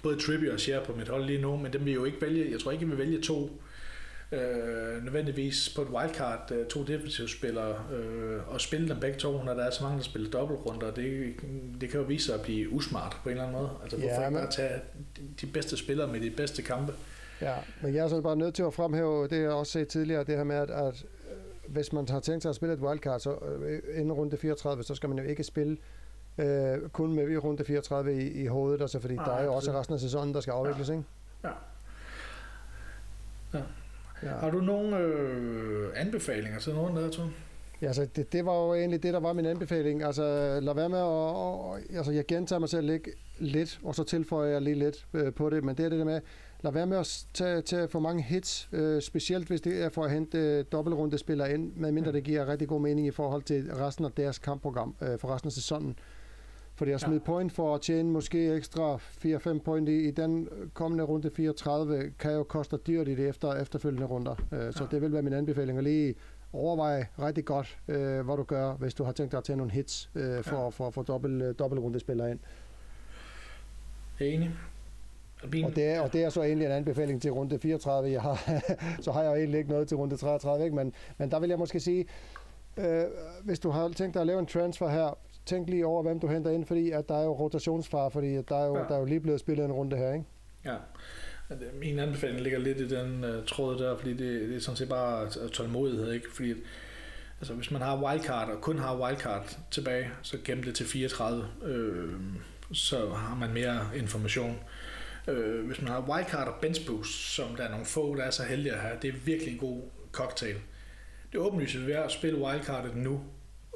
både 0.03 0.21
Trippier 0.21 0.53
og 0.53 0.61
Share 0.61 0.85
på 0.85 0.93
mit 0.93 1.09
hold 1.09 1.25
lige 1.25 1.41
nu, 1.41 1.57
men 1.57 1.73
dem 1.73 1.85
vil 1.85 1.95
jo 1.95 2.05
ikke 2.05 2.23
vælge, 2.23 2.53
jeg 2.53 2.61
tror 2.61 2.73
ikke, 2.73 2.83
jeg 2.83 2.91
vil 2.91 2.99
vælge 2.99 3.21
to 3.21 3.51
øh, 4.33 5.05
nødvendigvis 5.05 5.73
på 5.77 5.83
et 5.83 5.89
wildcard, 5.89 6.53
øh, 6.53 6.67
to 6.67 6.83
defensive 6.83 7.29
spillere, 7.29 7.75
øh, 7.93 8.49
og 8.49 8.61
spille 8.61 8.89
dem 8.89 9.01
begge 9.01 9.19
to, 9.19 9.43
når 9.43 9.55
der 9.55 9.65
er 9.65 9.71
så 9.71 9.83
mange, 9.83 9.99
der 9.99 10.05
spiller 10.05 10.31
dobbeltrunder. 10.31 10.91
Det, 10.91 11.35
det 11.81 11.91
kan 11.91 12.01
jo 12.01 12.07
vise 12.07 12.27
sig 12.27 12.35
at 12.35 12.43
blive 12.43 12.73
usmart 12.73 13.17
på 13.23 13.29
en 13.29 13.31
eller 13.31 13.47
anden 13.47 13.61
måde. 13.61 13.71
Altså, 13.83 13.97
hvorfor 13.97 14.23
ja, 14.23 14.29
ikke 14.29 14.39
bare 14.39 14.51
tage 14.51 14.81
de 15.41 15.47
bedste 15.47 15.77
spillere 15.77 16.09
med 16.09 16.21
de 16.21 16.31
bedste 16.31 16.63
kampe? 16.63 16.93
Ja, 17.41 17.55
men 17.83 17.95
jeg 17.95 18.05
er 18.05 18.09
så 18.09 18.21
bare 18.21 18.37
nødt 18.37 18.55
til 18.55 18.63
at 18.63 18.75
fremhæve 18.75 19.29
det, 19.29 19.43
jeg 19.43 19.51
også 19.51 19.73
set 19.73 19.89
tidligere, 19.89 20.25
det 20.25 20.37
her 20.37 20.45
med, 20.45 20.57
at, 20.57 20.71
at 20.71 21.05
hvis 21.69 21.93
man 21.93 22.09
har 22.09 22.21
tænkt 22.21 22.43
sig 22.43 22.49
at 22.51 22.57
spille 22.57 22.75
et 22.75 22.81
wildcard, 22.81 23.21
så 23.21 23.31
øh, 23.31 23.81
inden 23.95 24.13
runde 24.13 24.37
34, 24.37 24.83
så 24.83 24.95
skal 24.95 25.09
man 25.09 25.19
jo 25.19 25.25
ikke 25.25 25.45
spille 25.45 25.77
øh, 26.39 26.89
kun 26.89 27.13
med 27.13 27.45
runde 27.45 27.65
34 27.65 28.23
i, 28.23 28.43
i 28.43 28.47
hovedet, 28.47 28.81
altså, 28.81 29.01
fordi 29.01 29.15
Nej, 29.15 29.25
der 29.25 29.33
er 29.33 29.45
jo 29.45 29.55
også 29.55 29.73
resten 29.73 29.95
af 29.95 30.01
sæsonen, 30.01 30.35
der 30.35 30.41
skal 30.41 30.53
afvikles, 30.53 30.89
ja. 30.89 30.93
ikke? 30.93 31.05
Ja. 31.45 31.51
ja. 33.55 33.63
ja. 34.23 34.29
Har 34.29 34.51
du 34.51 34.61
nogle 34.61 34.99
øh, 34.99 35.89
anbefalinger 35.97 36.59
til 36.59 36.75
nogen 36.75 36.97
der, 36.97 37.11
Tom? 37.11 37.31
Ja, 37.83 37.87
altså, 37.87 38.07
det, 38.17 38.33
det 38.33 38.47
var 38.47 38.55
jo 38.55 38.75
egentlig 38.75 39.03
det, 39.03 39.13
der 39.13 39.21
var 39.21 39.33
min 39.33 39.47
anbefaling. 39.47 40.03
Altså, 40.03 40.23
lad 40.63 40.75
være 40.75 40.89
med 40.89 40.99
at... 40.99 41.05
Og, 41.05 41.71
og, 41.71 41.79
altså, 41.91 42.13
jeg 42.13 42.27
gentager 42.27 42.61
mig 42.61 42.69
selv 42.69 42.87
lidt, 42.87 43.09
lidt, 43.39 43.81
og 43.85 43.95
så 43.95 44.05
tilføjer 44.05 44.51
jeg 44.51 44.63
lige 44.63 44.75
lidt 44.75 45.07
øh, 45.15 45.35
på 45.35 45.51
det, 45.51 45.65
men 45.65 45.77
det 45.77 45.85
er 45.85 45.89
det 45.89 45.99
der 45.99 46.05
med, 46.05 46.21
lad 46.63 46.73
være 46.73 46.87
med 46.87 46.99
at 46.99 47.25
tage, 47.35 47.63
tage 47.63 47.89
for 47.89 48.01
mange 48.01 48.23
hits, 48.23 48.69
øh, 48.73 49.03
specielt 49.03 49.49
hvis 49.49 49.61
det 49.61 49.83
er 49.83 49.89
for 49.89 50.05
at 50.05 50.11
hente 50.11 50.39
øh, 50.39 50.65
dobbeltrundespillere 50.73 51.55
ind, 51.55 51.73
medmindre 51.77 52.13
det 52.13 52.25
giver 52.25 52.49
rigtig 52.49 52.69
god 52.69 52.81
mening 52.81 53.07
i 53.07 53.11
forhold 53.11 53.43
til 53.43 53.75
resten 53.75 54.05
af 54.05 54.13
deres 54.13 54.39
kampprogram 54.39 54.95
øh, 55.03 55.19
for 55.19 55.35
resten 55.35 55.49
af 55.49 55.53
sæsonen. 55.53 55.99
Fordi 56.79 56.91
at 56.91 57.01
smide 57.01 57.21
ja. 57.27 57.33
point 57.33 57.53
for 57.53 57.75
at 57.75 57.81
tjene 57.81 58.11
måske 58.11 58.55
ekstra 58.55 58.97
4-5 58.97 59.59
point 59.59 59.89
i, 59.89 60.09
i 60.09 60.11
den 60.11 60.49
kommende 60.75 61.05
runde 61.05 61.31
34, 61.31 62.11
kan 62.19 62.33
jo 62.33 62.43
koste 62.43 62.77
dyrt 62.77 63.09
i 63.09 63.15
det 63.15 63.29
efter, 63.29 63.55
efterfølgende 63.55 64.07
runder. 64.07 64.33
Uh, 64.33 64.59
så 64.59 64.79
ja. 64.81 64.87
det 64.91 65.03
vil 65.03 65.13
være 65.13 65.23
min 65.23 65.33
anbefaling 65.33 65.79
at 65.79 65.85
lige 65.85 66.15
overveje 66.53 67.07
rigtig 67.19 67.45
godt, 67.45 67.79
uh, 67.89 67.95
hvad 67.95 68.37
du 68.37 68.43
gør, 68.43 68.73
hvis 68.73 68.95
du 68.95 69.05
har 69.05 69.13
tænkt 69.13 69.33
dig 69.33 69.39
at 69.39 69.45
tage 69.45 69.57
nogle 69.57 69.73
hits 69.73 70.11
uh, 70.15 70.21
for, 70.23 70.27
ja. 70.27 70.41
for, 70.41 70.71
for, 70.71 70.91
for 70.91 71.03
dobbelt, 71.03 71.59
dobbeltrundespillere 71.59 72.31
ind. 72.31 72.39
Enig. 74.21 74.51
Og 75.43 75.77
det, 75.77 75.85
er, 75.85 76.01
og 76.01 76.13
det 76.13 76.25
er 76.25 76.29
så 76.29 76.43
egentlig 76.43 76.67
en 76.67 76.73
anbefaling 76.73 77.23
til 77.23 77.33
runde 77.33 77.59
34. 77.59 78.11
Jeg 78.11 78.23
har, 78.23 78.63
så 79.05 79.13
har 79.13 79.23
jeg 79.23 79.31
jo 79.31 79.37
egentlig 79.37 79.59
ikke 79.59 79.71
noget 79.71 79.89
til 79.89 79.97
runde 79.97 80.17
33, 80.17 80.65
ikke? 80.65 80.77
Men, 80.77 80.93
men 81.19 81.31
der 81.31 81.41
vil 81.41 81.49
jeg 81.49 81.59
måske 81.59 81.81
sige, 81.81 82.07
øh, 82.77 83.05
hvis 83.45 83.59
du 83.59 83.71
har 83.71 83.89
tænkt 83.89 84.15
dig 84.15 84.21
at 84.21 84.27
lave 84.27 84.39
en 84.39 84.47
transfer 84.47 84.89
her, 84.89 85.19
tænk 85.49 85.69
lige 85.69 85.87
over, 85.87 86.03
hvem 86.03 86.21
du 86.21 86.27
henter 86.27 86.51
ind, 86.51 86.65
fordi 86.65 86.91
at 86.91 87.09
der 87.09 87.19
er 87.19 87.25
jo 87.25 87.33
rotationsfar, 87.33 88.09
fordi 88.09 88.35
at 88.35 88.49
der, 88.49 88.57
er 88.57 88.67
jo, 88.67 88.77
ja. 88.77 88.83
der 88.83 88.95
er 88.95 88.99
jo 88.99 89.05
lige 89.05 89.21
blevet 89.21 89.41
spillet 89.41 89.65
en 89.65 89.73
runde 89.73 89.97
her, 89.97 90.13
ikke? 90.13 90.25
Ja. 90.65 90.77
Min 91.81 91.99
anbefaling 91.99 92.41
ligger 92.41 92.59
lidt 92.59 92.79
i 92.79 92.89
den 92.89 93.25
uh, 93.25 93.45
tråd 93.47 93.79
der, 93.79 93.97
fordi 93.97 94.11
det, 94.11 94.49
det 94.49 94.57
er 94.57 94.61
sådan 94.61 94.77
set 94.77 94.89
bare 94.89 95.29
tålmodighed, 95.49 96.13
ikke? 96.13 96.27
Fordi 96.35 96.55
altså, 97.41 97.55
hvis 97.55 97.71
man 97.71 97.83
har 97.83 98.03
wildcard 98.03 98.51
og 98.51 98.61
kun 98.61 98.79
har 98.79 98.97
wildcard 98.97 99.59
tilbage, 99.71 100.11
så 100.23 100.39
gem 100.45 100.63
det 100.63 100.75
til 100.75 100.87
34, 100.87 101.49
øh, 101.65 102.13
så 102.73 103.09
har 103.09 103.35
man 103.35 103.53
mere 103.53 103.81
information. 103.97 104.57
Øh, 105.29 105.67
hvis 105.67 105.83
man 105.83 105.91
har 105.91 106.01
wildcard 106.01 106.49
og 106.49 106.55
bench 106.61 106.87
boost, 106.87 107.35
som 107.35 107.57
der 107.57 107.65
er 107.65 107.71
nogle 107.71 107.87
få, 107.87 108.15
der 108.15 108.23
er 108.23 108.31
så 108.31 108.43
heldige 108.43 108.73
at 108.73 108.79
have, 108.79 108.97
det 109.03 109.09
er 109.09 109.19
virkelig 109.25 109.53
en 109.53 109.59
god 109.59 109.83
cocktail. 110.13 110.57
Det 111.33 111.41
åbenlyse 111.41 111.79
vil 111.79 111.89
være 111.89 112.05
at 112.05 112.11
spille 112.11 112.39
wildcardet 112.39 112.97
nu, 112.97 113.21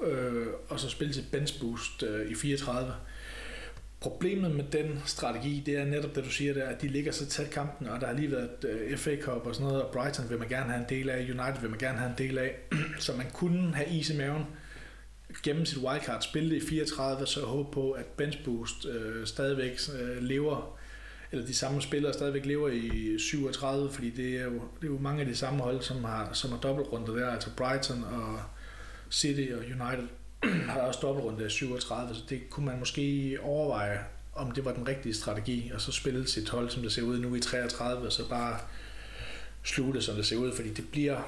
øh, 0.07 0.47
og 0.69 0.81
så 0.81 0.89
spille 0.89 1.13
til 1.13 1.25
bench 1.33 1.61
boost 1.61 2.03
øh, 2.03 2.31
i 2.31 2.35
34. 2.35 2.95
Problemet 4.01 4.55
med 4.55 4.65
den 4.73 5.03
strategi, 5.07 5.63
det 5.67 5.79
er 5.79 5.85
netop 5.85 6.15
det, 6.15 6.25
du 6.25 6.31
siger 6.31 6.55
der, 6.55 6.67
at 6.67 6.83
de 6.83 6.89
ligger 6.89 7.13
så 7.13 7.27
tæt 7.27 7.51
kampen, 7.51 7.87
og 7.87 8.01
der 8.01 8.07
har 8.07 8.15
lige 8.15 8.31
været 8.31 8.51
øh, 8.69 8.97
FA 8.99 9.17
Cup 9.21 9.47
og 9.47 9.55
sådan 9.55 9.69
noget, 9.69 9.83
og 9.83 9.93
Brighton 9.93 10.31
vil 10.31 10.39
man 10.39 10.49
gerne 10.49 10.73
have 10.73 10.81
en 10.81 10.89
del 10.89 11.11
af, 11.11 11.19
United 11.19 11.61
vil 11.61 11.71
man 11.71 11.79
gerne 11.79 11.99
have 11.99 12.11
en 12.11 12.19
del 12.19 12.39
af, 12.39 12.55
så 12.99 13.17
man 13.17 13.27
kunne 13.33 13.75
have 13.75 13.89
is 13.89 14.11
i 14.11 14.17
maven, 14.17 14.45
gemme 15.43 15.67
sit 15.67 15.79
wildcard, 15.79 16.23
spille 16.23 16.51
det 16.51 16.63
i 16.63 16.67
34, 16.67 17.27
så 17.27 17.41
håbe 17.41 17.71
på, 17.73 17.91
at 17.91 18.07
bench 18.07 18.45
boost 18.45 18.87
øh, 18.87 19.27
stadigvæk 19.27 19.79
øh, 20.01 20.23
lever 20.23 20.79
eller 21.33 21.47
de 21.47 21.55
samme 21.55 21.83
spillere 21.83 22.13
stadigvæk 22.13 22.47
lever 22.47 22.69
i 22.69 23.19
37, 23.19 23.91
fordi 23.91 24.11
det 24.11 24.37
er 24.37 24.45
jo, 24.45 24.53
det 24.53 24.87
er 24.89 24.93
jo 24.93 24.99
mange 24.99 25.21
af 25.21 25.27
de 25.27 25.37
samme 25.37 25.63
hold, 25.63 25.83
som 25.83 26.05
har, 26.05 26.33
som 26.33 26.51
har 26.51 26.59
dobbeltrunder 26.59 27.15
der, 27.15 27.31
altså 27.31 27.51
Brighton 27.57 28.05
og 28.05 28.41
City 29.13 29.53
og 29.53 29.59
United 29.59 30.09
har 30.73 30.81
også 30.81 31.01
dobbeltrunde 31.03 31.47
i 31.47 31.51
37, 31.51 32.15
så 32.15 32.23
det 32.29 32.51
kunne 32.51 32.67
man 32.67 32.79
måske 32.79 33.39
overveje, 33.43 34.01
om 34.35 34.51
det 34.51 34.65
var 34.65 34.73
den 34.73 34.89
rigtige 34.89 35.15
strategi, 35.15 35.71
og 35.75 35.81
så 35.81 35.93
spille 35.93 36.29
sit 36.29 36.49
hold, 36.49 36.71
som 36.71 36.83
det 36.83 36.93
ser 36.93 37.03
ud 37.03 37.19
nu 37.19 37.35
i 37.35 37.41
33, 37.41 38.07
og 38.07 38.13
så 38.13 38.29
bare 38.29 38.59
slutte, 39.63 40.03
som 40.03 40.15
det 40.15 40.27
ser 40.27 40.37
ud, 40.37 40.53
fordi 40.57 40.75
det 40.75 40.85
bliver, 40.93 41.21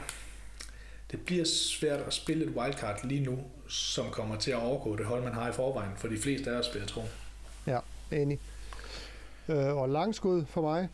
det 1.11 1.21
bliver 1.21 1.45
svært 1.45 2.01
at 2.01 2.15
spille 2.15 2.45
et 2.45 2.51
wildcard 2.51 3.01
lige 3.05 3.25
nu, 3.25 3.39
som 3.69 4.11
kommer 4.11 4.37
til 4.37 4.51
at 4.51 4.59
overgå 4.59 4.97
det 4.97 5.07
hold, 5.07 5.23
man 5.23 5.35
har 5.35 5.49
i 5.49 5.53
forvejen, 5.53 5.93
for 5.97 6.09
de 6.09 6.19
fleste 6.19 6.51
af 6.51 6.59
os, 6.59 6.75
vil 6.75 6.81
jeg 6.81 6.89
tro. 6.89 7.03
Ja, 7.67 7.79
enig 8.13 8.41
øh, 9.49 9.77
og 9.77 9.89
langskud 9.89 10.45
for 10.45 10.61
mig. 10.61 10.89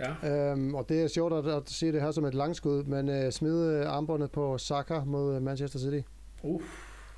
Ja. 0.00 0.50
Øhm, 0.50 0.74
og 0.74 0.88
det 0.88 1.02
er 1.02 1.08
sjovt 1.08 1.32
at, 1.32 1.46
at 1.46 1.70
sige 1.70 1.92
det 1.92 2.02
her 2.02 2.10
som 2.10 2.24
et 2.24 2.34
langskud, 2.34 2.84
men 2.84 3.08
øh, 3.08 3.32
smide 3.32 3.74
øh, 3.74 3.92
armbåndet 3.92 4.30
på 4.30 4.58
Saka 4.58 5.00
mod 5.04 5.40
Manchester 5.40 5.78
City. 5.78 6.00
Uh. 6.42 6.62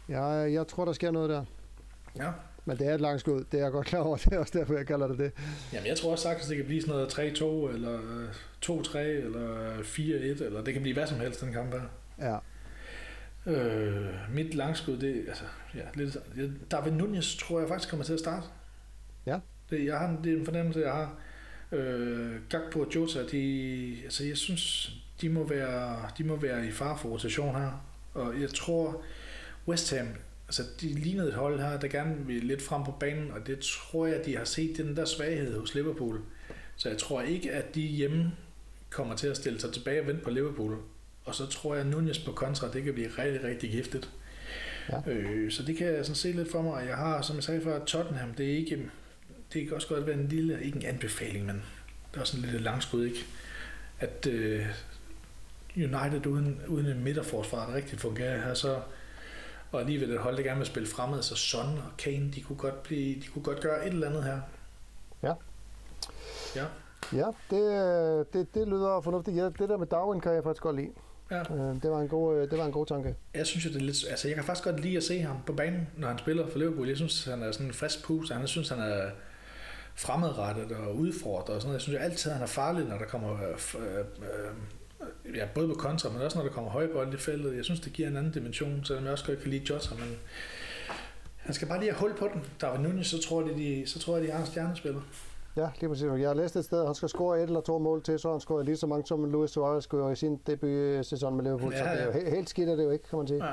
Ja, 0.09 0.25
jeg 0.27 0.67
tror, 0.67 0.85
der 0.85 0.93
sker 0.93 1.11
noget 1.11 1.31
der. 1.31 1.45
Ja. 2.17 2.31
Men 2.65 2.79
det 2.79 2.87
er 2.87 2.95
et 2.95 3.01
langskud, 3.01 3.45
det 3.53 3.61
er 3.61 3.65
jeg 3.65 3.73
godt 3.73 3.87
klar 3.87 4.01
over. 4.01 4.17
Det 4.25 4.33
er 4.33 4.39
også 4.39 4.59
derfor, 4.59 4.75
jeg 4.75 4.87
kalder 4.87 5.07
det 5.09 5.19
det. 5.19 5.33
Jamen, 5.73 5.87
jeg 5.87 5.97
tror 5.97 6.11
også 6.11 6.23
sagtens, 6.23 6.47
det 6.47 6.57
kan 6.57 6.67
blive 6.67 6.83
sådan 6.83 6.95
noget 6.95 7.13
3-2, 7.71 7.75
eller 7.75 7.99
2-3, 8.67 8.99
eller 8.99 9.79
4-1, 9.79 10.45
eller 10.45 10.65
det 10.65 10.73
kan 10.75 10.83
blive 10.83 10.95
hvad 10.95 11.07
som 11.07 11.21
helst, 11.21 11.41
den 11.41 11.53
kamp 11.53 11.73
der. 11.73 11.83
Ja. 12.19 12.39
Øh, 13.47 14.35
mit 14.35 14.55
langskud, 14.55 14.97
det 14.97 15.25
altså, 15.29 15.45
ja, 15.75 15.81
lidt, 15.95 16.17
David 16.71 16.93
Nunez 16.93 17.37
tror 17.37 17.61
jeg 17.61 17.69
faktisk 17.69 17.91
kommer 17.91 18.05
til 18.05 18.13
at 18.13 18.19
starte. 18.19 18.47
Ja. 19.27 19.39
Det, 19.71 19.85
jeg 19.85 19.99
har, 19.99 20.17
det 20.25 20.33
er 20.33 20.37
en 20.37 20.45
fornemmelse, 20.45 20.81
jeg 20.81 20.93
har. 20.93 21.17
Øh, 21.73 22.37
Gakpo 22.49 22.81
og 22.81 22.95
Jota, 22.95 23.27
de, 23.27 23.97
altså 24.05 24.25
jeg 24.25 24.37
synes, 24.37 24.93
de 25.21 25.29
må, 25.29 25.47
være, 25.47 25.97
de 26.19 26.25
må 26.25 26.37
være 26.37 26.67
i 26.67 26.71
far 26.71 26.97
for 26.97 27.09
rotation 27.09 27.55
her. 27.55 27.85
Og 28.15 28.41
jeg 28.41 28.51
tror, 28.51 29.03
West 29.69 29.95
Ham, 29.95 30.09
altså 30.47 30.63
de 30.81 30.89
lignede 30.89 31.29
et 31.29 31.35
hold 31.35 31.61
her, 31.61 31.81
der 31.81 31.89
gerne 31.89 32.27
vil 32.27 32.45
lidt 32.45 32.63
frem 32.63 32.85
på 32.85 32.95
banen, 33.01 33.31
og 33.31 33.47
det 33.47 33.59
tror 33.59 34.07
jeg, 34.07 34.25
de 34.25 34.37
har 34.37 34.45
set 34.45 34.77
den 34.77 34.97
der 34.97 35.05
svaghed 35.05 35.61
hos 35.61 35.75
Liverpool. 35.75 36.21
Så 36.77 36.89
jeg 36.89 36.99
tror 36.99 37.23
ikke, 37.23 37.53
at 37.53 37.75
de 37.75 37.81
hjemme 37.81 38.33
kommer 38.91 39.17
til 39.17 39.27
at 39.27 39.37
stille 39.37 39.61
sig 39.61 39.73
tilbage 39.73 40.01
og 40.01 40.07
vente 40.07 40.23
på 40.23 40.31
Liverpool. 40.31 40.77
Og 41.25 41.35
så 41.35 41.47
tror 41.47 41.75
jeg, 41.75 41.85
at 41.85 41.91
Nunez 41.91 42.25
på 42.25 42.33
kontra, 42.33 42.73
det 42.73 42.85
kan 42.85 42.95
blive 42.95 43.09
rigtig, 43.09 43.45
rigtig 43.45 43.71
giftigt. 43.71 44.11
Ja. 44.93 45.11
Øh, 45.11 45.53
så 45.53 45.63
det 45.63 45.77
kan 45.77 45.87
jeg 45.87 46.05
sådan 46.05 46.17
se 46.17 46.33
lidt 46.33 46.51
for 46.51 46.63
mig, 46.63 46.87
jeg 46.87 46.97
har, 46.97 47.23
som 47.23 47.37
jeg 47.37 47.45
sagde 47.45 47.61
før, 47.61 47.85
Tottenham, 47.85 48.35
det 48.35 48.53
er 48.53 48.57
ikke, 48.57 48.91
det 49.53 49.67
kan 49.67 49.75
også 49.75 49.89
godt 49.89 50.07
være 50.07 50.17
en 50.17 50.29
lille, 50.29 50.65
ikke 50.65 50.77
en 50.77 50.85
anbefaling, 50.85 51.47
men 51.47 51.63
det 52.15 52.21
er 52.21 52.35
en 52.37 52.43
lille 52.43 52.59
langskud, 52.59 53.05
ikke? 53.05 53.25
At 54.01 54.27
uh, 54.27 54.67
United 55.77 56.27
uden, 56.27 56.61
uden 56.69 56.87
en 56.87 57.05
midterforsvar, 57.05 57.67
der 57.67 57.75
rigtig 57.75 58.01
fungerer 58.01 58.41
her, 58.41 58.55
så 58.55 58.81
og 59.73 59.81
alligevel 59.81 60.11
et 60.11 60.19
hold, 60.19 60.37
der 60.37 60.43
gerne 60.43 60.59
vil 60.59 60.67
spille 60.67 60.89
fremad, 60.89 61.23
så 61.23 61.37
Son 61.37 61.67
og 61.67 61.97
Kane, 61.99 62.31
de 62.35 62.43
kunne 62.43 62.59
godt, 62.59 62.83
blive, 62.83 63.21
de 63.21 63.27
kunne 63.27 63.43
godt 63.43 63.61
gøre 63.61 63.87
et 63.87 63.93
eller 63.93 64.09
andet 64.09 64.25
her. 64.25 64.41
Ja. 65.23 65.33
Ja. 66.57 66.65
Ja, 67.13 67.27
det, 67.51 68.33
det, 68.33 68.55
det 68.55 68.69
lyder 68.69 69.01
fornuftigt. 69.01 69.37
Ja, 69.37 69.45
det 69.45 69.69
der 69.69 69.77
med 69.77 69.87
Darwin 69.87 70.21
kan 70.21 70.33
jeg 70.33 70.43
faktisk 70.43 70.63
godt 70.63 70.77
lide. 70.77 70.91
Ja. 71.31 71.41
Øh, 71.41 71.83
det, 71.83 71.91
var 71.91 72.01
en 72.01 72.09
god, 72.09 72.37
øh, 72.37 72.51
det 72.51 72.59
var 72.59 72.65
en 72.65 72.73
god 72.73 72.87
tanke. 72.87 73.15
Jeg 73.35 73.47
synes 73.47 73.65
jo, 73.65 73.71
det 73.71 73.77
er 73.77 73.81
lidt, 73.81 74.05
altså 74.11 74.29
jeg 74.29 74.35
kan 74.35 74.45
faktisk 74.45 74.65
godt 74.65 74.81
lide 74.81 74.97
at 74.97 75.03
se 75.03 75.21
ham 75.21 75.37
på 75.47 75.53
banen, 75.53 75.89
når 75.97 76.09
han 76.09 76.19
spiller 76.19 76.47
for 76.51 76.59
Liverpool. 76.59 76.89
Jeg 76.89 76.97
synes, 76.97 77.25
han 77.25 77.43
er 77.43 77.53
sådan 77.53 77.67
en 77.67 77.73
frisk 77.73 78.05
pus. 78.05 78.31
Jeg 78.31 78.49
synes, 78.49 78.69
han 78.69 78.79
er, 78.81 79.11
fremadrettet 79.95 80.73
og 80.73 80.97
udfordret 80.97 81.55
og 81.55 81.61
sådan 81.61 81.69
noget. 81.69 81.75
Jeg 81.75 81.81
synes 81.81 81.99
jo 81.99 82.05
altid, 82.05 82.31
han 82.31 82.43
er 82.43 82.47
farlig, 82.47 82.85
når 82.85 82.99
der 82.99 83.05
kommer 83.05 83.33
øh, 83.33 83.83
øh, 83.83 83.99
øh, 83.99 84.55
ja, 85.35 85.47
både 85.55 85.69
på 85.69 85.75
kontra, 85.75 86.09
men 86.09 86.23
også 86.23 86.39
når 86.39 86.45
der 86.45 86.53
kommer 86.53 86.71
højbold 86.71 87.15
i 87.15 87.17
feltet. 87.17 87.57
Jeg 87.57 87.65
synes, 87.65 87.81
det 87.81 87.93
giver 87.93 88.09
en 88.09 88.17
anden 88.17 88.33
dimension, 88.33 88.85
selvom 88.85 89.05
jeg 89.05 89.13
også 89.13 89.27
godt 89.27 89.41
kan 89.41 89.51
lide 89.51 89.65
Jota, 89.71 89.95
men 89.95 90.17
han 91.37 91.55
skal 91.55 91.69
bare 91.69 91.81
lige 91.81 91.93
have 91.93 92.01
hul 92.01 92.17
på 92.17 92.29
den. 92.35 92.45
Der 92.61 92.67
var 92.67 92.79
Nunez, 92.79 93.07
så 93.07 93.23
tror, 93.23 93.43
de, 93.43 93.55
de, 93.55 93.83
så 93.87 93.99
tror 93.99 94.17
jeg, 94.17 94.27
de 94.27 94.33
har 94.33 94.41
en 94.41 94.47
stjernespiller. 94.47 95.01
Ja, 95.57 95.69
lige 95.81 95.89
præcis. 95.89 96.05
Jeg 96.05 96.29
har 96.29 96.35
læst 96.35 96.57
et 96.57 96.65
sted, 96.65 96.81
at 96.81 96.87
han 96.87 96.95
skal 96.95 97.09
score 97.09 97.39
et 97.39 97.43
eller 97.43 97.61
to 97.61 97.79
mål 97.79 98.03
til, 98.03 98.19
så 98.19 98.31
han 98.31 98.41
scorer 98.41 98.63
lige 98.63 98.77
så 98.77 98.87
mange 98.87 99.07
som 99.07 99.31
Luis 99.31 99.51
Suarez 99.51 99.85
skulle 99.85 100.13
i 100.13 100.17
sin 100.17 100.41
debut-sæson 100.47 101.37
med 101.37 101.45
Liverpool. 101.45 101.73
Ja, 101.73 101.79
ja. 101.79 101.85
Så 101.85 101.93
det 101.93 102.03
er 102.03 102.07
jo 102.07 102.13
helt, 102.13 102.29
helt 102.29 102.49
skidt 102.49 102.69
er 102.69 102.77
det 102.77 102.85
jo 102.85 102.91
ikke, 102.91 103.09
kan 103.09 103.19
man 103.19 103.27
sige. 103.27 103.45
Ja. 103.45 103.53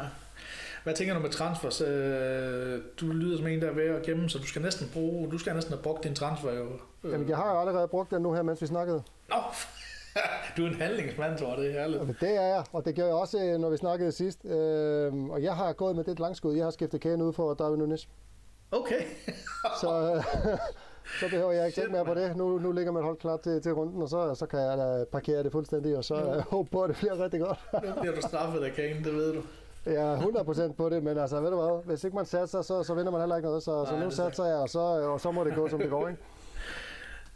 Hvad 0.84 0.93
tænker 0.93 1.13
du 1.13 1.19
med 1.19 1.30
transfers? 1.30 1.82
Øh, 1.82 2.82
du 3.01 3.07
lyder 3.07 3.38
som 3.38 3.47
en, 3.47 3.61
der 3.61 3.67
er 3.67 3.74
ved 3.74 3.84
at 3.84 4.03
gemme, 4.03 4.30
så 4.30 4.38
du 4.38 4.45
skal 4.47 4.61
næsten 4.61 4.89
bruge, 4.93 5.32
du 5.32 5.38
skal 5.38 5.53
næsten 5.53 5.74
have 5.74 5.84
brugt 5.84 6.03
din 6.03 6.15
transfer. 6.15 6.53
Jo. 6.53 6.67
Jamen, 7.03 7.30
jeg 7.30 7.38
har 7.38 7.53
jo 7.53 7.59
allerede 7.59 7.88
brugt 7.88 8.11
den 8.11 8.22
nu 8.22 8.34
her, 8.34 8.41
mens 8.41 8.61
vi 8.61 8.67
snakkede. 8.67 9.03
Nå, 9.30 9.36
du 10.57 10.66
er 10.66 10.68
en 10.68 10.76
handlingsmand, 10.76 11.38
tror 11.38 11.47
jeg, 11.47 11.57
det 11.57 11.68
er 11.68 11.80
herligt. 11.80 12.20
Det 12.20 12.38
er 12.38 12.47
jeg, 12.47 12.64
og 12.72 12.86
det 12.86 12.95
gør 12.95 13.05
jeg 13.05 13.14
også, 13.14 13.38
øh, 13.45 13.59
når 13.59 13.70
vi 13.70 13.78
snakkede 13.78 14.12
sidst. 14.12 14.45
Øh, 14.45 15.14
og 15.14 15.43
jeg 15.43 15.55
har 15.55 15.74
gået 15.74 15.95
med 15.95 16.03
det 16.03 16.20
langskud. 16.20 16.55
Jeg 16.55 16.64
har 16.64 16.72
skiftet 16.72 17.01
kæden 17.01 17.22
ud 17.22 17.34
for 17.34 17.53
David 17.53 17.78
Nunes. 17.78 18.09
Okay. 18.72 19.01
så, 19.82 20.24
så 21.20 21.30
behøver 21.30 21.51
jeg 21.51 21.66
ikke 21.66 21.82
tænke 21.82 21.91
mere 21.91 22.05
på 22.05 22.14
det. 22.14 22.38
Nu, 22.38 22.59
nu 22.59 22.72
ligger 22.72 22.91
man 22.91 23.03
hold 23.03 23.18
klar 23.18 23.38
til, 23.38 23.62
til 23.62 23.74
runden, 23.74 24.01
og 24.01 24.09
så, 24.09 24.36
så 24.36 24.45
kan 24.45 24.59
jeg 24.59 24.78
da 24.78 25.05
parkere 25.12 25.43
det 25.43 25.51
fuldstændig, 25.51 25.97
og 25.97 26.03
så 26.03 26.16
ja. 26.16 26.41
håbe 26.41 26.70
på, 26.70 26.82
at 26.82 26.89
det 26.89 26.97
bliver 26.97 27.24
rigtig 27.24 27.39
godt. 27.39 27.59
nu 27.74 28.01
bliver 28.01 28.16
du 28.16 28.22
straffet 28.22 28.64
af 28.64 28.72
Kane, 28.72 29.03
det 29.03 29.16
ved 29.16 29.34
du. 29.34 29.41
Jeg 29.86 30.14
er 30.14 30.18
100% 30.70 30.74
på 30.74 30.89
det, 30.89 31.03
men 31.03 31.18
altså, 31.18 31.41
ved 31.41 31.49
du 31.49 31.55
hvad, 31.55 31.86
hvis 31.86 32.03
ikke 32.03 32.16
man 32.16 32.26
satser, 32.26 32.62
så, 32.62 32.84
så 32.84 32.93
vinder 32.93 33.12
man 33.12 33.22
heller 33.22 33.36
ikke 33.36 33.47
noget, 33.47 33.64
så, 33.64 33.76
Nej, 33.76 33.86
så 33.86 33.97
nu 33.97 34.12
satser 34.12 34.45
jeg, 34.45 34.55
og 34.55 34.70
så, 34.70 34.80
og 34.80 35.22
så 35.22 35.32
må 35.32 35.43
det 35.43 35.55
gå, 35.55 35.68
som 35.70 35.80
det 35.80 35.89
går, 35.89 36.07
ikke? 36.07 36.22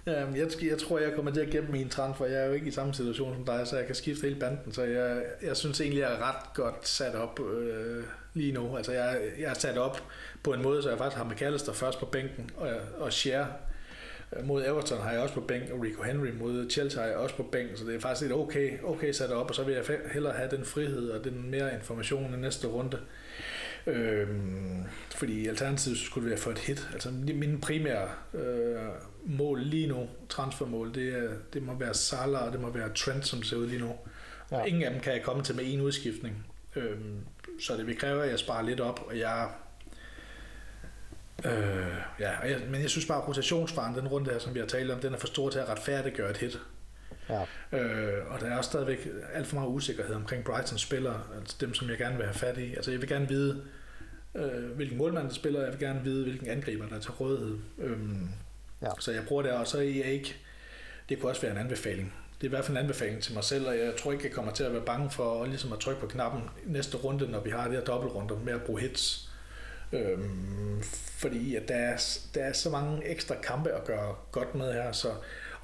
Jamen, 0.07 0.35
jeg, 0.35 0.47
jeg 0.63 0.77
tror, 0.77 0.99
jeg 0.99 1.13
kommer 1.13 1.31
til 1.31 1.41
at 1.41 1.49
gemme 1.49 1.71
min 1.71 1.89
transfer. 1.89 2.25
Jeg 2.25 2.41
er 2.41 2.45
jo 2.45 2.53
ikke 2.53 2.67
i 2.67 2.71
samme 2.71 2.93
situation 2.93 3.33
som 3.33 3.45
dig, 3.45 3.67
så 3.67 3.77
jeg 3.77 3.85
kan 3.85 3.95
skifte 3.95 4.21
hele 4.21 4.39
banden. 4.39 4.71
Så 4.71 4.83
jeg, 4.83 5.23
jeg 5.41 5.57
synes 5.57 5.81
egentlig, 5.81 6.01
jeg 6.01 6.13
er 6.13 6.29
ret 6.29 6.53
godt 6.53 6.87
sat 6.87 7.15
op 7.15 7.39
øh, 7.39 8.03
lige 8.33 8.51
nu. 8.51 8.77
Altså, 8.77 8.91
jeg, 8.91 9.21
jeg 9.39 9.49
er 9.49 9.53
sat 9.53 9.77
op 9.77 10.03
på 10.43 10.53
en 10.53 10.61
måde, 10.61 10.83
så 10.83 10.89
jeg 10.89 10.97
faktisk 10.97 11.17
har 11.17 11.29
McAllister 11.29 11.73
først 11.73 11.99
på 11.99 12.05
bænken, 12.05 12.49
og, 12.57 12.69
og 12.97 13.13
Share 13.13 13.47
øh, 14.37 14.45
mod 14.47 14.65
Everton 14.65 15.01
har 15.01 15.11
jeg 15.11 15.19
også 15.19 15.33
på 15.33 15.41
bænken, 15.41 15.71
og 15.71 15.81
Rico 15.83 16.03
Henry 16.03 16.29
mod 16.39 16.69
Chelsea 16.69 17.01
har 17.01 17.07
jeg 17.07 17.17
også 17.17 17.35
på 17.35 17.43
bænken, 17.43 17.77
så 17.77 17.85
det 17.85 17.95
er 17.95 17.99
faktisk 17.99 18.31
et 18.31 18.37
okay, 18.37 18.71
okay 18.83 19.11
sat 19.11 19.31
op, 19.31 19.49
og 19.49 19.55
så 19.55 19.63
vil 19.63 19.73
jeg 19.73 19.83
hellere 20.13 20.33
have 20.33 20.49
den 20.51 20.65
frihed 20.65 21.09
og 21.09 21.23
den 21.23 21.51
mere 21.51 21.73
information 21.73 22.33
i 22.33 22.37
næste 22.37 22.67
runde. 22.67 22.99
Øhm, 23.87 24.83
fordi 25.15 25.47
alternativet 25.47 25.97
skulle 25.97 26.23
det 26.23 26.29
være 26.29 26.39
for 26.39 26.51
et 26.51 26.59
hit. 26.59 26.89
Altså 26.93 27.11
min 27.11 27.61
primære 27.61 28.07
øh, 28.33 28.77
mål 29.25 29.61
lige 29.61 29.87
nu, 29.87 30.07
transfermål, 30.29 30.95
det, 30.95 31.13
er, 31.13 31.29
det 31.53 31.63
må 31.63 31.73
være 31.73 31.93
Salah 31.93 32.43
og 32.43 32.51
det 32.51 32.61
må 32.61 32.69
være 32.69 32.89
Trent, 32.93 33.27
som 33.27 33.43
ser 33.43 33.57
ud 33.57 33.67
lige 33.67 33.81
nu. 33.81 33.91
Ja. 34.51 34.63
Ingen 34.63 34.83
af 34.83 34.91
dem 34.91 35.01
kan 35.01 35.13
jeg 35.13 35.23
komme 35.23 35.43
til 35.43 35.55
med 35.55 35.63
en 35.67 35.81
udskiftning. 35.81 36.45
Øhm, 36.75 37.19
så 37.59 37.77
det 37.77 37.87
vil 37.87 37.97
kræve, 37.97 38.23
at 38.23 38.29
jeg 38.29 38.39
sparer 38.39 38.63
lidt 38.63 38.79
op, 38.79 39.03
og 39.07 39.19
jeg 39.19 39.49
Øh, 41.45 41.95
ja, 42.19 42.39
og 42.41 42.49
jeg, 42.49 42.61
men 42.69 42.81
jeg 42.81 42.89
synes 42.89 43.05
bare, 43.05 43.21
at 43.21 43.27
rotationsfaren, 43.27 43.95
den 43.95 44.07
runde 44.07 44.31
her, 44.31 44.39
som 44.39 44.53
vi 44.53 44.59
har 44.59 44.67
talt 44.67 44.91
om, 44.91 44.99
den 44.99 45.13
er 45.13 45.17
for 45.17 45.27
stor 45.27 45.49
til 45.49 45.59
at 45.59 45.69
retfærdiggøre 45.69 46.29
et 46.29 46.37
hit. 46.37 46.59
Ja. 47.29 47.41
Øh, 47.77 48.33
og 48.33 48.39
der 48.39 48.47
er 48.47 48.57
også 48.57 48.69
stadigvæk 48.69 49.07
alt 49.33 49.47
for 49.47 49.55
meget 49.55 49.69
usikkerhed 49.69 50.15
omkring 50.15 50.43
Brightons 50.43 50.81
spillere, 50.81 51.21
altså 51.39 51.57
dem, 51.61 51.73
som 51.73 51.89
jeg 51.89 51.97
gerne 51.97 52.15
vil 52.15 52.25
have 52.25 52.35
fat 52.35 52.57
i. 52.57 52.75
Altså 52.75 52.91
jeg 52.91 53.01
vil 53.01 53.09
gerne 53.09 53.27
vide, 53.27 53.61
øh, 54.35 54.71
hvilken 54.75 54.97
målmand 54.97 55.27
der 55.27 55.33
spiller, 55.33 55.61
jeg 55.61 55.71
vil 55.71 55.79
gerne 55.79 56.03
vide, 56.03 56.23
hvilken 56.23 56.47
angriber 56.47 56.87
der 56.87 56.95
er 56.95 56.99
til 56.99 57.11
rådighed. 57.11 57.57
Øhm, 57.77 58.29
Ja. 58.81 58.89
Så 58.99 59.11
jeg 59.11 59.23
bruger 59.27 59.43
det, 59.43 59.51
og 59.51 59.67
så 59.67 59.77
er 59.77 59.81
jeg 59.81 60.05
ikke, 60.05 60.35
det 61.09 61.19
kunne 61.19 61.31
også 61.31 61.41
være 61.41 61.51
en 61.51 61.57
anbefaling. 61.57 62.13
Det 62.41 62.43
er 62.43 62.45
i 62.45 62.49
hvert 62.49 62.65
fald 62.65 62.77
en 62.77 62.83
anbefaling 62.83 63.23
til 63.23 63.33
mig 63.33 63.43
selv, 63.43 63.67
og 63.67 63.77
jeg 63.77 63.93
tror 63.99 64.11
ikke, 64.11 64.23
jeg 64.23 64.31
kommer 64.31 64.51
til 64.51 64.63
at 64.63 64.73
være 64.73 64.81
bange 64.81 65.09
for 65.09 65.43
at, 65.43 65.49
ligesom 65.49 65.73
at 65.73 65.79
trykke 65.79 66.01
på 66.01 66.07
knappen 66.07 66.41
næste 66.65 66.97
runde, 66.97 67.31
når 67.31 67.39
vi 67.39 67.49
har 67.49 67.63
det 67.67 67.77
her 67.77 67.83
dobbeltrunder 67.83 68.39
med 68.39 68.53
at 68.53 68.61
bruge 68.61 68.81
hits. 68.81 69.29
Øhm, 69.93 70.81
fordi 71.17 71.55
at 71.55 71.67
der, 71.67 71.75
er, 71.75 72.17
der 72.35 72.43
er 72.43 72.53
så 72.53 72.69
mange 72.69 73.07
ekstra 73.07 73.35
kampe 73.43 73.71
at 73.71 73.85
gøre 73.85 74.15
godt 74.31 74.55
med 74.55 74.73
her, 74.73 74.91
så 74.91 75.07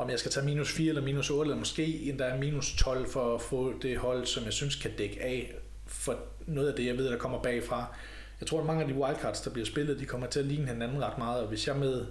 om 0.01 0.09
jeg 0.09 0.19
skal 0.19 0.31
tage 0.31 0.45
minus 0.45 0.71
4 0.71 0.89
eller 0.89 1.01
minus 1.01 1.29
8, 1.29 1.47
eller 1.47 1.59
måske 1.59 2.09
endda 2.09 2.37
minus 2.39 2.75
12 2.77 3.09
for 3.09 3.35
at 3.35 3.41
få 3.41 3.73
det 3.81 3.97
hold, 3.97 4.25
som 4.25 4.45
jeg 4.45 4.53
synes 4.53 4.75
kan 4.75 4.91
dække 4.97 5.21
af 5.23 5.53
for 5.85 6.19
noget 6.47 6.69
af 6.69 6.75
det, 6.75 6.85
jeg 6.85 6.97
ved, 6.97 7.09
der 7.09 7.17
kommer 7.17 7.41
bagfra. 7.41 7.95
Jeg 8.39 8.47
tror, 8.47 8.59
at 8.59 8.65
mange 8.65 8.81
af 8.81 8.87
de 8.87 8.93
wildcards, 8.93 9.41
der 9.41 9.51
bliver 9.51 9.65
spillet, 9.65 9.99
de 9.99 10.05
kommer 10.05 10.27
til 10.27 10.39
at 10.39 10.45
ligne 10.45 10.67
hinanden 10.67 11.03
ret 11.03 11.17
meget, 11.17 11.41
og 11.41 11.47
hvis 11.47 11.67
jeg 11.67 11.75
med 11.75 12.05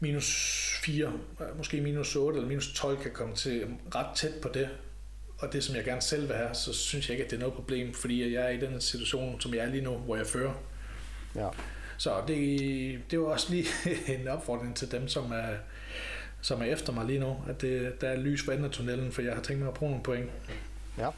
minus 0.00 0.26
4, 0.84 1.12
måske 1.56 1.80
minus 1.80 2.16
8 2.16 2.36
eller 2.36 2.48
minus 2.48 2.72
12 2.74 3.02
kan 3.02 3.10
komme 3.10 3.34
til 3.34 3.66
ret 3.94 4.16
tæt 4.16 4.34
på 4.42 4.48
det, 4.54 4.68
og 5.38 5.52
det, 5.52 5.64
som 5.64 5.76
jeg 5.76 5.84
gerne 5.84 6.02
selv 6.02 6.28
vil 6.28 6.36
have, 6.36 6.54
så 6.54 6.72
synes 6.72 7.08
jeg 7.08 7.14
ikke, 7.14 7.24
at 7.24 7.30
det 7.30 7.36
er 7.36 7.40
noget 7.40 7.54
problem, 7.54 7.94
fordi 7.94 8.34
jeg 8.34 8.44
er 8.44 8.48
i 8.48 8.60
den 8.60 8.80
situation, 8.80 9.40
som 9.40 9.54
jeg 9.54 9.64
er 9.64 9.70
lige 9.70 9.84
nu, 9.84 9.96
hvor 9.96 10.16
jeg 10.16 10.26
fører. 10.26 10.54
Ja. 11.34 11.48
Så 11.98 12.22
det, 12.28 13.00
det 13.10 13.20
var 13.20 13.26
også 13.26 13.52
lige 13.52 13.66
en 14.20 14.28
opfordring 14.28 14.76
til 14.76 14.92
dem, 14.92 15.08
som 15.08 15.32
er, 15.32 15.54
som 16.44 16.60
er 16.60 16.64
efter 16.64 16.92
mig 16.92 17.04
lige 17.04 17.18
nu, 17.18 17.36
at 17.48 17.60
det, 17.60 18.00
der 18.00 18.08
er 18.08 18.16
lys 18.16 18.44
for 18.44 18.52
enden 18.52 18.64
af 18.64 18.70
tunnelen, 18.70 19.12
for 19.12 19.22
jeg 19.22 19.34
har 19.34 19.42
tænkt 19.42 19.60
mig 19.62 19.68
at 19.68 19.74
bruge 19.74 19.90
nogle 19.90 20.04
point. 20.04 20.30
Ja. 20.98 21.10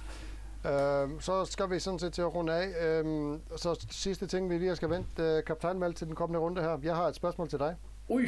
Øhm, 0.70 1.20
så 1.20 1.44
skal 1.44 1.70
vi 1.70 1.78
sådan 1.78 1.98
set 1.98 2.12
til 2.12 2.22
at 2.22 2.34
runde 2.34 2.52
af. 2.54 2.86
Øhm, 2.86 3.40
så 3.56 3.86
sidste 3.90 4.26
ting, 4.26 4.50
vi 4.50 4.58
lige 4.58 4.76
skal 4.76 4.90
vente. 4.90 5.22
Øh, 5.22 5.44
kaptajnvalg 5.44 5.96
til 5.96 6.06
den 6.06 6.14
kommende 6.14 6.40
runde 6.40 6.62
her. 6.62 6.78
Jeg 6.82 6.96
har 6.96 7.06
et 7.08 7.14
spørgsmål 7.16 7.48
til 7.48 7.58
dig. 7.58 7.76
Ui, 8.08 8.26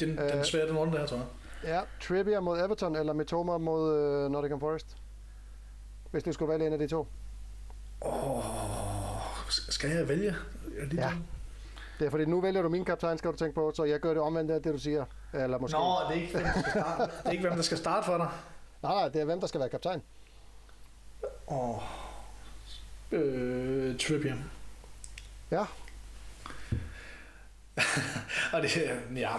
den, 0.00 0.08
øh, 0.18 0.28
den 0.30 0.38
Øh. 0.38 0.44
svære 0.44 0.68
den 0.68 0.76
runde 0.78 0.98
her, 0.98 1.06
tror 1.06 1.16
jeg. 1.16 1.26
Ja, 1.64 1.80
Trivia 2.00 2.40
mod 2.40 2.58
Everton 2.58 2.96
eller 2.96 3.12
Mitoma 3.12 3.58
mod 3.58 3.98
øh, 3.98 4.30
Nottingham 4.30 4.60
Forest? 4.60 4.96
Hvis 6.10 6.22
du 6.22 6.32
skulle 6.32 6.52
vælge 6.52 6.66
en 6.66 6.72
af 6.72 6.78
de 6.78 6.86
to. 6.88 7.06
Åh, 8.02 8.44
skal 9.48 9.90
jeg 9.90 10.08
vælge? 10.08 10.28
Er 10.78 10.84
det 10.90 10.96
Ja. 10.98 11.08
den? 11.14 11.26
Det 11.98 12.06
er 12.06 12.10
fordi, 12.10 12.24
nu 12.24 12.40
vælger 12.40 12.62
du 12.62 12.68
min 12.68 12.84
kaptajn, 12.84 13.18
skal 13.18 13.30
du 13.32 13.36
tænke 13.36 13.54
på, 13.54 13.72
så 13.74 13.84
jeg 13.84 14.00
gør 14.00 14.08
det 14.08 14.22
omvendt 14.22 14.50
af 14.50 14.62
det, 14.62 14.72
du 14.72 14.78
siger. 14.78 15.04
Eller 15.32 15.58
måske. 15.58 15.78
Nå, 15.78 15.96
det 16.08 16.16
er, 16.16 16.20
ikke, 16.20 16.32
hvem, 16.32 16.44
der 16.44 16.60
skal 16.60 16.72
starte. 16.72 17.02
det 17.02 17.26
er 17.26 17.30
ikke, 17.30 17.42
hvem 17.42 17.56
der 17.56 17.62
skal 17.62 17.78
starte 17.78 18.06
for 18.06 18.16
dig. 18.16 18.28
Nej, 18.82 18.94
nej, 18.94 19.08
det 19.08 19.20
er 19.20 19.24
hvem, 19.24 19.40
der 19.40 19.46
skal 19.46 19.60
være 19.60 19.68
kaptajn. 19.68 20.02
Åh, 21.48 21.82
øh, 23.12 23.98
Trippier. 23.98 24.36
Ja. 25.50 25.64
Og 28.52 28.62
det, 28.62 28.76
ja, 29.16 29.32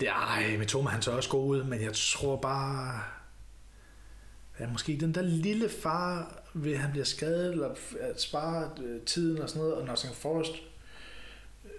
det, 0.00 0.08
er, 0.08 0.12
ej, 0.12 0.56
med 0.56 0.66
Thomas, 0.66 0.92
han 0.92 1.02
så 1.02 1.10
også 1.10 1.30
god 1.30 1.46
ud, 1.46 1.64
men 1.64 1.82
jeg 1.82 1.92
tror 1.94 2.36
bare, 2.36 3.00
ja, 4.60 4.68
måske 4.68 4.98
den 5.00 5.14
der 5.14 5.22
lille 5.22 5.68
far 5.68 6.40
ved, 6.54 6.72
at 6.72 6.78
han 6.78 6.90
bliver 6.90 7.04
skadet, 7.04 7.52
eller 7.52 7.74
at 8.00 8.20
spare 8.20 8.70
øh, 8.82 9.00
tiden 9.00 9.42
og 9.42 9.48
sådan 9.48 9.62
noget, 9.62 9.76
og 9.76 9.86
Nottingham 9.86 10.16
Forest 10.16 10.52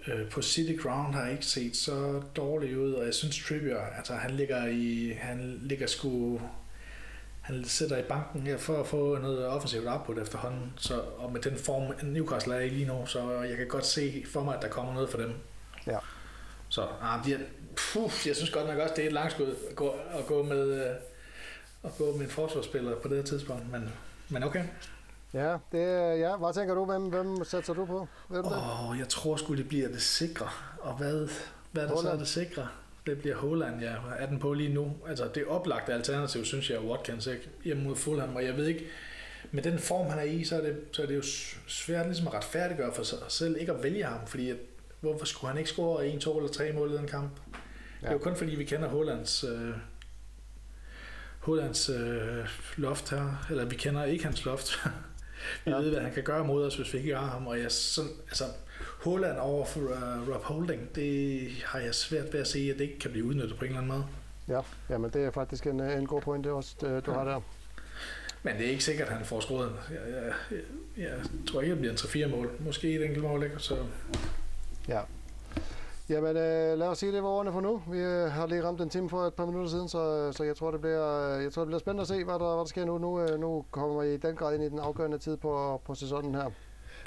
øh, 0.08 0.28
på 0.28 0.42
City 0.42 0.82
Ground 0.82 1.14
har 1.14 1.28
ikke 1.28 1.46
set 1.46 1.76
så 1.76 2.22
dårligt 2.36 2.76
ud, 2.76 2.92
og 2.92 3.04
jeg 3.04 3.14
synes 3.14 3.44
Trippier, 3.46 3.80
altså 3.96 4.14
han 4.14 4.30
ligger 4.30 4.66
i, 4.66 5.12
han 5.18 5.60
ligger 5.62 5.86
sgu, 5.86 6.40
han 7.40 7.64
sætter 7.64 7.98
i 7.98 8.02
banken 8.02 8.42
her 8.42 8.56
for 8.56 8.80
at 8.80 8.86
få 8.86 9.18
noget 9.18 9.46
offensivt 9.46 9.88
output 9.88 10.18
efterhånden, 10.18 10.72
så, 10.76 11.00
og 11.00 11.32
med 11.32 11.40
den 11.40 11.56
form 11.56 11.94
Newcastle 12.02 12.54
er 12.54 12.60
i 12.60 12.68
lige 12.68 12.86
nu, 12.86 13.06
så 13.06 13.40
jeg 13.42 13.56
kan 13.56 13.68
godt 13.68 13.86
se 13.86 14.24
for 14.32 14.44
mig, 14.44 14.56
at 14.56 14.62
der 14.62 14.68
kommer 14.68 14.94
noget 14.94 15.10
for 15.10 15.18
dem. 15.18 15.32
Ja. 15.86 15.98
Så 16.68 16.86
ah, 17.02 17.24
de, 17.26 17.38
puh, 17.76 18.10
jeg 18.26 18.36
synes 18.36 18.50
godt 18.50 18.66
nok 18.66 18.78
også, 18.78 18.94
det 18.96 19.02
er 19.02 19.06
et 19.06 19.12
langt 19.12 19.32
skud 19.32 19.54
at 19.70 19.76
gå, 19.76 19.88
at 19.90 20.26
gå 20.26 20.42
med, 20.42 20.88
øh, 20.88 20.96
at 21.84 21.90
gå 21.98 22.12
med 22.16 22.24
en 22.24 22.30
forsvarsspiller 22.30 22.96
på 22.96 23.08
det 23.08 23.16
her 23.16 23.24
tidspunkt, 23.24 23.72
men, 23.72 23.92
men 24.28 24.42
okay. 24.42 24.64
Ja, 25.34 25.56
det 25.72 25.78
ja. 26.18 26.36
Hvad 26.36 26.54
tænker 26.54 26.74
du? 26.74 26.84
Hvem, 26.84 27.02
hvem 27.02 27.44
satser 27.44 27.74
du 27.74 27.84
på? 27.84 28.08
Ved 28.28 28.42
du 28.42 28.48
det? 28.48 28.56
Oh, 28.56 28.98
jeg 28.98 29.08
tror 29.08 29.36
sgu, 29.36 29.54
det 29.54 29.68
bliver 29.68 29.88
det 29.88 30.02
sikre. 30.02 30.48
Og 30.80 30.94
hvad, 30.94 31.28
hvad 31.72 31.82
er 31.82 31.88
det 31.88 31.98
så 31.98 32.10
er 32.10 32.16
det 32.16 32.28
sikre? 32.28 32.68
Det 33.06 33.18
bliver 33.18 33.36
Holland, 33.36 33.80
ja. 33.80 33.94
Er 34.18 34.26
den 34.26 34.38
på 34.38 34.52
lige 34.52 34.74
nu? 34.74 34.92
Altså, 35.08 35.28
det 35.34 35.46
oplagte 35.46 35.92
alternativ, 35.92 36.44
synes 36.44 36.70
jeg, 36.70 36.76
er 36.76 36.82
Watkins 36.82 37.26
ikke? 37.26 37.50
Hjemme 37.64 37.82
mod 37.82 37.96
Fulham, 37.96 38.36
og 38.36 38.44
jeg 38.44 38.56
ved 38.56 38.66
ikke, 38.66 38.86
med 39.50 39.62
den 39.62 39.78
form, 39.78 40.10
han 40.10 40.18
er 40.18 40.22
i, 40.22 40.44
så 40.44 40.56
er 40.56 40.60
det, 40.60 40.76
så 40.92 41.02
er 41.02 41.06
det 41.06 41.16
jo 41.16 41.22
svært 41.66 42.06
ligesom 42.06 42.26
at 42.26 42.34
retfærdiggøre 42.34 42.92
for 42.94 43.02
sig 43.02 43.18
selv, 43.28 43.56
ikke 43.60 43.72
at 43.72 43.82
vælge 43.82 44.04
ham, 44.04 44.26
fordi 44.26 44.50
at, 44.50 44.56
hvorfor 45.00 45.26
skulle 45.26 45.48
han 45.48 45.58
ikke 45.58 45.70
score 45.70 46.06
en, 46.06 46.20
to 46.20 46.36
eller 46.36 46.50
tre 46.50 46.72
mål 46.72 46.90
i 46.90 46.96
den 46.96 47.06
kamp? 47.06 47.30
Ja. 47.52 47.58
Det 48.00 48.08
er 48.08 48.12
jo 48.12 48.18
kun 48.18 48.36
fordi, 48.36 48.54
vi 48.54 48.64
kender 48.64 48.88
Hollands, 48.88 49.44
øh, 49.44 49.74
Hollands 51.38 51.88
øh, 51.88 52.48
loft 52.76 53.10
her, 53.10 53.46
eller 53.50 53.64
vi 53.64 53.76
kender 53.76 54.04
ikke 54.04 54.24
hans 54.24 54.44
loft. 54.44 54.72
vi 55.64 55.70
Ja. 55.70 55.76
ved, 55.76 55.90
hvad 55.90 56.00
han 56.00 56.12
kan 56.12 56.22
gøre 56.22 56.44
mod 56.44 56.66
os, 56.66 56.76
hvis 56.76 56.92
vi 56.92 56.98
ikke 56.98 57.16
har 57.16 57.26
ham, 57.30 57.46
og 57.46 57.58
jeg 57.60 57.72
sådan, 57.72 58.10
altså, 58.28 58.44
Holland 59.04 59.38
over 59.38 59.64
for 59.66 59.80
uh, 59.80 60.34
Rob 60.34 60.42
Holding, 60.42 60.94
det 60.94 61.48
har 61.64 61.78
jeg 61.78 61.94
svært 61.94 62.32
ved 62.32 62.40
at 62.40 62.46
se, 62.46 62.58
at 62.58 62.78
det 62.78 62.84
ikke 62.84 62.98
kan 62.98 63.10
blive 63.10 63.24
udnyttet 63.26 63.58
på 63.58 63.64
en 63.64 63.68
eller 63.70 63.80
anden 63.82 63.92
måde. 63.92 64.06
Ja, 64.48 64.60
jamen 64.90 65.10
det 65.10 65.24
er 65.24 65.30
faktisk 65.30 65.66
en, 65.66 65.80
en 65.80 66.06
god 66.06 66.22
point, 66.22 66.44
det 66.44 66.52
også, 66.52 66.74
det, 66.80 67.06
du 67.06 67.10
Ja. 67.10 67.18
har 67.18 67.24
der. 67.24 67.40
Men 68.42 68.56
det 68.56 68.66
er 68.66 68.70
ikke 68.70 68.84
sikkert, 68.84 69.08
at 69.08 69.14
han 69.16 69.24
får 69.26 69.40
scoret. 69.40 69.72
Jeg, 69.90 69.98
jeg, 70.14 70.32
jeg, 70.50 71.04
jeg 71.08 71.18
tror 71.48 71.60
ikke, 71.60 71.70
det 71.72 71.80
bliver 71.80 71.92
en 71.92 71.98
3-4 72.32 72.36
mål. 72.36 72.50
Måske 72.60 72.94
et 72.94 73.04
enkelt 73.04 73.22
mål, 73.24 73.42
ikke? 73.44 73.56
Så 73.58 73.76
Ja. 74.88 75.00
Jamen 76.08 76.36
øh, 76.36 76.78
lad 76.78 76.86
os 76.88 76.98
sige, 76.98 77.12
det 77.12 77.22
var 77.22 77.28
ordene 77.28 77.52
for 77.52 77.60
nu. 77.60 77.82
Vi 77.90 77.98
øh, 77.98 78.30
har 78.32 78.46
lige 78.46 78.64
ramt 78.64 78.80
en 78.80 78.90
time 78.90 79.10
for 79.10 79.22
et 79.26 79.34
par 79.34 79.46
minutter 79.46 79.70
siden, 79.70 79.88
så, 79.88 80.32
så 80.32 80.44
jeg, 80.44 80.56
tror, 80.56 80.70
det 80.70 80.80
bliver, 80.80 81.36
øh, 81.36 81.42
jeg 81.44 81.52
tror, 81.52 81.62
det 81.62 81.66
bliver 81.68 81.78
spændende 81.78 82.00
at 82.02 82.08
se, 82.08 82.24
hvad 82.24 82.34
der, 82.34 82.38
hvad 82.38 82.58
der 82.58 82.64
sker 82.64 82.84
nu. 82.84 82.98
Nu, 82.98 83.20
øh, 83.20 83.40
nu 83.40 83.64
kommer 83.70 84.02
vi 84.02 84.14
i 84.14 84.16
den 84.16 84.36
grad 84.36 84.54
ind 84.54 84.62
i 84.64 84.68
den 84.68 84.78
afgørende 84.78 85.18
tid 85.18 85.36
på, 85.36 85.82
på 85.86 85.94
sæsonen 85.94 86.34
her. 86.34 86.50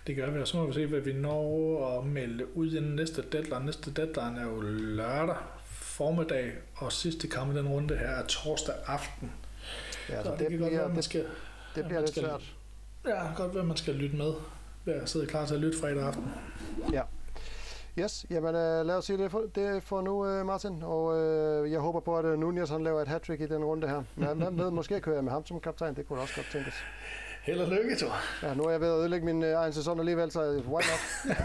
det 0.08 0.16
gør 0.16 0.30
vi, 0.32 0.40
og 0.40 0.48
så 0.48 0.58
må 0.58 0.66
vi 0.66 0.74
se, 0.74 0.86
hvad 0.86 1.00
vi 1.00 1.14
når 1.14 1.98
at 2.00 2.06
melde 2.06 2.58
ud 2.58 2.68
i 2.68 2.76
den 2.76 2.96
næste 2.96 3.22
deadline. 3.32 3.66
Næste 3.66 3.92
deadline 3.92 4.40
er 4.42 4.46
jo 4.46 4.62
lørdag 4.62 5.36
formiddag, 5.66 6.52
og 6.76 6.92
sidste 6.92 7.28
kamp 7.28 7.54
i 7.54 7.58
den 7.58 7.68
runde 7.68 7.96
her 7.98 8.08
er 8.08 8.26
torsdag 8.28 8.76
aften. 8.88 9.32
Ja, 10.10 10.24
så 10.24 10.32
det, 10.32 10.40
det, 10.40 10.52
det 10.52 10.60
godt 10.60 10.62
være, 10.62 10.70
bliver, 10.70 10.82
at 10.84 10.88
man 10.90 10.96
det, 10.96 11.04
skal, 11.04 11.22
det 11.76 11.86
bliver 11.86 11.88
man 11.88 12.00
lidt 12.02 12.10
skal- 12.10 12.24
svært. 12.24 12.56
ja, 13.08 13.34
godt 13.36 13.54
være, 13.54 13.62
at 13.62 13.68
man 13.68 13.78
skal 13.78 13.94
lytte 13.96 14.16
med. 14.16 14.34
Være 14.86 15.08
sidde 15.08 15.26
klar 15.26 15.46
til 15.46 15.54
at 15.56 15.60
lytte 15.62 15.80
fredag 15.80 16.04
aften. 16.04 16.32
Yes, 18.00 18.26
jamen 18.30 18.56
øh, 18.56 18.86
lad 18.86 18.96
os 18.96 19.06
sige 19.06 19.18
det 19.18 19.32
for, 19.32 19.44
det 19.56 19.84
for 19.84 20.02
nu, 20.02 20.26
øh, 20.28 20.46
Martin. 20.46 20.84
Og 20.84 21.18
øh, 21.18 21.72
jeg 21.72 21.80
håber 21.80 22.00
på, 22.00 22.18
at 22.18 22.26
øh, 22.26 22.40
Nunez 22.40 22.70
han 22.70 22.84
laver 22.84 23.02
et 23.02 23.08
hat 23.08 23.30
i 23.30 23.36
den 23.36 23.64
runde 23.64 23.88
her. 23.88 24.04
Men 24.16 24.38
hvem 24.38 24.58
ved, 24.58 24.72
måske 24.72 25.02
kører 25.02 25.16
jeg 25.16 25.24
med 25.24 25.32
ham 25.32 25.46
som 25.46 25.60
kaptajn. 25.60 25.96
Det 25.96 26.08
kunne 26.08 26.20
også 26.20 26.36
godt 26.36 26.48
tænkes. 26.52 26.74
Held 27.44 27.62
og 27.62 27.68
lykke, 27.68 27.96
Thor. 27.96 28.16
Ja, 28.48 28.54
nu 28.54 28.64
er 28.64 28.72
jeg 28.72 28.82
ved 28.82 28.88
at 28.88 29.00
ødelægge 29.00 29.26
min 29.26 29.44
øh, 29.44 29.54
egen 29.54 29.74
sæson 29.74 30.00
alligevel, 30.00 30.32
så 30.32 30.44
øh, 30.44 30.72
why 30.72 30.82
not? 30.82 31.36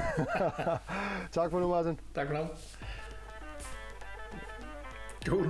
tak 1.32 1.50
for 1.50 1.60
nu, 1.60 1.68
Martin. 1.68 2.00
Tak 2.14 2.26
for 2.26 2.34
nu. 2.34 2.46
God. 5.26 5.46